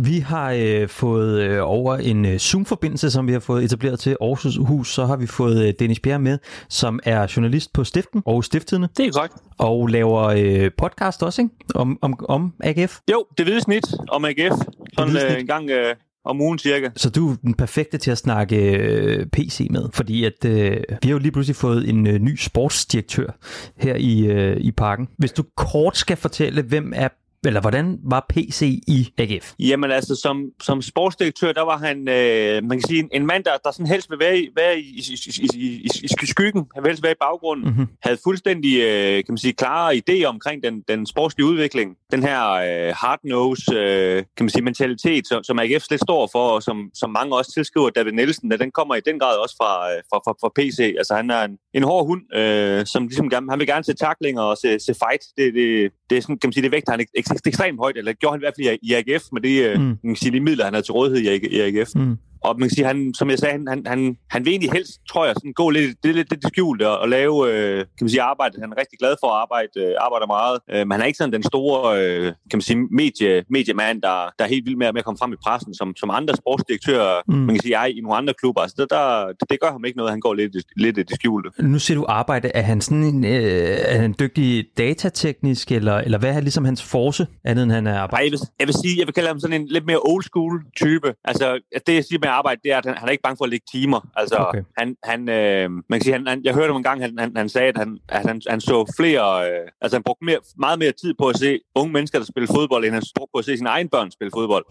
Vi 0.00 0.18
har 0.18 0.52
øh, 0.52 0.88
fået 0.88 1.40
øh, 1.40 1.58
over 1.62 1.96
en 1.96 2.24
øh, 2.26 2.38
Zoom-forbindelse, 2.38 3.10
som 3.10 3.26
vi 3.26 3.32
har 3.32 3.40
fået 3.40 3.64
etableret 3.64 3.98
til 3.98 4.16
Aarhus 4.20 4.56
Hus, 4.56 4.94
så 4.94 5.06
har 5.06 5.16
vi 5.16 5.26
fået 5.26 5.66
øh, 5.66 5.74
Dennis 5.78 6.00
Bjerre 6.00 6.18
med, 6.18 6.38
som 6.68 7.00
er 7.04 7.32
journalist 7.36 7.72
på 7.72 7.84
Stiften 7.84 8.22
og 8.26 8.44
Stifttidene. 8.44 8.88
Det 8.96 9.06
er 9.06 9.12
korrekt. 9.12 9.34
Og 9.58 9.86
laver 9.86 10.22
øh, 10.22 10.70
podcast 10.78 11.22
også, 11.22 11.42
ikke? 11.42 11.54
Om, 11.74 11.98
om, 12.02 12.24
om 12.28 12.52
AGF. 12.60 12.98
Jo, 13.10 13.26
det 13.38 13.46
hvide 13.46 13.60
snit 13.60 13.84
om 14.08 14.24
AGF. 14.24 14.58
Sådan 14.98 15.16
øh, 15.16 15.40
en 15.40 15.46
gang 15.46 15.70
øh, 15.70 15.94
om 16.24 16.40
ugen 16.40 16.58
cirka. 16.58 16.88
Så 16.96 17.10
du 17.10 17.30
er 17.30 17.36
den 17.42 17.54
perfekte 17.54 17.98
til 17.98 18.10
at 18.10 18.18
snakke 18.18 18.56
øh, 18.56 19.26
PC 19.26 19.66
med, 19.70 19.82
fordi 19.94 20.24
at 20.24 20.44
øh, 20.44 20.76
vi 21.02 21.08
har 21.08 21.10
jo 21.10 21.18
lige 21.18 21.32
pludselig 21.32 21.56
fået 21.56 21.88
en 21.88 22.06
øh, 22.06 22.18
ny 22.18 22.36
sportsdirektør 22.36 23.30
her 23.76 23.94
i, 23.94 24.26
øh, 24.26 24.56
i 24.56 24.72
parken. 24.72 25.08
Hvis 25.18 25.32
du 25.32 25.44
kort 25.56 25.96
skal 25.96 26.16
fortælle, 26.16 26.62
hvem 26.62 26.92
er 26.96 27.08
eller 27.46 27.60
hvordan 27.60 27.98
var 28.04 28.26
PC 28.28 28.62
i 28.86 29.12
AGF? 29.18 29.52
Jamen 29.58 29.90
altså, 29.90 30.16
som, 30.16 30.44
som 30.62 30.82
sportsdirektør, 30.82 31.52
der 31.52 31.62
var 31.62 31.78
han, 31.78 32.08
øh, 32.08 32.64
man 32.64 32.78
kan 32.78 32.88
sige, 32.88 33.08
en 33.12 33.26
mand, 33.26 33.44
der, 33.44 33.50
der 33.64 33.70
sådan 33.70 33.86
helst 33.86 34.10
vil 34.10 34.18
være 34.18 34.38
i, 34.38 34.48
være 34.56 34.78
i, 34.78 34.82
i, 34.82 35.18
i, 35.42 35.60
i, 35.60 35.90
i 36.22 36.26
skyggen, 36.26 36.66
han 36.74 36.82
vil 36.82 36.90
helst 36.90 37.02
være 37.02 37.12
i 37.12 37.20
baggrunden, 37.20 37.68
mm-hmm. 37.68 37.86
havde 38.02 38.18
fuldstændig, 38.24 38.80
øh, 38.80 39.14
kan 39.14 39.24
man 39.28 39.38
sige, 39.38 39.52
klare 39.52 39.94
idéer 39.94 40.24
omkring 40.24 40.62
den, 40.62 40.84
den 40.88 41.06
sportslige 41.06 41.46
udvikling. 41.46 41.96
Den 42.12 42.22
her 42.22 42.42
øh, 42.52 42.94
hard-nose, 42.96 43.74
øh, 43.74 44.16
kan 44.36 44.44
man 44.44 44.50
sige, 44.50 44.64
mentalitet, 44.64 45.28
som, 45.28 45.44
som 45.44 45.58
AGF 45.58 45.82
slet 45.82 46.00
står 46.00 46.28
for, 46.32 46.48
og 46.48 46.62
som, 46.62 46.90
som 46.94 47.10
mange 47.10 47.36
også 47.36 47.52
tilskriver 47.52 47.90
David 47.90 48.12
Nielsen, 48.12 48.50
den 48.50 48.70
kommer 48.70 48.94
i 48.94 49.00
den 49.00 49.18
grad 49.18 49.36
også 49.36 49.54
fra, 49.60 49.72
øh, 49.90 50.02
fra, 50.10 50.18
fra, 50.24 50.32
fra 50.40 50.50
PC. 50.56 50.94
Altså, 50.98 51.14
han 51.14 51.30
er 51.30 51.42
en, 51.44 51.58
en 51.74 51.82
hård 51.82 52.06
hund, 52.06 52.36
øh, 52.36 52.86
som 52.86 53.06
ligesom 53.06 53.30
gerne, 53.30 53.50
han 53.50 53.58
vil 53.58 53.66
gerne 53.66 53.84
se 53.84 53.94
taklinger 53.94 54.42
og 54.42 54.56
se, 54.56 54.78
se 54.80 54.94
fight. 54.94 55.22
Det, 55.36 55.54
det, 55.54 55.92
det 56.10 56.18
er 56.18 56.22
sådan, 56.22 56.38
kan 56.38 56.48
man 56.48 56.52
sige, 56.52 56.62
det 56.62 56.72
vægter 56.72 56.92
han 56.92 57.06
ekstremt 57.46 57.78
højt, 57.78 57.96
eller 57.96 58.12
gjorde 58.12 58.32
han 58.32 58.40
i 58.40 58.44
hvert 58.44 58.54
fald 58.58 58.78
i, 58.82 58.94
AGF, 58.94 59.24
med 59.32 59.40
det, 59.40 59.64
øh, 59.64 59.80
mm. 59.80 59.98
man 60.04 60.16
sige, 60.16 60.32
de 60.32 60.40
midler, 60.40 60.64
han 60.64 60.74
havde 60.74 60.86
til 60.86 60.92
rådighed 60.92 61.42
i, 61.42 61.60
AGF. 61.60 61.90
Mm. 61.94 62.18
Og 62.44 62.58
man 62.58 62.68
kan 62.68 62.74
sige, 62.74 62.86
han, 62.86 63.14
som 63.14 63.30
jeg 63.30 63.38
sagde, 63.38 63.52
han, 63.52 63.66
han, 63.68 63.82
han, 63.86 64.16
han 64.30 64.44
vil 64.44 64.50
egentlig 64.50 64.72
helst, 64.72 64.92
tror 65.10 65.26
jeg, 65.26 65.34
sådan 65.34 65.52
gå 65.52 65.70
lidt, 65.70 65.96
det, 66.02 66.14
lidt, 66.14 66.30
lidt 66.30 66.46
skjult 66.46 66.82
og, 66.82 66.98
og 66.98 67.08
lave 67.08 67.34
øh, 67.52 67.78
kan 67.78 68.02
man 68.04 68.08
sige, 68.08 68.22
arbejde. 68.22 68.60
Han 68.60 68.72
er 68.72 68.78
rigtig 68.80 68.98
glad 68.98 69.14
for 69.22 69.28
at 69.30 69.40
arbejde, 69.44 69.74
øh, 69.76 69.94
arbejder 70.00 70.26
meget, 70.26 70.58
øh, 70.72 70.78
men 70.86 70.92
han 70.92 71.00
er 71.00 71.04
ikke 71.04 71.16
sådan 71.16 71.32
den 71.32 71.42
store 71.42 71.82
øh, 72.00 72.24
kan 72.24 72.56
man 72.58 72.60
sige, 72.60 72.78
medie, 73.00 73.44
mediemand, 73.50 74.02
der, 74.02 74.16
der 74.38 74.44
er 74.44 74.48
helt 74.48 74.66
vild 74.66 74.76
med, 74.76 74.92
med 74.92 74.98
at 74.98 75.04
komme 75.04 75.18
frem 75.18 75.32
i 75.32 75.40
pressen, 75.44 75.74
som, 75.74 75.96
som 75.96 76.10
andre 76.10 76.34
sportsdirektører, 76.36 77.22
mm. 77.28 77.34
man 77.34 77.54
kan 77.54 77.62
sige, 77.62 77.80
jeg 77.80 77.90
i 77.96 78.00
nogle 78.00 78.16
andre 78.16 78.34
klubber. 78.34 78.60
Altså, 78.60 78.76
det, 78.78 78.90
der, 78.90 79.32
det, 79.50 79.60
gør 79.60 79.70
ham 79.72 79.84
ikke 79.84 79.96
noget, 79.96 80.10
han 80.10 80.20
går 80.20 80.34
lidt, 80.34 80.56
lidt 80.76 80.98
i 80.98 81.02
det 81.02 81.14
skjulte. 81.14 81.48
Nu 81.58 81.78
ser 81.78 81.94
du 81.94 82.04
arbejde, 82.08 82.48
er 82.54 82.62
han 82.62 82.80
sådan 82.80 83.02
en, 83.02 83.24
øh, 83.24 83.78
er 83.94 83.98
han 84.00 84.14
dygtig 84.20 84.66
datateknisk, 84.78 85.72
eller, 85.72 85.96
eller 85.96 86.18
hvad 86.18 86.34
er 86.34 86.40
ligesom 86.40 86.64
hans 86.64 86.82
force, 86.82 87.26
andet 87.44 87.62
end 87.62 87.72
han 87.72 87.86
er 87.86 87.98
arbejde? 87.98 88.24
Jeg 88.24 88.32
vil, 88.32 88.40
jeg 88.60 88.66
vil 88.66 88.74
sige, 88.74 88.98
jeg 88.98 89.06
vil 89.06 89.14
kalde 89.14 89.28
ham 89.28 89.40
sådan 89.40 89.60
en 89.60 89.66
lidt 89.66 89.86
mere 89.86 90.00
old 90.02 90.22
school 90.22 90.62
type. 90.76 91.14
Altså, 91.24 91.60
det 91.86 91.94
jeg 91.94 92.04
siger 92.04 92.18
med 92.28 92.36
arbejde, 92.40 92.60
det 92.64 92.70
er, 92.72 92.78
at 92.78 92.86
han, 92.86 92.94
han 93.00 93.08
er 93.08 93.12
ikke 93.12 93.26
bange 93.26 93.38
for 93.40 93.44
at 93.44 93.50
lægge 93.50 93.66
timer. 93.74 94.00
Altså, 94.20 94.36
okay. 94.48 94.62
han, 94.78 94.88
han, 95.10 95.20
øh, 95.38 95.66
man 95.90 95.94
kan 95.98 96.04
sige, 96.06 96.14
han, 96.18 96.26
han, 96.26 96.40
jeg 96.44 96.54
hørte 96.54 96.70
ham 96.72 96.76
en 96.76 96.88
gang, 96.90 96.98
han, 97.04 97.12
han, 97.18 97.30
han 97.36 97.48
sagde, 97.48 97.68
at 97.68 97.78
han, 97.82 97.90
at 98.08 98.26
han, 98.28 98.40
han 98.52 98.60
så 98.60 98.76
flere, 98.98 99.26
øh, 99.48 99.64
altså 99.82 99.94
han 99.98 100.02
brugte 100.02 100.24
mere, 100.24 100.40
meget 100.58 100.78
mere 100.78 100.92
tid 101.02 101.12
på 101.20 101.26
at 101.32 101.36
se 101.38 101.50
unge 101.74 101.92
mennesker, 101.92 102.18
der 102.18 102.26
spiller 102.26 102.48
fodbold, 102.56 102.84
end 102.84 102.94
han 102.94 103.02
brugte 103.18 103.32
på 103.34 103.38
at 103.38 103.44
se 103.44 103.56
sine 103.56 103.68
egne 103.68 103.88
børn 103.88 104.10
spille 104.10 104.30
fodbold. 104.34 104.64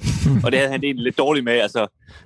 og 0.46 0.52
det 0.52 0.60
havde 0.60 0.72
han 0.72 0.84
egentlig 0.84 1.04
lidt 1.04 1.18
dårligt 1.18 1.44
med. 1.44 1.58
Altså, 1.68 1.82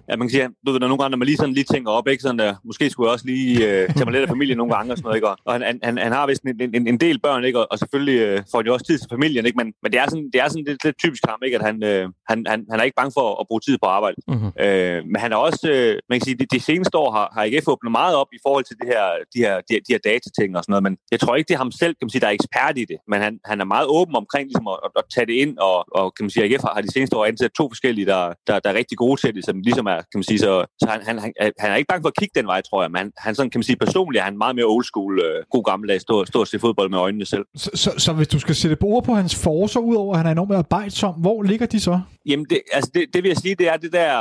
ja, 0.10 0.16
man 0.16 0.28
kan 0.28 0.34
sige, 0.36 0.48
du 0.66 0.72
ved, 0.72 0.80
når 0.80 0.88
nogle 0.88 1.02
gange, 1.02 1.12
når 1.12 1.18
man 1.18 1.26
lige 1.26 1.38
sådan 1.38 1.54
lige 1.54 1.70
tænker 1.74 1.92
op, 1.92 2.08
ikke, 2.08 2.22
sådan 2.22 2.40
der, 2.40 2.56
måske 2.66 2.90
skulle 2.90 3.08
jeg 3.08 3.14
også 3.14 3.26
lige 3.26 3.54
øh, 3.68 3.90
tage 3.96 4.06
mig 4.06 4.12
lidt 4.14 4.24
af 4.24 4.30
familien 4.30 4.58
nogle 4.58 4.74
gange 4.76 4.92
og 4.94 4.98
sådan 4.98 5.08
noget, 5.08 5.18
ikke? 5.18 5.28
Og 5.28 5.54
han, 5.54 5.80
han, 5.84 5.98
han 5.98 6.12
har 6.12 6.28
vist 6.28 6.44
en, 6.44 6.76
en, 6.76 6.88
en 6.88 6.98
del 6.98 7.20
børn, 7.20 7.44
ikke? 7.44 7.60
Og, 7.60 7.68
og 7.72 7.80
selvfølgelig 7.80 8.20
øh, 8.20 8.38
får 8.52 8.58
han 8.58 8.66
jo 8.66 8.74
også 8.74 8.86
tid 8.86 8.98
til 8.98 9.08
familien, 9.12 9.46
ikke? 9.46 9.58
Men, 9.58 9.74
men 9.84 9.92
det 9.92 10.00
er 10.00 10.06
sådan, 10.10 10.30
det 10.34 10.42
er 10.42 10.48
sådan 10.50 10.64
lidt, 10.68 10.84
lidt 10.86 10.98
typisk 10.98 11.24
ham, 11.30 11.40
ikke? 11.46 11.58
At 11.60 11.66
han, 11.66 11.84
øh, 11.84 12.10
han, 12.30 12.46
han, 12.48 12.66
han 12.72 12.80
er 12.80 12.84
ikke 12.84 13.00
bange 13.02 13.14
for 13.18 13.42
at 13.42 13.48
bruge 13.48 13.62
tid 13.68 13.78
på 13.84 13.88
arbejde. 13.98 14.18
Mm-hmm. 14.28 14.52
Øh, 14.64 15.00
men 15.12 15.20
han 15.24 15.32
er 15.36 15.40
også, 15.48 15.66
øh, 15.76 15.94
man 16.10 16.16
kan 16.20 16.26
sige, 16.26 16.38
de, 16.42 16.46
de 16.56 16.60
seneste 16.70 16.96
år 17.04 17.12
har, 17.18 17.28
har 17.36 17.44
IGF 17.44 17.68
åbnet 17.74 17.92
meget 17.92 18.16
op 18.22 18.32
i 18.38 18.40
forhold 18.46 18.66
til 18.70 18.76
det 18.82 18.88
her, 18.94 19.06
de 19.34 19.40
her, 19.46 19.56
de, 19.68 19.74
de 19.88 19.92
her 19.96 20.02
datating 20.12 20.50
og 20.58 20.62
sådan 20.64 20.72
noget, 20.74 20.86
men 20.88 20.94
jeg 21.14 21.20
tror 21.20 21.36
ikke, 21.36 21.48
det 21.48 21.54
er 21.54 21.64
ham 21.66 21.72
selv, 21.84 21.94
kan 21.96 22.06
man 22.06 22.14
sige, 22.14 22.22
der 22.24 22.30
er 22.32 22.38
ekspert 22.40 22.76
i 22.84 22.86
det, 22.92 22.98
men 23.12 23.20
han, 23.26 23.34
han 23.52 23.58
er 23.64 23.68
meget 23.76 23.88
åben 23.98 24.16
omkring 24.22 24.46
ligesom 24.50 24.68
at, 24.74 24.78
at, 24.86 24.92
at 25.00 25.04
tage 25.14 25.28
det 25.30 25.36
ind, 25.44 25.54
og, 25.70 25.78
og 26.00 26.06
kan 26.16 26.24
man 26.26 26.30
sige, 26.30 26.46
IGF 26.46 26.64
har 26.76 26.82
de 26.82 26.92
seneste 26.96 27.16
år 27.18 27.26
ansat 27.26 27.52
to 27.60 27.66
forskellige, 27.74 28.06
der, 28.14 28.24
der, 28.48 28.60
der 28.64 28.70
er 28.70 28.78
rigtig 28.82 28.98
gode 28.98 29.18
til 29.22 29.36
det, 29.36 29.44
som 29.46 29.56
ligesom 29.68 29.86
er, 29.94 30.00
kan 30.12 30.18
man 30.20 30.28
sige, 30.32 30.40
så, 30.40 30.54
så 30.82 30.86
han, 30.94 31.00
han, 31.08 31.16
han, 31.24 31.52
han 31.60 31.72
er 31.72 31.76
ikke 31.76 31.92
bange 31.92 32.04
for 32.04 32.14
at 32.14 32.20
kigge 32.20 32.36
den 32.40 32.48
vej, 32.48 32.62
tror 32.62 32.82
jeg, 32.84 32.92
men 32.92 32.98
han, 33.02 33.12
han 33.18 33.36
sådan, 33.36 33.50
kan 33.52 33.60
man 33.60 33.70
sige, 33.70 33.80
personligt 33.86 34.22
er 34.22 34.26
han 34.26 34.38
meget 34.38 34.56
mere 34.56 34.66
old 34.66 34.86
school, 34.92 35.14
øh, 35.26 35.44
god 35.56 35.64
gammeldags, 35.70 36.02
stå, 36.02 36.26
stå 36.26 36.40
og 36.40 36.48
se 36.48 36.60
fodbold 36.60 36.90
med 36.90 37.00
øjnene 37.00 37.26
selv. 37.26 37.46
Så, 37.56 37.70
så, 37.74 37.90
så 37.98 38.14
hvis 38.14 38.28
du 38.28 38.40
skal 38.40 38.56
sætte 38.56 38.76
på 38.76 38.86
ord 38.86 39.04
på 39.04 39.14
hans 39.14 39.36
forser, 39.36 39.80
udover 39.80 40.14
at 40.14 40.18
han 40.20 40.28
er 40.28 40.32
enormt 40.32 40.54
arbejdsom, 40.54 41.14
hvor 41.16 41.44
ligger 41.44 41.66
de 41.66 41.80
så? 41.80 42.00
Jamen, 42.26 42.46
det, 42.50 42.62
altså 42.74 42.92
det, 42.94 43.06
det 43.14 43.24
vil 43.24 43.30
jeg 43.30 43.38
sige, 43.38 43.56
det 43.56 43.68
er 43.68 43.78
det 43.78 43.94
der 43.94 44.12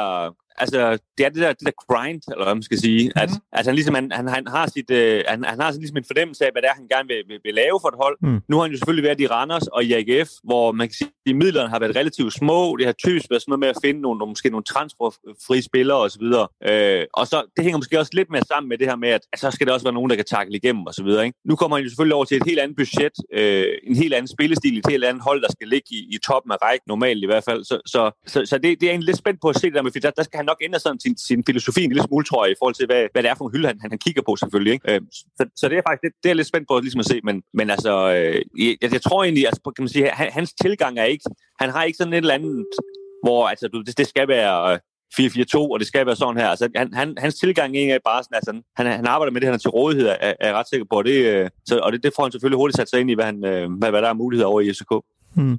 altså, 0.63 0.99
det 1.19 1.27
er 1.27 1.31
det 1.35 1.43
der, 1.45 1.53
det 1.53 1.67
der 1.69 1.77
grind, 1.89 2.23
eller 2.33 2.45
hvad 2.45 2.55
man 2.55 2.63
skal 2.63 2.79
sige. 2.79 3.03
Mm-hmm. 3.05 3.23
At, 3.23 3.31
altså, 3.53 3.71
han, 3.71 3.75
ligesom, 3.75 3.95
han, 3.95 4.13
han, 4.13 4.29
han 4.29 4.47
har 4.49 4.67
sit, 4.75 4.91
øh, 4.91 5.25
han, 5.29 5.45
han 5.45 5.61
har 5.61 5.71
ligesom 5.73 5.97
en 5.97 6.05
fornemmelse 6.11 6.45
af, 6.47 6.51
hvad 6.53 6.63
det 6.63 6.69
er, 6.69 6.75
han 6.75 6.89
gerne 6.95 7.09
vil, 7.09 7.23
vil, 7.29 7.41
vil 7.45 7.55
lave 7.55 7.79
for 7.83 7.89
et 7.89 7.99
hold. 8.03 8.17
Mm. 8.23 8.41
Nu 8.49 8.57
har 8.57 8.63
han 8.63 8.73
jo 8.73 8.79
selvfølgelig 8.79 9.05
været 9.09 9.21
i 9.21 9.27
Randers 9.27 9.67
og 9.67 9.85
i 9.85 9.91
AGF, 9.93 10.31
hvor 10.45 10.73
man 10.73 10.87
kan 10.89 10.95
sige, 10.95 11.11
at 11.27 11.37
midlerne 11.37 11.69
har 11.69 11.79
været 11.79 11.97
relativt 11.97 12.33
små. 12.33 12.77
Det 12.77 12.87
har 12.87 12.93
typisk 12.93 13.27
været 13.31 13.43
sådan 13.43 13.51
noget 13.53 13.65
med 13.65 13.69
at 13.69 13.79
finde 13.85 14.01
nogle, 14.01 14.19
nogle, 14.19 14.31
måske 14.31 14.51
nogle 14.51 14.65
transferfri 14.65 15.63
spillere 15.63 15.99
osv. 15.99 16.27
Øh, 16.71 17.05
og 17.15 17.27
så, 17.27 17.39
det 17.57 17.65
hænger 17.65 17.79
måske 17.79 17.99
også 17.99 18.15
lidt 18.15 18.31
mere 18.31 18.45
sammen 18.53 18.69
med 18.69 18.79
det 18.79 18.87
her 18.87 18.97
med, 18.97 19.09
at, 19.09 19.23
at 19.33 19.39
så 19.39 19.51
skal 19.51 19.67
der 19.67 19.73
også 19.73 19.87
være 19.87 19.99
nogen, 19.99 20.11
der 20.11 20.17
kan 20.17 20.25
takle 20.25 20.57
igennem 20.57 20.87
osv. 20.87 21.07
Ikke? 21.07 21.39
Nu 21.45 21.57
kommer 21.57 21.77
han 21.77 21.85
jo 21.85 21.91
selvfølgelig 21.91 22.15
over 22.15 22.25
til 22.25 22.37
et 22.37 22.47
helt 22.47 22.61
andet 22.61 22.77
budget, 22.77 23.17
øh, 23.39 23.67
en 23.83 23.97
helt 23.97 24.15
anden 24.15 24.29
spillestil, 24.29 24.79
et 24.79 24.87
helt 24.89 25.05
andet 25.05 25.23
hold, 25.23 25.43
der 25.43 25.51
skal 25.57 25.69
ligge 25.69 25.89
i, 25.91 25.99
i 26.15 26.19
toppen 26.27 26.53
af 26.53 26.57
rækken, 26.65 26.87
normalt 26.87 27.23
i 27.23 27.27
hvert 27.27 27.45
fald. 27.45 27.65
Så, 27.65 27.81
så, 27.87 28.03
så, 28.27 28.47
så 28.47 28.59
det, 28.59 28.81
det 28.81 28.87
er 28.87 28.91
egentlig 28.91 29.07
lidt 29.07 29.19
spændt 29.19 29.41
på 29.41 29.49
at 29.49 29.57
se 29.57 29.67
det 29.67 29.75
der 29.75 29.83
med, 29.83 29.93
for 29.93 30.01
der, 30.01 30.11
der 30.11 30.23
skal 30.23 30.37
han 30.37 30.47
nok 30.51 30.61
ændre 30.67 30.81
sådan 30.81 31.01
sin, 31.05 31.17
sin 31.29 31.41
filosofi 31.49 31.81
en 31.85 31.91
lille 31.91 32.07
smule, 32.09 32.25
tror 32.25 32.45
jeg, 32.45 32.53
i 32.53 32.59
forhold 32.61 32.75
til, 32.75 32.87
hvad, 32.87 33.03
hvad 33.13 33.23
det 33.23 33.31
er 33.31 33.39
for 33.39 33.45
en 33.47 33.53
hylde, 33.55 33.69
han, 33.71 33.79
han, 33.83 33.91
han 33.95 34.01
kigger 34.07 34.23
på 34.29 34.33
selvfølgelig. 34.37 34.73
Ikke? 34.77 34.93
Øh, 34.93 35.01
så, 35.39 35.43
så 35.61 35.65
det 35.69 35.77
er 35.79 35.85
faktisk 35.89 36.05
det, 36.07 36.13
det 36.23 36.29
er 36.31 36.37
lidt 36.39 36.51
spændt 36.53 36.67
på 36.69 36.75
ligesom 36.81 37.03
at 37.05 37.11
se, 37.13 37.17
men, 37.29 37.37
men 37.59 37.67
altså, 37.75 37.93
øh, 38.15 38.41
jeg, 38.83 38.93
jeg 38.97 39.03
tror 39.03 39.21
egentlig, 39.25 39.45
altså, 39.47 39.61
kan 39.77 39.83
man 39.85 39.89
sige, 39.95 40.09
han, 40.21 40.29
hans 40.39 40.51
tilgang 40.65 40.99
er 40.99 41.09
ikke, 41.15 41.25
han 41.63 41.71
har 41.71 41.83
ikke 41.85 41.97
sådan 41.97 42.13
et 42.13 42.25
eller 42.25 42.39
andet, 42.39 42.67
hvor 43.25 43.41
altså, 43.53 43.69
du, 43.69 43.79
det, 43.87 43.99
det 43.99 44.07
skal 44.07 44.29
være 44.29 44.73
øh, 44.73 44.79
4-4-2, 45.19 45.59
og 45.73 45.79
det 45.79 45.87
skal 45.87 46.07
være 46.07 46.17
sådan 46.17 46.37
her. 46.37 46.49
Altså, 46.49 46.69
han, 46.77 46.95
han, 46.95 47.15
hans 47.19 47.35
tilgang 47.35 47.77
er 47.77 47.99
bare 48.05 48.23
sådan, 48.23 48.35
altså, 48.35 48.53
han, 48.77 48.87
han 48.87 49.07
arbejder 49.07 49.33
med 49.33 49.41
det, 49.41 49.47
han 49.47 49.55
er 49.55 49.59
til 49.59 49.71
rådighed, 49.71 50.07
er, 50.07 50.17
er 50.21 50.47
jeg 50.49 50.55
ret 50.55 50.69
sikker 50.69 50.87
på. 50.91 50.97
Og 50.97 51.05
det, 51.05 51.19
øh, 51.33 51.51
så, 51.69 51.79
og 51.79 51.93
det, 51.93 52.03
det 52.03 52.13
får 52.17 52.23
han 52.23 52.33
selvfølgelig 52.33 52.57
hurtigt 52.57 52.77
sat 52.77 52.91
sig 52.91 53.01
ind 53.01 53.11
i, 53.11 53.15
hvad, 53.15 53.25
han, 53.25 53.45
øh, 53.45 53.73
hvad, 53.79 53.91
hvad 53.91 54.03
der 54.03 54.09
er 54.09 54.23
muligheder 54.23 54.49
over 54.49 54.61
i 54.61 54.73
SK. 54.73 54.93
Hmm. 55.35 55.59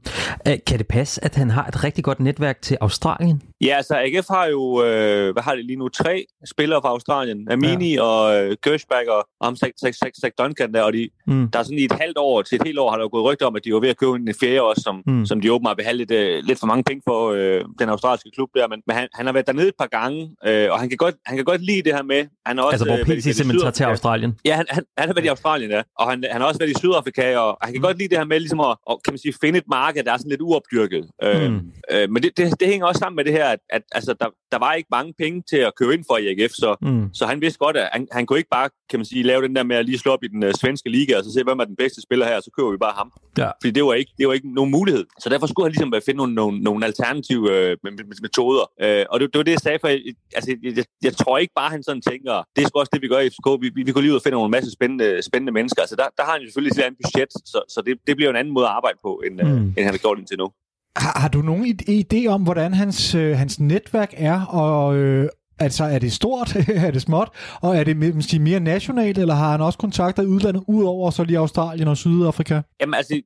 Kan 0.68 0.78
det 0.78 0.88
passe, 0.88 1.26
at 1.26 1.36
han 1.36 1.50
har 1.50 1.66
et 1.66 1.84
rigtig 1.84 2.04
godt 2.04 2.20
netværk 2.20 2.62
til 2.62 2.78
Australien? 2.82 3.42
Ja, 3.62 3.76
altså 3.78 3.96
AGF 3.96 4.28
har 4.30 4.46
jo, 4.46 4.84
øh, 4.84 5.34
hvad 5.34 5.44
har 5.44 5.56
det 5.56 5.66
lige 5.66 5.78
nu, 5.78 5.90
tre 5.90 6.26
spillere 6.46 6.82
fra 6.82 6.90
Australien. 6.90 7.52
Amini 7.52 7.94
ja. 7.94 8.02
og 8.02 8.36
øh, 8.36 8.58
Gershback 8.64 9.08
og 9.08 9.58
Zach 9.58 10.34
Duncan 10.40 10.74
der, 10.74 10.82
og 10.82 10.94
de, 10.94 11.10
mm. 11.28 11.50
der 11.54 11.60
er 11.60 11.64
sådan 11.64 11.78
i 11.78 11.84
et 11.86 11.92
halvt 11.92 12.18
år 12.18 12.42
til 12.42 12.56
et 12.56 12.64
helt 12.66 12.80
år 12.80 12.90
har 12.90 12.98
der 12.98 13.04
jo 13.04 13.10
gået 13.12 13.24
rygter 13.24 13.46
om, 13.46 13.56
at 13.56 13.66
de 13.66 13.74
var 13.74 13.80
ved 13.80 13.90
at 13.90 13.98
købe 13.98 14.16
en 14.16 14.34
fjerde 14.40 14.62
også, 14.62 14.82
som, 14.82 15.04
mm. 15.08 15.26
som 15.26 15.42
de 15.42 15.52
åbenbart 15.54 15.78
vil 15.78 15.86
have 15.86 15.98
lidt, 15.98 16.12
øh, 16.12 16.44
lidt 16.44 16.60
for 16.60 16.68
mange 16.68 16.84
penge 16.84 17.02
for 17.08 17.32
øh, 17.32 17.62
den 17.80 17.90
australske 17.90 18.30
klub 18.36 18.50
der, 18.56 18.68
men, 18.68 18.82
men 18.88 18.96
han, 18.96 19.08
han 19.14 19.26
har 19.26 19.34
været 19.34 19.48
dernede 19.48 19.68
et 19.68 19.74
par 19.80 19.88
gange, 19.88 20.36
øh, 20.46 20.72
og 20.72 20.80
han 20.80 20.90
kan, 20.90 20.98
godt, 20.98 21.16
han 21.26 21.36
kan 21.36 21.46
godt 21.46 21.62
lide 21.62 21.82
det 21.82 21.94
her 21.96 22.04
med, 22.04 22.26
han 22.46 22.60
er 22.60 22.64
også, 22.64 22.74
altså 22.74 22.86
hvor 22.86 23.16
PC 23.16 23.28
øh, 23.28 23.34
simpelthen 23.34 23.60
tager 23.60 23.72
til 23.72 23.84
Australien? 23.84 24.32
Ja, 24.46 24.56
han, 24.56 24.66
han, 24.70 24.84
han 24.98 25.08
har 25.08 25.14
været 25.14 25.26
i 25.26 25.28
Australien, 25.28 25.72
ja, 25.72 25.82
og 26.00 26.10
han, 26.10 26.24
han 26.32 26.42
har 26.42 26.48
også 26.48 26.60
været 26.60 26.72
i 26.72 26.80
Sydafrika, 26.80 27.38
og 27.38 27.58
han 27.62 27.74
kan 27.74 27.80
mm. 27.80 27.84
godt 27.84 27.98
lide 27.98 28.10
det 28.10 28.18
her 28.18 28.26
med 28.26 28.40
ligesom 28.40 28.60
at, 28.60 28.78
at 28.90 28.96
kan 29.04 29.14
man 29.14 29.18
sige, 29.18 29.34
finde 29.42 29.61
et 29.62 29.70
marked, 29.70 30.04
der 30.04 30.14
er 30.14 30.18
sådan 30.18 30.30
lidt 30.30 30.42
uopdyrket. 30.42 31.04
Øh, 31.24 31.52
mm. 31.52 31.72
Øh, 31.92 32.10
men 32.12 32.24
det, 32.24 32.38
det, 32.38 32.60
det 32.60 32.68
hænger 32.68 32.86
også 32.88 33.00
sammen 33.00 33.16
med 33.16 33.26
det 33.26 33.34
her, 33.34 33.46
at, 33.46 33.60
at 33.70 33.84
altså, 33.92 34.14
der, 34.22 34.28
der 34.52 34.60
var 34.60 34.74
ikke 34.74 34.88
mange 34.92 35.14
penge 35.20 35.44
til 35.50 35.58
at 35.58 35.76
købe 35.76 35.94
ind 35.94 36.04
for 36.10 36.18
i 36.18 36.28
AGF, 36.32 36.54
så, 36.54 36.76
mm. 36.82 37.14
så 37.14 37.26
han 37.26 37.42
vidste 37.42 37.60
godt, 37.60 37.78
at 37.78 37.90
han, 37.94 38.08
han 38.12 38.26
kunne 38.26 38.40
ikke 38.40 38.50
bare, 38.50 38.70
kan 38.90 39.00
man 39.00 39.06
sige, 39.06 39.24
lave 39.24 39.42
den 39.42 39.56
der 39.56 39.64
med 39.64 39.76
at 39.76 39.86
lige 39.86 40.00
slå 40.00 40.12
op 40.12 40.24
i 40.24 40.28
den 40.28 40.44
uh, 40.44 40.52
svenske 40.62 40.90
liga, 40.90 41.18
og 41.18 41.24
så 41.24 41.32
se, 41.34 41.44
hvem 41.44 41.60
er 41.60 41.66
den 41.66 41.76
bedste 41.76 42.02
spiller 42.02 42.26
her, 42.26 42.36
og 42.36 42.44
så 42.44 42.52
køber 42.58 42.72
vi 42.72 42.78
bare 42.78 42.94
ham. 42.98 43.12
Ja. 43.38 43.50
Fordi 43.62 43.72
det 43.72 43.84
var, 43.86 43.94
ikke, 43.94 44.12
det 44.18 44.28
var 44.28 44.34
ikke 44.34 44.54
nogen 44.54 44.72
mulighed. 44.72 45.06
Så 45.20 45.30
derfor 45.30 45.48
skulle 45.48 45.66
han 45.66 45.72
ligesom 45.72 45.94
finde 46.06 46.18
nogle, 46.18 46.34
nogle, 46.34 46.60
nogle 46.60 46.86
alternative 46.86 47.42
uh, 47.42 47.92
metoder. 48.22 48.66
Uh, 48.86 49.06
og 49.12 49.20
det, 49.20 49.34
det 49.34 49.38
var 49.38 49.44
det, 49.44 49.52
jeg 49.52 49.66
sagde, 49.68 49.80
for 49.82 49.88
jeg, 49.88 50.00
altså, 50.36 50.56
jeg, 50.64 50.78
jeg, 50.78 50.86
jeg 51.04 51.14
tror 51.18 51.38
ikke 51.38 51.54
bare, 51.56 51.70
han 51.70 51.84
sådan 51.84 52.02
tænker, 52.02 52.44
det 52.56 52.62
er 52.64 52.68
sgu 52.68 52.80
også 52.80 52.94
det, 52.94 53.02
vi 53.02 53.08
gør 53.08 53.20
i 53.20 53.30
FCK. 53.30 53.48
Vi, 53.62 53.68
vi, 53.76 53.84
vi 53.84 53.92
går 53.92 54.02
lige 54.02 54.12
ud 54.12 54.22
og 54.22 54.26
finder 54.26 54.38
nogle 54.38 54.52
masse 54.58 54.72
spændende, 54.72 55.22
spændende 55.30 55.54
mennesker. 55.58 55.82
Altså, 55.82 55.96
der, 55.96 56.08
der 56.18 56.24
har 56.24 56.32
han 56.32 56.42
selvfølgelig 56.42 56.80
et 56.80 56.86
andet 56.86 57.00
budget, 57.04 57.32
så, 57.52 57.60
så 57.74 57.80
det, 57.86 57.94
det 58.08 58.14
bliver 58.16 58.30
en 58.30 58.40
anden 58.42 58.54
måde 58.54 58.66
at 58.66 58.72
arbejde 58.80 58.98
på, 59.08 59.12
end, 59.26 59.36
mm. 59.44 59.51
Uh, 59.54 59.62
end 59.62 59.78
han 59.78 59.94
har 59.94 59.98
gjort 59.98 60.20
indtil 60.20 60.38
nu. 60.38 60.50
Har, 60.96 61.20
har 61.20 61.28
du 61.28 61.42
nogen 61.42 61.80
idé 61.90 62.28
om, 62.28 62.44
hvordan 62.44 62.74
hans, 62.74 63.16
øh, 63.16 63.38
hans 63.38 63.60
netværk 63.60 64.14
er, 64.18 64.46
og 64.46 64.96
øh, 64.96 65.30
altså 65.60 65.84
er 65.84 66.00
det 66.00 66.12
stort, 66.12 66.56
er 66.86 66.92
det 66.92 67.02
småt, 67.02 67.30
og 67.62 67.78
er 67.78 67.84
det 67.84 68.26
sige, 68.26 68.40
mere 68.40 68.60
nationalt, 68.60 69.18
eller 69.18 69.34
har 69.34 69.52
han 69.52 69.62
også 69.62 69.80
kontakter 69.80 70.24
i 70.24 70.26
udlandet, 70.26 70.64
udover 70.68 71.12
så 71.12 71.24
lige 71.24 71.38
Australien 71.38 71.88
og 71.88 71.98
Sydafrika? 71.98 72.62
Jamen 72.82 72.94
altså, 72.94 73.22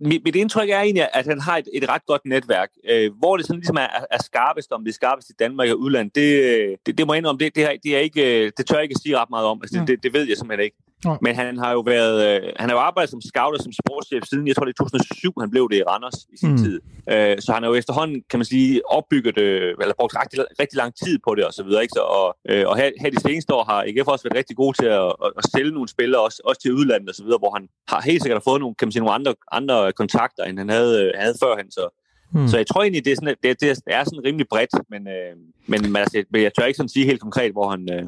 mit, 0.00 0.24
mit 0.24 0.36
indtryk 0.36 0.70
er 0.70 0.80
egentlig, 0.80 1.08
at 1.12 1.26
han 1.26 1.40
har 1.40 1.56
et, 1.56 1.68
et 1.74 1.88
ret 1.88 2.06
godt 2.06 2.24
netværk. 2.24 2.68
Øh, 2.90 3.10
hvor 3.18 3.36
det 3.36 3.46
sådan 3.46 3.60
ligesom 3.60 3.76
er, 3.76 3.88
er 4.10 4.22
skarpest, 4.22 4.72
om 4.72 4.84
det 4.84 4.90
er 4.90 4.94
skarpest 4.94 5.30
i 5.30 5.32
Danmark 5.38 5.68
og 5.68 5.78
udlandet, 5.78 6.14
det, 6.14 6.76
det, 6.86 6.98
det 6.98 7.06
må 7.06 7.12
jeg 7.12 7.18
indrømme, 7.18 7.38
det, 7.38 7.54
det, 7.54 7.62
her, 7.62 7.72
det, 7.82 7.96
er 7.96 8.00
ikke, 8.00 8.52
det 8.56 8.66
tør 8.66 8.76
jeg 8.76 8.82
ikke 8.82 8.94
at 8.96 9.02
sige 9.02 9.18
ret 9.18 9.30
meget 9.30 9.46
om. 9.46 9.58
Altså, 9.62 9.80
mm. 9.80 9.86
det, 9.86 10.02
det 10.02 10.12
ved 10.12 10.28
jeg 10.28 10.36
simpelthen 10.36 10.64
ikke. 10.64 10.76
Ja. 11.04 11.16
Men 11.22 11.34
han 11.36 11.58
har 11.58 11.72
jo 11.72 11.80
været, 11.80 12.16
øh, 12.28 12.52
han 12.56 12.68
har 12.68 12.76
jo 12.76 12.80
arbejdet 12.80 13.10
som 13.10 13.20
scout 13.20 13.54
og 13.54 13.62
som 13.62 13.72
sportschef 13.72 14.22
siden, 14.30 14.48
jeg 14.48 14.56
tror 14.56 14.64
det 14.64 14.72
er 14.72 14.82
2007, 14.84 15.32
han 15.40 15.50
blev 15.50 15.64
det 15.70 15.76
i 15.76 15.82
Randers 15.82 16.18
i 16.34 16.36
sin 16.42 16.50
mm. 16.50 16.56
tid. 16.56 16.80
Øh, 17.12 17.36
så 17.40 17.52
han 17.52 17.62
har 17.62 17.70
jo 17.70 17.74
efterhånden, 17.74 18.22
kan 18.30 18.38
man 18.38 18.44
sige, 18.44 18.90
opbygget, 18.96 19.38
øh, 19.38 19.74
eller 19.80 19.94
brugt 19.98 20.14
rigtig, 20.22 20.38
rigtig 20.60 20.76
lang 20.76 20.92
tid 21.04 21.18
på 21.26 21.34
det 21.34 21.44
og 21.44 21.52
så 21.52 21.62
videre. 21.62 21.82
Ikke? 21.82 21.96
Så, 21.98 22.02
og, 22.18 22.36
øh, 22.50 22.64
og 22.68 22.76
her, 22.76 22.90
her 23.00 23.10
de 23.10 23.20
seneste 23.20 23.54
år 23.54 23.64
har 23.64 23.82
IGF 23.82 24.08
også 24.08 24.24
været 24.24 24.38
rigtig 24.40 24.56
god 24.56 24.74
til 24.74 24.86
at, 24.86 25.12
at, 25.24 25.30
at 25.38 25.44
sælge 25.54 25.72
nogle 25.76 25.88
spillere, 25.88 26.22
også, 26.22 26.40
også 26.44 26.60
til 26.60 26.72
udlandet 26.72 27.08
og 27.08 27.14
så 27.14 27.22
videre, 27.22 27.38
hvor 27.38 27.52
han 27.58 27.68
har 27.88 28.00
helt 28.00 28.22
sikkert 28.22 28.42
fået 28.48 28.60
nogle, 28.60 28.74
kan 28.78 28.86
man 28.86 28.92
sige, 28.92 29.02
nogle 29.04 29.14
andre, 29.18 29.34
andre 29.52 29.92
kontakter, 29.92 30.44
end 30.44 30.58
han 30.58 30.68
havde, 30.68 30.94
øh, 31.04 31.10
havde 31.22 31.34
førhen. 31.42 31.70
Så, 31.70 31.84
Hmm. 32.32 32.48
Så 32.48 32.56
jeg 32.56 32.66
tror 32.66 32.82
egentlig, 32.82 33.04
det 33.04 33.12
er 33.12 33.16
sådan, 33.16 33.36
det, 33.42 33.60
det 33.60 33.82
er 33.86 34.04
sådan 34.04 34.24
rimelig 34.24 34.46
bredt, 34.48 34.70
men, 34.90 35.08
øh, 35.08 35.36
men 35.66 35.96
altså, 35.96 36.24
jeg 36.32 36.52
tør 36.54 36.64
ikke 36.64 36.76
sådan 36.76 36.88
sige 36.88 37.06
helt 37.06 37.20
konkret, 37.20 37.52
hvor 37.52 37.70
han, 37.70 37.88
øh, 37.92 38.06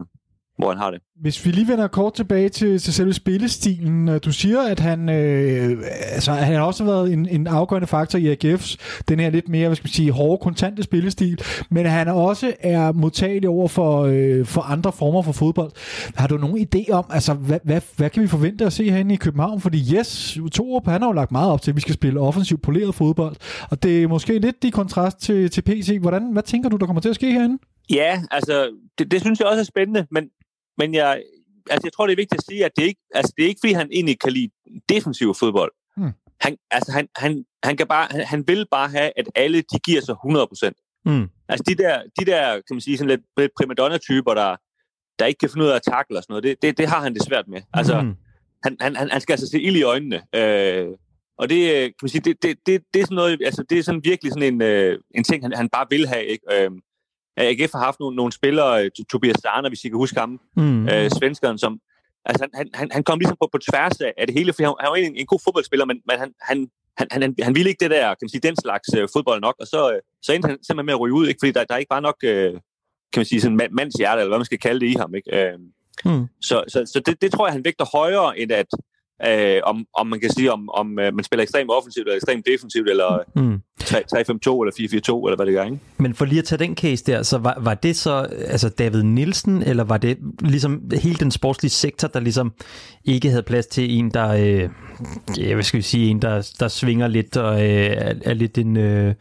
hvor 0.61 0.71
han 0.71 0.79
har 0.79 0.91
det. 0.91 1.01
Hvis 1.21 1.47
vi 1.47 1.51
lige 1.51 1.69
vender 1.69 1.89
kort 1.89 2.15
tilbage 2.15 2.49
til, 2.49 2.79
til 2.79 2.95
selve 2.95 3.13
spillestilen. 3.13 4.09
Øh, 4.09 4.21
du 4.25 4.33
siger, 4.33 4.63
at 4.63 4.81
han, 4.81 5.09
øh, 5.09 5.79
altså, 6.13 6.33
han 6.33 6.55
har 6.55 6.63
også 6.63 6.85
været 6.85 7.13
en, 7.13 7.29
en 7.29 7.47
afgørende 7.47 7.87
faktor 7.87 8.19
i 8.19 8.35
AGF's, 8.35 8.77
den 9.09 9.21
her 9.21 9.31
lidt 9.31 9.49
mere, 9.49 9.69
hvad 9.69 9.77
skal 9.77 9.85
man 9.85 9.93
sige, 9.93 10.11
hårde, 10.11 10.39
kontante 10.43 10.83
spillestil, 10.83 11.41
men 11.71 11.87
han 11.87 12.09
også 12.09 12.53
er 12.61 12.93
modtagelig 12.93 13.49
over 13.49 13.69
for, 13.69 14.03
øh, 14.03 14.47
for 14.47 14.61
andre 14.61 14.93
former 14.93 15.23
for 15.23 15.33
fodbold. 15.33 15.73
Har 16.15 16.27
du 16.27 16.37
nogen 16.37 16.67
idé 16.75 16.93
om, 16.93 17.05
altså, 17.11 17.35
hvad, 17.35 17.59
hvad, 17.65 17.81
hvad 17.97 18.11
kan 18.11 18.23
vi 18.23 18.29
forvente 18.29 18.67
at 18.67 18.73
se 18.73 18.91
herinde 18.91 19.15
i 19.15 19.17
København? 19.17 19.61
Fordi 19.61 19.97
yes, 19.97 20.39
Torup, 20.53 20.87
han 20.87 21.03
har 21.03 21.09
jo 21.09 21.13
lagt 21.13 21.33
meget 21.33 21.53
op 21.53 21.63
til, 21.63 21.71
at 21.71 21.77
vi 21.77 21.81
skal 21.81 21.95
spille 21.95 22.21
offensiv 22.21 22.59
poleret 22.59 22.95
fodbold, 22.95 23.37
og 23.71 23.83
det 23.83 24.03
er 24.03 24.09
måske 24.09 24.39
lidt 24.39 24.65
i 24.65 24.71
kontrast 24.71 25.21
til, 25.21 25.51
til 25.51 25.63
PC. 25.63 25.99
Hvordan, 26.01 26.33
hvad 26.33 26.43
tænker 26.43 26.69
du, 26.69 26.77
der 26.77 26.87
kommer 26.87 27.01
til 27.01 27.09
at 27.09 27.15
ske 27.15 27.33
herinde? 27.33 27.59
Ja, 27.91 28.23
altså, 28.31 28.71
det, 28.99 29.11
det 29.11 29.21
synes 29.21 29.41
jeg 29.41 29.49
også 29.49 29.61
er 29.61 29.65
spændende, 29.65 30.07
men 30.11 30.25
men 30.81 30.95
jeg, 30.95 31.23
altså, 31.71 31.87
jeg 31.87 31.93
tror, 31.93 32.07
det 32.07 32.13
er 32.13 32.23
vigtigt 32.23 32.41
at 32.41 32.47
sige, 32.49 32.65
at 32.65 32.73
det 32.77 32.85
ikke, 32.91 33.01
altså, 33.15 33.33
det 33.37 33.45
er 33.45 33.49
ikke, 33.49 33.63
fordi 33.63 33.73
han 33.73 33.89
egentlig 33.93 34.21
kan 34.21 34.33
lide 34.33 34.51
defensiv 34.89 35.35
fodbold. 35.35 35.73
Hmm. 35.97 36.13
Han, 36.41 36.57
altså, 36.71 36.93
han, 36.93 37.09
han, 37.17 37.45
han, 37.63 37.77
kan 37.77 37.87
bare, 37.87 38.07
han, 38.11 38.21
han 38.33 38.45
vil 38.49 38.67
bare 38.71 38.89
have, 38.89 39.11
at 39.17 39.27
alle 39.35 39.59
de 39.73 39.79
giver 39.79 40.01
sig 40.01 40.15
100%. 40.15 41.03
Mm. 41.05 41.29
Altså 41.49 41.65
de 41.69 41.75
der, 41.83 42.03
de 42.19 42.25
der 42.31 42.45
kan 42.55 42.75
man 42.77 42.81
sige, 42.81 42.99
sådan 42.99 43.09
lidt, 43.09 43.21
lidt 43.37 43.53
primadonna-typer, 43.59 44.35
der, 44.35 44.57
der 45.19 45.27
ikke 45.27 45.39
kan 45.39 45.51
finde 45.51 45.65
ud 45.65 45.71
af 45.71 45.77
at 45.77 45.83
takle 45.83 46.19
og 46.19 46.23
sådan 46.23 46.33
noget, 46.33 46.45
det, 46.45 46.63
det, 46.63 46.79
det 46.79 46.89
har 46.89 47.01
han 47.01 47.15
det 47.15 47.23
svært 47.23 47.49
med. 47.49 47.61
Altså, 47.73 48.03
mm. 48.03 48.15
han, 48.65 48.77
han, 48.81 49.11
han 49.11 49.21
skal 49.21 49.33
altså 49.33 49.49
se 49.49 49.61
ild 49.61 49.77
i 49.77 49.83
øjnene. 49.83 50.23
Øh, 50.35 50.89
og 51.39 51.51
det, 51.51 51.61
kan 51.83 52.03
man 52.03 52.09
sige, 52.09 52.21
det, 52.21 52.43
det, 52.43 52.59
det, 52.67 52.83
det 52.95 53.01
er 53.01 53.05
sådan 53.05 53.15
noget, 53.15 53.41
altså 53.45 53.63
det 53.71 53.79
er 53.79 53.83
sådan 53.83 54.05
virkelig 54.05 54.33
sådan 54.33 54.55
en, 54.55 54.63
øh, 54.63 54.99
en 55.15 55.25
ting, 55.25 55.45
han, 55.45 55.53
han 55.53 55.69
bare 55.69 55.87
vil 55.91 56.09
have, 56.09 56.25
ikke? 56.25 56.45
Øh, 56.53 56.71
AGF 57.37 57.73
har 57.73 57.85
haft 57.85 58.01
nogle, 58.01 58.17
nogle 58.17 58.33
spillere, 58.33 58.85
øh, 58.85 58.91
Tobias 59.11 59.37
Sarner, 59.43 59.69
hvis 59.69 59.85
I 59.85 59.89
kan 59.89 59.97
huske 59.97 60.21
ham, 60.21 60.41
mm. 60.57 60.89
øh, 60.89 61.11
svenskeren, 61.11 61.59
som, 61.59 61.81
altså 62.25 62.47
han, 62.55 62.69
han, 62.75 62.89
han 62.93 63.03
kom 63.03 63.19
ligesom 63.19 63.37
på, 63.43 63.49
på 63.53 63.59
tværs 63.59 64.01
af, 64.01 64.13
af 64.19 64.27
det 64.27 64.37
hele, 64.39 64.53
for 64.53 64.63
han, 64.63 64.75
han 64.81 64.91
var 64.91 64.97
egentlig 64.97 65.17
en, 65.17 65.23
en 65.23 65.27
god 65.27 65.41
fodboldspiller, 65.45 65.87
men, 65.87 66.01
men 66.09 66.19
han, 66.19 66.33
han, 66.41 66.71
han, 66.99 67.09
han, 67.11 67.35
han 67.43 67.55
ville 67.55 67.71
ikke 67.71 67.85
det 67.85 67.91
der, 67.91 68.09
kan 68.09 68.23
man 68.23 68.29
sige, 68.29 68.49
den 68.49 68.57
slags 68.57 68.89
øh, 68.97 69.09
fodbold 69.13 69.41
nok, 69.41 69.57
og 69.61 69.67
så, 69.67 69.93
øh, 69.93 70.01
så 70.23 70.33
endte 70.33 70.49
han 70.49 70.57
simpelthen 70.65 70.87
med 70.87 70.95
at 70.95 71.01
ryge 71.01 71.15
ud, 71.15 71.27
ikke? 71.29 71.41
fordi 71.41 71.53
der, 71.53 71.65
der 71.65 71.75
er 71.75 71.79
ikke 71.79 71.95
bare 71.97 72.09
nok, 72.09 72.17
øh, 72.25 72.53
kan 73.13 73.21
man 73.21 73.25
sige, 73.25 73.41
sådan 73.41 73.61
mands 73.71 73.95
hjerte, 73.95 74.21
eller 74.21 74.31
hvad 74.31 74.39
man 74.39 74.45
skal 74.45 74.59
kalde 74.59 74.81
det 74.81 74.87
i 74.87 74.97
ham. 74.99 75.15
Ikke? 75.15 75.31
Øh, 75.37 75.59
mm. 76.05 76.27
Så, 76.41 76.65
så, 76.69 76.79
så 76.93 77.01
det, 77.07 77.23
det 77.23 77.33
tror 77.33 77.47
jeg, 77.47 77.53
han 77.53 77.65
vægter 77.65 77.97
højere, 77.99 78.39
end 78.39 78.53
at, 78.53 78.67
øh, 79.29 79.61
om, 79.65 79.87
om 79.95 80.07
man 80.07 80.21
kan 80.21 80.31
sige, 80.31 80.53
om, 80.53 80.71
om 80.75 80.99
øh, 80.99 81.15
man 81.15 81.25
spiller 81.25 81.43
ekstremt 81.43 81.71
offensivt 81.71 82.07
eller 82.07 82.17
ekstremt 82.17 82.47
defensivt, 82.47 82.91
eller 82.91 83.19
mm. 83.37 83.61
3-5-2 83.83 83.93
eller 83.93 84.73
4-4-2, 85.25 85.27
eller 85.27 85.37
hvad 85.37 85.47
det 85.47 85.55
gør, 85.55 85.65
ikke? 85.65 85.79
Men 85.99 86.15
for 86.15 86.25
lige 86.25 86.39
at 86.39 86.45
tage 86.45 86.59
den 86.59 86.77
case 86.77 87.05
der, 87.05 87.23
så 87.23 87.39
var, 87.39 87.59
var 87.61 87.75
det 87.75 87.97
så 87.97 88.29
altså 88.47 88.69
David 88.69 89.03
Nielsen, 89.03 89.63
eller 89.63 89.85
var 89.85 89.99
det 89.99 90.19
ligesom 90.41 90.91
hele 91.03 91.17
den 91.17 91.31
sportslige 91.31 91.71
sektor, 91.71 92.09
der 92.09 92.21
ligesom 92.21 92.53
ikke 93.05 93.29
havde 93.29 93.43
plads 93.43 93.67
til 93.67 93.99
en, 93.99 94.11
der, 94.11 94.29
øh, 94.29 94.69
ja, 95.39 95.55
hvad 95.55 95.65
skal 95.65 95.79
vi 95.79 95.83
sige, 95.83 96.11
en, 96.11 96.23
der, 96.23 96.55
der 96.61 96.69
svinger 96.69 97.09
lidt 97.09 97.37
og 97.37 97.55
øh, 97.55 97.87
er, 97.87 98.15
er 98.25 98.35
lidt 98.35 98.59
en... 98.59 98.77
Øh, 98.77 99.15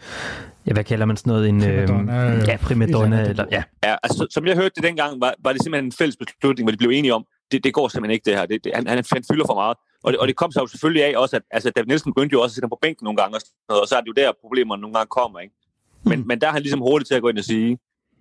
ja, 0.68 0.74
hvad 0.74 0.84
kalder 0.84 1.06
man 1.06 1.18
sådan 1.18 1.32
noget? 1.32 1.50
En, 1.50 1.60
primadonna. 1.60 2.36
Øh, 2.36 2.48
ja, 2.48 2.58
primadonna. 2.58 3.30
Eller, 3.30 3.46
ja. 3.52 3.64
ja, 3.84 3.96
altså 4.04 4.28
som 4.30 4.46
jeg 4.46 4.56
hørte 4.56 4.72
det 4.76 4.84
dengang, 4.84 5.22
var, 5.22 5.34
var 5.44 5.52
det 5.54 5.64
simpelthen 5.64 5.86
en 5.86 5.92
fælles 5.92 6.18
beslutning, 6.18 6.66
hvor 6.66 6.72
de 6.72 6.78
blev 6.78 6.90
enige 6.90 7.14
om, 7.14 7.26
det, 7.52 7.64
det 7.64 7.74
går 7.74 7.88
simpelthen 7.88 8.14
ikke 8.14 8.26
det 8.26 8.36
her. 8.36 8.46
Det, 8.46 8.64
det, 8.64 8.72
han, 8.76 8.88
han, 8.88 9.04
han 9.14 9.24
fylder 9.32 9.46
for 9.46 9.54
meget. 9.54 9.78
Og 10.04 10.12
det, 10.12 10.20
og 10.20 10.28
det 10.28 10.36
kom 10.36 10.52
så 10.52 10.60
jo 10.60 10.68
selvfølgelig 10.68 11.04
af 11.04 11.18
også, 11.18 11.36
at 11.36 11.42
altså, 11.52 11.70
David 11.70 11.88
Nielsen 11.88 12.14
begyndte 12.14 12.34
jo 12.34 12.42
også 12.42 12.52
at 12.52 12.56
sætte 12.56 12.66
ham 12.66 12.70
på 12.70 12.80
bænken 12.82 13.04
nogle 13.04 13.18
gange, 13.18 13.36
og, 13.70 13.82
og 13.82 13.88
så 13.88 13.96
er 13.96 14.02
det 14.02 14.08
jo 14.08 14.14
der, 14.14 14.32
problemerne 14.42 14.82
nogle 14.82 14.94
gange 14.94 15.10
kommer. 15.10 15.40
Ikke? 15.40 15.56
Men, 16.06 16.20
mm. 16.20 16.28
men 16.28 16.42
der 16.42 16.48
er 16.48 16.52
han 16.52 16.62
ligesom 16.62 16.80
hurtigt 16.80 17.08
til 17.08 17.16
at 17.16 17.22
gå 17.22 17.30
ind 17.30 17.38
og 17.38 17.44
sige, 17.44 17.78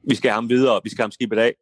vi 0.08 0.14
skal 0.14 0.30
have 0.30 0.34
ham 0.34 0.48
videre, 0.48 0.80
vi 0.84 0.90
skal 0.90 1.02
have 1.02 1.06
ham 1.06 1.10
skibet 1.10 1.38
af. 1.38 1.52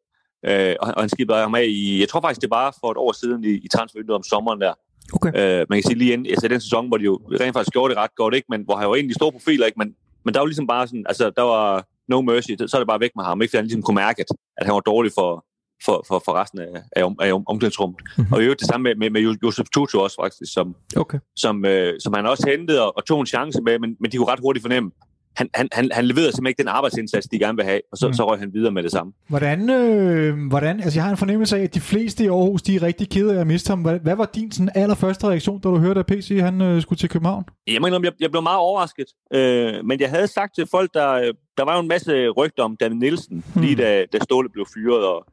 Øh, 0.47 0.77
og, 0.81 0.93
og 0.97 1.03
han 1.03 1.09
skibede 1.09 1.39
ham 1.39 1.55
af 1.55 1.67
i, 1.69 2.01
jeg 2.01 2.09
tror 2.09 2.21
faktisk, 2.21 2.41
det 2.41 2.51
var 2.51 2.77
for 2.81 2.91
et 2.91 2.97
år 2.97 3.13
siden 3.13 3.45
i, 3.45 3.49
i 3.49 3.69
transfervinduet 3.69 4.17
om 4.17 4.23
sommeren 4.23 4.61
der. 4.61 4.75
Okay. 5.13 5.29
Øh, 5.29 5.67
man 5.69 5.77
kan 5.77 5.83
sige 5.83 5.99
lige 5.99 6.13
inden, 6.13 6.27
altså 6.27 6.49
den 6.49 6.61
sæson, 6.61 6.89
hvor 6.89 6.97
de 6.97 7.05
jo 7.05 7.21
rent 7.41 7.55
faktisk 7.55 7.73
gjorde 7.73 7.95
det 7.95 7.99
ret 8.03 8.15
godt, 8.15 8.35
ikke? 8.35 8.47
men 8.51 8.63
hvor 8.63 8.77
han 8.77 8.87
jo 8.87 8.95
egentlig 8.95 9.15
store 9.15 9.33
profiler, 9.33 9.67
ikke? 9.67 9.79
Men, 9.79 9.95
men 10.25 10.35
der 10.35 10.41
var 10.41 10.47
ligesom 10.47 10.67
bare 10.67 10.87
sådan, 10.87 11.07
altså 11.09 11.31
der 11.31 11.43
var 11.43 11.87
no 12.09 12.21
mercy, 12.21 12.51
så 12.67 12.77
er 12.77 12.81
det 12.81 12.89
bare 12.89 13.01
væk 13.01 13.11
med 13.17 13.25
ham, 13.25 13.43
ikke? 13.43 13.51
fordi 13.51 13.59
han 13.59 13.65
ligesom 13.65 13.83
kunne 13.83 13.95
mærke, 13.95 14.21
at, 14.21 14.27
at 14.57 14.67
han 14.67 14.75
var 14.75 14.81
dårlig 14.81 15.13
for, 15.19 15.45
for, 15.85 16.05
for, 16.09 16.23
for 16.25 16.33
resten 16.33 16.59
af, 16.59 16.83
af, 16.97 17.05
af 17.21 17.33
omklædningsrummet. 17.33 18.01
Mm-hmm. 18.03 18.33
Og 18.33 18.41
i 18.41 18.43
øvrigt 18.43 18.61
det 18.61 18.69
samme 18.69 18.83
med, 18.85 18.95
med, 19.11 19.11
med 19.11 19.37
Josef 19.43 19.67
Tutu 19.75 19.99
også 19.99 20.17
faktisk, 20.23 20.53
som, 20.53 20.77
okay. 20.97 21.19
som, 21.37 21.65
øh, 21.65 22.01
som 22.01 22.13
han 22.15 22.27
også 22.27 22.51
hentede 22.51 22.87
og, 22.87 22.97
og 22.97 23.07
tog 23.07 23.21
en 23.21 23.27
chance 23.27 23.63
med, 23.63 23.79
men, 23.79 23.97
men 24.01 24.13
de 24.13 24.17
kunne 24.17 24.33
ret 24.33 24.41
hurtigt 24.41 24.63
fornemme, 24.63 24.91
han, 25.37 25.49
han, 25.55 25.69
han, 25.73 25.91
han 25.93 26.05
leverede 26.05 26.33
simpelthen 26.33 26.47
ikke 26.47 26.63
den 26.63 26.69
arbejdsindsats, 26.69 27.27
de 27.27 27.39
gerne 27.39 27.57
vil 27.57 27.65
have, 27.65 27.81
og 27.93 27.99
så, 27.99 28.07
mm. 28.07 28.15
så 28.15 28.31
røg 28.31 28.39
han 28.39 28.55
videre 28.55 28.73
med 28.73 28.83
det 28.83 28.91
samme. 28.91 29.13
Hvordan, 29.29 29.71
øh, 29.71 30.49
hvordan, 30.49 30.81
altså 30.81 30.99
jeg 30.99 31.05
har 31.05 31.11
en 31.11 31.17
fornemmelse 31.17 31.59
af, 31.59 31.63
at 31.63 31.75
de 31.75 31.81
fleste 31.81 32.25
i 32.25 32.27
Aarhus, 32.27 32.63
de 32.63 32.77
er 32.77 32.83
rigtig 32.83 33.11
kede 33.11 33.37
af 33.37 33.41
at 33.41 33.47
miste 33.47 33.69
ham. 33.69 33.83
Hvad, 33.83 33.99
hvad 34.01 34.17
var 34.17 34.25
din 34.35 34.53
sådan 34.53 34.71
allerførste 34.75 35.27
reaktion, 35.27 35.61
da 35.61 35.69
du 35.69 35.79
hørte, 35.79 36.01
at 36.01 36.07
PC 36.07 36.39
han 36.41 36.61
øh, 36.61 36.83
skulle 36.83 36.99
til 36.99 37.09
København? 37.09 37.45
Jeg 37.67 37.83
mener, 37.83 38.01
jeg, 38.03 38.13
jeg 38.21 38.31
blev 38.31 38.43
meget 38.43 38.59
overrasket, 38.59 39.07
øh, 39.35 39.85
men 39.85 40.01
jeg 40.01 40.11
havde 40.11 40.27
sagt 40.27 40.55
til 40.55 40.67
folk, 40.71 40.95
der, 40.95 41.33
der 41.57 41.65
var 41.65 41.75
jo 41.75 41.81
en 41.81 41.89
masse 41.89 42.29
rygter 42.29 42.63
om 42.63 42.77
David 42.77 42.97
Nielsen, 42.97 43.45
mm. 43.55 43.63
lige 43.63 43.77
da, 43.77 44.05
da 44.13 44.19
Ståle 44.19 44.49
blev 44.49 44.67
fyret, 44.75 45.07
og 45.07 45.27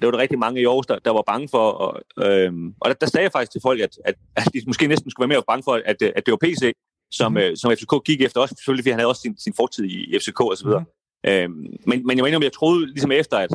det 0.00 0.06
var 0.06 0.10
der 0.10 0.18
rigtig 0.18 0.38
mange 0.38 0.60
i 0.60 0.64
Aarhus, 0.66 0.86
der, 0.86 0.98
der 0.98 1.10
var 1.10 1.22
bange 1.26 1.48
for. 1.48 1.70
Og, 1.70 2.00
øhm, 2.26 2.74
og 2.80 2.90
der, 2.90 2.94
der 2.94 3.06
sagde 3.06 3.22
jeg 3.24 3.32
faktisk 3.32 3.52
til 3.52 3.60
folk, 3.62 3.80
at, 3.80 3.98
at, 4.04 4.14
at 4.36 4.48
de 4.54 4.62
måske 4.66 4.86
næsten 4.86 5.10
skulle 5.10 5.28
være 5.28 5.36
mere 5.36 5.44
bange 5.48 5.62
for, 5.62 5.74
at, 5.84 6.02
at 6.02 6.26
det 6.26 6.32
var 6.32 6.38
PC, 6.42 6.72
som, 7.10 7.32
mm. 7.32 7.38
øh, 7.38 7.56
som 7.56 7.72
FCK 7.72 8.04
gik 8.04 8.20
efter, 8.20 8.40
også 8.40 8.54
selvfølgelig 8.58 8.82
fordi 8.84 8.90
han 8.90 8.98
havde 8.98 9.08
også 9.08 9.22
sin, 9.22 9.38
sin 9.38 9.54
fortid 9.56 9.84
i 9.84 10.18
FCK 10.18 10.40
osv. 10.40 10.68
Mm. 10.68 11.30
Øhm, 11.30 11.66
men, 11.86 12.06
men 12.06 12.16
jeg 12.16 12.24
mener, 12.24 12.38
jeg 12.42 12.52
troede 12.52 12.86
ligesom 12.86 13.12
efter, 13.12 13.36
at, 13.38 13.50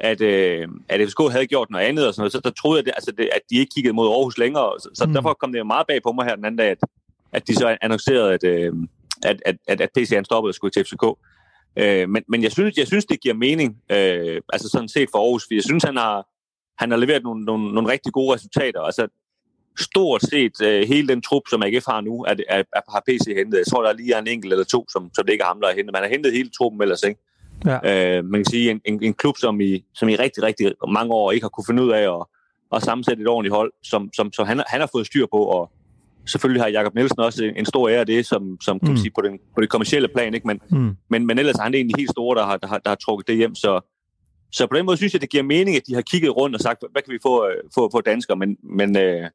at, 0.00 0.20
øh, 0.20 0.68
at 0.88 1.08
FCK 1.08 1.20
havde 1.30 1.46
gjort 1.46 1.70
noget 1.70 1.84
andet 1.84 2.06
og 2.06 2.14
sådan 2.14 2.20
noget, 2.20 2.32
så 2.32 2.40
der 2.40 2.50
troede 2.50 2.78
jeg, 2.78 2.84
det, 2.84 2.92
altså 2.96 3.12
det, 3.18 3.28
at 3.32 3.40
de 3.50 3.58
ikke 3.58 3.72
kiggede 3.74 3.94
mod 3.94 4.08
Aarhus 4.08 4.38
længere. 4.38 4.80
Så, 4.80 4.88
så 4.94 5.06
mm. 5.06 5.12
derfor 5.12 5.34
kom 5.34 5.52
det 5.52 5.66
meget 5.66 5.86
bag 5.86 6.02
på 6.02 6.12
mig 6.12 6.24
her 6.26 6.36
den 6.36 6.44
anden 6.44 6.58
dag, 6.58 6.70
at, 6.70 6.78
at 7.32 7.48
de 7.48 7.54
så 7.54 7.76
annoncerede, 7.82 8.34
at, 8.34 8.44
øh, 8.44 8.72
at, 9.24 9.42
at, 9.46 9.56
at, 9.68 9.80
at 9.80 9.88
PC 9.96 10.10
han 10.10 10.24
stoppede 10.24 10.50
og 10.50 10.54
skulle 10.54 10.72
til 10.72 10.84
FCK. 10.84 11.04
Øh, 11.76 12.08
men, 12.08 12.22
men 12.28 12.42
jeg 12.42 12.52
synes, 12.52 12.76
jeg 12.76 12.86
synes, 12.86 13.04
det 13.04 13.20
giver 13.20 13.34
mening, 13.34 13.76
øh, 13.90 14.40
altså 14.52 14.68
sådan 14.68 14.88
set 14.88 15.08
for 15.10 15.18
Aarhus, 15.18 15.42
for 15.42 15.54
jeg 15.54 15.62
synes, 15.62 15.84
han 15.84 15.96
har, 15.96 16.26
han 16.78 16.90
har 16.90 16.98
leveret 16.98 17.22
nogle, 17.22 17.44
nogle, 17.44 17.74
nogle 17.74 17.92
rigtig 17.92 18.12
gode 18.12 18.34
resultater. 18.34 18.80
Altså, 18.80 19.08
stort 19.78 20.22
set 20.22 20.62
øh, 20.62 20.88
hele 20.88 21.08
den 21.08 21.22
trup, 21.22 21.42
som 21.50 21.62
AGF 21.62 21.86
har 21.86 22.00
nu, 22.00 22.22
er, 22.22 22.34
er, 22.48 22.62
er, 22.76 22.80
har 22.92 23.02
PC 23.08 23.26
hentet. 23.36 23.58
Jeg 23.58 23.66
tror, 23.66 23.82
der 23.82 23.88
er 23.90 23.92
lige 23.96 24.18
en 24.18 24.26
enkelt 24.26 24.52
eller 24.52 24.64
to, 24.64 24.86
som, 24.92 25.10
som 25.14 25.24
det 25.24 25.32
ikke 25.32 25.42
er 25.42 25.46
ham, 25.46 25.60
der 25.60 25.68
har 25.68 25.74
hentet. 25.74 25.92
Man 25.92 26.02
har 26.02 26.10
hentet 26.10 26.32
hele 26.32 26.50
truppen 26.58 26.82
ellers, 26.82 27.02
ikke? 27.02 27.20
Ja. 27.64 28.16
Øh, 28.18 28.24
man 28.24 28.38
kan 28.38 28.50
sige, 28.50 28.70
en, 28.70 28.80
en, 28.84 29.02
en 29.02 29.14
klub, 29.14 29.36
som 29.38 29.60
i, 29.60 29.84
som 29.94 30.08
i 30.08 30.16
rigtig, 30.16 30.42
rigtig 30.42 30.72
mange 30.88 31.14
år 31.14 31.32
ikke 31.32 31.44
har 31.44 31.48
kunne 31.48 31.64
finde 31.68 31.82
ud 31.82 31.90
af 31.90 32.18
at, 32.18 32.26
at 32.76 32.82
sammensætte 32.82 33.22
et 33.22 33.28
ordentligt 33.28 33.54
hold, 33.54 33.72
som, 33.82 34.10
som, 34.16 34.32
som 34.32 34.46
han, 34.46 34.62
han 34.66 34.80
har 34.80 34.88
fået 34.92 35.06
styr 35.06 35.26
på, 35.26 35.38
og, 35.44 35.70
selvfølgelig 36.26 36.62
har 36.62 36.68
Jakob 36.68 36.94
Nielsen 36.94 37.20
også 37.20 37.52
en 37.56 37.66
stor 37.66 37.88
ære 37.88 38.00
af 38.00 38.06
det, 38.06 38.26
som, 38.26 38.58
som 38.60 38.80
kan 38.80 38.90
mm. 38.90 38.96
sige, 38.96 39.10
på, 39.14 39.20
den, 39.20 39.38
på 39.54 39.60
det 39.60 39.70
kommercielle 39.70 40.08
plan, 40.08 40.34
ikke? 40.34 40.46
Men, 40.46 40.60
mm. 40.70 40.96
men, 41.10 41.26
men 41.26 41.38
ellers 41.38 41.56
er 41.56 41.62
han 41.62 41.74
egentlig 41.74 41.94
helt 41.98 42.10
store, 42.10 42.38
der 42.38 42.46
har, 42.46 42.56
der, 42.56 42.66
har, 42.66 42.78
der 42.78 42.90
har 42.90 42.94
trukket 42.94 43.28
det 43.28 43.36
hjem, 43.36 43.54
så, 43.54 43.80
så 44.52 44.66
på 44.66 44.76
den 44.76 44.86
måde 44.86 44.96
synes 44.96 45.12
jeg, 45.12 45.20
det 45.20 45.30
giver 45.30 45.42
mening, 45.42 45.76
at 45.76 45.82
de 45.86 45.94
har 45.94 46.02
kigget 46.02 46.36
rundt 46.36 46.56
og 46.56 46.60
sagt, 46.60 46.84
hvad 46.92 47.02
kan 47.02 47.12
vi 47.12 47.18
få, 47.22 47.46
øh, 47.48 47.56
få, 47.74 47.90
få 47.92 48.00
danskere, 48.00 48.36
men, 48.36 48.56
men, 48.62 48.96
øh, 48.96 49.30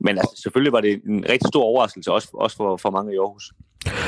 men 0.00 0.18
altså, 0.18 0.40
selvfølgelig 0.42 0.72
var 0.72 0.80
det 0.80 1.02
en 1.08 1.24
rigtig 1.28 1.48
stor 1.48 1.62
overraskelse, 1.62 2.12
også, 2.12 2.28
også 2.34 2.56
for, 2.56 2.76
for 2.76 2.90
mange 2.90 3.14
i 3.14 3.16
Aarhus. 3.16 3.52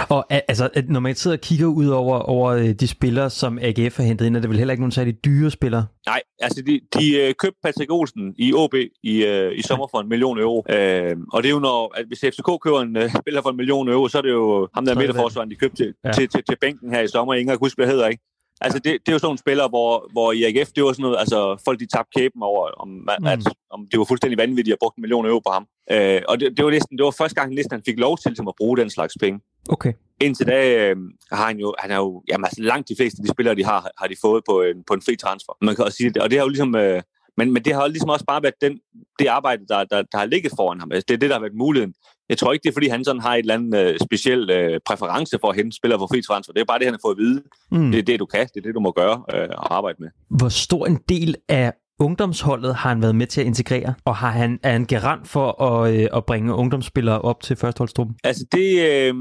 Og 0.09 0.27
altså, 0.31 0.83
når 0.89 1.01
man 1.01 1.15
sidder 1.15 1.37
og 1.37 1.41
kigger 1.41 1.67
ud 1.67 1.87
over, 1.87 2.19
over 2.19 2.51
øh, 2.51 2.71
de 2.71 2.89
spillere, 2.89 3.31
som 3.31 3.59
AGF 3.63 3.97
har 3.97 4.05
hentet 4.05 4.27
ind, 4.27 4.37
er 4.37 4.41
det 4.41 4.51
vel 4.51 4.59
heller 4.59 4.73
ikke 4.73 4.83
nogen 4.83 4.93
særlig 4.93 5.25
dyre 5.25 5.51
spillere? 5.51 5.87
Nej, 6.07 6.21
altså 6.41 6.63
de, 6.63 6.81
de 6.99 7.17
øh, 7.17 7.35
købte 7.35 7.59
Patrick 7.63 7.93
Olsen 7.93 8.35
i 8.39 8.53
OB 8.55 8.75
i, 9.03 9.25
øh, 9.25 9.59
i 9.59 9.63
sommer 9.63 9.87
for 9.91 10.01
en 10.01 10.09
million 10.09 10.39
euro. 10.39 10.65
Øh, 10.71 11.17
og 11.33 11.43
det 11.43 11.49
er 11.49 11.53
jo 11.53 11.59
når, 11.59 11.99
at 11.99 12.05
hvis 12.07 12.21
FCK 12.21 12.49
køber 12.63 12.81
en 12.81 12.97
uh, 12.97 13.03
spiller 13.21 13.43
for 13.43 13.51
en 13.51 13.57
million 13.57 13.89
euro, 13.89 14.09
så 14.09 14.19
er 14.19 14.23
det 14.23 14.31
jo 14.31 14.69
ham 14.75 14.85
der 14.85 14.95
midterforsvaren, 14.95 15.51
de 15.51 15.55
købte 15.55 15.77
til, 15.77 15.95
ja. 16.05 16.13
til, 16.13 16.29
til, 16.29 16.43
til, 16.49 16.57
bænken 16.61 16.95
her 16.95 17.01
i 17.01 17.09
sommer. 17.09 17.35
Ingen 17.35 17.49
kan 17.49 17.59
huske, 17.59 17.79
hvad 17.79 17.87
hedder, 17.87 18.07
ikke? 18.09 18.23
Altså, 18.61 18.79
det, 18.79 18.93
det 18.93 19.09
er 19.09 19.13
jo 19.13 19.19
sådan 19.19 19.27
nogle 19.27 19.39
spillere, 19.39 19.69
hvor, 19.69 20.09
hvor 20.13 20.33
i 20.33 20.45
AGF, 20.45 20.69
det 20.73 20.85
var 20.85 20.93
sådan 20.93 21.03
noget, 21.03 21.19
altså, 21.19 21.63
folk 21.65 21.81
de 21.81 21.87
tabte 21.87 22.11
kæben 22.17 22.43
over, 22.43 22.69
om, 22.83 22.89
mm. 22.89 23.27
at, 23.27 23.39
om 23.71 23.87
det 23.91 23.99
var 23.99 24.05
fuldstændig 24.05 24.39
vanvittigt 24.39 24.73
at 24.73 24.79
bruge 24.81 24.93
en 24.97 25.03
million 25.03 25.27
euro 25.27 25.39
på 25.39 25.53
ham. 25.53 25.67
Øh, 25.93 26.23
og 26.29 26.41
det, 26.41 26.57
det, 26.57 26.65
var 26.65 26.71
næsten, 26.71 26.99
det 26.99 27.05
var 27.05 27.11
første 27.11 27.41
gang, 27.41 27.55
næsten 27.55 27.75
han 27.75 27.83
fik 27.87 27.99
lov 27.99 28.19
til 28.19 28.31
ligesom, 28.31 28.49
at 28.49 28.55
bruge 28.59 28.77
den 28.77 28.91
slags 28.91 29.15
penge. 29.21 29.41
Okay. 29.69 29.93
Indtil 30.21 30.47
da 30.47 30.77
øh, 30.79 30.97
har 31.33 31.47
han 31.47 31.59
jo, 31.59 31.75
han 31.79 31.91
er 31.91 31.97
jo, 31.97 32.23
jamen 32.29 32.45
altså 32.45 32.63
langt 32.63 32.89
de 32.89 32.95
fleste 32.99 33.21
af 33.21 33.25
de 33.25 33.31
spillere, 33.31 33.55
de 33.55 33.65
har, 33.65 33.91
har 33.99 34.07
de 34.07 34.17
fået 34.21 34.43
på 34.49 34.63
en, 34.63 34.85
på 34.87 34.95
en 34.95 35.03
fri 35.03 35.17
transfer. 35.17 35.53
Man 35.63 35.77
kan 35.77 35.85
også 35.85 35.97
sige 35.97 36.11
det, 36.11 36.23
og 36.23 36.31
det 36.31 36.39
har 36.39 36.45
jo 36.45 36.49
ligesom, 36.49 36.75
øh, 36.75 37.03
men, 37.37 37.53
men 37.53 37.63
det 37.65 37.75
har 37.75 37.87
ligesom 37.87 38.11
også 38.11 38.25
bare 38.25 38.43
været 38.43 38.55
den, 38.61 38.79
det 39.19 39.27
arbejde, 39.27 39.63
der, 39.69 39.85
der, 39.85 40.03
der 40.13 40.19
har 40.19 40.25
ligget 40.25 40.53
foran 40.57 40.81
ham. 40.81 40.93
Altså, 40.93 41.05
det 41.09 41.15
er 41.15 41.19
det, 41.19 41.31
der 41.31 41.37
har 41.37 41.41
været 41.41 41.55
muligheden. 41.55 41.95
Jeg 42.29 42.39
tror 42.39 42.53
ikke, 42.53 42.63
det 42.63 42.69
er, 42.69 42.73
fordi 42.73 42.89
han 42.89 43.05
sådan 43.05 43.23
har 43.23 43.35
et 43.35 43.39
eller 43.39 43.55
andet 43.55 43.79
øh, 43.79 43.99
speciel 44.03 44.51
øh, 44.51 44.81
præference 44.87 45.39
for 45.41 45.49
at 45.49 45.57
hente 45.57 45.77
spillere 45.77 45.99
for 45.99 46.07
fri 46.07 46.23
transfer. 46.23 46.53
Det 46.53 46.61
er 46.61 46.65
bare 46.65 46.79
det, 46.79 46.87
han 46.87 46.95
har 46.95 47.01
fået 47.05 47.15
at 47.15 47.19
vide. 47.19 47.43
Mm. 47.71 47.91
Det 47.91 47.99
er 47.99 48.03
det, 48.03 48.21
du 48.21 48.27
kan. 48.27 48.47
Det 48.55 48.57
er 48.57 48.67
det, 48.67 48.75
du 48.75 48.81
må 48.81 48.93
gøre 48.93 49.25
øh, 49.35 49.49
og 49.59 49.77
arbejde 49.77 49.97
med. 50.01 50.09
Hvor 50.31 50.49
stor 50.49 50.87
en 50.87 50.99
del 51.09 51.37
af 51.49 51.73
ungdomsholdet 51.99 52.75
har 52.75 52.89
han 52.89 53.03
været 53.03 53.17
med 53.17 53.27
til 53.27 53.41
at 53.41 53.47
integrere, 53.47 53.95
og 54.05 54.17
har 54.17 54.31
han, 54.31 54.61
er 54.63 54.73
han 54.73 54.85
garant 54.85 55.29
for 55.29 55.63
at, 55.63 55.95
øh, 55.95 56.09
at 56.15 56.25
bringe 56.25 56.55
ungdomsspillere 56.55 57.21
op 57.21 57.43
til 57.43 57.57
førsteholdstruppen? 57.57 58.17
Altså 58.25 58.47
det, 58.53 58.69
øh, 58.71 59.15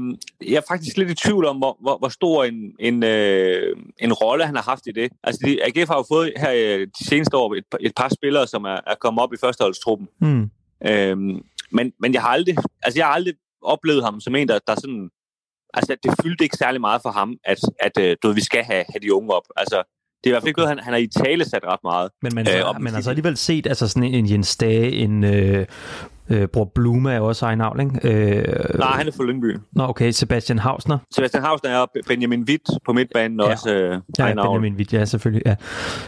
jeg 0.46 0.56
er 0.56 0.68
faktisk 0.68 0.96
lidt 0.96 1.10
i 1.10 1.14
tvivl 1.14 1.44
om, 1.44 1.56
hvor, 1.56 1.76
hvor, 1.80 1.98
hvor 1.98 2.08
stor 2.08 2.44
en, 2.44 2.72
en, 2.80 3.04
øh, 3.04 3.76
en 3.98 4.12
rolle 4.12 4.46
han 4.46 4.56
har 4.56 4.62
haft 4.62 4.86
i 4.86 4.92
det. 4.92 5.12
Altså 5.22 5.40
de, 5.46 5.64
AGF 5.64 5.88
har 5.88 5.96
jo 5.96 6.04
fået 6.08 6.32
her 6.36 6.52
øh, 6.54 6.86
de 7.00 7.04
seneste 7.06 7.36
år 7.36 7.54
et, 7.54 7.64
et 7.80 7.92
par 7.96 8.08
spillere, 8.08 8.46
som 8.46 8.64
er, 8.64 8.80
er 8.86 8.94
kommet 9.00 9.22
op 9.22 9.32
i 9.32 9.36
førsteholdstruppen. 9.40 10.08
Mm. 10.20 10.50
Øh, 10.86 11.16
men, 11.72 11.92
men 12.00 12.14
jeg 12.14 12.22
har 12.22 12.28
aldrig, 12.28 12.56
altså 12.82 12.98
jeg 12.98 13.06
har 13.06 13.12
aldrig 13.12 13.34
oplevet 13.62 14.04
ham 14.04 14.20
som 14.20 14.34
en, 14.34 14.48
der, 14.48 14.58
der 14.66 14.74
sådan, 14.74 15.10
altså 15.74 15.96
det 16.02 16.14
fyldte 16.22 16.44
ikke 16.44 16.56
særlig 16.56 16.80
meget 16.80 17.02
for 17.02 17.10
ham, 17.10 17.36
at, 17.44 17.58
at 17.80 17.92
øh, 18.00 18.16
du 18.22 18.28
ved, 18.28 18.34
vi 18.34 18.40
skal 18.40 18.64
have, 18.64 18.84
have 18.88 19.00
de 19.02 19.14
unge 19.14 19.30
op. 19.34 19.42
Altså 19.56 19.82
det 20.24 20.26
er 20.26 20.30
i 20.30 20.32
hvert 20.32 20.42
fald 20.42 20.48
ikke 20.48 20.58
noget, 20.58 20.68
han, 20.68 20.78
han 20.78 20.92
har 20.92 21.00
i 21.00 21.06
tale 21.06 21.44
sat 21.44 21.64
ret 21.64 21.80
meget. 21.84 22.10
Men 22.22 22.34
man, 22.34 22.46
øh, 22.48 22.80
man 22.80 22.94
har 22.94 23.00
så 23.00 23.10
alligevel 23.10 23.36
set 23.36 23.66
altså 23.66 23.88
sådan 23.88 24.14
en 24.14 24.30
Jens 24.30 24.56
Dage, 24.56 24.92
en 24.92 25.24
øh, 25.24 25.66
øh, 26.30 26.48
Bror 26.48 26.64
Blume 26.74 27.12
er 27.12 27.20
også 27.20 27.46
egen 27.46 27.58
navn, 27.58 27.80
ikke? 27.80 28.08
Øh, 28.08 28.78
Nej, 28.78 28.88
han 28.88 29.08
er 29.08 29.12
fra 29.12 29.24
Lyngby. 29.24 29.56
Nå, 29.72 29.84
okay. 29.84 30.10
Sebastian 30.10 30.58
Hausner? 30.58 30.98
Sebastian 31.14 31.42
Hausner 31.42 31.70
er 31.70 31.86
Benjamin 32.06 32.42
Witt 32.42 32.70
på 32.84 32.92
midtbanen 32.92 33.40
ja. 33.40 33.50
også 33.50 33.74
øh, 33.74 34.00
ja, 34.18 34.34
Benjamin 34.34 34.74
Witt, 34.74 34.92
ja, 34.92 35.04
selvfølgelig. 35.04 35.42
Ja. 35.46 35.56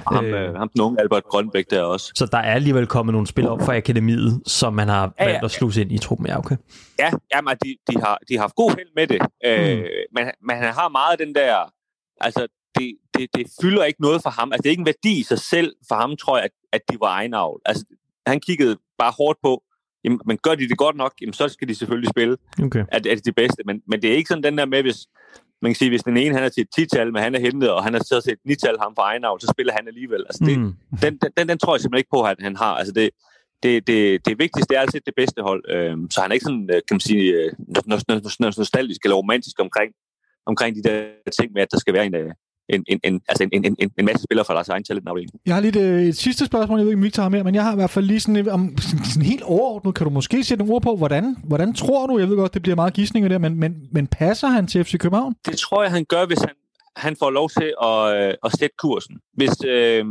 Og 0.06 0.14
ham, 0.14 0.24
øh, 0.24 0.54
ham 0.54 0.68
den 0.68 0.80
unge 0.80 1.00
Albert 1.00 1.24
Grønbæk 1.24 1.70
der 1.70 1.82
også. 1.82 2.12
Så 2.14 2.26
der 2.26 2.38
er 2.38 2.54
alligevel 2.54 2.86
kommet 2.86 3.12
nogle 3.12 3.26
spillere 3.26 3.52
op 3.52 3.62
fra 3.62 3.76
akademiet, 3.76 4.42
som 4.46 4.72
man 4.72 4.88
har 4.88 5.12
ja, 5.18 5.24
ja. 5.24 5.30
valgt 5.30 5.44
at 5.44 5.50
sluse 5.50 5.80
ind 5.80 5.92
i 5.92 5.98
truppen. 5.98 6.26
Ja, 6.26 6.38
okay. 6.38 6.56
Ja, 6.98 7.10
jamen, 7.34 7.56
de, 7.64 7.76
de, 7.90 8.00
har, 8.00 8.18
de 8.28 8.34
har 8.34 8.40
haft 8.40 8.54
god 8.54 8.70
held 8.70 8.88
med 8.96 9.06
det. 9.06 9.20
Øh, 9.44 9.78
mm. 9.78 9.84
men, 10.14 10.30
men 10.46 10.56
han 10.56 10.72
har 10.72 10.88
meget 10.88 11.18
den 11.18 11.34
der... 11.34 11.72
Altså, 12.20 12.46
det, 12.80 12.96
det, 13.18 13.28
det 13.34 13.46
fylder 13.62 13.84
ikke 13.84 14.02
noget 14.02 14.22
for 14.22 14.30
ham. 14.30 14.52
Altså, 14.52 14.62
det 14.62 14.68
er 14.68 14.70
ikke 14.70 14.80
en 14.80 14.92
værdi 14.94 15.20
i 15.20 15.22
sig 15.22 15.38
selv 15.38 15.74
for 15.88 15.94
ham, 15.94 16.16
tror 16.16 16.36
jeg, 16.36 16.44
at, 16.44 16.50
at 16.72 16.80
de 16.90 16.96
var 17.00 17.06
egenavl. 17.06 17.60
Altså, 17.64 17.84
han 18.26 18.40
kiggede 18.40 18.76
bare 18.98 19.12
hårdt 19.18 19.38
på, 19.42 19.62
jamen, 20.04 20.20
men 20.26 20.38
gør 20.38 20.54
de 20.54 20.68
det 20.68 20.78
godt 20.78 20.96
nok, 20.96 21.12
jamen, 21.20 21.32
så 21.32 21.48
skal 21.48 21.68
de 21.68 21.74
selvfølgelig 21.74 22.10
spille. 22.10 22.36
Okay. 22.62 22.84
At, 22.88 23.06
at 23.06 23.24
det 23.24 23.34
bedste. 23.34 23.62
Men, 23.66 23.82
men 23.86 24.02
det 24.02 24.10
er 24.12 24.16
ikke 24.16 24.28
sådan 24.28 24.42
den 24.42 24.58
der 24.58 24.66
med, 24.66 24.82
hvis, 24.82 25.06
man 25.62 25.70
kan 25.70 25.76
sige, 25.76 25.88
hvis 25.88 26.02
den 26.02 26.16
ene 26.16 26.34
han 26.34 26.44
er 26.44 26.48
til 26.48 26.60
et 26.60 26.80
10-tal, 26.80 27.12
men 27.12 27.22
han 27.22 27.34
er 27.34 27.40
hentet, 27.40 27.70
og 27.70 27.84
han 27.84 27.94
er 27.94 27.98
så 27.98 28.20
til 28.20 28.32
et 28.32 28.52
9-tal 28.52 28.76
ham 28.80 28.92
for 28.94 29.02
egenavl, 29.02 29.40
så 29.40 29.52
spiller 29.54 29.72
han 29.72 29.88
alligevel. 29.88 30.24
Altså, 30.28 30.44
det, 30.44 30.58
mm. 30.58 30.74
den, 31.02 31.18
den, 31.36 31.48
den, 31.48 31.58
tror 31.58 31.74
jeg 31.74 31.80
simpelthen 31.80 32.00
ikke 32.00 32.14
på, 32.16 32.22
at 32.22 32.36
han 32.40 32.56
har. 32.56 32.74
Altså, 32.74 32.92
det, 32.92 33.10
det, 33.62 33.86
det, 33.86 34.26
det 34.26 34.38
vigtigste 34.38 34.74
er 34.74 34.80
altid 34.80 35.00
det 35.06 35.14
bedste 35.16 35.42
hold. 35.42 35.64
Øhm, 35.70 36.10
så 36.10 36.20
han 36.20 36.30
er 36.30 36.34
ikke 36.34 36.44
sådan, 36.44 36.68
øh, 36.74 36.80
kan 36.88 36.94
man 36.94 37.00
sige, 37.00 37.32
øh, 37.32 37.52
nostalgisk 38.56 39.00
eller 39.04 39.16
romantisk 39.16 39.60
omkring, 39.60 39.92
omkring 40.46 40.76
de 40.76 40.82
der 40.82 41.04
ting 41.38 41.52
med, 41.52 41.62
at 41.62 41.70
der 41.70 41.78
skal 41.78 41.94
være 41.94 42.06
en, 42.06 42.14
en, 42.74 42.84
en, 42.88 43.00
en, 43.04 43.20
altså 43.28 43.44
en, 43.44 43.50
en, 43.52 43.76
en, 43.78 43.90
en 43.98 44.04
masse 44.04 44.22
spillere 44.22 44.44
fra 44.44 44.54
deres 44.54 44.68
egen 44.68 44.84
talentafdeling. 44.84 45.30
Jeg 45.46 45.54
har 45.54 45.60
lige 45.60 45.80
et, 45.80 46.08
et 46.08 46.16
sidste 46.16 46.46
spørgsmål, 46.46 46.78
jeg 46.78 46.86
ved 46.86 46.92
ikke, 46.92 46.98
om 46.98 47.04
Victor 47.04 47.22
har 47.22 47.30
mere, 47.30 47.44
men 47.44 47.54
jeg 47.54 47.64
har 47.64 47.72
i 47.72 47.74
hvert 47.74 47.90
fald 47.90 48.04
lige 48.04 48.20
sådan, 48.20 48.48
om, 48.48 48.78
sådan 49.12 49.22
helt 49.22 49.42
overordnet, 49.42 49.94
kan 49.94 50.04
du 50.04 50.10
måske 50.10 50.44
sætte 50.44 50.64
nogle 50.64 50.74
ord 50.74 50.82
på, 50.82 50.96
hvordan, 50.96 51.36
hvordan 51.44 51.74
tror 51.74 52.06
du, 52.06 52.18
jeg 52.18 52.28
ved 52.28 52.36
godt, 52.36 52.54
det 52.54 52.62
bliver 52.62 52.76
meget 52.76 52.94
gissninger 52.94 53.28
der, 53.28 53.38
men, 53.38 53.60
men, 53.60 53.74
men 53.92 54.06
passer 54.06 54.48
han 54.48 54.66
til 54.66 54.84
FC 54.84 54.98
København? 54.98 55.34
Det 55.46 55.58
tror 55.58 55.82
jeg, 55.82 55.92
han 55.92 56.04
gør, 56.04 56.26
hvis 56.26 56.38
han, 56.38 56.54
han 56.96 57.16
får 57.18 57.30
lov 57.30 57.50
til 57.50 57.74
at, 57.82 58.28
øh, 58.28 58.34
at 58.44 58.52
sætte 58.58 58.76
kursen. 58.78 59.18
Hvis, 59.34 59.64
øh, 59.66 60.04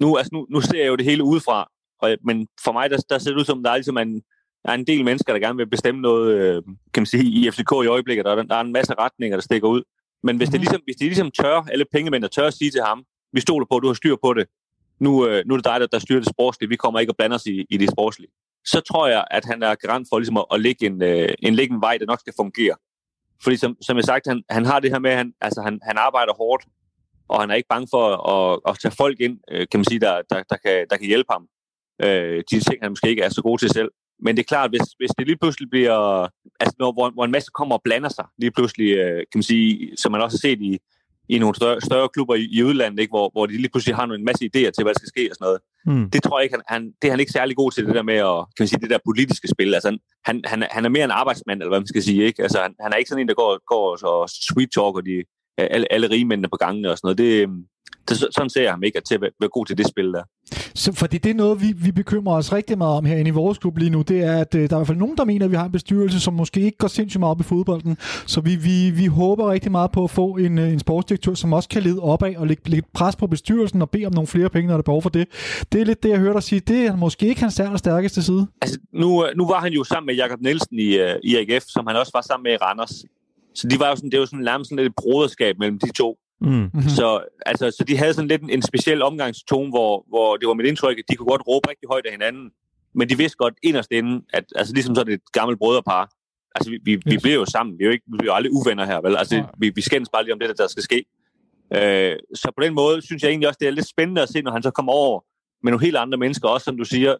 nu, 0.00 0.16
altså 0.16 0.30
nu, 0.32 0.46
nu 0.50 0.60
ser 0.60 0.78
jeg 0.78 0.88
jo 0.88 0.96
det 0.96 1.04
hele 1.04 1.24
udefra, 1.24 1.68
og, 2.02 2.16
men 2.24 2.46
for 2.64 2.72
mig, 2.72 2.90
der, 2.90 2.98
der 3.10 3.18
ser 3.18 3.30
det 3.30 3.38
ud 3.38 3.44
som, 3.44 3.62
der 3.62 3.70
er 3.70 3.76
ligesom 3.76 3.98
en, 3.98 4.22
der 4.64 4.70
er 4.70 4.74
en 4.74 4.86
del 4.86 5.04
mennesker, 5.04 5.32
der 5.32 5.40
gerne 5.40 5.56
vil 5.56 5.70
bestemme 5.70 6.00
noget, 6.00 6.34
øh, 6.34 6.62
kan 6.94 7.00
man 7.00 7.06
sige, 7.06 7.24
i 7.24 7.50
FCK 7.50 7.72
i 7.84 7.86
øjeblikket. 7.86 8.24
Der 8.24 8.32
er, 8.32 8.42
der 8.42 8.56
er 8.56 8.60
en 8.60 8.72
masse 8.72 8.94
retninger, 8.98 9.36
der 9.36 9.42
stikker 9.42 9.68
ud. 9.68 9.82
Men 10.22 10.36
hvis, 10.36 10.48
det 10.48 10.58
mhm. 10.58 10.62
ligesom, 10.62 10.80
hvis 10.84 10.96
de 10.96 11.04
ligesom 11.04 11.30
tør, 11.30 11.66
alle 11.72 11.84
pengemænd 11.92 12.28
tør 12.28 12.46
at 12.46 12.54
sige 12.54 12.70
til 12.70 12.82
ham, 12.82 13.04
vi 13.32 13.40
stoler 13.40 13.66
på, 13.70 13.76
at 13.76 13.82
du 13.82 13.86
har 13.86 13.94
styr 13.94 14.16
på 14.24 14.34
det, 14.34 14.46
nu, 15.00 15.26
øh, 15.26 15.42
nu 15.46 15.54
er 15.54 15.58
det 15.58 15.64
dig, 15.64 15.80
der, 15.80 15.86
der 15.86 15.98
styrer 15.98 16.20
det 16.20 16.28
sportslige, 16.28 16.68
vi 16.68 16.76
kommer 16.76 17.00
ikke 17.00 17.10
at 17.10 17.16
blande 17.16 17.34
os 17.34 17.46
i, 17.46 17.66
i 17.70 17.76
det 17.76 17.90
sportslige. 17.90 18.30
Så 18.64 18.80
tror 18.80 19.06
jeg, 19.06 19.24
at 19.30 19.44
han 19.44 19.62
er 19.62 19.74
garant 19.74 20.06
for 20.10 20.18
ligesom 20.18 20.36
at, 20.36 20.44
at 20.52 20.60
lægge, 20.60 20.86
en, 20.86 21.02
øh, 21.02 21.28
en, 21.38 21.54
lægge 21.54 21.74
en 21.74 21.80
vej, 21.80 21.96
der 21.98 22.06
nok 22.06 22.20
skal 22.20 22.32
fungere. 22.36 22.74
Fordi 23.42 23.56
som, 23.56 23.76
som 23.80 23.96
jeg 23.96 24.04
sagt, 24.04 24.26
han, 24.26 24.42
han 24.50 24.66
har 24.66 24.80
det 24.80 24.90
her 24.90 24.98
med, 24.98 25.10
at 25.10 25.16
han, 25.16 25.32
altså, 25.40 25.62
han, 25.62 25.80
han 25.82 25.98
arbejder 25.98 26.32
hårdt, 26.32 26.64
og 27.28 27.40
han 27.40 27.50
er 27.50 27.54
ikke 27.54 27.68
bange 27.68 27.88
for 27.90 28.04
at, 28.08 28.18
at, 28.34 28.60
at 28.70 28.78
tage 28.82 28.94
folk 28.96 29.20
ind, 29.20 29.38
øh, 29.50 29.66
kan 29.70 29.78
man 29.80 29.84
sige, 29.84 30.00
der, 30.00 30.22
der, 30.30 30.42
der, 30.50 30.56
kan, 30.56 30.86
der 30.90 30.96
kan 30.96 31.06
hjælpe 31.06 31.32
ham. 31.32 31.46
Øh, 32.04 32.44
de 32.50 32.60
ting, 32.60 32.78
han 32.82 32.90
måske 32.90 33.08
ikke 33.08 33.22
er 33.22 33.28
så 33.28 33.42
god 33.42 33.58
til 33.58 33.70
selv. 33.70 33.90
Men 34.24 34.36
det 34.36 34.42
er 34.42 34.52
klart, 34.54 34.70
hvis, 34.70 34.86
hvis 34.98 35.10
det 35.18 35.26
lige 35.26 35.36
pludselig 35.42 35.70
bliver, 35.70 36.22
altså 36.60 36.76
når, 36.78 36.92
hvor, 36.92 37.10
hvor 37.10 37.24
en 37.24 37.30
masse 37.30 37.50
kommer 37.54 37.74
og 37.76 37.82
blander 37.84 38.08
sig, 38.08 38.24
lige 38.38 38.50
pludselig, 38.50 38.90
øh, 38.96 39.16
kan 39.16 39.38
man 39.38 39.42
sige, 39.42 39.96
som 39.96 40.12
man 40.12 40.20
også 40.20 40.36
har 40.36 40.48
set 40.48 40.60
i, 40.60 40.78
i 41.28 41.38
nogle 41.38 41.54
større, 41.54 41.80
større 41.80 42.08
klubber 42.08 42.34
i, 42.34 42.48
i 42.52 42.62
udlandet, 42.62 43.00
ikke? 43.00 43.10
Hvor, 43.10 43.30
hvor 43.32 43.46
de 43.46 43.56
lige 43.56 43.68
pludselig 43.68 43.96
har 43.96 44.04
en 44.04 44.24
masse 44.24 44.44
idéer 44.44 44.70
til, 44.70 44.82
hvad 44.82 44.94
der 44.94 45.00
skal 45.00 45.14
ske 45.14 45.28
og 45.30 45.34
sådan 45.36 45.44
noget. 45.46 45.60
Mm. 45.86 46.10
Det 46.10 46.22
tror 46.22 46.38
jeg 46.38 46.44
ikke, 46.44 46.56
han, 46.56 46.64
han, 46.74 46.92
det 47.02 47.08
er 47.08 47.12
han 47.12 47.20
ikke 47.20 47.32
særlig 47.32 47.56
god 47.56 47.70
til, 47.70 47.86
det 47.86 47.94
der 47.94 48.02
med 48.02 48.18
at, 48.32 48.38
kan 48.54 48.62
man 48.62 48.68
sige, 48.68 48.80
det 48.80 48.90
der 48.90 49.06
politiske 49.10 49.48
spil. 49.48 49.74
Altså, 49.74 49.98
han, 50.24 50.40
han, 50.44 50.64
han 50.70 50.84
er 50.84 50.88
mere 50.88 51.04
en 51.04 51.18
arbejdsmand, 51.20 51.60
eller 51.60 51.70
hvad 51.70 51.80
man 51.80 51.92
skal 51.94 52.02
sige, 52.02 52.24
ikke? 52.24 52.42
Altså, 52.42 52.58
han, 52.62 52.74
han 52.80 52.92
er 52.92 52.96
ikke 52.96 53.08
sådan 53.08 53.22
en, 53.22 53.28
der 53.28 53.34
går, 53.34 53.52
går 53.72 53.84
og 54.06 54.28
sweet 54.48 54.70
talker 54.76 55.00
de, 55.00 55.24
alle, 55.58 55.92
alle 55.92 56.10
rigmændene 56.10 56.48
på 56.48 56.56
gangene 56.56 56.90
og 56.90 56.98
sådan 56.98 57.06
noget. 57.06 57.18
Det, 57.18 57.48
det, 58.08 58.16
sådan 58.16 58.50
ser 58.50 58.62
jeg 58.62 58.70
ham 58.70 58.82
ikke, 58.82 58.98
at 58.98 59.04
til 59.04 59.14
at 59.14 59.20
være 59.20 59.50
god 59.52 59.66
til 59.66 59.78
det 59.78 59.86
spil 59.86 60.12
der. 60.12 60.22
Så, 60.74 60.92
fordi 60.92 61.18
det 61.18 61.30
er 61.30 61.34
noget, 61.34 61.60
vi, 61.60 61.72
vi 61.76 61.92
bekymrer 61.92 62.36
os 62.36 62.52
rigtig 62.52 62.78
meget 62.78 62.96
om 62.96 63.04
herinde 63.04 63.28
i 63.28 63.32
vores 63.32 63.58
klub 63.58 63.78
lige 63.78 63.90
nu, 63.90 64.02
det 64.02 64.20
er, 64.24 64.40
at 64.40 64.54
øh, 64.54 64.60
der 64.60 64.76
er 64.76 64.78
i 64.78 64.78
hvert 64.78 64.86
fald 64.86 64.98
nogen, 64.98 65.16
der 65.16 65.24
mener, 65.24 65.44
at 65.44 65.50
vi 65.50 65.56
har 65.56 65.64
en 65.64 65.72
bestyrelse, 65.72 66.20
som 66.20 66.34
måske 66.34 66.60
ikke 66.60 66.78
går 66.78 66.88
sindssygt 66.88 67.20
meget 67.20 67.30
op 67.30 67.40
i 67.40 67.42
fodbolden. 67.42 67.96
Så 68.26 68.40
vi, 68.40 68.56
vi, 68.56 68.90
vi 68.90 69.06
håber 69.06 69.50
rigtig 69.50 69.72
meget 69.72 69.92
på 69.92 70.04
at 70.04 70.10
få 70.10 70.26
en, 70.36 70.58
øh, 70.58 70.72
en 70.72 70.78
sportsdirektør, 70.78 71.34
som 71.34 71.52
også 71.52 71.68
kan 71.68 71.82
lede 71.82 72.00
opad 72.00 72.36
og 72.36 72.46
lægge, 72.46 72.70
lægge 72.70 72.88
pres 72.94 73.16
på 73.16 73.26
bestyrelsen 73.26 73.82
og 73.82 73.90
bede 73.90 74.06
om 74.06 74.12
nogle 74.12 74.26
flere 74.26 74.48
penge, 74.48 74.66
når 74.66 74.74
der 74.74 74.78
er 74.78 74.82
behov 74.82 75.02
for 75.02 75.10
det. 75.10 75.28
Det 75.72 75.80
er 75.80 75.84
lidt 75.84 76.02
det, 76.02 76.08
jeg 76.08 76.18
hørte 76.18 76.34
dig 76.34 76.42
sige. 76.42 76.60
Det 76.60 76.86
er 76.86 76.96
måske 76.96 77.26
ikke 77.26 77.40
hans 77.40 77.60
stærkeste 77.76 78.22
side. 78.22 78.46
Altså, 78.62 78.78
nu, 78.92 79.26
nu 79.36 79.46
var 79.46 79.60
han 79.60 79.72
jo 79.72 79.84
sammen 79.84 80.06
med 80.06 80.14
Jakob 80.14 80.40
Nielsen 80.40 80.78
i, 80.78 81.00
uh, 81.00 81.16
i 81.22 81.36
AGF, 81.36 81.64
som 81.66 81.86
han 81.86 81.96
også 81.96 82.10
var 82.14 82.20
sammen 82.20 82.42
med 82.42 82.52
i 82.52 82.56
Randers. 82.56 83.04
Så 83.54 83.68
de 83.68 83.78
var 83.80 83.88
jo 83.88 83.96
sådan, 83.96 84.10
det 84.10 84.20
var 84.20 84.26
sådan 84.26 84.44
nærmest 84.44 84.68
sådan 84.68 84.84
lidt 84.84 84.90
et 84.90 84.96
broderskab 84.96 85.58
mellem 85.58 85.78
de 85.78 85.92
to. 85.92 86.18
Mm-hmm. 86.42 86.88
Så, 86.98 87.24
altså, 87.46 87.70
så 87.70 87.84
de 87.84 87.96
havde 87.96 88.14
sådan 88.14 88.28
lidt 88.28 88.42
en, 88.42 88.50
en 88.50 88.62
speciel 88.62 89.02
omgangstone, 89.02 89.70
hvor, 89.70 90.04
hvor 90.08 90.36
det 90.36 90.48
var 90.48 90.54
mit 90.54 90.66
indtryk, 90.66 90.98
at 90.98 91.04
de 91.08 91.16
kunne 91.16 91.26
godt 91.26 91.46
råbe 91.48 91.70
rigtig 91.70 91.88
højt 91.88 92.06
af 92.06 92.12
hinanden, 92.12 92.50
men 92.94 93.08
de 93.08 93.16
vidste 93.18 93.36
godt 93.36 93.54
inderst 93.62 93.92
inden, 93.92 94.22
at 94.32 94.44
altså, 94.54 94.74
ligesom 94.74 94.94
sådan 94.94 95.14
et 95.14 95.20
gammelt 95.32 95.58
brødrepar, 95.58 96.10
altså 96.54 96.70
vi, 96.70 96.78
vi, 96.84 96.92
yes. 96.92 97.02
vi 97.06 97.18
bliver 97.22 97.36
jo 97.36 97.44
sammen, 97.44 97.78
vi 97.78 97.84
er 97.84 97.88
jo, 97.88 97.92
ikke, 97.92 98.04
vi 98.06 98.16
bliver 98.18 98.32
jo 98.32 98.36
aldrig 98.36 98.52
uvenner 98.52 98.86
her, 98.86 99.00
vel? 99.00 99.16
Altså, 99.16 99.44
vi, 99.58 99.72
vi 99.74 99.80
skændes 99.80 100.08
bare 100.08 100.24
lige 100.24 100.32
om 100.32 100.38
det, 100.38 100.48
der, 100.48 100.54
der 100.54 100.66
skal 100.66 100.82
ske. 100.82 101.04
Øh, 101.76 102.16
så 102.34 102.52
på 102.56 102.62
den 102.64 102.74
måde 102.74 103.02
synes 103.02 103.22
jeg 103.22 103.28
egentlig 103.28 103.48
også, 103.48 103.58
det 103.60 103.68
er 103.68 103.72
lidt 103.72 103.88
spændende 103.88 104.22
at 104.22 104.28
se, 104.28 104.42
når 104.42 104.52
han 104.52 104.62
så 104.62 104.70
kommer 104.70 104.92
over 104.92 105.20
med 105.62 105.72
nogle 105.72 105.84
helt 105.84 105.96
andre 105.96 106.18
mennesker, 106.18 106.48
også 106.48 106.64
som 106.64 106.76
du 106.76 106.84
siger, 106.84 107.16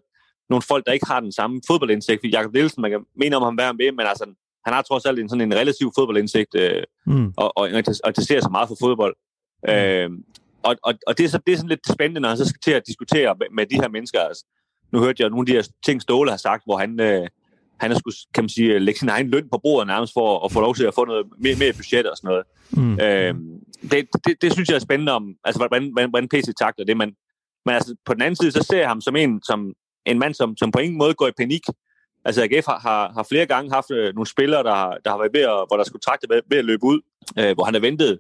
nogle 0.51 0.63
folk, 0.63 0.87
der 0.87 0.93
ikke 0.93 1.07
har 1.07 1.21
den 1.21 1.33
samme 1.33 1.61
fodboldindsigt. 1.67 2.25
Jakob 2.33 2.53
Nielsen, 2.53 2.83
man 2.83 2.91
kan 2.91 3.05
mene 3.17 3.37
om 3.37 3.43
ham 3.43 3.59
være 3.59 3.75
med, 3.75 3.93
men 3.93 4.07
altså, 4.07 4.35
han 4.65 4.75
har 4.75 4.83
trods 4.83 5.05
alt 5.05 5.19
en, 5.19 5.29
sådan 5.29 5.41
en 5.41 5.55
relativ 5.55 5.93
fodboldindsigt, 5.99 6.55
øh, 6.55 6.83
mm. 7.07 7.33
og, 7.37 7.53
og, 7.57 7.69
og 7.73 8.09
interesserer 8.09 8.41
sig 8.41 8.53
meget 8.53 8.69
for 8.69 8.77
fodbold. 8.81 9.17
Mm. 9.63 9.73
Øh, 9.73 10.11
og 10.63 10.77
og, 10.83 10.95
og 11.07 11.19
det, 11.19 11.25
er 11.25 11.29
så, 11.29 11.39
det 11.47 11.53
er 11.53 11.57
sådan 11.57 11.69
lidt 11.69 11.93
spændende, 11.93 12.21
når 12.21 12.29
han 12.29 12.39
så 12.39 12.49
skal 12.49 12.61
til 12.65 12.71
at 12.71 12.87
diskutere 12.87 13.35
med, 13.39 13.47
med 13.53 13.67
de 13.67 13.75
her 13.75 13.89
mennesker. 13.89 14.21
Altså, 14.21 14.45
nu 14.93 14.99
hørte 14.99 15.23
jeg 15.23 15.31
nogle 15.31 15.43
af 15.43 15.47
de 15.47 15.53
her 15.53 15.69
ting, 15.87 16.03
Ståle 16.03 16.31
har 16.31 16.37
sagt, 16.37 16.63
hvor 16.65 16.77
han, 16.77 17.01
øh, 17.01 17.27
han 17.81 17.91
har 17.91 17.99
skulle, 17.99 18.17
kan 18.35 18.45
man 18.45 18.49
sige, 18.49 18.79
lægge 18.79 18.99
sin 18.99 19.09
egen 19.09 19.29
løn 19.29 19.49
på 19.53 19.59
bordet 19.63 19.87
nærmest 19.87 20.13
for 20.13 20.45
at 20.45 20.53
få 20.53 20.61
lov 20.61 20.75
til 20.75 20.85
at 20.85 20.95
få 20.95 21.05
noget 21.05 21.27
mere, 21.39 21.57
mere 21.59 21.73
budget 21.73 22.11
og 22.11 22.17
sådan 22.17 22.29
noget. 22.29 22.45
Mm. 22.71 23.01
Øh, 23.01 23.35
det, 23.91 24.09
det, 24.27 24.43
det, 24.43 24.53
synes 24.53 24.69
jeg 24.69 24.75
er 24.75 24.87
spændende 24.89 25.13
om, 25.13 25.35
altså 25.45 25.59
hvordan, 25.59 25.93
hvordan, 25.93 26.11
hvordan 26.11 26.29
PC 26.29 26.49
takler 26.59 26.85
det, 26.85 26.97
men, 26.97 27.13
men 27.67 27.75
altså, 27.75 27.95
på 28.07 28.15
den 28.15 28.23
anden 28.23 28.37
side, 28.37 28.53
så 28.53 28.63
ser 28.63 28.79
jeg 28.79 28.89
ham 28.89 29.01
som 29.01 29.17
en, 29.17 29.43
som, 29.43 29.73
en 30.07 30.19
mand, 30.19 30.35
som, 30.35 30.57
som 30.57 30.73
på 30.73 30.79
ingen 30.79 30.99
måde 30.99 31.15
går 31.15 31.29
i 31.29 31.33
panik, 31.37 31.63
Altså 32.25 32.43
AGF 32.43 32.67
har, 32.67 32.79
har, 32.79 33.13
har 33.13 33.23
flere 33.23 33.47
gange 33.47 33.73
haft 33.73 33.91
øh, 33.91 34.15
nogle 34.15 34.27
spillere, 34.27 34.63
der 34.63 34.75
har, 34.75 34.99
der 35.05 35.11
har 35.11 35.19
været 35.19 35.35
ved 35.35 35.41
at, 35.41 35.65
hvor 35.69 35.77
der 35.77 35.85
skulle 35.85 36.01
trakte 36.01 36.27
ved, 36.31 36.41
ved 36.51 36.59
at 36.59 36.65
løbe 36.65 36.85
ud, 36.85 37.01
øh, 37.39 37.55
hvor 37.55 37.65
han 37.65 37.75
har 37.75 37.81
ventet 37.81 38.19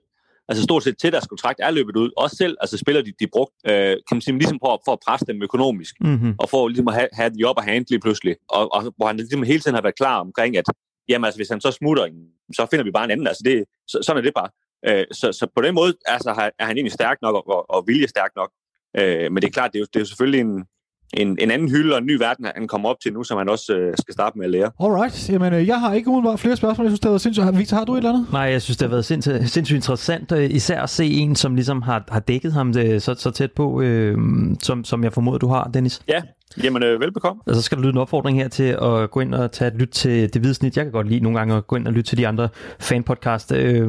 altså 0.49 0.63
stort 0.63 0.83
set 0.83 0.99
til 0.99 1.13
deres 1.13 1.27
kontrakt 1.27 1.61
er 1.63 1.71
løbet 1.71 1.97
ud. 1.97 2.11
Også 2.17 2.37
selv, 2.37 2.57
altså 2.61 2.79
spiller 2.79 3.03
de, 3.03 3.13
de 3.21 3.27
brugt, 3.27 3.53
øh, 3.67 3.97
kan 4.09 4.15
man 4.17 4.21
sige, 4.21 4.39
ligesom 4.39 4.59
på, 4.59 4.81
for 4.85 4.93
at 4.93 4.99
presse 5.07 5.27
dem 5.27 5.43
økonomisk, 5.43 5.95
mm-hmm. 6.01 6.35
og 6.39 6.49
for 6.49 6.69
ligesom 6.69 6.89
at 6.89 6.95
have, 6.95 7.09
have 7.13 7.31
de 7.31 7.45
op 7.45 7.57
og 7.57 7.65
hand 7.65 7.87
lige 7.89 8.01
pludselig. 8.01 8.37
Og, 8.49 8.75
og, 8.75 8.95
hvor 8.97 9.07
han 9.07 9.17
ligesom 9.17 9.43
hele 9.43 9.61
tiden 9.61 9.75
har 9.75 9.83
været 9.83 9.97
klar 9.97 10.21
omkring, 10.21 10.57
at 10.57 10.65
jamen, 11.09 11.25
altså, 11.25 11.39
hvis 11.39 11.49
han 11.49 11.61
så 11.61 11.71
smutter, 11.71 12.09
så 12.57 12.67
finder 12.71 12.85
vi 12.85 12.91
bare 12.91 13.05
en 13.05 13.11
anden. 13.11 13.27
Altså, 13.27 13.43
det, 13.45 13.65
så, 13.89 13.99
sådan 14.03 14.19
er 14.19 14.23
det 14.23 14.35
bare. 14.35 14.51
Øh, 14.89 15.05
så, 15.13 15.33
så 15.33 15.47
på 15.57 15.63
den 15.63 15.75
måde 15.75 15.95
altså, 16.07 16.31
er 16.59 16.65
han 16.65 16.77
egentlig 16.77 16.93
stærk 16.93 17.19
nok 17.23 17.35
og, 17.35 17.49
og, 17.49 17.71
og 17.71 17.85
vilje 17.87 18.09
stærk 18.09 18.31
nok. 18.37 18.51
Øh, 18.99 19.33
men 19.33 19.37
det 19.37 19.45
er 19.45 19.53
klart, 19.53 19.73
det 19.73 19.79
er 19.79 19.81
jo, 19.81 19.87
det 19.93 19.97
er 19.97 20.01
jo 20.01 20.07
selvfølgelig 20.07 20.41
en, 20.41 20.65
en, 21.13 21.39
en 21.41 21.51
anden 21.51 21.71
hylde 21.71 21.93
og 21.95 21.99
en 21.99 22.07
ny 22.07 22.17
verden, 22.17 22.47
han 22.57 22.69
kommer 22.69 22.89
op 22.89 22.97
til 23.03 23.13
nu, 23.13 23.25
som 23.25 23.39
han 23.39 23.49
også 23.49 23.75
øh, 23.75 23.95
skal 23.99 24.15
starte 24.15 24.39
med 24.39 24.45
at 24.45 24.51
lære. 24.51 24.71
Alright. 24.81 25.31
Jamen, 25.31 25.53
øh, 25.53 25.67
jeg 25.67 25.81
har 25.81 25.93
ikke 25.95 26.09
umiddelbart 26.09 26.41
flere 26.41 26.57
spørgsmål. 26.57 26.85
Jeg 26.85 26.91
synes, 26.91 27.01
det 27.01 27.05
har 27.05 27.13
været 27.13 27.21
sindssygt. 27.21 27.59
Victor, 27.59 27.77
har 27.77 27.85
du 27.85 27.93
et 27.93 27.97
eller 27.97 28.11
andet? 28.11 28.27
Nej, 28.33 28.43
jeg 28.43 28.63
synes, 28.63 28.77
det 28.77 28.87
har 28.89 28.91
været 28.91 29.05
sindssygt, 29.05 29.51
sindssygt 29.51 29.77
interessant, 29.77 30.33
øh, 30.33 30.51
især 30.51 30.83
at 30.83 30.91
se 30.91 31.07
en, 31.07 31.37
som 31.37 31.55
ligesom 31.55 31.83
har, 31.83 32.05
har 32.09 32.21
dækket 32.21 32.53
ham 32.53 32.73
det, 32.73 32.95
øh, 32.95 33.01
så, 33.01 33.15
så 33.15 33.31
tæt 33.31 33.53
på, 33.53 33.81
øh, 33.81 34.19
som, 34.63 34.85
som 34.85 35.05
jeg 35.05 35.13
formoder, 35.13 35.39
du 35.39 35.49
har, 35.49 35.71
Dennis. 35.75 36.03
Ja, 36.09 36.23
Jamen, 36.63 36.83
øh, 36.83 37.01
velbekomme. 37.01 37.43
Og 37.47 37.55
så 37.55 37.63
skal 37.63 37.79
der 37.79 37.83
lyde 37.83 37.93
en 37.93 37.99
opfordring 37.99 38.39
her 38.39 38.49
til 38.49 38.77
at 38.83 39.11
gå 39.11 39.21
ind 39.21 39.35
og 39.35 39.53
tage 39.53 39.69
et 39.69 39.75
lyt 39.75 39.89
til 39.89 40.35
det 40.35 40.43
hvide 40.43 40.55
snit. 40.55 40.77
Jeg 40.77 40.85
kan 40.85 40.93
godt 40.93 41.09
lide 41.09 41.21
nogle 41.21 41.39
gange 41.39 41.55
at 41.55 41.67
gå 41.67 41.77
ind 41.77 41.87
og 41.87 41.93
lytte 41.93 42.11
til 42.11 42.19
de 42.19 42.29
andre 42.29 42.49
fanpodcast. 42.81 43.53
Øh, 43.53 43.89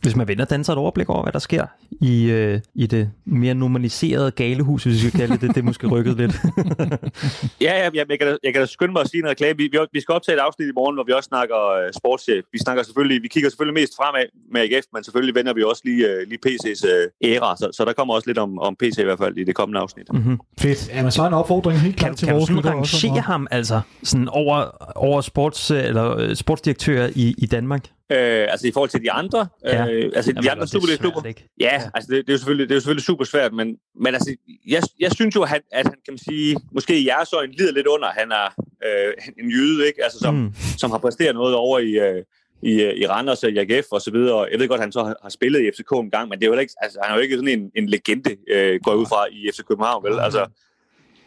hvis 0.00 0.16
man 0.16 0.28
vender 0.28 0.44
danser 0.44 0.72
et 0.72 0.78
overblik 0.78 1.08
over, 1.10 1.22
hvad 1.22 1.32
der 1.32 1.38
sker 1.38 1.66
i, 2.00 2.30
øh, 2.30 2.60
i 2.74 2.86
det 2.86 3.10
mere 3.24 3.54
normaliserede 3.54 4.30
galehus, 4.30 4.84
hvis 4.84 5.04
vi 5.04 5.08
skal 5.08 5.20
kalde 5.20 5.32
det 5.32 5.54
det. 5.54 5.56
Er 5.56 5.62
måske 5.62 5.86
rykket 5.86 6.16
lidt. 6.16 6.32
ja, 7.66 7.72
ja, 7.84 7.90
jeg, 7.94 8.18
kan 8.18 8.26
da, 8.28 8.36
jeg 8.42 8.52
kan 8.52 8.60
da 8.62 8.66
skynde 8.66 8.92
mig 8.92 9.00
at 9.00 9.10
sige 9.10 9.20
noget 9.20 9.30
reklame. 9.30 9.56
Vi, 9.56 9.68
vi, 9.72 9.78
vi 9.92 10.00
skal 10.00 10.12
optage 10.12 10.36
et 10.36 10.40
afsnit 10.40 10.68
i 10.68 10.72
morgen, 10.74 10.96
hvor 10.96 11.04
vi 11.04 11.12
også 11.12 11.26
snakker 11.26 11.56
uh, 11.56 11.92
sportschef. 11.96 12.44
Vi 12.52 12.58
snakker 12.58 12.82
selvfølgelig, 12.82 13.22
vi 13.22 13.28
kigger 13.28 13.50
selvfølgelig 13.50 13.80
mest 13.80 13.92
fremad 13.96 14.26
med 14.52 14.60
AGF, 14.60 14.86
men 14.94 15.04
selvfølgelig 15.04 15.34
vender 15.34 15.54
vi 15.54 15.62
også 15.62 15.82
lige, 15.84 16.04
uh, 16.10 16.28
lige 16.28 16.40
PC's 16.46 16.82
uh, 16.92 17.30
æra. 17.30 17.56
Så, 17.56 17.70
så 17.72 17.84
der 17.84 17.92
kommer 17.92 18.14
også 18.14 18.28
lidt 18.28 18.38
om, 18.38 18.58
om 18.58 18.76
PC 18.76 18.98
i 18.98 19.02
hvert 19.02 19.18
fald 19.18 19.36
i 19.38 19.44
det 19.44 19.54
kommende 19.54 19.80
afsnit. 19.80 20.12
Mm-hmm. 20.12 20.38
Fedt. 20.60 20.88
Jamen, 20.94 21.10
så 21.10 21.22
er 21.22 21.26
en 21.26 21.34
opfordring 21.34 21.80
helt 21.80 21.97
kan, 21.98 22.16
til 22.16 22.26
kan 22.26 22.36
vores 22.36 22.48
du 22.48 22.60
rangere 22.60 23.20
ham 23.20 23.46
altså 23.50 23.80
sådan 24.02 24.28
over, 24.28 24.56
over 24.96 25.20
sports, 25.20 25.70
eller, 25.70 26.16
øh, 26.16 26.36
sportsdirektører 26.36 27.10
i, 27.14 27.34
i 27.38 27.46
Danmark? 27.46 27.84
Øh, 28.12 28.46
altså 28.50 28.66
i 28.66 28.72
forhold 28.72 28.90
til 28.90 29.02
de 29.02 29.12
andre, 29.12 29.46
ja. 29.64 29.86
øh, 29.86 30.12
altså 30.16 30.30
Jamen, 30.30 30.42
de 30.42 30.50
andre 30.50 30.66
Superliga-klubber. 30.66 31.32
Ja, 31.60 31.82
altså 31.94 32.10
det, 32.10 32.26
det, 32.26 32.28
er 32.28 32.34
jo 32.34 32.38
selvfølgelig, 32.38 32.68
det 32.68 32.72
er 32.74 32.76
jo 32.76 32.80
selvfølgelig 32.80 33.04
super 33.04 33.24
svært, 33.24 33.52
men, 33.52 33.76
men 34.00 34.14
altså, 34.14 34.36
jeg, 34.66 34.82
jeg 35.00 35.12
synes 35.12 35.36
jo, 35.36 35.42
at 35.42 35.48
han, 35.48 35.60
at 35.72 35.86
han 35.86 35.94
kan 36.04 36.12
man 36.12 36.18
sige, 36.18 36.56
måske 36.72 37.00
i 37.00 37.06
jeres 37.06 37.32
øjne 37.32 37.52
lider 37.52 37.72
lidt 37.72 37.86
under, 37.86 38.08
han 38.08 38.32
er 38.32 38.46
øh, 38.86 39.12
en 39.38 39.50
jyde, 39.50 39.86
ikke? 39.86 40.04
Altså, 40.04 40.18
som, 40.18 40.34
mm. 40.34 40.54
som 40.78 40.90
har 40.90 40.98
præsteret 40.98 41.34
noget 41.34 41.54
over 41.54 41.78
i, 41.78 41.90
øh, 41.90 42.22
i, 42.62 42.72
i 43.02 43.06
Randers 43.06 43.44
og 43.44 43.50
i 43.50 43.58
AGF 43.58 43.86
og 43.92 44.00
så 44.00 44.10
videre. 44.10 44.46
Jeg 44.52 44.60
ved 44.60 44.68
godt, 44.68 44.78
at 44.78 44.84
han 44.84 44.92
så 44.92 45.04
har, 45.04 45.16
har 45.22 45.30
spillet 45.30 45.60
i 45.60 45.70
FCK 45.70 45.92
en 45.92 46.10
gang, 46.10 46.28
men 46.28 46.38
det 46.38 46.46
er 46.46 46.50
jo 46.50 46.58
ikke, 46.58 46.74
altså, 46.80 46.98
han 47.02 47.12
er 47.12 47.16
jo 47.16 47.22
ikke 47.22 47.36
sådan 47.36 47.58
en, 47.58 47.70
en 47.74 47.88
legende, 47.88 48.36
øh, 48.50 48.80
går 48.82 48.94
ud 48.94 49.06
fra 49.06 49.26
i 49.32 49.50
FC 49.54 49.60
København, 49.68 50.04
vel? 50.04 50.20
Altså, 50.20 50.46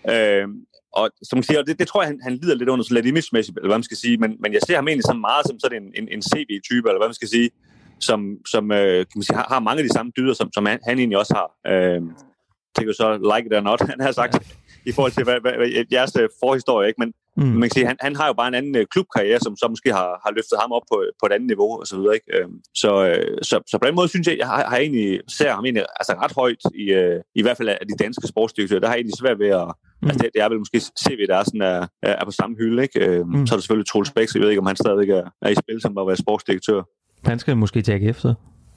øh, 0.10 0.48
og 0.94 1.12
som 1.24 1.38
man 1.38 1.44
siger, 1.44 1.62
det, 1.62 1.80
det 1.80 1.88
tror 1.88 2.02
jeg, 2.02 2.08
han, 2.08 2.20
han 2.24 2.34
lider 2.36 2.56
lidt 2.56 2.70
under, 2.70 2.86
så 2.86 2.94
lidt 2.94 3.06
image-mæssigt, 3.06 3.58
eller 3.58 3.70
hvad 3.70 3.78
man 3.78 3.84
skal 3.84 3.98
sige, 3.98 4.18
men, 4.18 4.32
men 4.40 4.54
jeg 4.54 4.62
ser 4.68 4.76
ham 4.76 4.88
egentlig 4.88 5.06
som 5.06 5.20
meget 5.20 5.48
som 5.48 5.60
sådan 5.60 5.84
en, 5.84 5.94
en, 6.00 6.08
en 6.12 6.22
CV-type, 6.22 6.86
eller 6.90 7.00
hvad 7.00 7.08
man 7.08 7.20
skal 7.22 7.28
sige, 7.28 7.50
som, 8.00 8.38
som 8.54 8.72
øh, 8.72 8.98
kan 8.98 9.16
man 9.16 9.24
sige, 9.24 9.38
har, 9.38 9.48
har 9.50 9.60
mange 9.60 9.80
af 9.82 9.88
de 9.88 9.94
samme 9.94 10.12
dyder, 10.18 10.34
som, 10.34 10.50
som 10.54 10.66
han, 10.66 10.80
han 10.88 10.98
egentlig 11.00 11.18
også 11.18 11.34
har. 11.40 11.48
Øh, 11.72 12.02
tænker 12.78 12.94
så, 12.94 13.08
like 13.32 13.46
it 13.48 13.58
or 13.58 13.62
not, 13.70 13.82
han 13.92 14.02
har 14.02 14.12
sagt, 14.12 14.34
ja. 14.34 14.40
i 14.90 14.92
forhold 14.92 15.12
til 15.12 15.24
hvad, 15.24 15.38
hvad, 15.42 15.54
hvad, 15.60 15.70
jeres 15.92 16.16
øh, 16.22 16.30
forhistorie, 16.44 16.88
ikke? 16.88 17.00
Men, 17.02 17.14
mm. 17.38 17.44
man 17.44 17.62
kan 17.62 17.76
sige, 17.76 17.88
han, 17.88 17.98
han 18.02 18.16
har 18.16 18.28
jo 18.28 18.34
bare 18.34 18.48
en 18.48 18.54
anden 18.54 18.76
øh, 18.76 18.86
klubkarriere, 18.94 19.40
som 19.40 19.58
så 19.58 19.66
måske 19.70 19.90
har, 20.00 20.10
har 20.26 20.32
løftet 20.38 20.58
ham 20.62 20.72
op 20.72 20.86
på, 20.92 20.98
på 21.20 21.26
et 21.26 21.34
andet 21.36 21.48
niveau, 21.48 21.80
og 21.80 21.88
så 21.88 21.96
videre, 21.98 22.14
ikke? 22.14 22.30
Øh, 22.38 22.48
så, 22.82 22.92
øh, 23.10 23.38
så, 23.50 23.56
så 23.72 23.78
på 23.82 23.88
den 23.88 23.96
måde 23.96 24.08
synes 24.08 24.28
jeg, 24.28 24.38
jeg 24.38 24.48
har, 24.48 24.70
har 24.70 24.78
egentlig, 24.78 25.22
ser 25.38 25.52
ham 25.52 25.66
egentlig 25.66 25.86
altså 26.00 26.14
ret 26.24 26.34
højt, 26.42 26.64
i, 26.84 26.86
øh, 27.02 27.20
i 27.36 27.42
hvert 27.42 27.58
fald 27.58 27.70
af 27.70 27.88
de 27.90 28.04
danske 28.04 28.28
sportsdirektører. 28.28 28.80
Der 28.80 28.88
har 28.88 28.96
jeg 28.96 29.00
egentlig 29.00 29.22
svært 29.24 29.40
ved 29.40 29.52
at, 29.62 29.68
Mm. 30.02 30.08
Altså, 30.08 30.24
det, 30.24 30.30
det 30.34 30.42
er 30.42 30.50
vel 30.50 30.60
måske 30.60 30.80
CV, 30.80 31.28
der 31.28 31.38
er, 31.38 31.44
sådan, 31.44 31.62
er, 31.62 31.88
er 32.04 32.26
på 32.26 32.32
samme 32.32 32.56
hylde. 32.60 32.84
Ikke? 32.84 33.00
Øh, 33.06 33.28
mm. 33.28 33.48
Så 33.48 33.54
er 33.54 33.58
der 33.58 33.62
selvfølgelig 33.62 33.88
Troels 33.88 34.12
Bæk, 34.12 34.28
så 34.28 34.38
jeg 34.38 34.44
ved 34.44 34.50
ikke, 34.50 34.60
om 34.60 34.66
han 34.66 34.76
stadigvæk 34.76 35.10
er, 35.10 35.24
er 35.42 35.50
i 35.50 35.56
spil 35.56 35.82
som 35.82 35.98
at 35.98 36.08
være 36.08 36.18
sportsdirektør. 36.18 36.82
Han 37.26 37.40
skal 37.40 37.58
måske 37.58 37.82
tage 37.82 38.02
efter. 38.02 38.34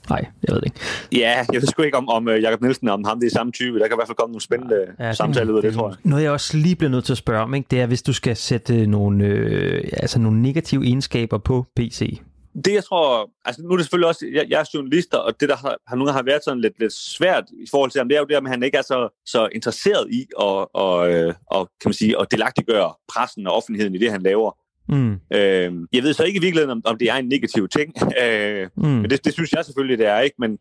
Nej, 0.09 0.25
jeg 0.47 0.53
ved 0.53 0.61
det 0.61 0.65
ikke. 0.65 0.79
Ja, 1.11 1.45
jeg 1.53 1.61
ved 1.61 1.67
sgu 1.67 1.81
ikke 1.81 1.97
om, 1.97 2.09
om 2.09 2.27
uh, 2.27 2.41
Jacob 2.41 2.61
Nielsen, 2.61 2.89
om 2.89 3.03
ham 3.03 3.19
det 3.19 3.27
er 3.27 3.31
samme 3.31 3.51
type. 3.51 3.79
Der 3.79 3.87
kan 3.87 3.95
i 3.95 3.97
hvert 3.97 4.07
fald 4.07 4.15
komme 4.15 4.31
nogle 4.31 4.41
spændende 4.41 4.85
ja, 4.99 5.13
samtaler 5.13 5.51
ud 5.51 5.57
af 5.57 5.63
det, 5.63 5.73
tror 5.73 5.89
jeg. 5.89 5.97
Noget, 6.03 6.23
jeg 6.23 6.31
også 6.31 6.57
lige 6.57 6.75
bliver 6.75 6.91
nødt 6.91 7.05
til 7.05 7.13
at 7.13 7.17
spørge 7.17 7.43
om, 7.43 7.53
ikke, 7.53 7.67
det 7.71 7.81
er, 7.81 7.85
hvis 7.85 8.03
du 8.03 8.13
skal 8.13 8.35
sætte 8.35 8.87
nogle, 8.87 9.25
øh, 9.25 9.89
altså 9.93 10.19
nogle 10.19 10.41
negative 10.41 10.85
egenskaber 10.85 11.37
på 11.37 11.65
PC. 11.75 12.21
Det, 12.65 12.73
jeg 12.73 12.83
tror... 12.83 13.29
Altså, 13.45 13.61
nu 13.61 13.69
er 13.69 13.77
det 13.77 13.85
selvfølgelig 13.85 14.07
også... 14.07 14.25
Jeg, 14.33 14.45
jeg 14.49 14.59
er 14.59 14.69
journalist, 14.73 15.13
og 15.13 15.39
det, 15.39 15.49
der 15.49 15.55
har, 15.55 15.77
har 15.87 15.95
nogle 15.95 16.11
gange 16.11 16.17
har 16.17 16.23
været 16.23 16.43
sådan 16.43 16.61
lidt, 16.61 16.79
lidt 16.79 16.93
svært 16.93 17.43
i 17.53 17.67
forhold 17.71 17.91
til 17.91 17.99
ham, 17.99 18.09
det 18.09 18.15
er 18.15 18.19
jo 18.19 18.25
det, 18.25 18.35
at 18.35 18.47
han 18.47 18.63
ikke 18.63 18.77
er 18.77 18.81
så, 18.81 19.21
så 19.25 19.49
interesseret 19.51 20.07
i 20.11 20.21
at, 20.21 20.67
og, 20.73 21.13
øh, 21.13 21.33
og, 21.47 21.69
kan 21.81 21.89
man 21.89 21.93
sige, 21.93 22.19
at 22.19 22.31
delagtiggøre 22.31 22.93
pressen 23.07 23.47
og 23.47 23.53
offentligheden 23.53 23.95
i 23.95 23.97
det, 23.97 24.11
han 24.11 24.21
laver. 24.21 24.51
Mm. 24.89 25.11
Øh, 25.11 25.87
jeg 25.93 26.03
ved 26.03 26.13
så 26.13 26.23
ikke 26.23 26.37
i 26.37 26.41
virkeligheden, 26.41 26.71
om, 26.71 26.81
om 26.85 26.97
det 26.97 27.09
er 27.09 27.15
en 27.15 27.27
negativ 27.27 27.67
ting, 27.67 27.93
øh, 28.23 28.69
mm. 28.77 28.87
men 28.87 29.09
det, 29.09 29.25
det 29.25 29.33
synes 29.33 29.51
jeg 29.51 29.65
selvfølgelig, 29.65 29.97
det 29.97 30.07
er, 30.07 30.19
ikke? 30.19 30.35
Men, 30.39 30.57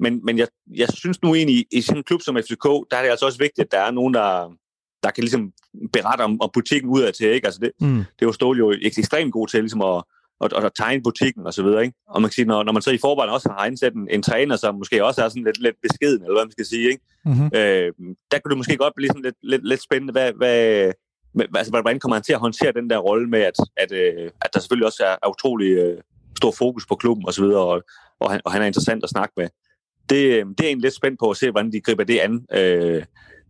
men, 0.00 0.20
men 0.24 0.38
jeg, 0.38 0.48
jeg 0.76 0.88
synes 0.94 1.22
nu 1.22 1.34
egentlig, 1.34 1.66
i 1.72 1.80
sådan 1.80 1.98
en 1.98 2.04
klub 2.04 2.22
som 2.22 2.36
FCK, 2.36 2.64
der 2.64 2.96
er 2.96 3.02
det 3.02 3.10
altså 3.10 3.26
også 3.26 3.38
vigtigt, 3.38 3.64
at 3.64 3.72
der 3.72 3.80
er 3.80 3.90
nogen, 3.90 4.14
der, 4.14 4.56
der 5.02 5.10
kan 5.10 5.24
ligesom 5.24 5.52
berette 5.92 6.22
om, 6.22 6.40
om 6.40 6.50
butikken 6.54 6.90
udad 6.90 7.12
til, 7.12 7.26
ikke? 7.26 7.46
Altså 7.46 7.60
det, 7.60 7.70
mm. 7.80 8.04
det 8.18 8.26
var 8.26 8.32
Ståle 8.32 8.58
jo 8.58 8.74
ekstremt 8.82 9.32
god 9.32 9.48
til, 9.48 9.60
ligesom 9.60 9.82
at, 9.82 10.02
at, 10.44 10.52
at, 10.52 10.64
at 10.64 10.72
tegne 10.76 11.02
butikken 11.02 11.46
og 11.46 11.54
så 11.54 11.62
videre, 11.62 11.82
ikke? 11.84 11.96
Og 12.08 12.22
man 12.22 12.28
kan 12.28 12.34
sige, 12.34 12.44
når, 12.44 12.62
når 12.62 12.72
man 12.72 12.82
så 12.82 12.90
i 12.90 12.98
forvejen 12.98 13.30
også 13.30 13.48
har 13.58 13.66
indsat 13.66 13.92
en, 13.94 14.08
en 14.10 14.22
træner, 14.22 14.56
som 14.56 14.74
måske 14.74 15.04
også 15.04 15.24
er 15.24 15.28
sådan 15.28 15.44
lidt, 15.44 15.62
lidt 15.62 15.76
beskeden, 15.82 16.22
eller 16.22 16.34
hvad 16.34 16.44
man 16.44 16.52
skal 16.52 16.66
sige, 16.66 16.88
ikke? 16.88 17.04
Mm-hmm. 17.24 17.50
Øh, 17.54 17.92
der 18.30 18.38
kunne 18.38 18.50
det 18.50 18.56
måske 18.56 18.76
godt 18.76 18.94
blive 18.96 19.08
sådan 19.08 19.22
lidt, 19.22 19.36
lidt, 19.42 19.68
lidt 19.68 19.82
spændende, 19.82 20.12
hvad, 20.12 20.32
hvad, 20.32 20.92
altså, 21.54 21.70
hvordan 21.70 22.00
kommer 22.00 22.16
han 22.16 22.22
til 22.22 22.32
at 22.32 22.38
håndtere 22.38 22.72
den 22.72 22.90
der 22.90 22.98
rolle 22.98 23.28
med, 23.28 23.40
at, 23.40 23.54
at, 23.76 23.92
øh, 23.92 24.30
at 24.42 24.50
der 24.54 24.60
selvfølgelig 24.60 24.86
også 24.86 25.04
er, 25.04 25.16
er 25.22 25.28
utrolig 25.30 25.70
øh, 25.70 25.98
stor 26.36 26.50
fokus 26.50 26.86
på 26.86 26.94
klubben 26.94 27.24
og, 27.28 27.68
og, 27.68 27.82
og, 28.20 28.30
han, 28.30 28.40
og 28.44 28.52
han 28.52 28.62
er 28.62 28.66
interessant 28.66 29.04
at 29.04 29.10
snakke 29.10 29.32
med. 29.36 29.48
Det, 30.10 30.20
det 30.20 30.20
er 30.20 30.54
jeg 30.58 30.66
egentlig 30.66 30.82
lidt 30.82 30.94
spændt 30.94 31.18
på 31.20 31.30
at 31.30 31.36
se, 31.36 31.50
hvordan 31.50 31.72
de 31.72 31.80
griber 31.80 32.04
det 32.04 32.18
an. 32.18 32.46
Øh, 32.54 33.04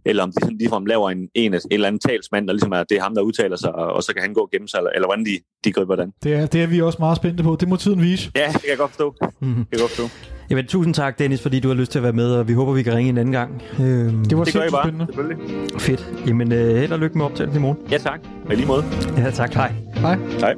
eller 0.05 0.23
om 0.23 0.29
de 0.33 0.37
sådan 0.43 0.59
ligefrem 0.59 0.87
laver 0.87 1.11
en, 1.11 1.19
en, 1.19 1.55
en 1.55 1.61
eller 1.71 1.87
anden 1.87 2.01
talsmand, 2.01 2.47
der 2.47 2.53
ligesom 2.53 2.73
er, 2.73 2.83
det 2.83 2.97
er 2.99 3.03
ham, 3.03 3.15
der 3.15 3.23
udtaler 3.23 3.57
sig, 3.57 3.75
og, 3.75 3.93
og 3.93 4.03
så 4.03 4.13
kan 4.15 4.23
han 4.23 4.33
gå 4.35 4.41
og 4.41 4.51
gemme 4.53 4.69
sig, 4.69 4.79
eller, 4.79 4.91
eller 4.91 5.09
hvordan 5.09 5.25
de, 5.25 5.39
de 5.65 5.73
griber 5.73 5.97
den. 5.97 6.13
Det 6.23 6.35
er, 6.35 6.47
det 6.47 6.63
er 6.63 6.67
vi 6.67 6.81
også 6.83 6.97
meget 7.01 7.17
spændte 7.17 7.43
på. 7.43 7.57
Det 7.61 7.69
må 7.69 7.77
tiden 7.77 8.03
vise. 8.03 8.31
Ja, 8.37 8.47
det 8.53 8.61
kan 8.61 8.71
jeg 8.71 8.79
godt 8.79 8.91
forstå. 8.91 9.15
Mm-hmm. 9.21 9.57
Det 9.57 9.67
kan 9.71 9.73
jeg 9.73 9.81
godt 9.81 9.91
forstå. 9.91 10.09
Jamen, 10.51 10.67
tusind 10.67 10.95
tak, 10.95 11.19
Dennis, 11.19 11.43
fordi 11.43 11.61
du 11.61 11.69
har 11.69 11.75
lyst 11.75 11.93
til 11.93 11.99
at 11.99 12.03
være 12.03 12.13
med, 12.13 12.33
og 12.33 12.49
vi 12.49 12.53
håber, 12.53 12.73
vi 12.73 12.83
kan 12.83 12.95
ringe 12.95 13.09
en 13.09 13.19
anden 13.19 13.33
gang. 13.33 13.63
Øhm, 13.81 14.25
det 14.25 14.39
var 14.39 14.45
det 14.45 14.55
gør 14.55 14.63
I 14.63 14.71
bare, 14.71 14.85
spændende. 14.85 15.07
selvfølgelig. 15.07 15.39
Fedt. 15.81 16.13
Jamen, 16.27 16.53
øh, 16.53 16.77
held 16.77 16.93
og 16.93 16.99
lykke 16.99 17.19
med 17.19 17.27
optagelsen 17.27 17.59
i 17.59 17.63
morgen. 17.63 17.79
Ja, 17.91 17.99
tak. 17.99 18.21
I 18.51 18.55
lige 18.55 18.67
måde. 18.67 18.85
Ja, 19.17 19.31
tak. 19.31 19.55
Hej. 19.55 19.73
Hej. 19.95 20.17
Hej. 20.41 20.55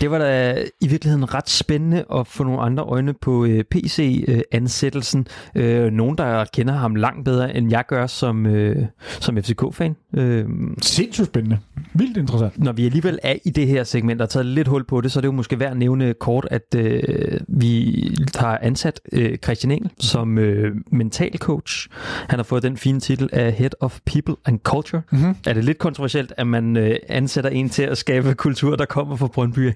Det 0.00 0.10
var 0.10 0.18
da 0.18 0.64
i 0.80 0.88
virkeligheden 0.88 1.34
ret 1.34 1.48
spændende 1.48 2.04
at 2.14 2.26
få 2.26 2.44
nogle 2.44 2.60
andre 2.60 2.82
øjne 2.82 3.14
på 3.14 3.44
øh, 3.44 3.64
PC-ansættelsen. 3.64 5.26
Øh, 5.54 5.92
nogen, 5.92 6.18
der 6.18 6.44
kender 6.44 6.74
ham 6.74 6.94
langt 6.94 7.24
bedre, 7.24 7.56
end 7.56 7.70
jeg 7.70 7.84
gør 7.88 8.06
som, 8.06 8.46
øh, 8.46 8.86
som 9.20 9.36
FCK-fan. 9.36 9.96
Øh, 10.14 10.44
Sindssygt 10.82 11.26
spændende. 11.26 11.58
Vildt 11.94 12.16
interessant. 12.16 12.58
Når 12.58 12.72
vi 12.72 12.86
alligevel 12.86 13.18
er 13.22 13.36
i 13.44 13.50
det 13.50 13.66
her 13.66 13.84
segment 13.84 14.22
og 14.22 14.30
taget 14.30 14.46
lidt 14.46 14.68
hul 14.68 14.84
på 14.84 15.00
det, 15.00 15.12
så 15.12 15.18
er 15.18 15.20
det 15.20 15.28
jo 15.28 15.32
måske 15.32 15.60
værd 15.60 15.70
at 15.70 15.76
nævne 15.76 16.14
kort, 16.14 16.48
at 16.50 16.74
øh, 16.76 17.40
vi 17.48 17.98
har 18.36 18.58
ansat 18.62 19.00
øh, 19.12 19.36
Christian 19.36 19.70
Engel 19.70 19.90
som 20.00 20.38
øh, 20.38 20.74
mental 20.92 21.38
coach. 21.38 21.88
Han 22.28 22.38
har 22.38 22.44
fået 22.44 22.62
den 22.62 22.76
fine 22.76 23.00
titel 23.00 23.28
af 23.32 23.52
Head 23.52 23.70
of 23.80 23.98
People 24.06 24.34
and 24.44 24.58
Culture. 24.58 25.02
Mm-hmm. 25.12 25.36
Er 25.46 25.52
det 25.52 25.64
lidt 25.64 25.78
kontroversielt, 25.78 26.32
at 26.36 26.46
man 26.46 26.76
øh, 26.76 26.96
ansætter 27.08 27.50
en 27.50 27.68
til 27.68 27.82
at 27.82 27.98
skabe 27.98 28.34
kultur, 28.34 28.76
der 28.76 28.84
kommer 28.84 29.16
fra 29.16 29.26
Brøndby? 29.26 29.70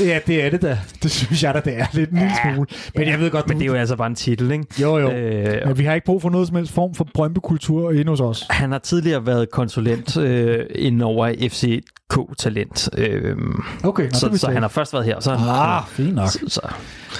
Ja, 0.00 0.20
det 0.26 0.44
er 0.44 0.50
det 0.50 0.62
da. 0.62 0.78
Det 1.02 1.10
synes 1.10 1.42
jeg 1.42 1.54
da, 1.54 1.60
det 1.60 1.78
er 1.78 1.86
lidt 1.92 2.10
en 2.10 2.18
ja, 2.18 2.32
smule. 2.42 2.68
Men 2.94 3.04
ja, 3.04 3.10
jeg 3.10 3.20
ved 3.20 3.30
godt... 3.30 3.48
Men 3.48 3.56
det 3.56 3.62
er 3.62 3.66
jo 3.66 3.74
altså 3.74 3.96
bare 3.96 4.06
en 4.06 4.14
titel, 4.14 4.50
ikke? 4.50 4.64
Jo, 4.82 4.98
jo. 4.98 5.10
Øh, 5.10 5.66
Men 5.66 5.78
vi 5.78 5.84
har 5.84 5.94
ikke 5.94 6.04
brug 6.04 6.22
for 6.22 6.30
noget 6.30 6.46
som 6.48 6.56
helst 6.56 6.72
form 6.72 6.94
for 6.94 7.08
Brøndby-kultur 7.14 7.92
inde 7.92 8.10
hos 8.10 8.20
os. 8.20 8.46
Han 8.50 8.72
har 8.72 8.78
tidligere 8.78 9.26
været 9.26 9.50
konsulent 9.50 10.16
øh, 10.16 10.66
inden 10.74 11.02
over 11.02 11.34
FC 11.50 11.82
K-talent. 12.10 12.88
Øhm, 12.98 13.62
okay, 13.84 14.10
så, 14.10 14.30
så 14.36 14.50
han 14.50 14.62
har 14.62 14.68
først 14.68 14.92
været 14.92 15.04
her. 15.04 15.20
Så 15.20 15.30
ah, 15.32 15.82
fint 15.88 16.14
nok. 16.14 16.28
Så, 16.28 16.38
så, 16.48 16.60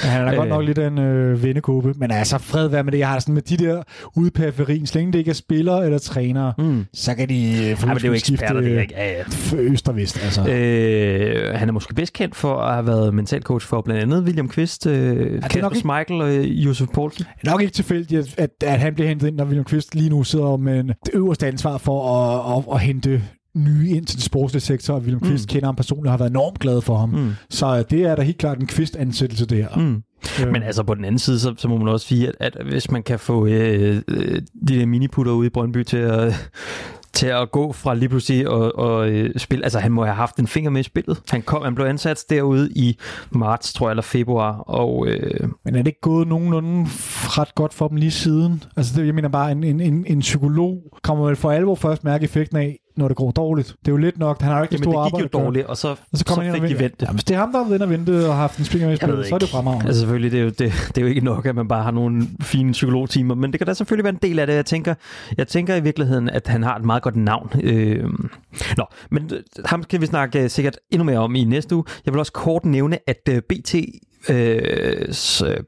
ja, 0.04 0.08
han 0.08 0.26
er 0.26 0.30
øh, 0.30 0.36
godt 0.36 0.48
nok 0.48 0.64
lidt 0.64 0.78
en 0.78 0.98
øh, 0.98 1.42
vennekåbe. 1.42 1.94
Men 1.96 2.10
altså, 2.10 2.38
fred 2.38 2.68
være 2.68 2.84
med 2.84 2.92
det. 2.92 2.98
Jeg 2.98 3.08
har 3.08 3.18
sådan 3.18 3.34
med 3.34 3.42
de 3.42 3.56
der 3.56 3.82
ude 4.16 4.30
periferien. 4.30 4.86
Så 4.86 4.98
længe 4.98 5.12
det 5.12 5.18
ikke 5.18 5.30
er 5.30 5.34
spillere 5.34 5.84
eller 5.84 5.98
trænere, 5.98 6.52
mm. 6.58 6.84
så 6.94 7.14
kan 7.14 7.28
de 7.28 7.70
øh, 7.70 7.76
få 7.76 7.86
ja, 7.86 7.92
men 7.92 7.96
det 7.96 8.04
er 8.04 8.08
jo 8.08 8.14
eksperter, 8.14 8.60
det 8.60 8.76
er 8.76 8.80
ikke. 8.80 8.94
Ja, 8.96 9.12
ja. 9.12 9.56
Øst 9.56 9.88
og 9.88 9.96
vest, 9.96 10.24
altså. 10.24 10.48
Øh, 10.48 11.54
han 11.54 11.68
er 11.68 11.72
måske 11.72 11.94
bedst 11.94 12.12
kendt 12.12 12.36
for 12.36 12.56
at 12.56 12.74
have 12.74 12.86
været 12.86 13.14
mentalcoach 13.14 13.66
for 13.66 13.80
blandt 13.80 14.02
andet 14.02 14.22
William 14.22 14.48
Kvist, 14.48 14.86
øh, 14.86 15.42
Kasper 15.42 15.74
Schmeichel 15.74 16.20
og 16.20 16.36
øh, 16.36 16.64
Josef 16.66 16.88
Poulsen. 16.94 17.26
Det 17.40 17.48
er 17.48 17.50
nok 17.50 17.60
ikke 17.60 17.72
tilfældigt, 17.72 18.20
at, 18.20 18.34
at, 18.38 18.68
at 18.68 18.80
han 18.80 18.94
bliver 18.94 19.08
hentet 19.08 19.26
ind, 19.26 19.36
når 19.36 19.44
William 19.44 19.64
Kvist 19.64 19.94
lige 19.94 20.10
nu 20.10 20.24
sidder 20.24 20.56
med 20.56 20.84
det 20.84 21.14
øverste 21.14 21.46
ansvar 21.46 21.78
for 21.78 22.16
at, 22.16 22.56
at, 22.56 22.74
at 22.74 22.80
hente 22.80 23.22
nye 23.54 23.88
ind 23.88 24.06
til 24.06 24.16
den 24.16 24.22
sportslige 24.22 24.62
sektor, 24.62 24.94
og 24.94 25.00
William 25.00 25.20
Kvist 25.20 25.48
mm. 25.48 25.52
kender 25.52 25.66
ham 25.66 25.76
personligt 25.76 26.06
og 26.06 26.12
har 26.12 26.18
været 26.18 26.30
enormt 26.30 26.58
glad 26.58 26.80
for 26.80 26.96
ham. 26.96 27.08
Mm. 27.08 27.30
Så 27.50 27.82
det 27.82 28.02
er 28.02 28.14
da 28.16 28.22
helt 28.22 28.38
klart 28.38 28.58
en 28.58 28.66
Kvist-ansættelse, 28.66 29.46
det 29.46 29.58
her. 29.58 29.76
Mm. 29.76 30.02
Øh. 30.44 30.52
Men 30.52 30.62
altså 30.62 30.82
på 30.82 30.94
den 30.94 31.04
anden 31.04 31.18
side, 31.18 31.40
så, 31.40 31.54
så 31.56 31.68
må 31.68 31.76
man 31.78 31.88
også 31.88 32.06
sige, 32.06 32.32
at, 32.40 32.56
at 32.56 32.66
hvis 32.66 32.90
man 32.90 33.02
kan 33.02 33.18
få 33.18 33.46
øh, 33.46 34.02
øh, 34.08 34.42
de 34.68 34.78
der 34.78 34.86
miniputter 34.86 35.32
ude 35.32 35.46
i 35.46 35.50
Brøndby 35.50 35.82
til 35.82 35.96
at, 35.96 36.50
til 37.12 37.26
at 37.26 37.50
gå 37.50 37.72
fra 37.72 37.94
lige 37.94 38.08
pludselig 38.08 38.48
og, 38.48 38.78
og 38.78 39.10
øh, 39.10 39.30
spille. 39.36 39.64
Altså, 39.64 39.78
han 39.78 39.92
må 39.92 40.04
have 40.04 40.14
haft 40.14 40.36
en 40.36 40.46
finger 40.46 40.70
med 40.70 40.80
i 40.80 40.82
spillet. 40.82 41.20
Han, 41.30 41.42
kom, 41.42 41.62
han 41.62 41.74
blev 41.74 41.86
ansat 41.86 42.24
derude 42.30 42.70
i 42.76 42.98
marts, 43.30 43.72
tror 43.72 43.86
jeg, 43.86 43.92
eller 43.92 44.02
februar. 44.02 44.58
Og, 44.58 45.06
øh... 45.08 45.48
Men 45.64 45.74
er 45.74 45.78
det 45.78 45.86
ikke 45.86 46.00
gået 46.00 46.28
nogenlunde 46.28 46.86
ret 47.38 47.54
godt 47.54 47.74
for 47.74 47.88
dem 47.88 47.96
lige 47.96 48.10
siden? 48.10 48.62
Altså, 48.76 49.00
det, 49.00 49.06
jeg 49.06 49.14
mener 49.14 49.28
bare, 49.28 49.52
en, 49.52 49.64
en, 49.64 49.80
en, 49.80 50.04
en 50.06 50.20
psykolog 50.20 50.98
kommer 51.02 51.26
vel 51.26 51.36
for 51.36 51.50
alvor 51.50 51.74
først 51.74 52.04
mærke 52.04 52.24
effekten 52.24 52.56
af, 52.56 52.78
når 52.98 53.08
det 53.08 53.16
går 53.16 53.30
dårligt. 53.30 53.68
Det 53.68 53.88
er 53.88 53.92
jo 53.92 53.96
lidt 53.96 54.18
nok, 54.18 54.40
han 54.40 54.50
har 54.50 54.58
jo 54.58 54.62
ikke 54.62 54.74
Jamen, 54.74 55.04
det 55.04 55.12
gik 55.12 55.34
jo 55.34 55.40
dårligt, 55.40 55.66
og 55.66 55.76
så, 55.76 55.88
og 55.88 55.96
så, 56.14 56.24
så, 56.28 56.34
så 56.34 56.52
fik 56.52 56.62
de 56.62 56.78
vendt 56.78 57.00
det. 57.00 57.06
Jamen, 57.06 57.14
hvis 57.14 57.24
det 57.24 57.34
er 57.34 57.38
ham, 57.38 57.52
der 57.52 57.64
har 57.64 57.84
og 57.84 57.90
ventet 57.90 58.28
og 58.28 58.36
haft 58.36 58.58
en 58.58 58.64
spiller 58.64 58.86
med 58.86 58.94
i 58.94 58.96
spillet, 58.96 59.26
så 59.26 59.34
er 59.34 59.38
det 59.38 59.48
fremragende. 59.48 59.86
Altså 59.86 60.00
selvfølgelig, 60.00 60.32
det 60.32 60.40
er, 60.40 60.44
jo, 60.44 60.48
det, 60.48 60.58
det 60.58 60.98
er 60.98 61.02
jo 61.02 61.06
ikke 61.06 61.20
nok, 61.20 61.46
at 61.46 61.54
man 61.54 61.68
bare 61.68 61.82
har 61.82 61.90
nogle 61.90 62.26
fine 62.42 62.72
psykologtimer, 62.72 63.34
men 63.34 63.52
det 63.52 63.60
kan 63.60 63.66
da 63.66 63.74
selvfølgelig 63.74 64.04
være 64.04 64.12
en 64.12 64.18
del 64.22 64.38
af 64.38 64.46
det. 64.46 64.54
Jeg 64.54 64.66
tænker, 64.66 64.94
jeg 65.36 65.48
tænker 65.48 65.74
i 65.74 65.80
virkeligheden, 65.80 66.30
at 66.30 66.46
han 66.46 66.62
har 66.62 66.76
et 66.76 66.84
meget 66.84 67.02
godt 67.02 67.16
navn. 67.16 67.50
Øh, 67.62 68.04
nå, 68.76 68.84
men 69.10 69.30
ham 69.64 69.84
kan 69.84 70.00
vi 70.00 70.06
snakke 70.06 70.42
øh, 70.42 70.50
sikkert 70.50 70.78
endnu 70.90 71.04
mere 71.04 71.18
om 71.18 71.34
i 71.34 71.44
næste 71.44 71.74
uge. 71.74 71.84
Jeg 72.06 72.14
vil 72.14 72.18
også 72.18 72.32
kort 72.32 72.64
nævne, 72.64 72.98
at 73.06 73.28
øh, 73.30 73.42
BT 73.42 73.74
øh, 74.28 75.08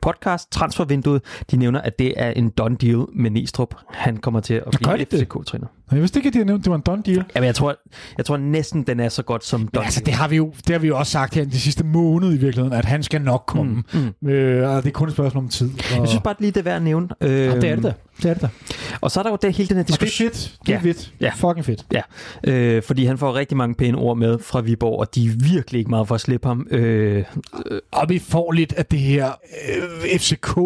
podcast, 0.02 0.52
Transfervinduet, 0.52 1.22
de 1.50 1.56
nævner, 1.56 1.80
at 1.80 1.98
det 1.98 2.14
er 2.16 2.30
en 2.30 2.50
done 2.50 2.76
deal 2.76 3.04
med 3.14 3.30
Næstrup. 3.30 3.74
Han 3.88 4.16
kommer 4.16 4.40
til 4.40 4.54
at 4.54 4.64
blive 4.82 5.06
FCK-træner. 5.06 5.66
Jeg 5.92 6.00
vidste 6.00 6.18
ikke, 6.18 6.26
at 6.26 6.32
de 6.34 6.38
har 6.38 6.44
nævnt, 6.44 6.60
at 6.60 6.64
det 6.64 6.70
var 6.70 6.76
en 6.76 6.82
done 6.86 7.02
deal. 7.02 7.24
Jamen, 7.34 7.46
jeg 7.46 7.54
tror, 7.54 7.76
jeg 8.18 8.24
tror 8.24 8.36
næsten, 8.36 8.82
den 8.82 9.00
er 9.00 9.08
så 9.08 9.22
godt 9.22 9.44
som 9.44 9.68
done 9.68 9.84
altså, 9.84 10.02
det 10.06 10.14
har, 10.14 10.28
vi 10.28 10.36
jo, 10.36 10.52
det 10.66 10.70
har 10.74 10.78
vi 10.78 10.86
jo 10.86 10.98
også 10.98 11.12
sagt 11.12 11.34
her 11.34 11.44
de 11.44 11.60
sidste 11.60 11.84
måned 11.84 12.28
i 12.28 12.36
virkeligheden, 12.36 12.72
at 12.72 12.84
han 12.84 13.02
skal 13.02 13.22
nok 13.22 13.44
komme. 13.46 13.82
Mm, 13.92 14.14
mm. 14.20 14.28
Øh, 14.28 14.70
og 14.70 14.82
det 14.82 14.88
er 14.88 14.92
kun 14.92 15.08
et 15.08 15.14
spørgsmål 15.14 15.44
om 15.44 15.48
tid. 15.48 15.70
Og... 15.70 16.00
Jeg 16.00 16.08
synes 16.08 16.22
bare 16.24 16.34
lige, 16.38 16.50
det 16.50 16.60
er 16.60 16.64
værd 16.64 16.76
at 16.76 16.82
nævne. 16.82 17.08
Øh, 17.20 17.30
ja, 17.30 17.54
det 17.54 17.64
er 17.64 17.74
det 17.74 17.84
da. 17.84 17.92
Det 18.22 18.30
er 18.30 18.34
det 18.34 18.42
da. 18.42 18.48
Og 19.00 19.10
så 19.10 19.20
er 19.20 19.22
der 19.22 19.30
jo 19.30 19.38
det, 19.42 19.52
hele 19.52 19.68
den 19.68 19.76
her 19.76 19.84
diskussion. 19.84 20.28
det 20.28 20.34
er 20.34 20.40
fedt. 20.40 20.58
Det 20.66 20.72
er 20.72 20.76
ja. 20.76 20.80
fedt. 20.82 21.12
Ja. 21.20 21.32
Fucking 21.36 21.64
fedt. 21.64 21.86
Ja. 21.92 22.02
Øh, 22.44 22.82
fordi 22.82 23.04
han 23.04 23.18
får 23.18 23.34
rigtig 23.34 23.56
mange 23.56 23.74
pæne 23.74 23.98
ord 23.98 24.16
med 24.16 24.38
fra 24.38 24.60
Viborg, 24.60 24.98
og 25.00 25.14
de 25.14 25.26
er 25.26 25.30
virkelig 25.52 25.78
ikke 25.78 25.90
meget 25.90 26.08
for 26.08 26.14
at 26.14 26.20
slippe 26.20 26.48
ham. 26.48 26.66
Øh, 26.70 27.24
øh. 27.70 27.80
Og 27.92 28.08
vi 28.08 28.18
får 28.18 28.52
lidt 28.52 28.72
af 28.72 28.86
det 28.86 28.98
her 28.98 29.30
øh, 29.68 30.18
FCK, 30.18 30.58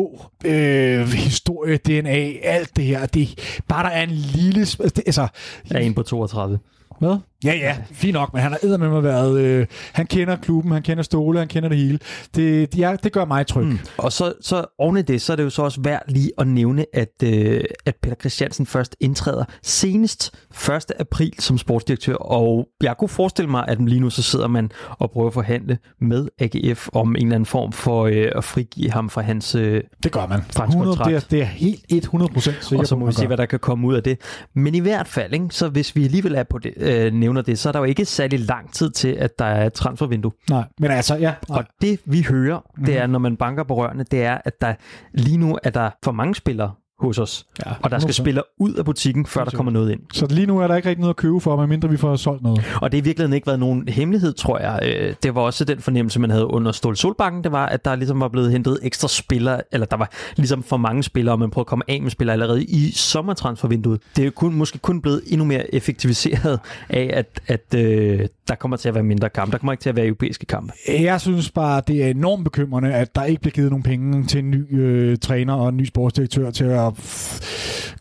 øh, 0.44 1.09
historie, 1.09 1.76
DNA, 1.76 2.32
alt 2.42 2.76
det 2.76 2.84
her. 2.84 3.07
Det, 3.07 3.61
bare 3.68 3.84
der 3.84 3.90
er 3.90 4.02
en 4.02 4.11
lille... 4.11 4.61
Altså, 5.07 5.28
er 5.70 5.78
en 5.78 5.94
på 5.94 6.02
32. 6.02 6.59
Hvad? 6.98 7.16
Ja, 7.45 7.55
ja, 7.55 7.76
fint 7.92 8.14
nok, 8.14 8.32
men 8.32 8.42
han 8.42 8.53
har 8.53 8.76
med 8.76 9.01
været... 9.01 9.40
Øh, 9.40 9.66
han 9.92 10.07
kender 10.07 10.36
klubben, 10.36 10.72
han 10.72 10.82
kender 10.82 11.03
Ståle, 11.03 11.38
han 11.38 11.49
kender 11.49 11.68
det 11.68 11.78
hele. 11.78 11.99
Det, 12.34 12.78
ja, 12.78 12.97
det 13.03 13.12
gør 13.12 13.24
mig 13.24 13.47
tryg. 13.47 13.64
Mm. 13.64 13.78
Og 13.99 14.12
så, 14.12 14.32
så 14.40 14.64
oven 14.78 14.97
i 14.97 15.03
det, 15.03 15.22
så 15.22 15.32
er 15.32 15.36
det 15.36 15.45
jo 15.45 15.51
så 15.51 15.62
også 15.62 15.80
værd 15.80 16.03
lige 16.09 16.30
at 16.38 16.47
nævne, 16.47 16.86
at, 16.92 17.22
øh, 17.24 17.64
at 17.86 17.97
Peter 18.03 18.16
Christiansen 18.16 18.66
først 18.66 18.97
indtræder 19.01 19.45
senest 19.62 20.34
1. 20.68 20.92
april 20.99 21.34
som 21.38 21.59
sportsdirektør, 21.59 22.14
og 22.14 22.68
jeg 22.82 22.97
kunne 22.99 23.09
forestille 23.09 23.51
mig, 23.51 23.64
at 23.68 23.80
lige 23.80 24.01
nu 24.01 24.11
så 24.11 24.22
sidder 24.22 24.49
man 24.49 24.70
og 24.99 25.11
prøver 25.11 25.26
at 25.26 25.34
forhandle 25.34 25.78
med 26.01 26.28
AGF 26.38 26.88
om 26.92 27.09
en 27.09 27.16
eller 27.16 27.34
anden 27.34 27.47
form 27.47 27.72
for 27.72 28.05
øh, 28.05 28.28
at 28.36 28.45
frigive 28.45 28.90
ham 28.90 29.11
fra 29.11 29.20
hans 29.20 29.55
øh, 29.55 29.82
Det 30.03 30.12
gør 30.12 30.26
man. 30.26 30.40
100, 30.68 30.99
det, 31.05 31.14
er, 31.14 31.20
det 31.20 31.40
er 31.40 31.45
helt 31.45 31.84
100% 31.90 32.40
sikker 32.61 32.78
Og 32.78 32.86
så 32.86 32.97
må 32.97 33.07
vi 33.07 33.12
se, 33.12 33.26
hvad 33.26 33.36
der 33.36 33.47
kan 33.47 33.59
komme 33.59 33.86
ud 33.86 33.95
af 33.95 34.03
det. 34.03 34.20
Men 34.55 34.74
i 34.74 34.80
hvert 34.80 35.09
fald, 35.09 35.32
ikke, 35.32 35.47
så 35.51 35.68
hvis 35.68 35.97
vi 35.97 36.05
alligevel 36.05 36.34
er 36.34 36.42
på 36.42 36.59
det, 36.59 36.72
øh, 36.76 37.12
nævner 37.35 37.43
det, 37.43 37.59
så 37.59 37.68
er 37.68 37.72
der 37.72 37.78
jo 37.78 37.85
ikke 37.85 38.05
særlig 38.05 38.41
lang 38.41 38.72
tid 38.72 38.91
til, 38.91 39.09
at 39.09 39.39
der 39.39 39.45
er 39.45 39.66
et 39.66 39.72
transfervindue. 39.72 40.32
Nej, 40.51 40.64
men 40.78 40.91
altså, 40.91 41.16
ja. 41.16 41.35
Nej. 41.49 41.59
Og 41.59 41.64
det 41.80 42.01
vi 42.05 42.22
hører, 42.22 42.61
det 42.87 42.99
er, 42.99 43.07
mhm. 43.07 43.12
når 43.12 43.18
man 43.18 43.37
banker 43.37 43.64
på 43.64 43.74
rørene, 43.74 44.05
det 44.11 44.24
er, 44.24 44.39
at 44.45 44.61
der 44.61 44.74
lige 45.12 45.39
nu 45.39 45.59
er 45.62 45.70
der 45.70 45.91
for 46.05 46.12
mange 46.12 46.35
spillere, 46.35 46.74
hos 46.99 47.18
os. 47.18 47.47
Ja, 47.66 47.72
og 47.82 47.90
der 47.90 47.99
skal 47.99 48.14
spille 48.14 48.42
ud 48.59 48.74
af 48.74 48.84
butikken, 48.84 49.26
før 49.26 49.45
der 49.45 49.51
kommer 49.51 49.72
noget 49.72 49.92
ind. 49.92 50.01
Så 50.12 50.26
lige 50.30 50.47
nu 50.47 50.59
er 50.59 50.66
der 50.66 50.76
ikke 50.76 50.88
rigtig 50.88 51.01
noget 51.01 51.12
at 51.12 51.16
købe 51.16 51.40
for, 51.40 51.57
medmindre 51.57 51.88
vi 51.88 51.97
får 51.97 52.16
solgt 52.16 52.42
noget. 52.42 52.64
Og 52.82 52.92
det 52.92 53.01
har 53.01 53.05
virkelig 53.05 53.34
ikke 53.34 53.47
været 53.47 53.61
nogen 53.61 53.88
hemmelighed, 53.88 54.32
tror 54.32 54.59
jeg. 54.59 54.80
Øh, 54.82 55.14
det 55.23 55.35
var 55.35 55.40
også 55.40 55.64
den 55.64 55.81
fornemmelse, 55.81 56.20
man 56.20 56.31
havde 56.31 56.47
under 56.47 56.73
Ståle 56.73 56.97
Solbakken, 56.97 57.44
det 57.44 57.52
var, 57.52 57.66
at 57.66 57.85
der 57.85 57.97
ligesom 57.97 58.20
var 58.20 58.28
blevet 58.28 58.52
hentet 58.52 58.78
ekstra 58.82 59.09
spillere, 59.09 59.60
eller 59.73 59.86
der 59.86 59.97
var 59.97 60.10
ligesom 60.36 60.62
for 60.62 60.77
mange 60.77 61.02
spillere, 61.02 61.35
og 61.35 61.39
man 61.39 61.51
prøvede 61.51 61.64
at 61.64 61.68
komme 61.68 61.85
af 61.89 62.02
med 62.02 62.10
spillere 62.10 62.32
allerede 62.32 62.64
i 62.64 62.93
sommertransfervinduet. 62.93 64.01
Det 64.16 64.23
er 64.23 64.27
jo 64.27 64.32
kun, 64.36 64.55
måske 64.55 64.78
kun 64.78 65.01
blevet 65.01 65.23
endnu 65.27 65.44
mere 65.44 65.74
effektiviseret 65.74 66.60
af, 66.89 67.10
at, 67.12 67.40
at 67.47 67.74
øh, 67.81 68.20
der 68.48 68.55
kommer 68.55 68.77
til 68.77 68.89
at 68.89 68.94
være 68.94 69.05
mindre 69.05 69.28
kampe. 69.28 69.52
Der 69.52 69.59
kommer 69.59 69.73
ikke 69.73 69.82
til 69.82 69.89
at 69.89 69.97
være 69.97 70.06
europæiske 70.06 70.47
kampe. 70.47 70.73
Jeg 70.89 71.20
synes 71.20 71.51
bare, 71.51 71.82
det 71.89 72.05
er 72.05 72.09
enormt 72.09 72.44
bekymrende, 72.44 72.93
at 72.94 73.14
der 73.14 73.24
ikke 73.24 73.40
bliver 73.40 73.52
givet 73.52 73.70
nogen 73.70 73.82
penge 73.82 74.24
til 74.27 74.39
en 74.39 74.51
ny 74.51 74.81
øh, 74.81 75.18
træner 75.18 75.55
og 75.55 75.68
en 75.68 75.77
ny 75.77 75.85
sportsdirektør 75.85 76.51
til 76.51 76.64
at 76.64 76.84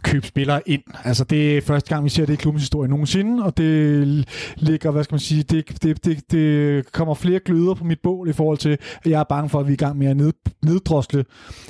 købe 0.04 0.28
spillere 0.28 0.62
ind. 0.66 0.82
Altså 1.04 1.24
det 1.24 1.58
er 1.58 1.62
første 1.62 1.90
gang, 1.90 2.04
vi 2.04 2.10
ser 2.10 2.26
det 2.26 2.34
i 2.34 2.36
klubbens 2.36 2.64
historie 2.64 2.90
nogensinde, 2.90 3.44
og 3.44 3.58
det 3.58 4.26
ligger, 4.58 4.92
hvad 4.92 5.04
skal 5.04 5.14
man 5.14 5.20
sige, 5.20 5.44
det, 5.44 5.84
det, 5.84 6.06
det, 6.06 6.32
det 6.32 6.92
kommer 6.92 7.14
flere 7.14 7.40
gløder 7.40 7.74
på 7.74 7.84
mit 7.84 8.00
bål 8.04 8.30
i 8.30 8.34
forhold 8.34 8.58
til, 8.58 8.70
at 8.70 8.80
jeg 9.06 9.20
er 9.20 9.24
bange 9.24 9.50
for, 9.50 9.60
at 9.60 9.68
vi 9.68 9.72
er 9.72 9.74
i 9.74 9.78
gang 9.78 9.98
med 9.98 10.08
at 10.08 10.18
ned, 10.18 10.34
neddrosle 10.66 11.26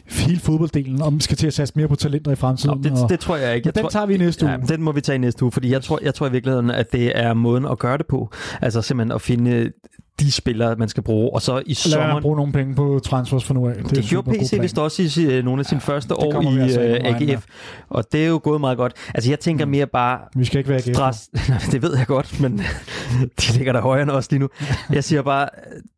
hele 0.09 0.39
fodbolddelen, 0.39 1.01
om 1.01 1.15
vi 1.15 1.21
skal 1.21 1.37
til 1.37 1.47
at 1.47 1.53
satse 1.53 1.73
mere 1.75 1.87
på 1.87 1.95
talenter 1.95 2.31
i 2.31 2.35
fremtiden. 2.35 2.77
Nå, 2.77 2.83
det, 2.83 3.03
og, 3.03 3.09
det 3.09 3.19
tror 3.19 3.37
jeg 3.37 3.55
ikke. 3.55 3.67
Jeg 3.67 3.75
den 3.75 3.81
tror, 3.83 3.89
tager 3.89 4.05
vi 4.05 4.17
næste 4.17 4.45
uge. 4.45 4.51
Ja, 4.51 4.57
den 4.57 4.81
må 4.81 4.91
vi 4.91 5.01
tage 5.01 5.15
i 5.15 5.19
næste 5.19 5.43
uge, 5.43 5.51
fordi 5.51 5.71
jeg 5.71 5.83
tror, 5.83 5.99
jeg 6.01 6.15
tror 6.15 6.27
i 6.27 6.31
virkeligheden, 6.31 6.71
at 6.71 6.91
det 6.91 7.19
er 7.19 7.33
måden 7.33 7.65
at 7.65 7.79
gøre 7.79 7.97
det 7.97 8.07
på. 8.07 8.29
Altså 8.61 8.81
simpelthen 8.81 9.11
at 9.11 9.21
finde 9.21 9.71
de 10.19 10.31
spillere, 10.31 10.75
man 10.75 10.89
skal 10.89 11.03
bruge. 11.03 11.33
Og 11.33 11.41
så 11.41 11.61
i 11.65 11.73
sommeren... 11.73 12.13
Lad 12.13 12.21
bruge 12.21 12.35
nogle 12.35 12.51
penge 12.51 12.75
på 12.75 12.99
transfers 13.03 13.43
for 13.43 13.53
nu 13.53 13.67
af. 13.67 13.75
Det, 13.75 13.95
det 13.95 14.05
gjorde 14.05 14.31
PC 14.31 14.57
vist 14.61 14.77
også 14.77 15.21
i 15.21 15.39
uh, 15.39 15.45
nogle 15.45 15.59
af 15.59 15.65
sine 15.65 15.81
ja, 15.87 15.93
første 15.93 16.15
år 16.15 16.41
i 16.41 16.45
uh, 16.45 16.83
øh, 16.83 16.99
AGF. 17.03 17.45
Og 17.89 18.11
det 18.11 18.23
er 18.23 18.27
jo 18.27 18.39
gået 18.43 18.61
meget 18.61 18.77
godt. 18.77 18.93
Altså 19.13 19.29
jeg 19.29 19.39
tænker 19.39 19.65
mm. 19.65 19.71
mere 19.71 19.87
bare... 19.87 20.19
Vi 20.35 20.45
skal 20.45 20.57
ikke 20.57 20.69
være 20.69 20.77
AGF. 20.77 20.95
Stress. 20.95 21.29
det 21.71 21.81
ved 21.81 21.97
jeg 21.97 22.07
godt, 22.07 22.41
men 22.41 22.57
de 23.41 23.57
ligger 23.57 23.73
der 23.73 23.81
højere 23.81 24.03
end 24.03 24.11
os 24.11 24.31
lige 24.31 24.39
nu. 24.39 24.49
Jeg 24.93 25.03
siger 25.03 25.21
bare, 25.21 25.49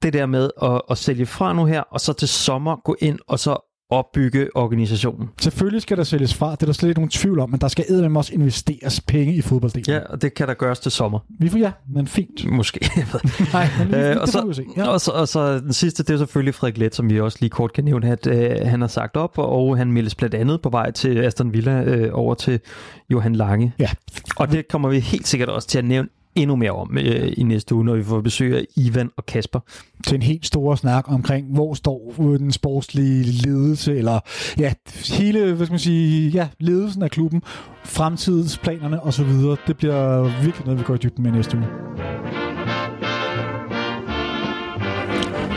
det 0.01 0.13
der 0.13 0.25
med 0.25 0.49
at, 0.61 0.81
at 0.89 0.97
sælge 0.97 1.25
fra 1.25 1.53
nu 1.53 1.65
her, 1.65 1.81
og 1.81 2.01
så 2.01 2.13
til 2.13 2.27
sommer 2.27 2.75
gå 2.83 2.95
ind 2.99 3.19
og 3.27 3.39
så 3.39 3.74
opbygge 3.89 4.49
organisationen. 4.55 5.29
Selvfølgelig 5.41 5.81
skal 5.81 5.97
der 5.97 6.03
sælges 6.03 6.33
fra, 6.33 6.51
det 6.51 6.61
er 6.61 6.65
der 6.65 6.73
slet 6.73 6.89
ikke 6.89 6.99
nogen 6.99 7.09
tvivl 7.09 7.39
om, 7.39 7.49
men 7.49 7.61
der 7.61 7.67
skal 7.67 7.85
eddermame 7.89 8.19
også 8.19 8.33
investeres 8.33 9.01
penge 9.01 9.35
i 9.35 9.41
fodbolddelen. 9.41 9.85
Ja, 9.87 9.99
og 9.99 10.21
det 10.21 10.33
kan 10.33 10.47
der 10.47 10.53
gøres 10.53 10.79
til 10.79 10.91
sommer. 10.91 11.19
Vi 11.39 11.49
får 11.49 11.57
ja, 11.57 11.71
men 11.93 12.07
fint. 12.07 12.51
Måske, 12.51 12.79
jeg 12.95 13.07
ved. 13.13 13.49
Nej, 13.53 13.67
men 13.79 13.95
øh, 13.95 14.21
og 14.21 14.27
så. 14.27 14.63
Ja. 14.77 14.87
Og, 14.87 15.01
så, 15.01 15.11
og 15.11 15.27
så 15.27 15.59
den 15.59 15.73
sidste, 15.73 16.03
det 16.03 16.13
er 16.13 16.17
selvfølgelig 16.17 16.55
Frederik 16.55 16.77
Let, 16.77 16.95
som 16.95 17.09
vi 17.09 17.19
også 17.19 17.37
lige 17.41 17.49
kort 17.49 17.73
kan 17.73 17.83
nævne, 17.83 18.11
at 18.11 18.27
øh, 18.27 18.67
han 18.67 18.81
har 18.81 18.87
sagt 18.87 19.17
op, 19.17 19.37
og 19.37 19.77
han 19.77 19.91
meldes 19.91 20.15
blandt 20.15 20.35
andet 20.35 20.61
på 20.61 20.69
vej 20.69 20.91
til 20.91 21.17
Aston 21.17 21.53
Villa 21.53 21.83
øh, 21.83 22.09
over 22.13 22.35
til 22.35 22.59
Johan 23.09 23.35
Lange. 23.35 23.73
Ja. 23.79 23.89
Og 24.35 24.51
det 24.51 24.67
kommer 24.67 24.89
vi 24.89 24.99
helt 24.99 25.27
sikkert 25.27 25.49
også 25.49 25.67
til 25.67 25.77
at 25.77 25.85
nævne 25.85 26.09
endnu 26.35 26.55
mere 26.55 26.71
om 26.71 26.97
øh, 26.97 27.33
i 27.37 27.43
næste 27.43 27.75
uge, 27.75 27.85
når 27.85 27.95
vi 27.95 28.03
får 28.03 28.21
besøg 28.21 28.57
af 28.57 28.65
Ivan 28.75 29.09
og 29.17 29.25
Kasper. 29.25 29.59
Til 30.07 30.15
en 30.15 30.21
helt 30.21 30.45
stor 30.45 30.75
snak 30.75 31.11
omkring, 31.11 31.53
hvor 31.53 31.73
står 31.73 32.13
den 32.17 32.51
sportslige 32.51 33.23
ledelse, 33.23 33.97
eller 33.97 34.19
ja, 34.59 34.73
hele, 35.05 35.53
hvad 35.53 35.65
skal 35.65 35.73
man 35.73 35.79
sige, 35.79 36.29
ja, 36.29 36.47
ledelsen 36.59 37.03
af 37.03 37.11
klubben, 37.11 37.41
fremtidsplanerne 37.85 39.03
osv. 39.03 39.29
Det 39.67 39.77
bliver 39.77 40.23
virkelig 40.43 40.65
noget, 40.65 40.79
vi 40.79 40.83
går 40.83 40.95
i 40.95 40.97
dybden 40.97 41.23
med 41.23 41.31
næste 41.31 41.57
uge. 41.57 41.67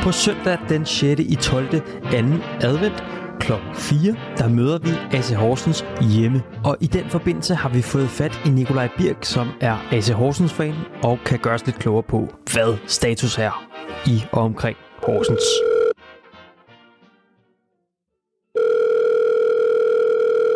På 0.02 0.12
søndag 0.12 0.58
den 0.68 0.86
6. 0.86 1.20
i 1.20 1.34
12. 1.34 1.80
anden 2.12 2.40
advent 2.60 3.17
kl. 3.40 3.52
4, 3.74 4.16
der 4.38 4.48
møder 4.48 4.78
vi 4.78 5.16
AC 5.16 5.30
Horsens 5.30 5.84
hjemme. 6.12 6.42
Og 6.64 6.76
i 6.80 6.86
den 6.86 7.10
forbindelse 7.10 7.54
har 7.54 7.68
vi 7.68 7.82
fået 7.82 8.08
fat 8.08 8.40
i 8.46 8.48
Nikolaj 8.48 8.88
Birk, 8.98 9.24
som 9.24 9.48
er 9.60 9.76
AC 9.92 10.08
Horsens 10.08 10.52
fan 10.52 10.74
og 11.02 11.18
kan 11.24 11.38
gøre 11.38 11.54
os 11.54 11.66
lidt 11.66 11.78
klogere 11.78 12.02
på, 12.02 12.28
hvad 12.52 12.76
status 12.86 13.38
er 13.38 13.64
i 14.06 14.22
og 14.32 14.42
omkring 14.42 14.76
Horsens. 15.02 15.44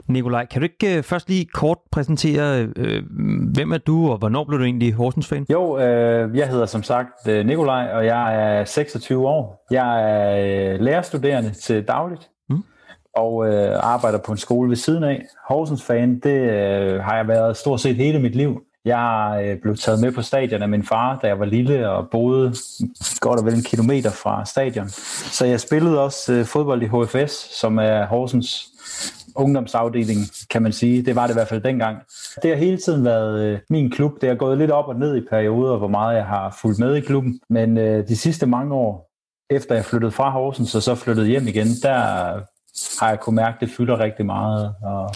Nikolaj, 0.09 0.47
kan 0.47 0.61
du 0.61 0.65
ikke 0.65 0.97
øh, 0.97 1.03
først 1.03 1.29
lige 1.29 1.47
kort 1.55 1.79
præsentere, 1.93 2.69
øh, 2.77 3.03
hvem 3.55 3.73
er 3.73 3.79
du, 3.79 4.11
og 4.11 4.19
hvornår 4.19 4.45
blev 4.45 4.59
du 4.59 4.65
egentlig 4.65 4.93
Horsens-fan? 4.93 5.47
Jo, 5.51 5.79
øh, 5.79 6.37
jeg 6.37 6.49
hedder 6.49 6.67
som 6.67 6.83
sagt 6.83 7.29
øh, 7.29 7.47
Nikolaj, 7.47 7.89
og 7.93 8.07
jeg 8.07 8.59
er 8.61 8.65
26 8.65 9.29
år. 9.29 9.67
Jeg 9.71 10.11
er 10.11 10.75
øh, 10.75 10.81
lærerstuderende 10.81 11.51
til 11.51 11.85
dagligt 11.89 12.32
og 13.15 13.47
øh, 13.47 13.79
arbejder 13.83 14.19
på 14.19 14.33
en 14.33 14.39
skole 14.39 14.69
ved 14.69 14.77
siden 14.77 15.05
af. 15.05 15.27
Horsens 15.49 15.83
fan, 15.83 16.21
det 16.21 16.41
øh, 16.41 17.01
har 17.01 17.17
jeg 17.17 17.29
været 17.29 17.57
stort 17.57 17.81
set 17.81 17.97
hele 17.97 18.19
mit 18.19 18.35
liv. 18.35 18.63
Jeg 18.85 19.43
øh, 19.45 19.61
blev 19.63 19.77
taget 19.77 20.01
med 20.01 20.13
på 20.13 20.23
stadion 20.23 20.63
af 20.63 20.69
min 20.69 20.85
far, 20.85 21.19
da 21.23 21.27
jeg 21.27 21.39
var 21.39 21.45
lille 21.45 21.91
og 21.91 22.09
boede 22.11 22.55
godt 23.21 23.41
og 23.41 23.47
vel 23.47 23.55
en 23.55 23.63
kilometer 23.63 24.11
fra 24.11 24.45
stadion. 24.45 24.89
Så 24.89 25.47
jeg 25.47 25.61
spillede 25.61 26.01
også 26.05 26.33
øh, 26.33 26.45
fodbold 26.45 26.83
i 26.83 26.87
HFS, 26.87 27.33
som 27.61 27.79
er 27.79 28.07
Horsens 28.07 28.69
ungdomsafdeling, 29.37 30.21
kan 30.51 30.63
man 30.63 30.73
sige. 30.73 31.03
Det 31.03 31.17
var 31.17 31.27
det 31.27 31.35
i 31.35 31.37
hvert 31.37 31.49
fald 31.49 31.63
dengang. 31.63 31.99
Det 32.43 32.51
har 32.51 32.57
hele 32.57 32.79
tiden 32.79 33.05
været 33.05 33.41
øh, 33.41 33.59
min 33.71 33.91
klub. 33.91 34.21
Det 34.21 34.29
har 34.29 34.37
gået 34.37 34.59
lidt 34.59 34.71
op 34.71 34.89
og 34.89 34.97
ned 34.97 35.17
i 35.17 35.27
perioder, 35.31 35.79
hvor 35.79 35.89
meget 35.89 36.17
jeg 36.17 36.27
har 36.27 36.59
fulgt 36.61 36.79
med 36.79 36.95
i 36.95 37.01
klubben. 37.01 37.41
Men 37.51 37.79
øh, 37.79 38.09
de 38.09 38.17
sidste 38.17 38.47
mange 38.47 38.75
år, 38.75 39.09
efter 39.51 39.75
jeg 39.75 39.85
flyttede 39.85 40.13
fra 40.13 40.31
Horsens 40.31 40.75
og 40.75 40.83
så 40.83 40.95
flyttede 40.95 41.27
hjem 41.27 41.47
igen, 41.47 41.69
der 41.83 42.33
har 43.01 43.09
jeg 43.09 43.21
kunne 43.21 43.37
mærke, 43.37 43.55
at 43.55 43.61
det 43.61 43.71
fylder 43.77 44.01
rigtig 44.01 44.27
meget. 44.27 44.75
Og 44.83 45.15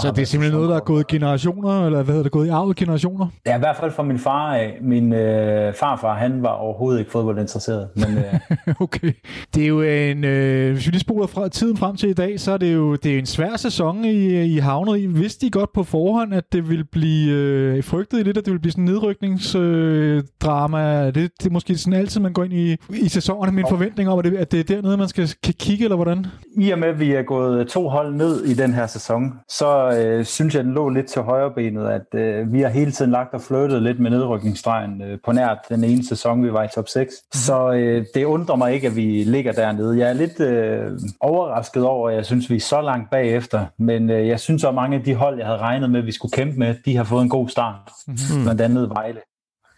så 0.00 0.10
det 0.10 0.22
er 0.22 0.26
simpelthen 0.26 0.56
noget, 0.56 0.70
der 0.70 0.76
er 0.76 0.80
gået 0.80 1.06
generationer, 1.06 1.86
eller 1.86 2.02
hvad 2.02 2.14
hedder 2.14 2.22
det, 2.22 2.32
gået 2.32 2.46
i 2.46 2.50
arvet 2.50 2.76
generationer? 2.76 3.26
Ja, 3.46 3.56
i 3.56 3.58
hvert 3.58 3.76
fald 3.76 3.90
fra 3.90 4.02
min 4.02 4.18
far 4.18 4.54
af. 4.54 4.78
Min 4.80 5.12
øh, 5.12 5.74
farfar, 5.74 6.14
han 6.14 6.42
var 6.42 6.48
overhovedet 6.48 6.98
ikke 6.98 7.10
fodboldinteresseret. 7.10 7.88
Men, 7.96 8.18
øh... 8.18 8.34
okay. 8.84 9.12
Det 9.54 9.62
er 9.62 9.66
jo 9.66 9.82
en, 9.82 10.24
øh, 10.24 10.72
hvis 10.72 10.86
vi 10.86 10.90
lige 10.90 11.00
spoler 11.00 11.26
fra, 11.26 11.48
tiden 11.48 11.76
frem 11.76 11.96
til 11.96 12.08
i 12.08 12.12
dag, 12.12 12.40
så 12.40 12.52
er 12.52 12.56
det 12.56 12.74
jo 12.74 12.94
det 12.94 13.14
er 13.14 13.18
en 13.18 13.26
svær 13.26 13.56
sæson, 13.56 14.04
I, 14.04 14.44
I 14.44 14.58
havnet 14.58 14.98
i. 14.98 15.06
Vidste 15.06 15.46
I 15.46 15.50
godt 15.50 15.72
på 15.72 15.84
forhånd, 15.84 16.34
at 16.34 16.52
det 16.52 16.68
ville 16.68 16.84
blive, 16.84 17.32
øh, 17.32 17.84
frygtet 17.84 18.20
I 18.20 18.22
lidt, 18.22 18.36
at 18.36 18.44
det 18.44 18.52
ville 18.52 18.60
blive 18.60 18.72
sådan 18.72 18.84
en 18.84 18.90
nedrykningsdrama? 18.90 21.06
Øh, 21.06 21.14
det, 21.14 21.16
det 21.38 21.46
er 21.46 21.50
måske 21.50 21.76
sådan 21.76 21.98
altid, 21.98 22.20
man 22.20 22.32
går 22.32 22.44
ind 22.44 22.52
i, 22.52 22.76
i 22.90 23.08
sæsonerne 23.08 23.52
med 23.52 23.64
en 23.64 23.68
forventning 23.68 24.08
om, 24.08 24.18
at 24.18 24.24
det, 24.24 24.36
at 24.36 24.52
det 24.52 24.60
er 24.60 24.64
dernede, 24.64 24.96
man 24.96 25.08
skal 25.08 25.28
kigge, 25.58 25.84
eller 25.84 25.96
hvordan? 25.96 26.26
I 26.56 26.70
og 26.70 26.78
med, 26.78 26.88
at 26.88 27.00
vi 27.00 27.12
er 27.12 27.22
gået 27.22 27.68
to 27.68 27.88
hold 27.88 28.14
ned 28.14 28.44
i 28.44 28.54
den 28.54 28.74
her 28.74 28.86
sæson, 28.86 29.32
så 29.48 29.81
øh, 29.84 30.24
synes 30.24 30.54
jeg, 30.54 30.64
den 30.64 30.74
lå 30.74 30.88
lidt 30.88 31.06
til 31.06 31.22
højre 31.22 31.50
benet, 31.50 31.88
at 31.88 32.20
øh, 32.20 32.52
vi 32.52 32.60
har 32.60 32.68
hele 32.68 32.92
tiden 32.92 33.10
lagt 33.10 33.34
og 33.34 33.40
flyttet 33.40 33.82
lidt 33.82 34.00
med 34.00 34.10
nedrykningsstregen 34.10 35.02
øh, 35.02 35.18
på 35.24 35.32
nært 35.32 35.58
den 35.68 35.84
ene 35.84 36.06
sæson, 36.06 36.44
vi 36.44 36.52
var 36.52 36.64
i 36.64 36.68
top 36.74 36.88
6. 36.88 37.14
Mm. 37.34 37.38
Så 37.38 37.72
øh, 37.72 38.06
det 38.14 38.24
undrer 38.24 38.56
mig 38.56 38.74
ikke, 38.74 38.86
at 38.86 38.96
vi 38.96 39.24
ligger 39.24 39.52
dernede. 39.52 39.98
Jeg 39.98 40.08
er 40.08 40.12
lidt 40.12 40.40
øh, 40.40 40.98
overrasket 41.20 41.84
over, 41.84 42.10
at 42.10 42.16
jeg 42.16 42.26
synes, 42.26 42.50
vi 42.50 42.56
er 42.56 42.60
så 42.60 42.80
langt 42.80 43.10
bagefter, 43.10 43.66
men 43.78 44.10
øh, 44.10 44.28
jeg 44.28 44.40
synes 44.40 44.64
også, 44.64 44.74
mange 44.74 44.96
af 44.96 45.04
de 45.04 45.14
hold, 45.14 45.38
jeg 45.38 45.46
havde 45.46 45.58
regnet 45.58 45.90
med, 45.90 46.00
at 46.00 46.06
vi 46.06 46.12
skulle 46.12 46.32
kæmpe 46.32 46.58
med, 46.58 46.74
de 46.84 46.96
har 46.96 47.04
fået 47.04 47.22
en 47.22 47.28
god 47.28 47.48
start. 47.48 47.90
Mm. 48.06 48.14
Blandt 48.42 48.60
andet 48.60 48.90
Vejle. 48.90 49.20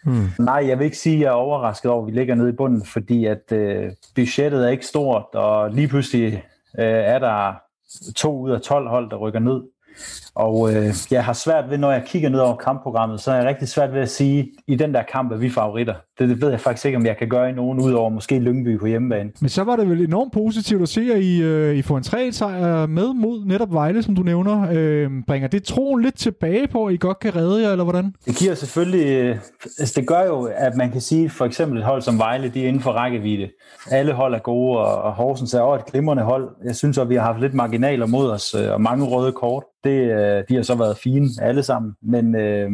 Hmm. 0.05 0.29
Nej, 0.39 0.65
jeg 0.67 0.79
vil 0.79 0.85
ikke 0.85 0.97
sige, 0.97 1.15
at 1.15 1.21
jeg 1.21 1.27
er 1.27 1.31
overrasket 1.31 1.91
over, 1.91 2.01
at 2.01 2.13
vi 2.13 2.19
ligger 2.19 2.35
nede 2.35 2.49
i 2.49 2.55
bunden, 2.55 2.85
fordi 2.85 3.25
at 3.25 3.51
øh, 3.51 3.91
budgettet 4.15 4.65
er 4.65 4.69
ikke 4.69 4.85
stort, 4.85 5.25
og 5.33 5.71
lige 5.71 5.87
pludselig 5.87 6.33
øh, 6.79 6.85
er 6.85 7.19
der 7.19 7.53
to 8.15 8.39
ud 8.39 8.51
af 8.51 8.61
12 8.61 8.87
hold, 8.87 9.09
der 9.09 9.15
rykker 9.17 9.39
ned. 9.39 9.61
Og 10.35 10.73
øh, 10.73 10.93
jeg 11.11 11.25
har 11.25 11.33
svært 11.33 11.69
ved, 11.69 11.77
når 11.77 11.91
jeg 11.91 12.03
kigger 12.05 12.29
ned 12.29 12.39
over 12.39 12.55
kampprogrammet, 12.55 13.21
så 13.21 13.31
er 13.31 13.35
jeg 13.35 13.45
rigtig 13.45 13.67
svært 13.67 13.93
ved 13.93 14.01
at 14.01 14.09
sige, 14.09 14.51
i 14.67 14.75
den 14.75 14.93
der 14.93 15.03
kamp 15.11 15.31
er 15.31 15.37
vi 15.37 15.49
favoritter. 15.49 15.93
Det, 16.19 16.29
det 16.29 16.41
ved 16.41 16.49
jeg 16.49 16.59
faktisk 16.59 16.85
ikke, 16.85 16.97
om 16.97 17.05
jeg 17.05 17.17
kan 17.17 17.29
gøre 17.29 17.49
i 17.49 17.53
nogen, 17.53 17.79
udover 17.79 18.09
måske 18.09 18.39
Lyngby 18.39 18.79
på 18.79 18.85
hjemmebane. 18.85 19.31
Men 19.41 19.49
så 19.49 19.63
var 19.63 19.75
det 19.75 19.89
vel 19.89 20.01
enormt 20.01 20.33
positivt 20.33 20.81
at 20.81 20.89
se, 20.89 21.01
at 21.13 21.21
I, 21.21 21.41
øh, 21.41 21.75
I 21.75 21.81
får 21.81 21.97
en 21.97 22.03
3 22.03 22.31
sejr 22.31 22.85
med 22.85 23.13
mod 23.13 23.45
netop 23.45 23.73
Vejle, 23.73 24.03
som 24.03 24.15
du 24.15 24.23
nævner. 24.23 24.67
Øh, 24.73 25.09
bringer 25.27 25.47
det 25.47 25.63
troen 25.63 26.01
lidt 26.01 26.17
tilbage 26.17 26.67
på, 26.67 26.85
at 26.85 26.93
I 26.93 26.97
godt 26.97 27.19
kan 27.19 27.35
redde 27.35 27.61
jer, 27.61 27.71
eller 27.71 27.83
hvordan? 27.83 28.13
Det 28.25 28.35
giver 28.35 28.55
selvfølgelig... 28.55 29.07
Øh, 29.07 29.37
altså 29.79 29.93
det 29.99 30.07
gør 30.07 30.25
jo, 30.25 30.49
at 30.55 30.75
man 30.75 30.91
kan 30.91 31.01
sige, 31.01 31.29
for 31.29 31.45
eksempel 31.45 31.79
et 31.79 31.85
hold 31.85 32.01
som 32.01 32.19
Vejle, 32.19 32.49
de 32.49 32.63
er 32.63 32.67
inden 32.67 32.81
for 32.81 32.91
rækkevidde. 32.91 33.49
Alle 33.91 34.13
hold 34.13 34.33
er 34.33 34.39
gode, 34.39 34.79
og 34.79 35.13
Horsens 35.13 35.53
er 35.53 35.61
også 35.61 35.83
et 35.85 35.91
glimrende 35.91 36.23
hold. 36.23 36.49
Jeg 36.65 36.75
synes 36.75 36.97
at 36.97 37.09
vi 37.09 37.15
har 37.15 37.23
haft 37.23 37.39
lidt 37.41 37.53
marginaler 37.53 38.05
mod 38.05 38.31
os, 38.31 38.55
øh, 38.55 38.73
og 38.73 38.81
mange 38.81 39.05
røde 39.05 39.31
kort. 39.31 39.63
Det, 39.85 40.11
øh, 40.11 40.43
de 40.49 40.55
har 40.55 40.61
så 40.61 40.75
været 40.75 40.97
fine 40.97 41.29
alle 41.41 41.63
sammen. 41.63 41.95
Men 42.01 42.35
øh, 42.35 42.71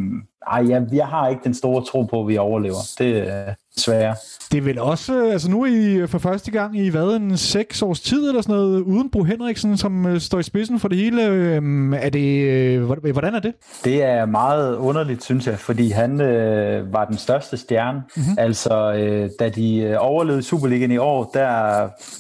ej, 0.48 0.66
jeg, 0.70 0.88
jeg 0.92 1.08
har 1.08 1.28
ikke 1.28 1.42
den 1.44 1.54
store 1.54 1.84
tro 1.86 2.04
på, 2.04 2.22
at 2.22 2.28
vi 2.28 2.38
overlever. 2.38 2.94
Det 3.00 3.22
øh, 3.22 3.54
svære. 3.78 4.16
Det 4.52 4.58
er 4.58 4.62
vel 4.62 4.80
også, 4.80 5.30
altså 5.32 5.50
nu 5.50 5.62
er 5.62 5.68
I 5.68 6.08
for 6.08 6.18
første 6.18 6.52
gang 6.52 6.80
i 6.80 6.90
hvad, 6.90 7.16
en 7.16 7.38
seks 7.38 7.82
års 7.82 8.00
tid 8.00 8.30
eller 8.30 8.42
sådan 8.42 8.56
noget, 8.56 8.82
uden 8.82 9.10
Bro 9.10 9.24
Henriksen, 9.24 9.78
som 9.78 10.06
øh, 10.06 10.20
står 10.20 10.40
i 10.40 10.44
spidsen 10.44 10.80
for 10.80 10.88
det 10.88 10.98
hele. 10.98 11.26
Øh, 11.26 11.94
er 12.02 12.10
det, 12.10 12.42
øh, 12.42 12.84
hvordan 12.84 13.36
er 13.36 13.40
det? 13.40 13.54
Det 13.84 14.04
er 14.04 14.26
meget 14.26 14.76
underligt, 14.76 15.24
synes 15.24 15.48
jeg, 15.48 15.60
fordi 15.60 15.90
han 15.90 16.22
øh, 16.22 16.94
var 16.94 17.06
den 17.06 17.18
største 17.18 17.58
stjerne. 17.58 18.04
Mm-hmm. 18.16 18.36
Altså, 18.38 18.94
øh, 18.94 19.30
da 19.40 19.50
de 19.50 19.78
øh, 19.78 19.96
overlevede 20.00 20.44
Superligaen 20.44 20.92
i 20.92 20.98
år, 20.98 21.32
der 21.34 21.48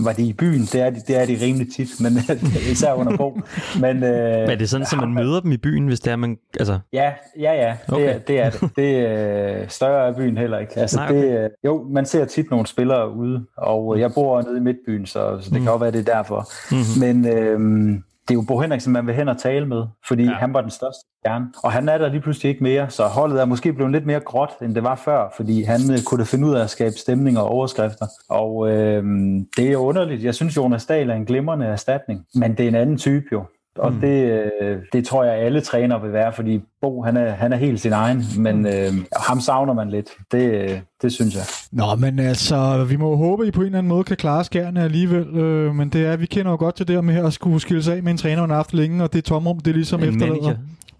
var 0.03 0.13
de 0.13 0.23
i 0.23 0.33
byen. 0.33 0.61
Det 0.61 0.75
er 0.75 0.89
de, 0.89 1.01
det 1.07 1.21
er 1.21 1.25
de 1.25 1.37
rimelig 1.41 1.67
tit, 1.75 1.89
men 2.01 2.13
især 2.71 2.93
under 2.93 3.17
Bo. 3.17 3.39
Men, 3.79 4.03
øh, 4.03 4.03
men 4.03 4.49
er 4.49 4.55
det 4.55 4.69
sådan, 4.69 4.87
at 4.91 4.99
man 4.99 5.13
møder 5.13 5.39
dem 5.39 5.51
i 5.51 5.57
byen, 5.57 5.87
hvis 5.87 5.99
det 5.99 6.11
er, 6.11 6.15
man... 6.15 6.37
Altså... 6.59 6.79
Ja, 6.93 7.11
ja, 7.39 7.53
ja. 7.53 7.75
Det, 7.85 7.93
okay. 7.93 8.19
det 8.27 8.39
er 8.39 8.49
det. 8.49 8.69
Det 8.75 8.97
er 8.97 9.61
øh, 9.61 9.69
større 9.69 10.07
af 10.07 10.15
byen 10.15 10.37
heller 10.37 10.59
ikke. 10.59 10.79
Altså, 10.79 10.97
Nej, 10.97 11.09
okay. 11.09 11.33
det, 11.33 11.40
øh, 11.43 11.49
jo, 11.65 11.87
man 11.89 12.05
ser 12.05 12.25
tit 12.25 12.51
nogle 12.51 12.67
spillere 12.67 13.11
ude, 13.11 13.45
og 13.57 13.99
jeg 13.99 14.11
bor 14.13 14.41
nede 14.41 14.57
i 14.57 14.61
Midtbyen, 14.61 15.05
så, 15.05 15.37
så 15.41 15.49
det 15.49 15.59
mm. 15.59 15.63
kan 15.63 15.71
også 15.71 15.79
være, 15.79 15.91
det 15.91 16.09
er 16.09 16.13
derfor. 16.15 16.47
Mm-hmm. 16.71 17.23
Men 17.23 17.37
øh, 17.37 17.59
det 18.27 18.31
er 18.31 18.33
jo 18.33 18.45
Bo 18.47 18.59
Henriksen, 18.59 18.93
man 18.93 19.07
vil 19.07 19.15
hen 19.15 19.27
og 19.27 19.37
tale 19.37 19.65
med, 19.65 19.83
fordi 20.07 20.23
ja. 20.23 20.31
han 20.31 20.53
var 20.53 20.61
den 20.61 20.69
største 20.69 21.01
stjerne. 21.19 21.45
Og 21.63 21.71
han 21.71 21.89
er 21.89 21.97
der 21.97 22.09
lige 22.09 22.21
pludselig 22.21 22.49
ikke 22.49 22.63
mere, 22.63 22.89
så 22.89 23.03
holdet 23.03 23.41
er 23.41 23.45
måske 23.45 23.73
blevet 23.73 23.91
lidt 23.91 24.05
mere 24.05 24.19
gråt, 24.19 24.49
end 24.61 24.75
det 24.75 24.83
var 24.83 24.95
før, 24.95 25.33
fordi 25.35 25.63
han 25.63 25.79
øh, 25.91 25.97
kunne 26.05 26.19
da 26.19 26.23
finde 26.23 26.47
ud 26.47 26.53
af 26.53 26.63
at 26.63 26.69
skabe 26.69 26.95
stemning 26.95 27.39
og 27.39 27.45
overskrifter. 27.49 28.07
Og 28.29 28.69
øh, 28.69 29.03
det 29.57 29.67
er 29.67 29.71
jo 29.71 29.79
underligt. 29.79 30.23
Jeg 30.23 30.35
synes, 30.35 30.57
Jonas 30.57 30.85
Dahl 30.85 31.09
er 31.09 31.15
en 31.15 31.25
glimrende 31.25 31.65
erstatning, 31.65 32.25
men 32.35 32.51
det 32.51 32.63
er 32.63 32.67
en 32.67 32.75
anden 32.75 32.97
type 32.97 33.25
jo. 33.31 33.43
Og 33.77 33.93
mm. 33.93 33.99
det, 33.99 34.47
øh, 34.61 34.77
det 34.93 35.05
tror 35.05 35.23
jeg, 35.23 35.33
alle 35.33 35.61
træner 35.61 35.99
vil 35.99 36.13
være, 36.13 36.33
fordi 36.33 36.61
Bo, 36.81 37.01
han 37.01 37.17
er, 37.17 37.29
han 37.29 37.53
er 37.53 37.57
helt 37.57 37.81
sin 37.81 37.91
egen, 37.91 38.23
men 38.37 38.65
øh, 38.65 38.93
ham 39.27 39.39
savner 39.39 39.73
man 39.73 39.89
lidt. 39.89 40.09
Det, 40.31 40.81
det 41.01 41.11
synes 41.13 41.35
jeg. 41.35 41.43
Nå, 41.71 41.95
men 41.95 42.19
altså, 42.19 42.85
vi 42.89 42.95
må 42.95 43.15
håbe, 43.15 43.43
at 43.43 43.47
I 43.47 43.51
på 43.51 43.61
en 43.61 43.65
eller 43.65 43.77
anden 43.77 43.89
måde 43.89 44.03
kan 44.03 44.17
klare 44.17 44.43
skærne 44.43 44.83
alligevel, 44.83 45.27
øh, 45.37 45.75
men 45.75 45.89
det 45.89 46.05
er, 46.05 46.17
vi 46.17 46.25
kender 46.25 46.51
jo 46.51 46.57
godt 46.57 46.75
til 46.75 46.87
det 46.87 47.03
med 47.03 47.15
at 47.25 47.33
skulle 47.33 47.59
skille 47.59 47.83
sig 47.83 47.95
af 47.95 48.03
med 48.03 48.11
en 48.11 48.17
træner, 48.17 48.47
har 48.47 48.55
haft 48.55 48.73
længe, 48.73 49.03
og 49.03 49.13
det 49.13 49.23
tomrum, 49.23 49.59
det 49.59 49.71
er 49.71 49.75
ligesom 49.75 50.03
efterlader. 50.03 50.33
Manager, 50.33 50.55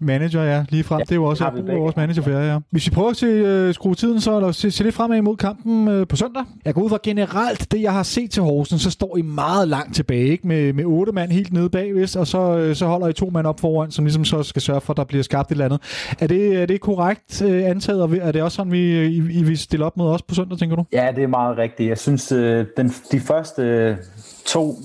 ja, 0.08 0.64
lige 0.68 0.84
frem. 0.84 0.98
Ja, 0.98 1.04
det 1.04 1.12
er 1.12 1.16
jo 1.16 1.24
også 1.24 1.44
er 1.44 1.78
vores 1.78 1.96
manager 1.96 2.22
for 2.22 2.30
jer, 2.30 2.52
ja. 2.52 2.58
Hvis 2.70 2.86
vi 2.86 2.90
prøver 2.90 3.10
at 3.10 3.16
se, 3.16 3.68
uh, 3.68 3.74
skrue 3.74 3.94
tiden, 3.94 4.20
så 4.20 4.36
eller 4.36 4.52
se, 4.52 4.70
se 4.70 4.84
lidt 4.84 4.94
fremad 4.94 5.16
imod 5.16 5.36
kampen 5.36 5.88
uh, 5.88 6.06
på 6.08 6.16
søndag. 6.16 6.42
Jeg 6.64 6.74
går 6.74 6.82
ud 6.82 6.88
fra 6.88 6.98
generelt, 7.02 7.72
det 7.72 7.82
jeg 7.82 7.92
har 7.92 8.02
set 8.02 8.30
til 8.30 8.42
Horsen, 8.42 8.78
så 8.78 8.90
står 8.90 9.16
I 9.16 9.22
meget 9.22 9.68
langt 9.68 9.94
tilbage, 9.94 10.28
ikke? 10.28 10.48
Med, 10.48 10.72
med 10.72 10.84
otte 10.84 11.12
mand 11.12 11.32
helt 11.32 11.52
nede 11.52 11.70
bagvist, 11.70 12.16
og 12.16 12.26
så, 12.26 12.68
uh, 12.68 12.74
så 12.74 12.86
holder 12.86 13.08
I 13.08 13.12
to 13.12 13.30
mand 13.30 13.46
op 13.46 13.60
foran, 13.60 13.90
som 13.90 14.04
ligesom 14.04 14.24
så 14.24 14.42
skal 14.42 14.62
sørge 14.62 14.80
for, 14.80 14.92
at 14.92 14.96
der 14.96 15.04
bliver 15.04 15.22
skabt 15.22 15.48
et 15.48 15.50
eller 15.50 15.64
andet. 15.64 15.80
Er 16.18 16.26
det, 16.26 16.62
er 16.62 16.66
det 16.66 16.80
korrekt 16.80 17.42
uh, 17.42 17.50
antaget, 17.50 18.02
og 18.02 18.16
er 18.20 18.32
det 18.32 18.42
også 18.42 18.56
sådan, 18.56 18.72
vi, 18.72 19.06
I, 19.06 19.16
I 19.16 19.42
vil 19.42 19.58
stille 19.58 19.86
op 19.86 19.96
med 19.96 20.04
os 20.04 20.22
på 20.22 20.34
søndag, 20.34 20.58
tænker 20.58 20.76
du? 20.76 20.84
Ja, 20.92 21.08
det 21.16 21.22
er 21.24 21.28
meget 21.28 21.58
rigtigt. 21.58 21.88
Jeg 21.88 21.98
synes, 21.98 22.32
uh, 22.32 22.38
den, 22.76 22.88
de 23.12 23.20
første 23.20 23.96
to 24.46 24.76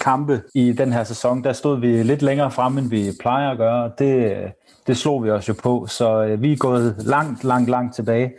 kampe 0.00 0.42
i 0.54 0.72
den 0.72 0.92
her 0.92 1.04
sæson, 1.04 1.44
der 1.44 1.52
stod 1.52 1.80
vi 1.80 2.02
lidt 2.02 2.22
længere 2.22 2.50
frem, 2.50 2.78
end 2.78 2.90
vi 2.90 3.12
plejer 3.20 3.50
at 3.50 3.58
gøre. 3.58 3.90
Det, 3.98 4.36
det 4.86 4.96
slog 4.96 5.24
vi 5.24 5.30
os 5.30 5.48
jo 5.48 5.54
på, 5.62 5.86
så 5.88 6.24
øh, 6.24 6.42
vi 6.42 6.52
er 6.52 6.56
gået 6.56 6.94
langt, 6.98 7.44
langt, 7.44 7.70
langt 7.70 7.94
tilbage, 7.94 8.32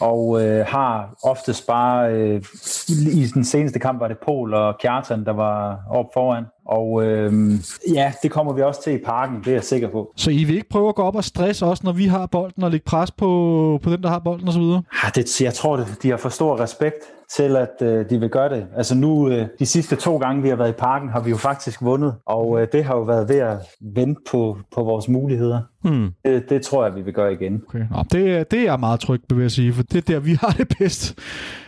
og 0.00 0.42
øh, 0.42 0.66
har 0.66 1.14
oftest 1.22 1.66
bare, 1.66 2.12
øh, 2.12 2.42
i 2.88 3.26
den 3.34 3.44
seneste 3.44 3.78
kamp 3.78 4.00
var 4.00 4.08
det 4.08 4.18
Pol 4.18 4.54
og 4.54 4.78
Kjartan, 4.78 5.24
der 5.24 5.32
var 5.32 5.80
op 5.90 6.06
foran, 6.14 6.44
og 6.66 7.04
øh, 7.04 7.52
ja, 7.94 8.12
det 8.22 8.30
kommer 8.30 8.52
vi 8.52 8.62
også 8.62 8.82
til 8.82 8.92
i 8.92 8.98
parken, 8.98 9.38
det 9.38 9.48
er 9.48 9.52
jeg 9.52 9.64
sikker 9.64 9.88
på. 9.88 10.12
Så 10.16 10.30
I 10.30 10.44
vil 10.44 10.56
ikke 10.56 10.68
prøve 10.68 10.88
at 10.88 10.94
gå 10.94 11.02
op 11.02 11.16
og 11.16 11.24
stresse 11.24 11.66
også, 11.66 11.82
når 11.86 11.92
vi 11.92 12.06
har 12.06 12.26
bolden, 12.26 12.62
og 12.62 12.70
lægge 12.70 12.84
pres 12.84 13.10
på, 13.10 13.80
på 13.82 13.90
den, 13.90 14.02
der 14.02 14.08
har 14.08 14.18
bolden 14.18 14.48
osv.? 14.48 14.62
Ja, 14.62 15.10
det, 15.14 15.40
jeg 15.40 15.54
tror, 15.54 15.76
det, 15.76 15.86
de 16.02 16.10
har 16.10 16.16
for 16.16 16.28
stor 16.28 16.60
respekt 16.60 17.04
til, 17.36 17.56
at 17.56 17.82
øh, 17.82 18.10
de 18.10 18.20
vil 18.20 18.28
gøre 18.28 18.48
det. 18.48 18.66
Altså 18.76 18.94
nu, 18.94 19.28
øh, 19.30 19.46
de 19.58 19.66
sidste 19.66 19.96
to 19.96 20.16
gange, 20.16 20.42
vi 20.42 20.48
har 20.48 20.56
været 20.56 20.68
i 20.68 20.72
parken, 20.78 21.08
har 21.08 21.20
vi 21.20 21.30
jo 21.30 21.36
faktisk 21.36 21.82
vundet, 21.82 22.14
og 22.26 22.60
øh, 22.60 22.68
det 22.72 22.84
har 22.84 22.96
jo 22.96 23.02
været 23.02 23.28
ved 23.28 23.38
at 23.38 23.58
vente 23.80 24.20
på, 24.30 24.58
på 24.74 24.82
vores 24.82 25.08
muligheder. 25.08 25.60
Hmm. 25.82 26.10
Det, 26.24 26.50
det 26.50 26.62
tror 26.62 26.84
jeg, 26.84 26.94
vi 26.94 27.02
vil 27.02 27.14
gøre 27.14 27.32
igen. 27.32 27.62
Okay. 27.68 27.84
Nå, 27.90 28.04
det, 28.12 28.50
det 28.50 28.58
er 28.58 28.64
jeg 28.64 28.80
meget 28.80 29.00
tryg 29.00 29.20
ved 29.30 29.44
at 29.44 29.52
sige, 29.52 29.72
for 29.72 29.82
det 29.82 29.96
er 29.96 30.12
der, 30.14 30.20
vi 30.20 30.32
har 30.40 30.50
det 30.58 30.74
bedst. 30.78 31.18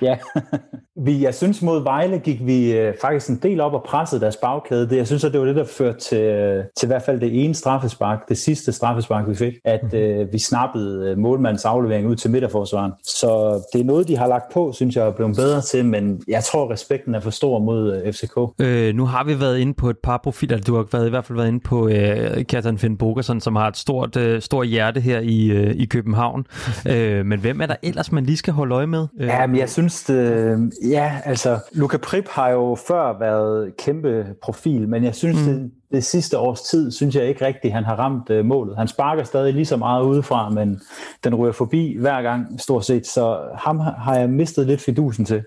Ja, 0.03 0.19
vi, 1.07 1.23
jeg 1.23 1.35
synes 1.35 1.63
mod 1.63 1.83
Vejle 1.83 2.19
gik 2.19 2.47
vi 2.47 2.79
øh, 2.79 2.95
faktisk 3.01 3.31
en 3.31 3.39
del 3.43 3.61
op 3.61 3.73
og 3.73 3.83
pressede 3.83 4.21
deres 4.21 4.37
bagkæde. 4.37 4.86
Det, 4.91 4.97
jeg 4.97 5.07
synes, 5.07 5.25
at 5.25 5.33
det 5.33 5.41
var 5.41 5.47
det, 5.47 5.57
der 5.57 5.65
førte 5.65 5.99
til, 5.99 6.63
til 6.77 6.87
i 6.87 6.91
hvert 6.91 7.03
fald 7.03 7.21
det 7.21 7.45
ene 7.45 7.55
straffespark, 7.55 8.29
det 8.29 8.39
sidste 8.39 8.73
straffespark, 8.73 9.29
vi 9.29 9.35
fik, 9.35 9.55
at 9.65 9.81
hmm. 9.83 9.99
øh, 9.99 10.33
vi 10.33 10.39
snappede 10.39 11.11
øh, 11.11 11.19
målmandens 11.19 11.65
aflevering 11.65 12.09
ud 12.09 12.17
til 12.17 12.31
midterforsvaren. 12.31 12.93
Så 13.05 13.63
det 13.73 13.81
er 13.81 13.85
noget, 13.85 14.09
de 14.09 14.17
har 14.17 14.27
lagt 14.27 14.53
på, 14.53 14.73
synes 14.73 14.97
jeg, 14.97 15.07
er 15.07 15.13
blevet 15.13 15.37
bedre 15.37 15.61
til, 15.61 15.85
men 15.85 16.23
jeg 16.29 16.45
tror, 16.45 16.73
respekten 16.73 17.15
er 17.15 17.21
for 17.21 17.31
stor 17.31 17.59
mod 17.59 18.03
øh, 18.05 18.13
FCK. 18.13 18.39
Øh, 18.61 18.95
nu 18.95 19.05
har 19.07 19.25
vi 19.25 19.41
været 19.41 19.59
inde 19.59 19.75
på 19.75 19.91
et 19.91 19.99
par 19.99 20.21
profiler, 20.25 20.59
du 20.59 20.75
har 20.77 20.87
været, 20.93 21.07
i 21.07 21.11
hvert 21.11 21.25
fald 21.25 21.37
været 21.37 21.49
inde 21.49 21.61
på 21.61 21.89
øh, 21.89 22.45
Kjartan 22.45 22.79
Finn 22.79 22.97
Bogerson, 22.97 23.41
som 23.41 23.57
har 23.57 23.69
et 23.69 23.77
stort, 23.77 24.17
øh, 24.17 24.43
stort 24.43 24.67
hjerte 24.67 25.01
her 25.01 25.21
i, 25.21 25.51
øh, 25.51 25.75
i 25.75 25.85
København. 25.85 26.47
øh, 26.93 27.27
men 27.27 27.41
hvem 27.41 27.61
er 27.61 27.67
der 27.67 27.77
ellers, 27.83 28.13
man 28.13 28.25
lige 28.25 28.37
skal 28.37 28.53
holde 28.53 28.75
øje 28.75 28.87
med? 28.87 29.07
Øh, 29.21 29.27
ja, 29.27 29.47
men 29.47 29.57
jeg 29.57 29.71
synes, 29.71 30.05
det, 30.05 30.71
ja, 30.91 31.13
altså, 31.25 31.59
Luca 31.73 31.97
Prip 31.97 32.29
har 32.29 32.51
jo 32.51 32.79
før 32.89 33.19
været 33.19 33.77
kæmpe 33.77 34.27
profil, 34.43 34.76
men 34.81 35.05
jeg 35.05 35.15
synes, 35.15 35.47
mm. 35.47 35.53
det, 35.53 35.71
det 35.93 36.05
sidste 36.05 36.39
års 36.39 36.63
tid, 36.63 36.91
synes 36.91 37.17
jeg 37.17 37.25
ikke 37.25 37.47
rigtigt, 37.47 37.75
han 37.75 37.85
har 37.85 37.97
ramt 37.97 38.31
uh, 38.31 38.45
målet. 38.45 38.77
Han 38.77 38.89
sparker 38.89 39.25
stadig 39.25 39.55
lige 39.55 39.67
så 39.67 39.77
meget 39.77 40.05
udefra, 40.05 40.51
men 40.51 40.81
den 41.25 41.35
ryger 41.35 41.53
forbi 41.53 41.97
hver 42.01 42.23
gang, 42.23 42.61
stort 42.61 42.85
set. 42.85 43.07
Så 43.07 43.39
ham 43.55 43.79
har 43.79 44.17
jeg 44.17 44.31
mistet 44.31 44.67
lidt 44.67 44.81
fidusen 44.81 45.25
til. 45.25 45.43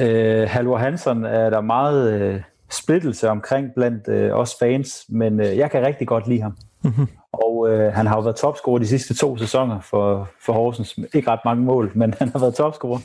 Uh, 0.00 0.50
Halvor 0.50 0.76
Hansen 0.76 1.24
er 1.24 1.50
der 1.50 1.60
meget 1.60 2.34
uh, 2.34 2.40
splittelse 2.70 3.30
omkring 3.30 3.68
blandt 3.76 4.08
uh, 4.08 4.38
os 4.38 4.56
fans, 4.60 5.04
men 5.08 5.40
uh, 5.40 5.46
jeg 5.56 5.70
kan 5.70 5.86
rigtig 5.86 6.06
godt 6.06 6.28
lide 6.28 6.42
ham. 6.42 6.56
Mm-hmm. 6.82 7.08
Og 7.42 7.56
uh, 7.56 7.80
han 7.92 8.06
har 8.06 8.16
jo 8.16 8.20
været 8.20 8.36
topscorer 8.36 8.78
de 8.78 8.86
sidste 8.86 9.14
to 9.14 9.36
sæsoner 9.36 9.80
for, 9.80 10.28
for 10.40 10.52
Horsens. 10.52 10.98
Ikke 11.14 11.30
ret 11.30 11.40
mange 11.44 11.64
mål, 11.64 11.92
men 11.94 12.14
han 12.18 12.28
har 12.28 12.38
været 12.38 12.54
topscorer. 12.54 13.00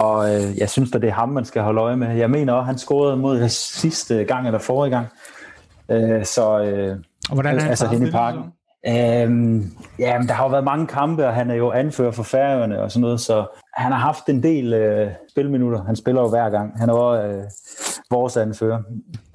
Og 0.00 0.18
uh, 0.18 0.58
jeg 0.58 0.70
synes 0.70 0.94
at 0.94 1.02
det 1.02 1.08
er 1.08 1.14
ham, 1.14 1.28
man 1.28 1.44
skal 1.44 1.62
holde 1.62 1.80
øje 1.80 1.96
med. 1.96 2.16
Jeg 2.16 2.30
mener 2.30 2.52
også, 2.52 2.66
han 2.66 2.78
scorede 2.78 3.16
mod 3.16 3.48
sidste 3.48 4.24
gang 4.24 4.46
eller 4.46 4.58
forrige 4.58 4.90
gang. 4.90 5.06
Øh, 5.90 6.24
så, 6.24 6.60
øh, 6.60 6.96
og 7.28 7.34
hvordan 7.34 7.56
er 7.56 7.60
han 7.60 7.70
altså 7.70 7.86
hen 7.86 8.06
i 8.06 8.10
parken. 8.10 8.42
Øhm, 8.86 9.72
ja, 9.98 10.18
men 10.18 10.28
der 10.28 10.34
har 10.34 10.44
jo 10.44 10.50
været 10.50 10.64
mange 10.64 10.86
kampe, 10.86 11.26
og 11.26 11.34
han 11.34 11.50
er 11.50 11.54
jo 11.54 11.70
anfører 11.70 12.10
for 12.10 12.22
Færøerne 12.22 12.82
og 12.82 12.90
sådan 12.90 13.00
noget, 13.00 13.20
så 13.20 13.46
han 13.74 13.92
har 13.92 13.98
haft 13.98 14.28
en 14.28 14.42
del 14.42 14.72
øh, 14.72 15.10
spilminutter. 15.30 15.84
Han 15.84 15.96
spiller 15.96 16.22
jo 16.22 16.28
hver 16.28 16.50
gang. 16.50 16.78
Han 16.78 16.88
er 16.88 16.92
også 16.92 17.22
øh, 17.22 17.42
vores 18.10 18.36
anfører. 18.36 18.82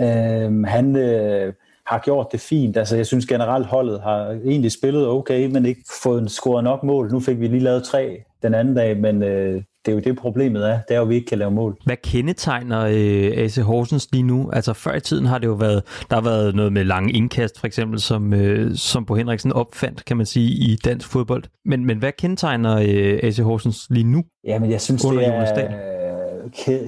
Øhm, 0.02 0.64
han 0.64 0.96
øh, 0.96 1.54
har 1.88 2.02
gjort 2.06 2.28
det 2.32 2.40
fint. 2.40 2.78
Altså, 2.78 2.96
jeg 2.96 3.06
synes 3.06 3.26
generelt, 3.26 3.66
holdet 3.66 4.02
har 4.02 4.40
egentlig 4.46 4.72
spillet 4.72 5.08
okay, 5.08 5.46
men 5.46 5.66
ikke 5.66 5.82
fået 6.04 6.32
scoret 6.32 6.64
nok 6.64 6.84
mål. 6.84 7.12
Nu 7.12 7.20
fik 7.20 7.40
vi 7.40 7.48
lige 7.48 7.64
lavet 7.64 7.84
tre 7.84 8.24
den 8.44 8.54
anden 8.54 8.76
dag, 8.76 8.98
men 8.98 9.24
øh, 9.24 9.62
det 9.86 9.92
er 9.92 9.96
jo 9.96 10.00
det, 10.00 10.18
problemet 10.18 10.70
er. 10.70 10.80
Det 10.88 10.94
er 10.94 10.96
jo, 10.96 11.02
at 11.02 11.10
vi 11.10 11.16
ikke 11.16 11.28
kan 11.28 11.38
lave 11.38 11.52
mål. 11.52 11.78
Hvad 11.86 11.98
kendetegner 12.04 12.82
øh, 12.82 13.44
AC 13.44 13.56
Horsens 13.56 14.08
lige 14.12 14.24
nu? 14.24 14.50
Altså 14.54 14.74
før 14.74 14.96
i 14.96 15.00
tiden 15.00 15.26
har 15.26 15.38
det 15.38 15.48
jo 15.48 15.54
været, 15.54 15.84
der 16.10 16.16
har 16.16 16.24
været 16.24 16.56
noget 16.56 16.74
med 16.74 16.84
lange 16.84 17.14
indkast, 17.14 17.60
for 17.60 17.68
eksempel, 17.68 18.00
som, 18.00 18.34
øh, 18.34 18.76
som 18.76 19.06
på 19.06 19.16
Henriksen 19.16 19.54
opfandt, 19.54 20.06
kan 20.06 20.18
man 20.18 20.26
sige, 20.26 20.50
i 20.50 20.76
dansk 20.76 21.08
fodbold. 21.12 21.44
Men, 21.66 21.86
men 21.86 21.98
hvad 21.98 22.12
kendetegner 22.12 22.78
øh, 22.78 23.20
AC 23.24 23.38
Horsens 23.38 23.88
lige 23.90 24.04
nu? 24.04 24.24
Ja, 24.48 24.60
men 24.60 24.72
jeg 24.72 24.82
synes, 24.82 25.02
det 25.02 25.28
er, 25.28 26.05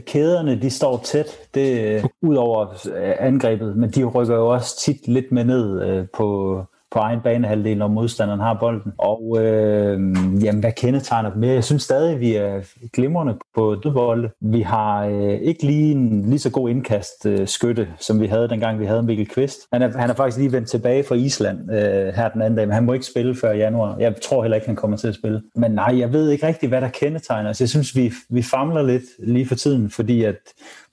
kæderne, 0.06 0.62
de 0.62 0.70
står 0.70 0.98
tæt, 0.98 1.26
det 1.54 1.82
øh, 1.82 2.04
ud 2.22 2.36
over 2.36 2.68
øh, 2.96 3.16
angrebet, 3.20 3.78
men 3.78 3.90
de 3.90 4.04
rykker 4.04 4.36
jo 4.36 4.48
også 4.48 4.80
tit 4.80 5.08
lidt 5.08 5.32
med 5.32 5.46
ned 5.46 5.82
øh, 5.82 6.06
på, 6.14 6.58
på 6.92 7.00
egen 7.00 7.20
banehalvdel, 7.24 7.78
når 7.78 7.88
modstanderen 7.88 8.40
har 8.40 8.58
bolden. 8.60 8.94
Og 8.98 9.38
øh, 9.40 10.00
jamen, 10.44 10.60
hvad 10.60 10.72
kendetegner 10.72 11.34
dem? 11.34 11.44
Jeg 11.44 11.64
synes 11.64 11.84
stadig, 11.84 12.20
vi 12.20 12.36
er 12.36 12.62
glimrende 12.94 13.38
på 13.56 13.76
dødbolde. 13.84 14.30
Vi 14.42 14.62
har 14.62 15.06
øh, 15.06 15.34
ikke 15.34 15.66
lige 15.66 15.92
en 15.92 16.30
lige 16.30 16.40
så 16.40 16.50
god 16.50 16.70
indkast 16.70 17.26
øh, 17.26 17.48
skytte, 17.48 17.88
som 18.00 18.22
vi 18.22 18.28
havde 18.28 18.50
dengang, 18.50 18.80
vi 18.80 18.86
havde 18.86 19.04
Mikkel 19.04 19.28
Kvist. 19.28 19.60
Han 19.74 19.82
er, 19.82 19.98
han 19.98 20.10
er 20.10 20.14
faktisk 20.14 20.38
lige 20.38 20.52
vendt 20.52 20.70
tilbage 20.70 21.04
fra 21.04 21.16
Island 21.16 21.72
øh, 21.72 22.14
her 22.14 22.30
den 22.30 22.42
anden 22.42 22.58
dag, 22.58 22.68
men 22.68 22.74
han 22.74 22.86
må 22.86 22.94
ikke 22.94 23.06
spille 23.06 23.36
før 23.36 23.52
januar. 23.52 23.98
Jeg 24.00 24.16
tror 24.22 24.44
heller 24.44 24.56
ikke, 24.56 24.68
han 24.68 24.76
kommer 24.76 24.98
til 24.98 25.08
at 25.08 25.16
spille. 25.16 25.42
Men 25.56 25.72
nej, 25.72 26.00
jeg 26.00 26.14
ved 26.14 26.30
ikke 26.30 26.48
rigtig, 26.48 26.70
hvad 26.70 26.82
der 26.82 26.90
kendetegner. 26.90 27.50
os. 27.50 27.62
jeg 27.62 27.70
synes, 27.70 27.96
vi, 27.96 28.12
vi 28.30 28.42
famler 28.42 28.82
lidt 28.82 29.04
lige 29.20 29.48
for 29.48 29.56
tiden, 29.56 29.90
fordi 29.90 30.24
at 30.24 30.36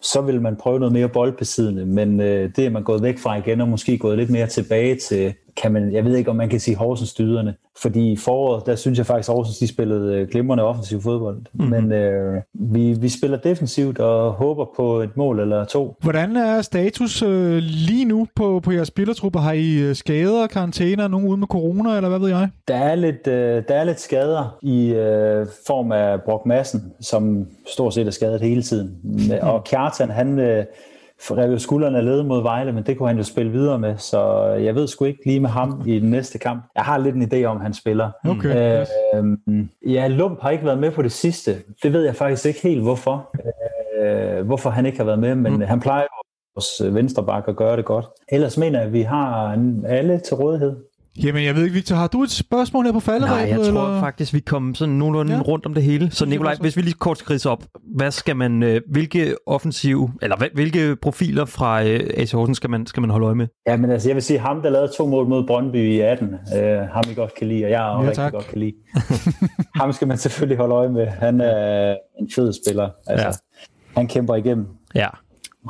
så 0.03 0.21
vil 0.21 0.41
man 0.41 0.57
prøve 0.57 0.79
noget 0.79 0.93
mere 0.93 1.09
boldbesiddende, 1.09 1.87
men 1.87 2.21
øh, 2.21 2.51
det 2.57 2.67
er 2.67 2.71
man 2.71 2.83
gået 2.83 3.03
væk 3.03 3.19
fra 3.19 3.37
igen, 3.37 3.61
og 3.61 3.69
måske 3.69 3.99
gået 3.99 4.19
lidt 4.19 4.31
mere 4.31 4.47
tilbage 4.47 4.97
til, 4.97 5.35
kan 5.57 5.73
man, 5.73 5.93
jeg 5.93 6.05
ved 6.05 6.17
ikke, 6.17 6.31
om 6.31 6.37
man 6.37 6.49
kan 6.49 6.61
sige 6.61 6.77
Horsens 6.77 7.15
dyderne, 7.15 7.55
fordi 7.83 8.13
i 8.13 8.17
foråret, 8.17 8.67
der 8.67 8.77
synes 8.77 8.99
jeg 8.99 9.07
faktisk, 9.07 9.29
at 9.29 9.35
Horsens 9.35 9.59
de 9.59 9.69
spillede 9.69 10.15
øh, 10.15 10.29
glimrende 10.29 10.65
offensiv 10.65 11.01
fodbold. 11.01 11.39
Mm-hmm. 11.53 11.71
Men 11.71 11.93
øh, 11.93 12.43
vi, 12.55 12.93
vi 12.93 13.09
spiller 13.09 13.37
defensivt 13.39 13.99
og 13.99 14.33
håber 14.33 14.67
på 14.77 15.01
et 15.01 15.17
mål 15.17 15.41
eller 15.41 15.65
to. 15.65 15.97
Hvordan 16.03 16.37
er 16.37 16.63
status 16.63 17.23
øh, 17.23 17.57
lige 17.63 18.05
nu 18.05 18.27
på, 18.37 18.61
på 18.61 18.73
jeres 18.73 18.89
spillertrupper? 18.89 19.41
Har 19.41 19.53
I 19.53 19.79
øh, 19.79 19.95
skader, 19.95 20.47
karantæner, 20.47 21.09
nogen 21.09 21.29
ude 21.29 21.37
med 21.37 21.47
corona, 21.47 21.97
eller 21.97 22.09
hvad 22.09 22.19
ved 22.19 22.29
jeg? 22.29 22.49
Der 22.69 22.77
er 22.77 22.95
lidt, 22.95 23.27
øh, 23.27 23.63
der 23.69 23.75
er 23.75 23.85
lidt 23.85 24.01
skader 24.01 24.59
i 24.63 24.89
øh, 24.89 25.47
form 25.67 25.93
af 25.93 26.23
Brock 26.23 26.47
Madsen, 26.47 26.93
som 27.01 27.47
stort 27.67 27.95
set 27.95 28.07
er 28.07 28.11
skadet 28.11 28.41
hele 28.41 28.63
tiden. 28.63 28.97
Mm. 29.03 29.21
Og 29.43 29.65
Kjartan, 29.65 30.11
han... 30.11 30.39
Øh, 30.39 30.65
rev 31.31 31.51
jo 31.51 31.59
skuldrene 31.59 31.99
af 31.99 32.05
lede 32.05 32.25
mod 32.25 32.43
Vejle, 32.43 32.73
men 32.73 32.85
det 32.85 32.99
kunne 32.99 33.09
han 33.09 33.17
jo 33.17 33.23
spille 33.23 33.53
videre 33.53 33.79
med, 33.79 33.97
så 33.99 34.45
jeg 34.45 34.75
ved 34.75 34.87
sgu 34.87 35.05
ikke 35.05 35.27
lige 35.27 35.41
med 35.41 35.51
ham 35.51 35.83
i 35.87 35.99
den 35.99 36.11
næste 36.11 36.39
kamp. 36.39 36.65
Jeg 36.75 36.85
har 36.85 36.99
lidt 36.99 37.15
en 37.15 37.33
idé 37.33 37.45
om, 37.45 37.61
han 37.61 37.75
spiller. 37.75 38.11
Okay. 38.29 38.85
Øh, 39.15 39.67
ja, 39.93 40.09
Lump 40.09 40.41
har 40.41 40.51
ikke 40.51 40.65
været 40.65 40.79
med 40.79 40.91
på 40.91 41.03
det 41.03 41.13
sidste. 41.13 41.57
Det 41.83 41.93
ved 41.93 42.05
jeg 42.05 42.17
faktisk 42.17 42.47
ikke 42.47 42.63
helt, 42.63 42.83
hvorfor. 42.83 43.31
Øh, 44.01 44.47
hvorfor 44.47 44.71
han 44.71 44.87
ikke 44.87 44.99
har 44.99 45.05
været 45.05 45.19
med, 45.19 45.35
men 45.35 45.53
mm. 45.53 45.61
han 45.61 45.81
plejer 45.81 46.07
vores 46.55 46.95
venstreback 46.95 47.49
at 47.49 47.57
gøre 47.57 47.77
det 47.77 47.85
godt. 47.85 48.07
Ellers 48.29 48.59
mener 48.59 48.79
jeg, 48.79 48.87
at 48.87 48.93
vi 48.93 49.03
har 49.03 49.59
alle 49.87 50.19
til 50.19 50.37
rådighed. 50.37 50.77
Jamen, 51.23 51.45
jeg 51.45 51.55
ved 51.55 51.63
ikke, 51.63 51.75
Victor, 51.75 51.97
har 51.97 52.07
du 52.07 52.23
et 52.23 52.31
spørgsmål 52.31 52.85
her 52.85 52.93
på 52.93 53.01
falderæbet? 53.01 53.51
Nej, 53.51 53.59
jeg 53.59 53.73
tror 53.73 53.87
eller? 53.87 54.01
faktisk, 54.01 54.35
vi 54.35 54.41
kom 54.41 54.75
sådan 54.75 54.95
nogenlunde 54.95 55.35
ja. 55.35 55.41
rundt 55.41 55.67
om 55.67 55.75
det 55.75 55.83
hele. 55.83 56.11
Så 56.11 56.27
Nikolaj, 56.27 56.57
hvis 56.61 56.77
vi 56.77 56.83
lige 56.83 56.95
kort 56.95 57.19
skrider 57.19 57.51
op, 57.51 57.65
hvad 57.97 58.11
skal 58.11 58.37
man, 58.37 58.63
øh, 58.63 58.81
hvilke 58.91 59.35
offensive, 59.47 60.13
eller 60.23 60.37
hvilke 60.55 60.97
profiler 60.97 61.45
fra 61.45 61.83
øh, 61.83 62.01
AC 62.17 62.33
Horsens 62.33 62.57
skal 62.57 62.71
man, 62.71 62.87
skal 62.87 63.01
man 63.01 63.11
holde 63.11 63.27
øje 63.27 63.35
med? 63.35 63.47
Ja, 63.67 63.77
men 63.77 63.91
altså, 63.91 64.09
jeg 64.09 64.15
vil 64.15 64.23
sige, 64.23 64.39
ham, 64.39 64.63
der 64.63 64.71
lavede 64.71 64.93
to 64.97 65.07
mål 65.07 65.29
mod 65.29 65.47
Brøndby 65.47 65.77
i 65.77 66.01
18, 66.01 66.29
øh, 66.29 66.79
ham 66.79 67.05
vi 67.09 67.15
godt 67.15 67.35
kan 67.35 67.49
lide, 67.49 67.65
og 67.65 67.71
jeg 67.71 67.83
også 67.83 68.21
ja, 68.21 68.27
rigtig 68.27 68.33
godt 68.33 68.47
kan 68.47 68.59
lide. 68.59 68.75
ham 69.81 69.93
skal 69.93 70.09
man 70.09 70.19
selvfølgelig 70.19 70.57
holde 70.57 70.75
øje 70.75 70.89
med. 70.89 71.07
Han 71.07 71.41
er 71.41 71.97
en 72.21 72.31
fed 72.35 72.53
spiller. 72.65 72.91
Altså, 73.07 73.27
ja. 73.27 73.33
Han 73.97 74.09
kæmper 74.09 74.35
igennem. 74.35 74.67
Ja. 74.95 75.09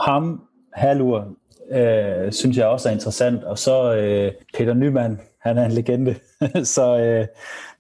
Ham, 0.00 0.40
Halur, 0.74 1.26
øh, 1.72 2.32
synes 2.32 2.56
jeg 2.56 2.66
også 2.66 2.88
er 2.88 2.92
interessant. 2.92 3.44
Og 3.44 3.58
så 3.58 3.94
øh, 3.94 4.32
Peter 4.58 4.74
Nyman, 4.74 5.18
han 5.44 5.58
er 5.58 5.64
en 5.64 5.72
legende. 5.72 6.14
så 6.74 6.98
øh, 6.98 7.26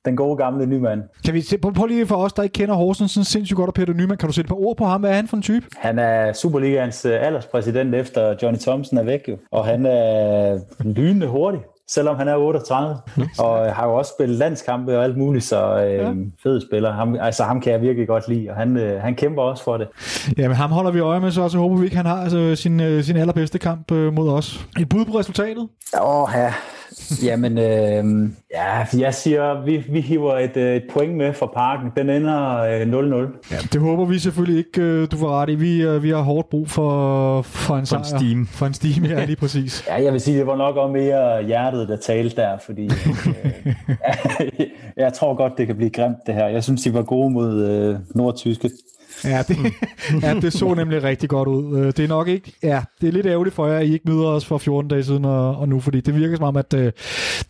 den 0.04 0.16
gode 0.16 0.36
gamle 0.36 0.66
Nyman. 0.66 1.02
Kan 1.24 1.34
vi 1.34 1.40
se, 1.40 1.58
prøv 1.58 1.86
lige 1.86 2.06
for 2.06 2.16
os, 2.16 2.32
der 2.32 2.42
ikke 2.42 2.52
kender 2.52 2.74
Horsens 2.74 3.10
sådan 3.10 3.24
sindssygt 3.24 3.56
godt, 3.56 3.68
og 3.68 3.74
Peter 3.74 3.92
Nyman, 3.92 4.16
kan 4.16 4.28
du 4.28 4.32
sætte 4.32 4.46
et 4.46 4.48
par 4.48 4.66
ord 4.66 4.76
på 4.76 4.84
ham? 4.84 5.00
Hvad 5.00 5.10
er 5.10 5.14
han 5.14 5.28
for 5.28 5.36
en 5.36 5.42
type? 5.42 5.66
Han 5.76 5.98
er 5.98 6.32
Superligaens 6.32 7.04
øh, 7.04 7.26
alderspræsident 7.26 7.94
efter 7.94 8.34
Johnny 8.42 8.58
Thompson 8.58 8.98
er 8.98 9.02
væk 9.02 9.28
jo. 9.28 9.36
Og 9.50 9.64
han 9.64 9.86
er 9.86 10.58
lynende 10.80 11.26
hurtig 11.26 11.60
selvom 11.88 12.16
han 12.16 12.28
er 12.28 12.36
38, 12.36 12.96
og 13.38 13.74
har 13.74 13.86
jo 13.86 13.94
også 13.94 14.12
spillet 14.18 14.38
landskampe 14.38 14.98
og 14.98 15.04
alt 15.04 15.16
muligt, 15.16 15.44
så 15.44 15.84
øh, 15.84 15.94
ja. 15.94 16.12
fed 16.42 16.60
spiller. 16.68 16.92
Ham, 16.92 17.16
altså 17.20 17.42
ham 17.44 17.60
kan 17.60 17.72
jeg 17.72 17.80
virkelig 17.80 18.08
godt 18.08 18.28
lide, 18.28 18.50
og 18.50 18.56
han, 18.56 18.76
øh, 18.76 19.02
han 19.02 19.14
kæmper 19.14 19.42
også 19.42 19.64
for 19.64 19.76
det. 19.76 19.88
Ja, 20.38 20.48
men 20.48 20.56
ham 20.56 20.70
holder 20.70 20.90
vi 20.90 20.98
øje 20.98 21.20
med, 21.20 21.30
så 21.30 21.42
også 21.42 21.58
håber 21.58 21.76
vi 21.76 21.84
ikke, 21.84 21.96
han 21.96 22.06
har 22.06 22.22
altså, 22.22 22.54
sin, 22.56 22.80
øh, 22.80 23.04
sin 23.04 23.16
allerbedste 23.16 23.58
kamp 23.58 23.92
øh, 23.92 24.12
mod 24.12 24.28
os. 24.28 24.66
Et 24.80 24.88
bud 24.88 25.04
på 25.04 25.18
resultatet? 25.18 25.68
Åh, 26.02 26.28
ja. 26.34 26.52
Jamen, 27.24 27.58
øh, 27.58 28.30
ja, 28.54 28.86
jeg 28.98 29.14
siger, 29.14 29.64
vi, 29.64 29.76
vi 29.88 30.00
hiver 30.00 30.38
et, 30.38 30.56
øh, 30.56 30.76
et 30.76 30.82
point 30.92 31.16
med 31.16 31.32
fra 31.32 31.46
parken. 31.46 31.90
Den 31.96 32.10
ender 32.10 32.58
øh, 32.58 33.26
0-0. 33.26 33.52
Ja, 33.52 33.56
det 33.72 33.80
håber 33.80 34.04
vi 34.04 34.18
selvfølgelig 34.18 34.58
ikke, 34.58 34.82
øh, 34.82 35.08
du 35.10 35.16
får 35.16 35.28
ret 35.28 35.50
i. 35.50 35.54
Vi, 35.54 35.82
øh, 35.82 36.02
vi 36.02 36.10
har 36.10 36.22
hårdt 36.22 36.48
brug 36.48 36.70
for, 36.70 37.42
for 37.42 37.74
en 37.74 37.80
for 37.80 37.86
sejr. 37.86 37.98
En 38.00 38.04
steam. 38.04 38.46
For 38.46 38.66
en 38.66 38.74
steam, 38.74 39.04
ja, 39.04 39.24
lige 39.24 39.36
præcis. 39.36 39.84
ja, 39.88 40.02
jeg 40.02 40.12
vil 40.12 40.20
sige, 40.20 40.38
det 40.38 40.46
var 40.46 40.56
nok 40.56 40.76
også 40.76 40.92
mere 40.92 41.42
hjertet, 41.42 41.88
der 41.88 41.96
talte 41.96 42.36
der, 42.36 42.58
fordi 42.58 42.84
øh, 42.84 43.74
jeg 44.96 45.12
tror 45.12 45.34
godt, 45.34 45.52
det 45.58 45.66
kan 45.66 45.76
blive 45.76 45.90
grimt 45.90 46.16
det 46.26 46.34
her. 46.34 46.46
Jeg 46.46 46.64
synes, 46.64 46.82
de 46.82 46.94
var 46.94 47.02
gode 47.02 47.30
mod 47.30 47.64
øh, 47.64 47.96
nordtyske. 48.14 48.70
Ja 49.24 49.42
det, 49.48 49.56
ja, 50.22 50.34
det 50.34 50.52
så 50.52 50.74
nemlig 50.74 51.02
rigtig 51.02 51.28
godt 51.28 51.48
ud. 51.48 51.78
Øh, 51.78 51.86
det 51.86 52.00
er 52.00 52.08
nok 52.08 52.28
ikke, 52.28 52.52
ja, 52.62 52.82
det 53.00 53.08
er 53.08 53.12
lidt 53.12 53.26
ærgerligt 53.26 53.54
for 53.54 53.66
jer, 53.66 53.78
at 53.78 53.86
I 53.86 53.92
ikke 53.92 54.10
møder 54.10 54.26
os 54.26 54.44
for 54.44 54.58
14 54.58 54.88
dage 54.90 55.04
siden 55.04 55.24
og, 55.24 55.56
og 55.56 55.68
nu, 55.68 55.80
fordi 55.80 56.00
det 56.00 56.14
virker 56.14 56.36
som 56.36 56.44
om, 56.44 56.56
at 56.56 56.74
uh, 56.74 56.80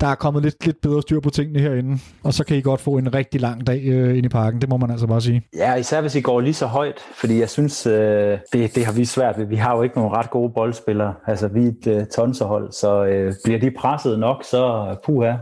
der 0.00 0.06
er 0.06 0.14
kommet 0.14 0.42
lidt, 0.42 0.66
lidt 0.66 0.80
bedre 0.80 1.02
styr 1.02 1.20
på 1.20 1.30
tingene 1.30 1.60
herinde, 1.60 1.98
og 2.22 2.34
så 2.34 2.44
kan 2.44 2.56
I 2.56 2.60
godt 2.60 2.80
få 2.80 2.90
en 2.90 3.14
rigtig 3.14 3.40
lang 3.40 3.66
dag 3.66 3.78
uh, 3.88 4.16
ind 4.16 4.26
i 4.26 4.28
parken, 4.28 4.60
det 4.60 4.68
må 4.68 4.76
man 4.76 4.90
altså 4.90 5.06
bare 5.06 5.20
sige. 5.20 5.42
Ja, 5.56 5.74
især 5.74 6.00
hvis 6.00 6.14
I 6.14 6.20
går 6.20 6.40
lige 6.40 6.54
så 6.54 6.66
højt, 6.66 7.00
fordi 7.14 7.40
jeg 7.40 7.50
synes, 7.50 7.86
uh, 7.86 7.92
det, 7.92 8.74
det 8.74 8.84
har 8.84 8.92
vi 8.92 9.04
svært 9.04 9.38
ved. 9.38 9.46
Vi 9.46 9.56
har 9.56 9.76
jo 9.76 9.82
ikke 9.82 9.96
nogen 9.96 10.12
ret 10.12 10.30
gode 10.30 10.52
boldspillere, 10.54 11.14
altså 11.26 11.48
vi 11.48 11.64
er 11.64 11.68
et 11.68 12.00
uh, 12.00 12.06
tonserhold, 12.14 12.72
så 12.72 13.02
uh, 13.02 13.34
bliver 13.44 13.58
de 13.58 13.70
presset 13.70 14.18
nok, 14.18 14.44
så 14.44 14.94
puha, 15.04 15.32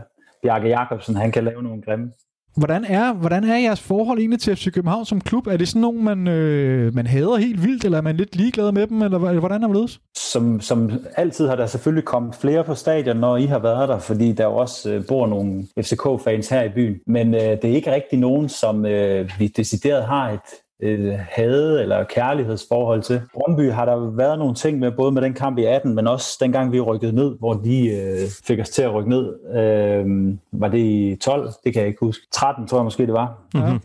Bjarke 0.43 0.67
Jacobsen, 0.67 1.15
han 1.15 1.31
kan 1.31 1.43
lave 1.43 1.63
nogle 1.63 1.81
grimme. 1.81 2.11
Hvordan 2.55 2.85
er, 2.85 3.13
hvordan 3.13 3.43
er 3.43 3.57
jeres 3.57 3.81
forhold 3.81 4.19
egentlig 4.19 4.39
til 4.39 4.55
FC 4.55 4.71
København 4.73 5.05
som 5.05 5.21
klub? 5.21 5.47
Er 5.47 5.57
det 5.57 5.67
sådan 5.67 5.81
nogen, 5.81 6.03
man, 6.03 6.27
øh, 6.27 6.95
man 6.95 7.07
hader 7.07 7.35
helt 7.35 7.63
vildt, 7.63 7.85
eller 7.85 7.97
er 7.97 8.01
man 8.01 8.17
lidt 8.17 8.35
ligeglad 8.35 8.71
med 8.71 8.87
dem, 8.87 9.01
eller 9.01 9.39
hvordan 9.39 9.63
er 9.63 9.67
det 9.67 9.99
som, 10.33 10.61
som 10.61 10.91
altid 11.15 11.47
har 11.47 11.55
der 11.55 11.65
selvfølgelig 11.65 12.05
kommet 12.05 12.35
flere 12.35 12.63
på 12.63 12.75
stadion, 12.75 13.17
når 13.17 13.37
I 13.37 13.45
har 13.45 13.59
været 13.59 13.89
der, 13.89 13.99
fordi 13.99 14.33
der 14.33 14.43
jo 14.43 14.55
også 14.55 14.91
øh, 14.91 15.07
bor 15.07 15.27
nogle 15.27 15.67
FCK-fans 15.81 16.49
her 16.49 16.63
i 16.63 16.69
byen. 16.69 16.99
Men 17.07 17.33
øh, 17.33 17.41
det 17.41 17.65
er 17.65 17.75
ikke 17.75 17.91
rigtig 17.91 18.19
nogen, 18.19 18.49
som 18.49 18.85
øh, 18.85 19.31
vi 19.39 19.47
decideret 19.47 20.03
har 20.05 20.29
et, 20.29 20.39
øh, 20.83 21.13
hade 21.29 21.81
eller 21.81 22.03
kærlighedsforhold 22.03 23.01
til. 23.01 23.21
Brøndby 23.33 23.71
har 23.71 23.85
der 23.85 24.15
været 24.15 24.39
nogle 24.39 24.55
ting 24.55 24.79
med, 24.79 24.91
både 24.91 25.11
med 25.11 25.21
den 25.21 25.33
kamp 25.33 25.57
i 25.57 25.63
18, 25.63 25.95
men 25.95 26.07
også 26.07 26.37
dengang 26.41 26.71
vi 26.71 26.79
rykkede 26.79 27.15
ned, 27.15 27.35
hvor 27.39 27.53
de 27.53 27.89
øh, 27.89 28.29
fik 28.43 28.59
os 28.59 28.69
til 28.69 28.81
at 28.81 28.93
rykke 28.93 29.09
ned. 29.09 29.55
Øh, 29.55 30.35
var 30.51 30.67
det 30.67 30.79
i 30.79 31.15
12? 31.21 31.49
Det 31.63 31.73
kan 31.73 31.79
jeg 31.79 31.87
ikke 31.87 31.99
huske. 31.99 32.27
13 32.31 32.67
tror 32.67 32.77
jeg 32.77 32.83
måske 32.83 33.05
det 33.05 33.13
var. 33.13 33.41
Mm-hmm. 33.53 33.79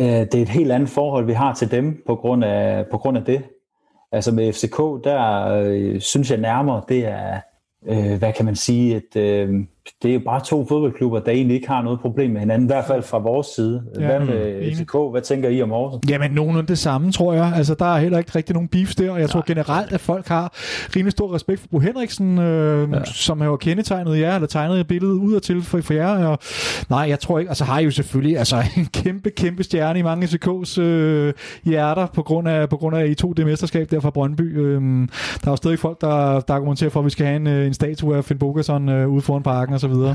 Øh, 0.00 0.06
det 0.06 0.34
er 0.34 0.42
et 0.42 0.48
helt 0.48 0.72
andet 0.72 0.88
forhold, 0.88 1.24
vi 1.24 1.32
har 1.32 1.54
til 1.54 1.70
dem 1.70 2.02
på 2.06 2.16
grund 2.16 2.44
af, 2.44 2.86
på 2.90 2.98
grund 2.98 3.18
af 3.18 3.24
det. 3.24 3.42
Altså 4.12 4.34
med 4.34 4.52
FCK, 4.52 5.04
der 5.04 5.48
øh, 5.48 6.00
synes 6.00 6.30
jeg 6.30 6.38
nærmere, 6.38 6.82
det 6.88 7.06
er, 7.06 7.40
øh, 7.86 8.18
hvad 8.18 8.32
kan 8.32 8.44
man 8.44 8.56
sige, 8.56 8.96
et, 8.96 9.16
øh, 9.16 9.64
det 10.02 10.08
er 10.08 10.14
jo 10.14 10.20
bare 10.24 10.40
to 10.44 10.66
fodboldklubber, 10.68 11.20
der 11.20 11.32
egentlig 11.32 11.54
ikke 11.54 11.68
har 11.68 11.82
noget 11.82 12.00
problem 12.00 12.30
med 12.30 12.40
hinanden, 12.40 12.66
i 12.66 12.72
hvert 12.72 12.84
fald 12.84 13.02
fra 13.02 13.18
vores 13.18 13.46
side. 13.46 13.82
Ja, 14.00 14.06
Hvad 14.06 14.20
med 14.20 14.72
FCK? 14.74 14.96
Hvad 15.10 15.22
tænker 15.22 15.48
I 15.48 15.62
om 15.62 15.72
Aarhus? 15.72 16.00
Jamen, 16.08 16.30
nogenlunde 16.30 16.68
det 16.68 16.78
samme, 16.78 17.12
tror 17.12 17.32
jeg. 17.32 17.52
Altså, 17.56 17.74
der 17.74 17.94
er 17.94 17.98
heller 17.98 18.18
ikke 18.18 18.30
rigtig 18.34 18.54
nogen 18.54 18.68
beef 18.68 18.94
der, 18.94 19.10
og 19.10 19.16
jeg 19.16 19.26
Nej. 19.26 19.32
tror 19.32 19.44
generelt, 19.46 19.92
at 19.92 20.00
folk 20.00 20.28
har 20.28 20.52
rimelig 20.96 21.12
stor 21.12 21.34
respekt 21.34 21.60
for 21.60 21.68
Bo 21.68 21.78
Henriksen, 21.78 22.38
øh, 22.38 22.92
ja. 22.92 23.04
som 23.04 23.40
har 23.40 23.56
kendetegnet 23.56 24.20
jer, 24.20 24.34
eller 24.34 24.48
tegnet 24.48 24.86
billedet 24.86 25.14
ud 25.14 25.40
til 25.40 25.62
for, 25.62 25.80
for 25.80 25.94
jer. 25.94 26.26
Og, 26.26 26.38
nej, 26.90 27.06
jeg 27.08 27.20
tror 27.20 27.38
ikke, 27.38 27.48
altså 27.48 27.64
har 27.64 27.78
I 27.78 27.84
jo 27.84 27.90
selvfølgelig 27.90 28.38
altså, 28.38 28.56
en 28.76 28.86
kæmpe, 28.86 29.30
kæmpe 29.30 29.62
stjerne 29.62 29.98
i 29.98 30.02
mange 30.02 30.26
FCK's 30.26 30.80
øh, 30.80 31.32
hjerter, 31.64 32.06
på 32.06 32.22
grund 32.22 32.48
af, 32.48 32.68
på 32.68 32.76
grund 32.76 32.96
af 32.96 33.06
I 33.06 33.14
to 33.14 33.32
det 33.32 33.46
mesterskab 33.46 33.90
der 33.90 34.00
fra 34.00 34.10
Brøndby. 34.10 34.58
Øh, 34.58 34.80
der 34.80 35.46
er 35.46 35.50
jo 35.50 35.56
stadig 35.56 35.78
folk, 35.78 36.00
der, 36.00 36.40
der 36.40 36.54
argumenterer 36.54 36.90
for, 36.90 37.00
at 37.00 37.04
vi 37.06 37.10
skal 37.10 37.26
have 37.26 37.36
en, 37.36 37.46
øh, 37.46 37.66
en 37.66 37.74
statue 37.74 38.16
af 38.16 38.24
Finn 38.24 38.38
Bogerson 38.38 38.88
øh, 38.88 39.08
ude 39.08 39.22
foran 39.22 39.42
parken 39.42 39.74
og 39.84 39.90
så 39.90 39.96
videre. 39.96 40.14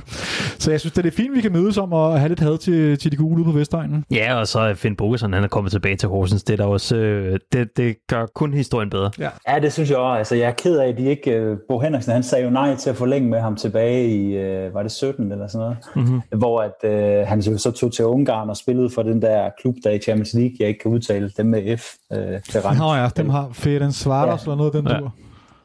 Så 0.59 0.71
jeg 0.71 0.79
synes, 0.79 0.93
det 0.93 1.05
er 1.05 1.11
fint, 1.11 1.35
vi 1.35 1.41
kan 1.41 1.51
mødes 1.51 1.77
om 1.77 1.93
at 1.93 2.19
have 2.19 2.29
lidt 2.29 2.39
had 2.39 2.57
til, 2.57 2.97
til 2.97 3.11
de 3.11 3.17
gule 3.17 3.35
ude 3.35 3.45
på 3.45 3.51
Vestegnen. 3.51 4.05
Ja, 4.11 4.35
og 4.39 4.47
så 4.47 4.59
er 4.59 4.73
Finn 4.73 4.95
Bogerson, 4.95 5.33
han 5.33 5.43
er 5.43 5.47
kommet 5.47 5.71
tilbage 5.71 5.95
til 5.95 6.09
Horsens. 6.09 6.43
Det, 6.43 6.53
er 6.53 6.57
der 6.57 6.65
også, 6.65 6.95
øh, 6.95 7.39
det, 7.51 7.77
det 7.77 7.95
gør 8.07 8.25
kun 8.25 8.53
historien 8.53 8.89
bedre. 8.89 9.11
Ja. 9.19 9.29
ja, 9.47 9.59
det 9.59 9.73
synes 9.73 9.89
jeg 9.89 9.97
også. 9.97 10.17
Altså, 10.17 10.35
jeg 10.35 10.47
er 10.47 10.51
ked 10.51 10.77
af, 10.77 10.87
at 10.87 10.97
de 10.97 11.05
ikke... 11.05 11.31
Øh, 11.31 11.57
Bo 11.69 11.79
Henriksen, 11.79 12.13
han 12.13 12.23
sagde 12.23 12.43
jo 12.43 12.49
nej 12.49 12.75
til 12.75 12.89
at 12.89 12.95
forlænge 12.95 13.29
med 13.29 13.39
ham 13.39 13.55
tilbage 13.55 14.07
i, 14.07 14.35
øh, 14.37 14.73
var 14.73 14.83
det 14.83 14.91
17 14.91 15.31
eller 15.31 15.47
sådan 15.47 15.59
noget? 15.59 15.77
Mm-hmm. 15.95 16.39
Hvor 16.39 16.61
at, 16.61 16.89
øh, 16.91 17.27
han 17.27 17.41
så 17.57 17.71
tog 17.71 17.93
til 17.93 18.05
Ungarn 18.05 18.49
og 18.49 18.57
spillede 18.57 18.89
for 18.89 19.03
den 19.03 19.21
der 19.21 19.49
klub, 19.61 19.75
der 19.83 19.91
i 19.91 19.99
Champions 19.99 20.33
League, 20.33 20.55
jeg 20.59 20.67
ikke 20.67 20.79
kan 20.79 20.91
udtale, 20.91 21.31
dem 21.37 21.45
med 21.45 21.77
F. 21.77 21.93
Øh, 22.13 22.77
Nå 22.77 22.93
ja, 22.93 23.09
dem 23.17 23.29
har 23.29 23.49
Ferenc 23.53 23.95
Svartos 23.95 24.45
ja. 24.45 24.51
eller 24.51 24.57
noget 24.57 24.73
den 24.73 24.87
ja. 24.87 24.99
tur. 24.99 25.13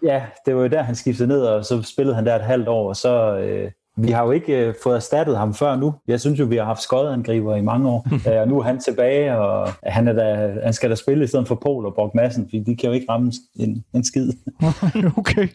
Ja, 0.03 0.23
det 0.47 0.57
var 0.57 0.63
jo 0.63 0.69
der, 0.69 0.83
han 0.83 0.95
skiftede 0.95 1.29
ned, 1.29 1.43
og 1.43 1.65
så 1.65 1.83
spillede 1.83 2.17
han 2.17 2.27
der 2.27 2.37
et 2.37 2.43
halvt 2.43 2.69
år, 2.69 2.89
og 2.89 2.97
så... 2.97 3.37
Øh, 3.37 3.71
vi 4.03 4.11
har 4.11 4.25
jo 4.25 4.31
ikke 4.31 4.67
øh, 4.67 4.75
fået 4.83 4.97
erstattet 4.97 5.39
ham 5.39 5.55
før 5.55 5.77
nu. 5.77 5.95
Jeg 6.09 6.21
synes 6.21 6.41
jo, 6.41 6.45
vi 6.45 6.57
har 6.57 6.65
haft 6.65 6.83
skodangriber 6.83 7.57
i 7.57 7.63
mange 7.63 7.89
år. 7.89 8.07
øh, 8.29 8.41
og 8.41 8.49
nu 8.49 8.59
er 8.59 8.63
han 8.63 8.81
tilbage, 8.81 9.39
og 9.39 9.69
han, 9.83 10.09
er 10.09 10.13
da, 10.13 10.53
han 10.65 10.73
skal 10.73 10.91
da 10.91 10.95
spille 10.95 11.25
i 11.25 11.27
stedet 11.27 11.49
for 11.49 11.55
Pol 11.55 11.87
og 11.87 11.95
Borg 11.95 12.13
Madsen, 12.15 12.45
fordi 12.45 12.59
de 12.59 12.77
kan 12.77 12.89
jo 12.89 12.93
ikke 12.93 13.07
ramme 13.09 13.33
en, 13.57 13.85
en 13.95 14.05
skid. 14.05 14.33
okay. 15.19 15.49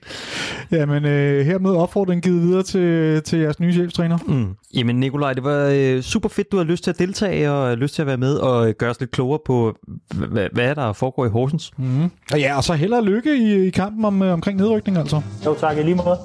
Jamen, 0.72 1.06
øh, 1.06 1.46
hermed 1.46 1.72
opfordringen 1.72 2.22
givet 2.22 2.42
videre 2.42 2.64
til, 2.64 3.22
til 3.24 3.40
jeres 3.40 3.60
nye 3.60 3.74
cheftræner. 3.74 4.18
Mm. 4.28 4.56
Jamen 4.76 5.00
Nikolaj, 5.00 5.34
det 5.34 5.44
var 5.44 5.72
øh, 5.74 6.02
super 6.02 6.30
fedt, 6.30 6.52
du 6.52 6.58
har 6.58 6.64
lyst 6.64 6.84
til 6.84 6.92
at 6.92 7.00
deltage 7.00 7.52
og 7.52 7.68
har 7.68 7.76
lyst 7.76 7.96
til 7.96 8.02
at 8.02 8.08
være 8.08 8.18
med 8.18 8.36
og 8.36 8.74
gøre 8.74 8.90
os 8.90 9.00
lidt 9.00 9.12
klogere 9.12 9.40
på, 9.46 9.76
hvad, 10.16 10.48
hvad 10.52 10.76
der 10.76 10.94
foregår 10.94 11.26
i 11.26 11.30
Horsens. 11.30 11.72
Mm. 11.78 12.04
Og 12.32 12.40
ja, 12.40 12.58
og 12.58 12.64
så 12.64 12.74
hellere 12.74 13.04
lykke 13.04 13.38
i, 13.38 13.68
i 13.68 13.70
kampen 13.70 14.06
om, 14.06 14.22
øh, 14.22 14.34
omkring 14.34 14.58
nedrykning 14.58 14.98
altså. 14.98 15.22
Jo 15.46 15.56
tak, 15.60 15.78
i 15.78 15.84
lige 15.84 15.96
måde. 15.96 16.18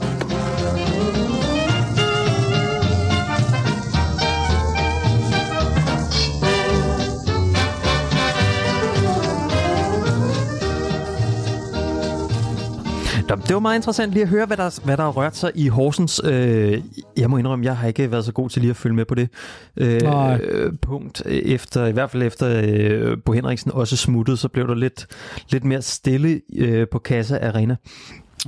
Det 13.37 13.55
var 13.55 13.61
meget 13.61 13.77
interessant 13.77 14.13
lige 14.13 14.23
at 14.23 14.29
høre, 14.29 14.47
hvad 14.47 14.57
der, 14.57 14.81
hvad 14.85 14.97
der 14.97 15.03
har 15.03 15.11
rørt 15.11 15.37
sig 15.37 15.53
i 15.55 15.69
Horsens. 15.69 16.21
Øh, 16.25 16.83
jeg 17.17 17.31
må 17.31 17.37
indrømme, 17.37 17.65
jeg 17.65 17.77
har 17.77 17.89
ikke 17.89 18.11
været 18.11 18.25
så 18.25 18.33
god 18.33 18.51
til 18.51 18.63
lige 18.63 18.71
at 18.71 18.77
følge 18.77 18.97
med 18.97 19.05
på 19.05 19.15
det 19.15 19.29
øh, 19.77 20.01
punkt. 20.83 21.23
Efter, 21.27 21.87
I 21.87 21.93
hvert 21.93 22.11
fald 22.11 22.23
efter 22.23 22.63
øh, 22.65 23.17
Bo 23.25 23.33
Henriksen 23.33 23.73
også 23.73 23.97
smuttede, 23.97 24.37
så 24.37 24.49
blev 24.49 24.69
der 24.69 24.75
lidt, 24.75 25.07
lidt 25.51 25.65
mere 25.65 25.83
stille 25.83 26.41
øh, 26.57 26.87
på 26.93 26.99
Kassa 26.99 27.49
Arena. 27.49 27.77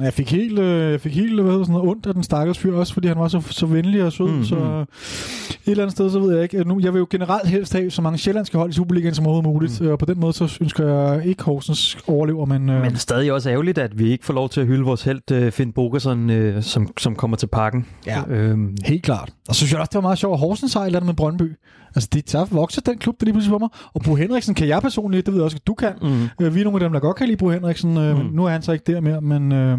Jeg 0.01 0.13
fik 0.13 0.31
helt, 0.31 0.59
øh, 0.59 0.93
jeg 0.93 1.01
fik 1.01 1.15
helt 1.15 1.41
hvad 1.43 1.53
hedder 1.53 1.65
sådan 1.65 1.73
noget, 1.73 1.89
ondt 1.89 2.07
af 2.07 2.15
den 2.15 2.23
stakkels 2.23 2.59
fyr, 2.59 2.77
også 2.77 2.95
fordi 2.95 3.09
han 3.09 3.19
var 3.19 3.29
så, 3.29 3.41
så 3.51 3.67
venlig 3.67 4.05
og 4.05 4.13
sød. 4.13 4.29
Mm-hmm. 4.29 4.45
Så 4.45 4.57
et 4.57 5.71
eller 5.71 5.83
andet 5.83 5.93
sted, 5.93 6.11
så 6.11 6.19
ved 6.19 6.35
jeg 6.35 6.43
ikke. 6.43 6.65
Nu, 6.65 6.81
jeg 6.81 6.93
vil 6.93 6.99
jo 6.99 7.07
generelt 7.11 7.49
helst 7.49 7.73
have 7.73 7.91
så 7.91 8.03
mange 8.03 8.19
sjællandske 8.19 8.59
hold 8.59 8.71
i 8.71 8.73
Superligaen 8.73 9.15
som 9.15 9.27
overhovedet 9.27 9.53
muligt. 9.53 9.81
Mm. 9.81 9.89
Og 9.89 9.99
på 9.99 10.07
den 10.07 10.21
måde, 10.21 10.33
så 10.33 10.59
ønsker 10.61 10.89
jeg 10.89 11.27
ikke 11.27 11.45
Horsens 11.45 11.99
overlever. 12.07 12.47
Men, 12.47 12.69
øh... 12.71 12.83
men 12.83 12.97
stadig 12.97 13.33
også 13.33 13.51
ærgerligt, 13.51 13.79
at 13.79 13.99
vi 13.99 14.11
ikke 14.11 14.25
får 14.25 14.35
lov 14.35 14.49
til 14.49 14.61
at 14.61 14.67
hylde 14.67 14.85
vores 14.85 15.03
held, 15.03 15.31
øh, 15.33 15.53
Finn 15.53 15.73
Bogerson, 15.73 16.31
øh, 16.31 16.63
som, 16.63 16.89
som 16.99 17.17
kommer 17.17 17.37
til 17.37 17.47
parken. 17.47 17.87
Ja, 18.07 18.23
øhm. 18.29 18.77
helt 18.85 19.03
klart. 19.03 19.33
Og 19.49 19.55
så 19.55 19.59
synes 19.59 19.73
jeg 19.73 19.81
også, 19.81 19.91
det 19.91 19.95
var 19.95 20.03
meget 20.03 20.19
sjovt, 20.19 20.35
at 20.35 20.41
Horsens 20.41 20.77
andet 20.77 21.07
med 21.07 21.15
Brøndby. 21.15 21.53
Altså, 21.95 22.09
det 22.13 22.31
så 22.31 22.47
vokser 22.51 22.81
den 22.81 22.99
klub, 22.99 23.21
der 23.21 23.25
lige 23.25 23.33
pludselig 23.33 23.53
for 23.53 23.59
mig. 23.59 23.69
Og 23.95 24.01
Bo 24.03 24.15
Henriksen 24.15 24.55
kan 24.55 24.69
jeg 24.69 24.83
personligt, 24.83 25.27
det 25.27 25.35
ved 25.35 25.41
jeg 25.41 25.45
også, 25.45 25.57
at 25.57 25.67
du 25.67 25.75
kan. 25.75 25.93
Mm. 26.03 26.45
Øh, 26.45 26.55
vi 26.55 26.61
er 26.61 26.65
nogle 26.65 26.77
af 26.77 26.81
dem, 26.81 26.93
der 26.93 27.01
godt 27.01 27.17
kan 27.17 27.27
lide 27.27 27.37
Bo 27.37 27.51
Henriksen. 27.51 27.97
Øh, 27.97 28.19
mm. 28.19 28.25
Nu 28.33 28.45
er 28.45 28.51
han 28.51 28.63
så 28.63 28.73
ikke 28.73 28.93
der 28.93 29.01
mere, 29.01 29.21
men... 29.21 29.53
Øh, 29.53 29.79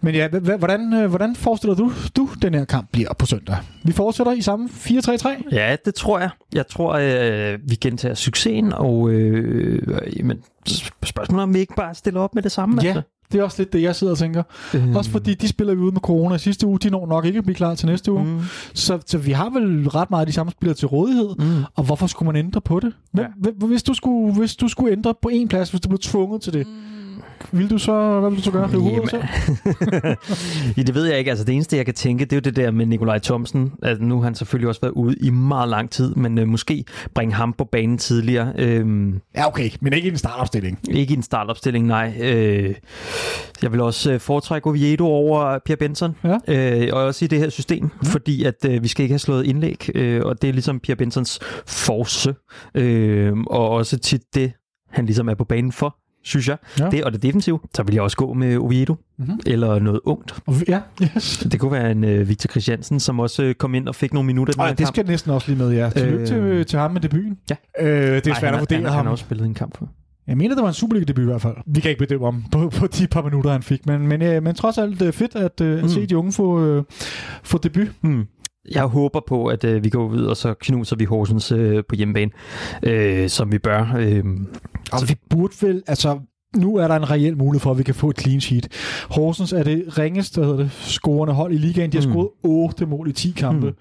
men 0.00 0.14
ja, 0.14 0.28
hvordan, 0.28 0.94
øh, 0.94 1.08
hvordan 1.08 1.36
forestiller 1.36 1.74
du, 1.74 1.92
du, 2.16 2.28
den 2.42 2.54
her 2.54 2.64
kamp 2.64 2.88
bliver 2.92 3.12
på 3.18 3.26
søndag? 3.26 3.56
Vi 3.84 3.92
fortsætter 3.92 4.32
i 4.32 4.40
samme 4.40 4.68
4-3-3? 4.72 5.28
Ja, 5.52 5.76
det 5.84 5.94
tror 5.94 6.18
jeg. 6.18 6.30
Jeg 6.54 6.66
tror, 6.66 6.92
øh, 6.92 7.58
vi 7.64 7.74
gentager 7.74 8.14
succesen, 8.14 8.72
og 8.72 9.10
øh, 9.10 10.24
men 10.24 10.42
spørgsmålet 11.04 11.42
om 11.42 11.54
vi 11.54 11.58
ikke 11.58 11.74
bare 11.76 11.94
stiller 11.94 12.20
op 12.20 12.34
med 12.34 12.42
det 12.42 12.52
samme. 12.52 12.82
Ja, 12.82 12.88
altså. 12.88 13.02
Det 13.32 13.40
er 13.40 13.44
også 13.44 13.62
lidt 13.62 13.72
det, 13.72 13.82
jeg 13.82 13.96
sidder 13.96 14.12
og 14.12 14.18
tænker. 14.18 14.42
Øh. 14.74 14.96
Også 14.96 15.10
fordi 15.10 15.34
de 15.34 15.48
spiller 15.48 15.74
vi 15.74 15.80
ude 15.80 15.92
med 15.92 16.00
corona 16.00 16.34
i 16.34 16.38
sidste 16.38 16.66
uge. 16.66 16.78
De 16.78 16.90
når 16.90 17.06
nok 17.06 17.24
ikke 17.24 17.38
at 17.38 17.44
blive 17.44 17.54
klar 17.54 17.74
til 17.74 17.86
næste 17.86 18.12
uge. 18.12 18.24
Mm. 18.24 18.40
Så, 18.74 18.98
så 19.06 19.18
vi 19.18 19.32
har 19.32 19.50
vel 19.50 19.88
ret 19.88 20.10
meget 20.10 20.20
af 20.20 20.26
de 20.26 20.32
samme 20.32 20.52
spillere 20.52 20.76
til 20.76 20.88
rådighed. 20.88 21.28
Mm. 21.38 21.64
Og 21.74 21.84
hvorfor 21.84 22.06
skulle 22.06 22.26
man 22.26 22.36
ændre 22.36 22.60
på 22.60 22.80
det? 22.80 22.92
Hvem, 23.12 23.26
ja. 23.44 23.66
hvis, 23.66 23.82
du 23.82 23.94
skulle, 23.94 24.34
hvis 24.34 24.56
du 24.56 24.68
skulle 24.68 24.92
ændre 24.92 25.14
på 25.22 25.28
en 25.28 25.48
plads, 25.48 25.70
hvis 25.70 25.80
du 25.80 25.88
blev 25.88 25.98
tvunget 25.98 26.42
til 26.42 26.52
det, 26.52 26.66
mm 26.66 26.97
vil 27.52 27.70
du 27.70 27.78
så, 27.78 28.20
hvad 28.20 28.30
vil 28.30 28.38
du 28.38 28.42
så 28.42 28.50
gøre? 28.50 28.66
Det, 28.66 28.92
Jamen, 28.92 29.08
så? 29.08 29.16
ja, 30.76 30.82
det 30.82 30.94
ved 30.94 31.06
jeg 31.06 31.18
ikke. 31.18 31.30
Altså, 31.30 31.44
det 31.44 31.54
eneste, 31.54 31.76
jeg 31.76 31.84
kan 31.84 31.94
tænke, 31.94 32.24
det 32.24 32.32
er 32.32 32.36
jo 32.36 32.40
det 32.40 32.56
der 32.56 32.70
med 32.70 32.86
Nikolaj 32.86 33.18
Thomsen. 33.18 33.72
Altså, 33.82 34.04
nu 34.04 34.16
har 34.16 34.24
han 34.24 34.34
selvfølgelig 34.34 34.68
også 34.68 34.80
været 34.80 34.92
ude 34.92 35.16
i 35.20 35.30
meget 35.30 35.68
lang 35.68 35.90
tid, 35.90 36.14
men 36.14 36.38
øh, 36.38 36.48
måske 36.48 36.84
bringe 37.14 37.34
ham 37.34 37.52
på 37.52 37.64
banen 37.64 37.98
tidligere. 37.98 38.52
Øhm, 38.58 39.20
ja, 39.36 39.46
okay, 39.46 39.70
men 39.80 39.92
ikke 39.92 40.08
i 40.08 40.10
en 40.10 40.18
startopstilling. 40.18 40.78
Ikke 40.90 41.14
i 41.14 41.16
en 41.16 41.22
startopstilling, 41.22 41.86
nej. 41.86 42.14
Øh, 42.20 42.74
jeg 43.62 43.72
vil 43.72 43.80
også 43.80 44.12
øh, 44.12 44.20
foretrække 44.20 44.66
Oviedo 44.66 45.06
over 45.06 45.58
Pierre 45.58 45.78
Benson, 45.78 46.16
ja. 46.24 46.38
øh, 46.48 46.88
og 46.92 47.02
også 47.02 47.24
i 47.24 47.28
det 47.28 47.38
her 47.38 47.48
system, 47.48 47.82
mm. 47.82 48.06
fordi 48.06 48.44
at 48.44 48.64
øh, 48.68 48.82
vi 48.82 48.88
skal 48.88 49.02
ikke 49.02 49.12
have 49.12 49.18
slået 49.18 49.46
indlæg, 49.46 49.90
øh, 49.94 50.22
og 50.24 50.42
det 50.42 50.48
er 50.48 50.52
ligesom 50.52 50.80
Pierre 50.80 50.96
Bensons 50.96 51.40
force, 51.66 52.34
øh, 52.74 53.32
og 53.46 53.68
også 53.68 53.98
til 53.98 54.20
det, 54.34 54.52
han 54.90 55.06
ligesom 55.06 55.28
er 55.28 55.34
på 55.34 55.44
banen 55.44 55.72
for 55.72 55.96
synes 56.28 56.48
jeg. 56.48 56.56
Ja. 56.78 56.90
Det 56.90 57.04
og 57.04 57.12
det 57.12 57.22
defensiv. 57.22 57.68
Så 57.74 57.82
vil 57.82 57.94
jeg 57.94 58.02
også 58.02 58.16
gå 58.16 58.32
med 58.32 58.56
Oviedo. 58.56 58.96
Mm-hmm. 59.18 59.40
Eller 59.46 59.78
noget 59.78 60.00
ungt. 60.04 60.34
Ja, 60.68 60.80
yes. 61.02 61.46
Det 61.52 61.60
kunne 61.60 61.72
være 61.72 61.90
en 61.90 62.04
uh, 62.04 62.28
Victor 62.28 62.48
Christiansen, 62.48 63.00
som 63.00 63.20
også 63.20 63.44
uh, 63.44 63.52
kom 63.52 63.74
ind 63.74 63.88
og 63.88 63.94
fik 63.94 64.14
nogle 64.14 64.26
minutter. 64.26 64.54
Nej, 64.56 64.72
det 64.72 64.88
skal 64.88 65.06
næsten 65.06 65.30
også 65.30 65.48
lige 65.48 65.58
med, 65.58 65.72
ja. 65.72 65.90
Tillykke 65.90 66.20
øh, 66.20 66.26
til, 66.26 66.66
til 66.66 66.78
ham 66.78 66.90
med 66.90 67.00
debuten. 67.00 67.38
Ja. 67.50 67.56
Øh, 67.80 68.14
det 68.14 68.26
er 68.26 68.34
svært 68.34 68.42
Ej, 68.42 68.48
at 68.48 68.60
vurdere 68.60 68.82
ham. 68.82 68.92
Han 68.92 69.04
har 69.04 69.12
også 69.12 69.24
spillet 69.24 69.46
en 69.46 69.54
kamp 69.54 69.76
for. 69.76 69.88
Jeg 70.26 70.36
mener, 70.36 70.54
det 70.54 70.62
var 70.62 70.68
en 70.68 70.74
Superliga-debut 70.74 71.22
i 71.22 71.26
hvert 71.26 71.42
fald. 71.42 71.54
Vi 71.66 71.80
kan 71.80 71.90
ikke 71.90 71.98
bedømme 71.98 72.26
om 72.26 72.44
på, 72.52 72.70
på 72.70 72.86
de 72.86 73.06
par 73.06 73.22
minutter, 73.22 73.52
han 73.52 73.62
fik. 73.62 73.86
Men, 73.86 74.06
men, 74.06 74.22
øh, 74.22 74.42
men 74.42 74.54
trods 74.54 74.78
alt 74.78 75.02
uh, 75.02 75.12
fedt 75.12 75.36
at, 75.36 75.60
uh, 75.60 75.66
mm. 75.66 75.84
at 75.84 75.90
se 75.90 76.06
de 76.06 76.16
unge 76.16 76.32
få, 76.32 76.76
uh, 76.78 76.84
få 77.42 77.58
debut. 77.58 77.88
Mm 78.02 78.26
jeg 78.70 78.84
håber 78.84 79.20
på, 79.26 79.46
at 79.46 79.64
øh, 79.64 79.84
vi 79.84 79.90
går 79.90 80.06
ud, 80.06 80.22
og 80.22 80.36
så 80.36 80.54
knuser 80.54 80.96
vi 80.96 81.04
Horsens 81.04 81.52
øh, 81.52 81.84
på 81.88 81.94
hjemmebane, 81.94 82.30
øh, 82.82 83.28
som 83.28 83.52
vi 83.52 83.58
bør. 83.58 83.94
Øh, 83.98 84.24
og 84.92 85.00
så 85.00 85.06
vi 85.06 85.16
burde 85.30 85.54
vel, 85.62 85.82
altså 85.86 86.20
nu 86.56 86.76
er 86.76 86.88
der 86.88 86.96
en 86.96 87.10
reel 87.10 87.36
mulighed 87.36 87.60
for, 87.60 87.70
at 87.70 87.78
vi 87.78 87.82
kan 87.82 87.94
få 87.94 88.10
et 88.10 88.20
clean 88.20 88.40
sheet. 88.40 88.68
Horsens 89.10 89.52
er 89.52 89.62
det 89.62 89.98
ringeste 89.98 90.40
hedder 90.40 90.56
det, 90.56 90.70
scorende 90.72 91.34
hold 91.34 91.52
i 91.52 91.56
ligaen. 91.56 91.92
De 91.92 91.98
har 91.98 92.06
mm. 92.06 92.12
scoret 92.12 92.28
8 92.42 92.86
mål 92.86 93.08
i 93.08 93.12
10 93.12 93.30
kampe. 93.36 93.74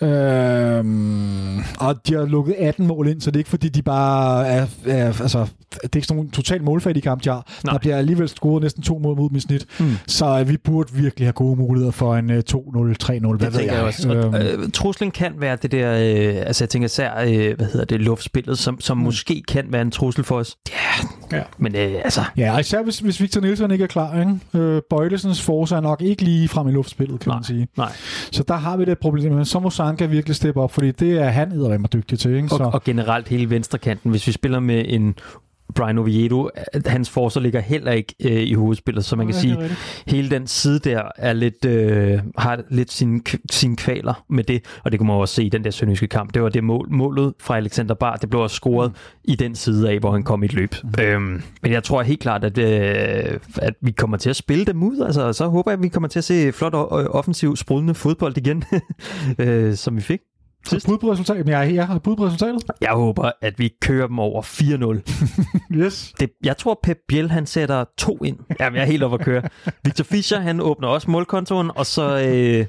Mm. 0.00 0.06
Øhm, 0.06 1.58
og 1.78 2.06
de 2.06 2.14
har 2.14 2.24
lukket 2.24 2.54
18 2.58 2.86
mål 2.86 3.08
ind, 3.08 3.20
så 3.20 3.30
det 3.30 3.36
er 3.36 3.40
ikke 3.40 3.50
fordi, 3.50 3.68
de 3.68 3.82
bare 3.82 4.46
er, 4.46 4.66
er 4.86 5.06
altså, 5.06 5.46
det 5.72 5.82
er 5.82 5.96
ikke 5.96 6.06
sådan 6.06 6.16
nogle 6.16 6.30
totalt 6.30 6.62
målfattige 6.62 7.02
kamp, 7.02 7.24
de 7.24 7.28
har. 7.28 7.46
Nej. 7.64 7.72
Der 7.72 7.78
bliver 7.78 7.96
alligevel 7.96 8.28
scoret 8.28 8.62
næsten 8.62 8.82
to 8.82 8.98
mål 8.98 9.16
mod 9.16 9.28
dem 9.28 9.36
i 9.36 9.40
snit. 9.40 9.66
Mm. 9.80 9.96
Så 10.06 10.40
øh, 10.40 10.48
vi 10.48 10.56
burde 10.56 10.92
virkelig 10.92 11.26
have 11.26 11.32
gode 11.32 11.56
muligheder 11.56 11.92
for 11.92 12.16
en 12.16 12.30
uh, 12.30 12.36
2-0, 12.36 12.40
3-0, 12.40 13.36
hvad 13.36 13.50
det 13.50 13.54
ved 13.54 13.60
jeg. 13.60 13.72
jeg 13.72 13.82
også. 13.82 14.12
Øhm. 14.12 14.34
Øh, 14.34 14.70
truslen 14.70 15.10
kan 15.10 15.32
være 15.38 15.56
det 15.62 15.72
der, 15.72 15.92
øh, 15.92 16.42
altså 16.46 16.64
jeg 16.64 16.68
tænker 16.68 16.86
især, 16.86 17.20
øh, 17.20 17.56
hvad 17.56 17.66
hedder 17.66 17.84
det, 17.84 18.00
luftspillet, 18.00 18.58
som, 18.58 18.80
som 18.80 18.96
mm. 18.96 19.02
måske 19.04 19.42
kan 19.48 19.64
være 19.68 19.82
en 19.82 19.90
trussel 19.90 20.24
for 20.24 20.38
os. 20.38 20.56
Ja, 20.70 20.74
ja. 21.32 21.42
men 21.58 21.76
øh, 21.76 22.00
altså... 22.04 22.20
Ja, 22.36 22.58
især 22.58 22.82
hvis, 22.82 22.98
hvis 22.98 23.20
Victor 23.20 23.40
Nielsen 23.40 23.70
ikke 23.70 23.82
er 23.82 23.88
klar. 23.88 24.18
Ikke? 24.18 24.64
Øh, 24.64 24.82
Bøjlesens 24.90 25.42
force 25.42 25.76
er 25.76 25.80
nok 25.80 26.02
ikke 26.02 26.22
lige 26.22 26.48
frem 26.48 26.68
i 26.68 26.72
luftspillet, 26.72 27.20
kan 27.20 27.30
nej, 27.30 27.36
man 27.36 27.44
sige. 27.44 27.68
Nej. 27.76 27.92
Så 28.32 28.42
der 28.48 28.54
har 28.54 28.76
vi 28.76 28.84
det 28.84 28.98
problem. 28.98 29.32
Men 29.32 29.44
så 29.44 29.60
må 29.60 29.70
Sanka 29.70 30.06
virkelig 30.06 30.36
steppe 30.36 30.60
op, 30.60 30.72
fordi 30.72 30.90
det 30.90 31.18
er 31.18 31.28
han 31.28 31.52
eddermame 31.52 31.88
dygtig 31.92 32.18
til. 32.18 32.36
Ikke? 32.36 32.48
Så... 32.48 32.56
Og, 32.56 32.74
og 32.74 32.84
generelt 32.84 33.28
hele 33.28 33.50
venstrekanten. 33.50 34.10
Hvis 34.10 34.26
vi 34.26 34.32
spiller 34.32 34.60
med 34.60 34.84
en 34.88 35.14
Brian 35.74 35.98
Oviedo, 35.98 36.48
hans 36.86 37.10
forser 37.10 37.40
ligger 37.40 37.60
heller 37.60 37.92
ikke 37.92 38.14
øh, 38.24 38.42
i 38.42 38.54
hovedspillet, 38.54 39.04
så 39.04 39.16
man 39.16 39.26
kan 39.26 39.34
sige, 39.34 39.58
hele 40.06 40.30
den 40.30 40.46
side 40.46 40.78
der 40.78 41.02
er 41.16 41.32
lidt, 41.32 41.64
øh, 41.64 42.18
har 42.38 42.60
lidt 42.70 42.92
sine, 42.92 43.20
sin 43.50 43.76
kvaler 43.76 44.24
med 44.28 44.44
det, 44.44 44.64
og 44.84 44.92
det 44.92 45.00
kunne 45.00 45.06
man 45.06 45.16
også 45.16 45.34
se 45.34 45.44
i 45.44 45.48
den 45.48 45.64
der 45.64 45.70
sønderjyske 45.70 46.06
kamp. 46.06 46.34
Det 46.34 46.42
var 46.42 46.48
det 46.48 46.64
mål, 46.64 46.86
målet 46.90 47.34
fra 47.40 47.56
Alexander 47.56 47.94
Bar, 47.94 48.16
det 48.16 48.30
blev 48.30 48.42
også 48.42 48.56
scoret 48.56 48.90
mm. 48.90 48.96
i 49.24 49.34
den 49.34 49.54
side 49.54 49.90
af, 49.90 49.98
hvor 49.98 50.12
han 50.12 50.22
kom 50.22 50.42
i 50.42 50.46
et 50.46 50.54
løb. 50.54 50.74
Mm. 50.84 51.04
Øhm, 51.04 51.42
men 51.62 51.72
jeg 51.72 51.84
tror 51.84 52.02
helt 52.02 52.20
klart, 52.20 52.44
at, 52.44 52.58
øh, 52.58 53.38
at 53.62 53.74
vi 53.80 53.90
kommer 53.90 54.16
til 54.16 54.30
at 54.30 54.36
spille 54.36 54.64
dem 54.64 54.82
ud, 54.82 55.00
altså 55.00 55.32
så 55.32 55.46
håber 55.46 55.70
jeg, 55.70 55.78
at 55.78 55.82
vi 55.82 55.88
kommer 55.88 56.08
til 56.08 56.18
at 56.18 56.24
se 56.24 56.52
flot 56.52 56.74
og 56.74 56.88
offensiv, 56.88 57.56
sprudende 57.56 57.94
fodbold 57.94 58.36
igen, 58.36 58.64
øh, 59.38 59.74
som 59.74 59.96
vi 59.96 60.00
fik. 60.00 60.20
Sidst. 60.68 60.86
Har 60.86 60.92
bud 60.92 60.98
på 60.98 61.12
resultatet? 61.12 61.48
Jeg, 61.48 61.74
jeg 61.74 61.86
har 61.86 61.98
bud 61.98 62.16
på 62.16 62.26
resultatet. 62.26 62.62
Jeg 62.80 62.90
håber, 62.92 63.30
at 63.40 63.58
vi 63.58 63.72
kører 63.82 64.06
dem 64.06 64.18
over 64.18 64.42
4-0. 64.42 65.76
yes. 65.84 66.14
Det, 66.20 66.30
jeg 66.44 66.56
tror, 66.56 66.80
Pep 66.82 66.98
Biel, 67.08 67.30
han 67.30 67.46
sætter 67.46 67.84
to 67.98 68.18
ind. 68.24 68.38
Jamen, 68.60 68.76
jeg 68.76 68.82
er 68.82 68.86
helt 68.86 69.02
over 69.02 69.14
at 69.14 69.24
køre. 69.24 69.42
Victor 69.84 70.04
Fischer, 70.04 70.40
han 70.40 70.60
åbner 70.60 70.88
også 70.88 71.10
målkontoen, 71.10 71.70
og 71.74 71.86
så 71.86 72.18
øh, 72.28 72.66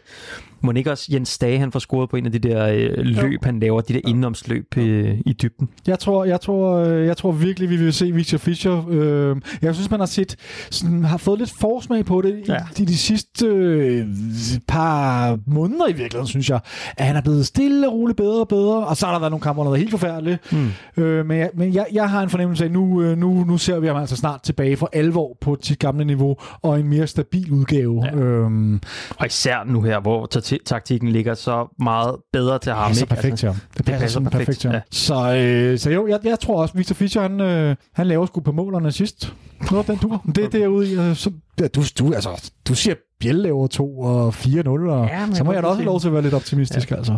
må 0.63 0.71
ikke 0.71 0.91
også 0.91 1.09
Jens 1.11 1.37
Dage, 1.37 1.59
han 1.59 1.71
får 1.71 1.79
scoret 1.79 2.09
på 2.09 2.15
en 2.15 2.25
af 2.25 2.31
de 2.31 2.39
der 2.39 2.67
øh, 2.67 2.97
løb, 2.97 3.31
jo. 3.31 3.39
han 3.43 3.59
laver, 3.59 3.81
de 3.81 3.93
der 3.93 3.99
indenomsløb 4.07 4.77
øh, 4.77 5.17
i 5.25 5.33
dybden. 5.33 5.69
Jeg 5.87 5.99
tror, 5.99 6.25
jeg, 6.25 6.41
tror, 6.41 6.75
øh, 6.75 7.05
jeg 7.05 7.17
tror 7.17 7.31
virkelig, 7.31 7.69
vi 7.69 7.77
vil 7.77 7.93
se 7.93 8.11
Victor 8.11 8.37
Fischer. 8.37 8.89
Øh, 8.89 9.35
jeg 9.61 9.75
synes, 9.75 9.91
man 9.91 9.99
har 9.99 10.07
set, 10.07 10.35
sådan, 10.69 11.03
har 11.03 11.17
fået 11.17 11.39
lidt 11.39 11.51
forsmag 11.59 12.05
på 12.05 12.21
det 12.21 12.43
ja. 12.47 12.55
i 12.55 12.59
de, 12.77 12.85
de 12.85 12.97
sidste 12.97 13.45
øh, 13.45 14.07
par 14.67 15.39
måneder 15.47 15.87
i 15.87 15.93
virkeligheden, 15.93 16.27
synes 16.27 16.49
jeg. 16.49 16.59
At 16.97 17.05
han 17.05 17.15
er 17.15 17.21
blevet 17.21 17.45
stille 17.45 17.87
og 17.87 17.93
roligt 17.93 18.17
bedre 18.17 18.39
og 18.39 18.47
bedre, 18.47 18.87
og 18.87 18.97
så 18.97 19.05
har 19.05 19.13
der 19.13 19.19
været 19.19 19.31
nogle 19.31 19.41
kampe, 19.41 19.61
der 19.61 19.65
været 19.65 19.79
helt 19.79 19.91
forfærdelige. 19.91 20.39
Mm. 20.51 21.03
Øh, 21.03 21.25
men 21.25 21.37
jeg, 21.37 21.49
men 21.53 21.73
jeg, 21.73 21.85
jeg 21.93 22.09
har 22.09 22.23
en 22.23 22.29
fornemmelse 22.29 22.63
af, 22.63 22.67
at 22.67 22.73
nu, 22.73 23.01
øh, 23.01 23.17
nu, 23.17 23.43
nu 23.43 23.57
ser 23.57 23.79
vi 23.79 23.87
ham 23.87 23.97
altså 23.97 24.15
snart 24.15 24.41
tilbage 24.41 24.77
for 24.77 24.89
alvor 24.93 25.37
på 25.41 25.57
sit 25.61 25.79
gamle 25.79 26.05
niveau, 26.05 26.35
og 26.61 26.79
en 26.79 26.87
mere 26.87 27.07
stabil 27.07 27.51
udgave. 27.51 28.05
Ja. 28.05 28.15
Øhm, 28.15 28.81
og 29.17 29.25
især 29.25 29.63
nu 29.65 29.81
her, 29.81 29.99
hvor 29.99 30.25
taktikken 30.65 31.09
ligger 31.09 31.33
så 31.33 31.75
meget 31.79 32.15
bedre 32.33 32.59
til 32.59 32.71
ham. 32.71 32.81
Det 32.81 32.89
passer 32.89 33.05
perfekt 33.05 33.37
til 33.37 33.47
ham. 33.47 33.55
Det 33.77 33.85
passer, 33.85 33.93
det 33.93 33.99
passer 34.01 34.19
perfekt, 34.19 34.37
perfekt 34.37 34.59
til 34.59 34.69
ham. 34.69 34.75
Ja. 34.75 34.81
Så, 34.91 35.35
øh, 35.35 35.79
så 35.79 35.91
jo, 35.91 36.07
jeg, 36.07 36.19
jeg 36.23 36.39
tror 36.39 36.61
også, 36.61 36.73
Victor 36.77 36.93
Fischer, 36.93 37.21
han, 37.21 37.41
øh, 37.41 37.75
han 37.93 38.07
laver 38.07 38.25
sgu 38.25 38.41
på 38.41 38.51
målerne 38.51 38.91
sidst. 38.91 39.33
Noget 39.71 39.87
den 39.87 39.99
tur. 39.99 40.21
Det 40.35 40.43
er 40.43 40.49
derude 40.49 40.91
i. 40.91 40.95
Øh, 40.99 41.15
så, 41.15 41.31
ja, 41.59 41.67
du, 41.67 41.83
du, 41.99 42.13
altså, 42.13 42.51
du 42.67 42.75
siger 42.75 42.95
Biel 43.19 43.35
laver 43.35 43.67
2 43.67 43.99
og 43.99 44.29
4-0, 44.29 44.69
og 44.69 45.07
ja, 45.07 45.27
så 45.33 45.43
må 45.43 45.53
jeg 45.53 45.63
da 45.63 45.67
også 45.67 45.79
have 45.79 45.85
lov 45.85 45.99
til 45.99 46.07
at 46.07 46.13
være 46.13 46.21
lidt 46.21 46.33
optimistisk, 46.33 46.91
ja. 46.91 46.95
altså. 46.95 47.17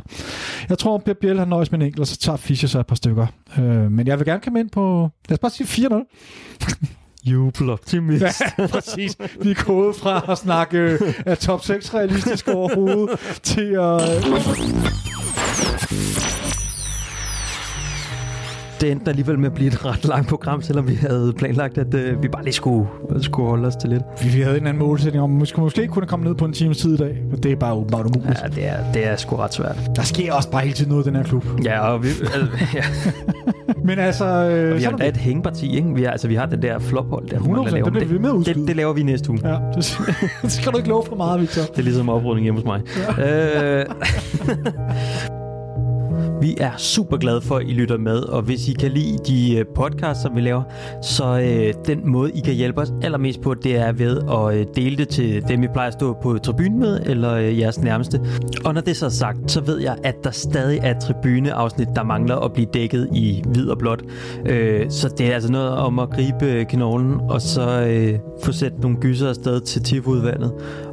Jeg 0.70 0.78
tror, 0.78 1.04
at 1.06 1.18
Biel 1.18 1.40
han 1.40 1.48
nøjes 1.48 1.72
med 1.72 1.80
en 1.80 1.86
enkelt, 1.86 2.00
og 2.00 2.08
så 2.08 2.18
tager 2.18 2.38
Fischer 2.38 2.70
sig 2.70 2.80
et 2.80 2.88
par 2.88 2.96
stykker. 2.96 3.28
Øh, 3.58 3.92
men 3.92 4.08
jeg 4.08 4.20
vil 4.20 4.26
gerne 4.26 4.42
komme 4.42 4.60
ind 4.60 4.70
på, 4.70 5.10
lad 5.30 5.36
os 5.36 5.40
bare 5.40 5.52
sige 5.52 5.88
4-0. 5.88 7.05
Jubeloptimist. 7.26 8.42
Ja, 8.58 8.68
præcis. 8.68 9.18
Vi 9.42 9.52
er 9.52 9.64
gået 9.66 9.96
fra 9.96 10.26
at 10.32 10.38
snakke 10.38 11.00
af 11.26 11.38
top 11.38 11.64
6 11.64 11.94
realistisk 11.94 12.48
overhovedet 12.48 13.40
til 13.44 13.78
at 13.80 14.02
det 18.86 18.92
endte 18.92 19.10
alligevel 19.10 19.40
med 19.40 19.46
at 19.46 19.54
blive 19.54 19.68
et 19.68 19.86
ret 19.86 20.06
langt 20.06 20.30
program, 20.30 20.62
selvom 20.62 20.88
vi 20.88 20.96
havde 20.96 21.34
planlagt, 21.38 21.78
at 21.78 21.94
øh, 21.94 22.24
vi 22.24 22.28
bare 22.28 22.44
lige 22.44 22.54
skulle, 22.54 22.88
skulle 23.22 23.50
holde 23.50 23.68
os 23.68 23.76
til 23.76 23.90
lidt. 23.90 24.04
Vi, 24.24 24.30
vi 24.30 24.42
havde 24.42 24.58
en 24.58 24.68
anden 24.68 24.84
målsætning 24.84 25.24
om, 25.24 25.36
at 25.36 25.42
vi 25.42 25.46
skulle 25.46 25.64
måske 25.64 25.88
kunne 25.88 26.08
komme 26.08 26.26
ned 26.26 26.36
på 26.36 26.46
en 26.46 26.54
times 26.54 26.78
tid 26.78 26.94
i 26.94 26.98
dag, 26.98 27.18
men 27.32 27.44
det 27.44 27.52
er 27.52 27.56
bare 27.56 27.74
åbenbart 27.74 28.06
umuligt. 28.06 28.40
Ja, 28.44 28.48
det 28.48 28.68
er, 28.68 28.92
det 28.94 29.08
er 29.08 29.16
sgu 29.16 29.36
ret 29.36 29.54
svært. 29.54 29.78
Der 29.96 30.02
sker 30.02 30.34
også 30.34 30.52
bare 30.52 30.62
hele 30.62 30.74
tiden 30.74 30.92
noget 30.92 31.06
i 31.06 31.08
den 31.08 31.16
her 31.16 31.24
klub. 31.24 31.46
Ja, 31.64 31.80
og 31.80 32.04
vi... 32.04 32.08
Altså, 32.36 32.48
ja. 32.74 32.84
men 33.84 34.00
altså... 34.00 34.26
Øh, 34.26 34.72
og 34.72 34.78
vi 34.78 34.84
har 34.84 34.92
da 34.92 35.08
et 35.08 35.18
hængeparti, 35.18 35.76
ikke? 35.76 35.96
Vi 35.96 36.04
har, 36.04 36.12
altså, 36.12 36.28
vi 36.28 36.36
har 36.36 36.46
den 36.46 36.62
der 36.62 36.80
flophold 36.80 37.30
der. 37.30 37.36
100 37.36 37.84
det 37.84 37.94
bliver 37.94 38.08
vi 38.08 38.18
med 38.18 38.30
det, 38.30 38.46
det, 38.46 38.68
det, 38.68 38.76
laver 38.76 38.94
vi 38.94 39.04
næste 39.04 39.30
uge. 39.30 39.40
Ja, 39.44 39.54
det, 39.76 39.98
det 40.42 40.52
skal 40.52 40.72
du 40.72 40.78
ikke 40.78 40.90
love 40.90 41.04
for 41.08 41.16
meget, 41.16 41.42
Victor. 41.42 41.62
Det 41.62 41.80
er 41.80 41.84
ligesom 41.84 42.10
oprydning 42.10 42.44
hjemme 42.44 42.60
hos 42.60 42.66
mig. 42.66 42.82
Ja. 43.18 43.80
Øh, 43.80 43.86
vi 46.42 46.56
er 46.58 46.72
super 46.78 47.18
glade 47.18 47.42
for, 47.42 47.56
at 47.56 47.66
I 47.68 47.74
lytter 47.74 47.98
med, 47.98 48.18
og 48.18 48.42
hvis 48.42 48.68
I 48.70 48.74
kan 48.74 48.92
lide 48.92 49.18
de 49.28 49.58
øh, 49.58 49.66
podcasts, 49.76 50.24
som 50.24 50.36
vi 50.36 50.42
laver, 50.42 50.64
så 51.02 51.40
øh, 51.40 51.74
den 51.86 52.10
måde, 52.10 52.32
I 52.32 52.40
kan 52.40 52.54
hjælpe 52.54 52.82
os 52.82 52.94
allermest 53.02 53.42
på, 53.42 53.54
det 53.54 53.76
er 53.76 53.92
ved 53.92 54.22
at 54.32 54.60
øh, 54.60 54.66
dele 54.76 54.98
det 54.98 55.10
til 55.10 55.44
dem, 55.48 55.64
I 55.64 55.68
plejer 55.68 55.88
at 55.88 55.94
stå 55.94 56.18
på 56.22 56.38
tribunen 56.38 56.80
med, 56.80 57.00
eller 57.06 57.34
øh, 57.34 57.60
jeres 57.60 57.82
nærmeste. 57.82 58.22
Og 58.66 58.74
når 58.74 58.82
det 58.82 58.98
så 58.98 59.06
er 59.06 59.10
sagt, 59.10 59.52
så 59.52 59.62
ved 59.62 59.80
jeg, 59.80 59.98
at 60.04 60.16
der 60.24 60.32
stadig 60.32 60.80
er 60.84 61.00
tribuneafsnit, 61.00 61.88
der 61.96 62.04
mangler 62.04 62.36
at 62.36 62.54
blive 62.54 62.68
dækket 62.74 63.10
i 63.14 63.44
hvid 63.46 63.70
og 63.70 63.78
blåt. 63.78 64.04
Øh, 64.46 64.86
så 64.90 65.10
det 65.18 65.30
er 65.30 65.34
altså 65.34 65.52
noget 65.52 65.70
om 65.70 66.00
at 66.00 66.10
gribe 66.10 66.46
øh, 66.46 66.66
knoglen, 66.66 67.20
og 67.30 67.42
så 67.42 67.82
øh, 67.82 68.20
få 68.44 68.52
sat 68.52 68.80
nogle 68.82 68.98
gyser 68.98 69.30
afsted 69.30 69.62
til 69.62 69.84
TIF-udvalget. 69.84 70.52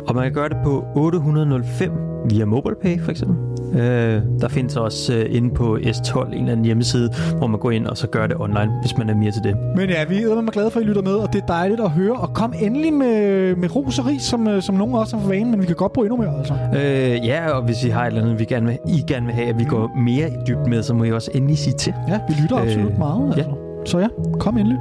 Og 0.09 0.15
man 0.15 0.25
kan 0.25 0.33
gøre 0.33 0.49
det 0.49 0.57
på 0.65 0.85
805 0.95 1.93
via 2.31 2.45
MobilePay 2.45 3.01
for 3.01 3.11
eksempel. 3.11 3.37
Øh, 3.81 4.23
der 4.41 4.49
findes 4.49 4.77
også 4.77 5.15
øh, 5.15 5.37
inde 5.37 5.55
på 5.55 5.77
S12 5.77 6.27
en 6.27 6.33
eller 6.33 6.53
anden 6.53 6.65
hjemmeside, 6.65 7.11
hvor 7.39 7.47
man 7.47 7.61
går 7.61 7.71
ind 7.71 7.87
og 7.87 7.97
så 7.97 8.07
gør 8.07 8.27
det 8.27 8.37
online, 8.41 8.73
hvis 8.81 8.99
man 8.99 9.11
er 9.11 9.15
mere 9.15 9.31
til 9.31 9.43
det. 9.45 9.57
Men 9.77 9.89
ja, 9.89 10.05
vi 10.05 10.23
er 10.23 10.51
glade 10.51 10.71
for, 10.71 10.81
at 10.81 10.87
I 10.87 10.89
lytter 10.89 11.03
med, 11.03 11.15
og 11.15 11.33
det 11.33 11.43
er 11.43 11.47
dejligt 11.47 11.81
at 11.81 11.91
høre. 11.91 12.13
Og 12.13 12.35
kom 12.35 12.55
endelig 12.61 12.93
med, 12.93 13.57
med 13.57 13.77
ros 13.77 13.99
og 13.99 14.07
ris, 14.07 14.23
som, 14.23 14.49
øh, 14.49 14.63
som 14.63 14.75
nogen 14.75 14.95
også 14.95 15.17
har 15.17 15.23
for 15.23 15.29
vane, 15.29 15.51
men 15.51 15.61
vi 15.61 15.67
kan 15.67 15.77
godt 15.77 15.93
bruge 15.93 16.07
endnu 16.07 16.23
mere, 16.23 16.39
altså. 16.39 16.55
Øh, 16.75 17.27
ja, 17.27 17.51
og 17.51 17.63
hvis 17.63 17.85
I 17.85 17.89
har 17.89 18.03
et 18.03 18.07
eller 18.07 18.23
andet, 18.23 18.39
vi 18.39 18.45
gerne 18.45 18.67
vil, 18.67 18.79
I 18.89 19.05
gerne 19.07 19.27
vil 19.27 19.35
have, 19.35 19.49
at 19.49 19.59
vi 19.59 19.65
går 19.65 19.91
mere 19.97 20.29
i 20.29 20.37
dybt 20.49 20.67
med, 20.67 20.83
så 20.83 20.95
må 20.95 21.05
I 21.05 21.13
også 21.13 21.31
endelig 21.35 21.59
sige 21.59 21.75
til. 21.75 21.95
Ja, 22.09 22.21
vi 22.29 22.35
lytter 22.43 22.57
øh, 22.57 22.63
absolut 22.63 22.99
meget, 22.99 23.27
altså. 23.27 23.51
Ja. 23.51 23.57
Så 23.85 23.99
ja, 23.99 24.09
kom 24.41 24.59
endelig. 24.59 24.79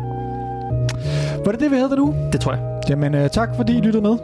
Var 1.45 1.52
det 1.52 1.60
det, 1.60 1.72
vi 1.72 1.76
havde 1.76 1.89
der 1.89 1.95
nu? 1.95 2.14
Det 2.31 2.41
tror 2.41 2.52
jeg. 2.52 2.61
Jamen, 2.89 3.15
øh, 3.15 3.30
tak 3.30 3.49
fordi 3.56 3.77
I 3.77 3.81
lyttede 3.81 4.03
med. 4.03 4.18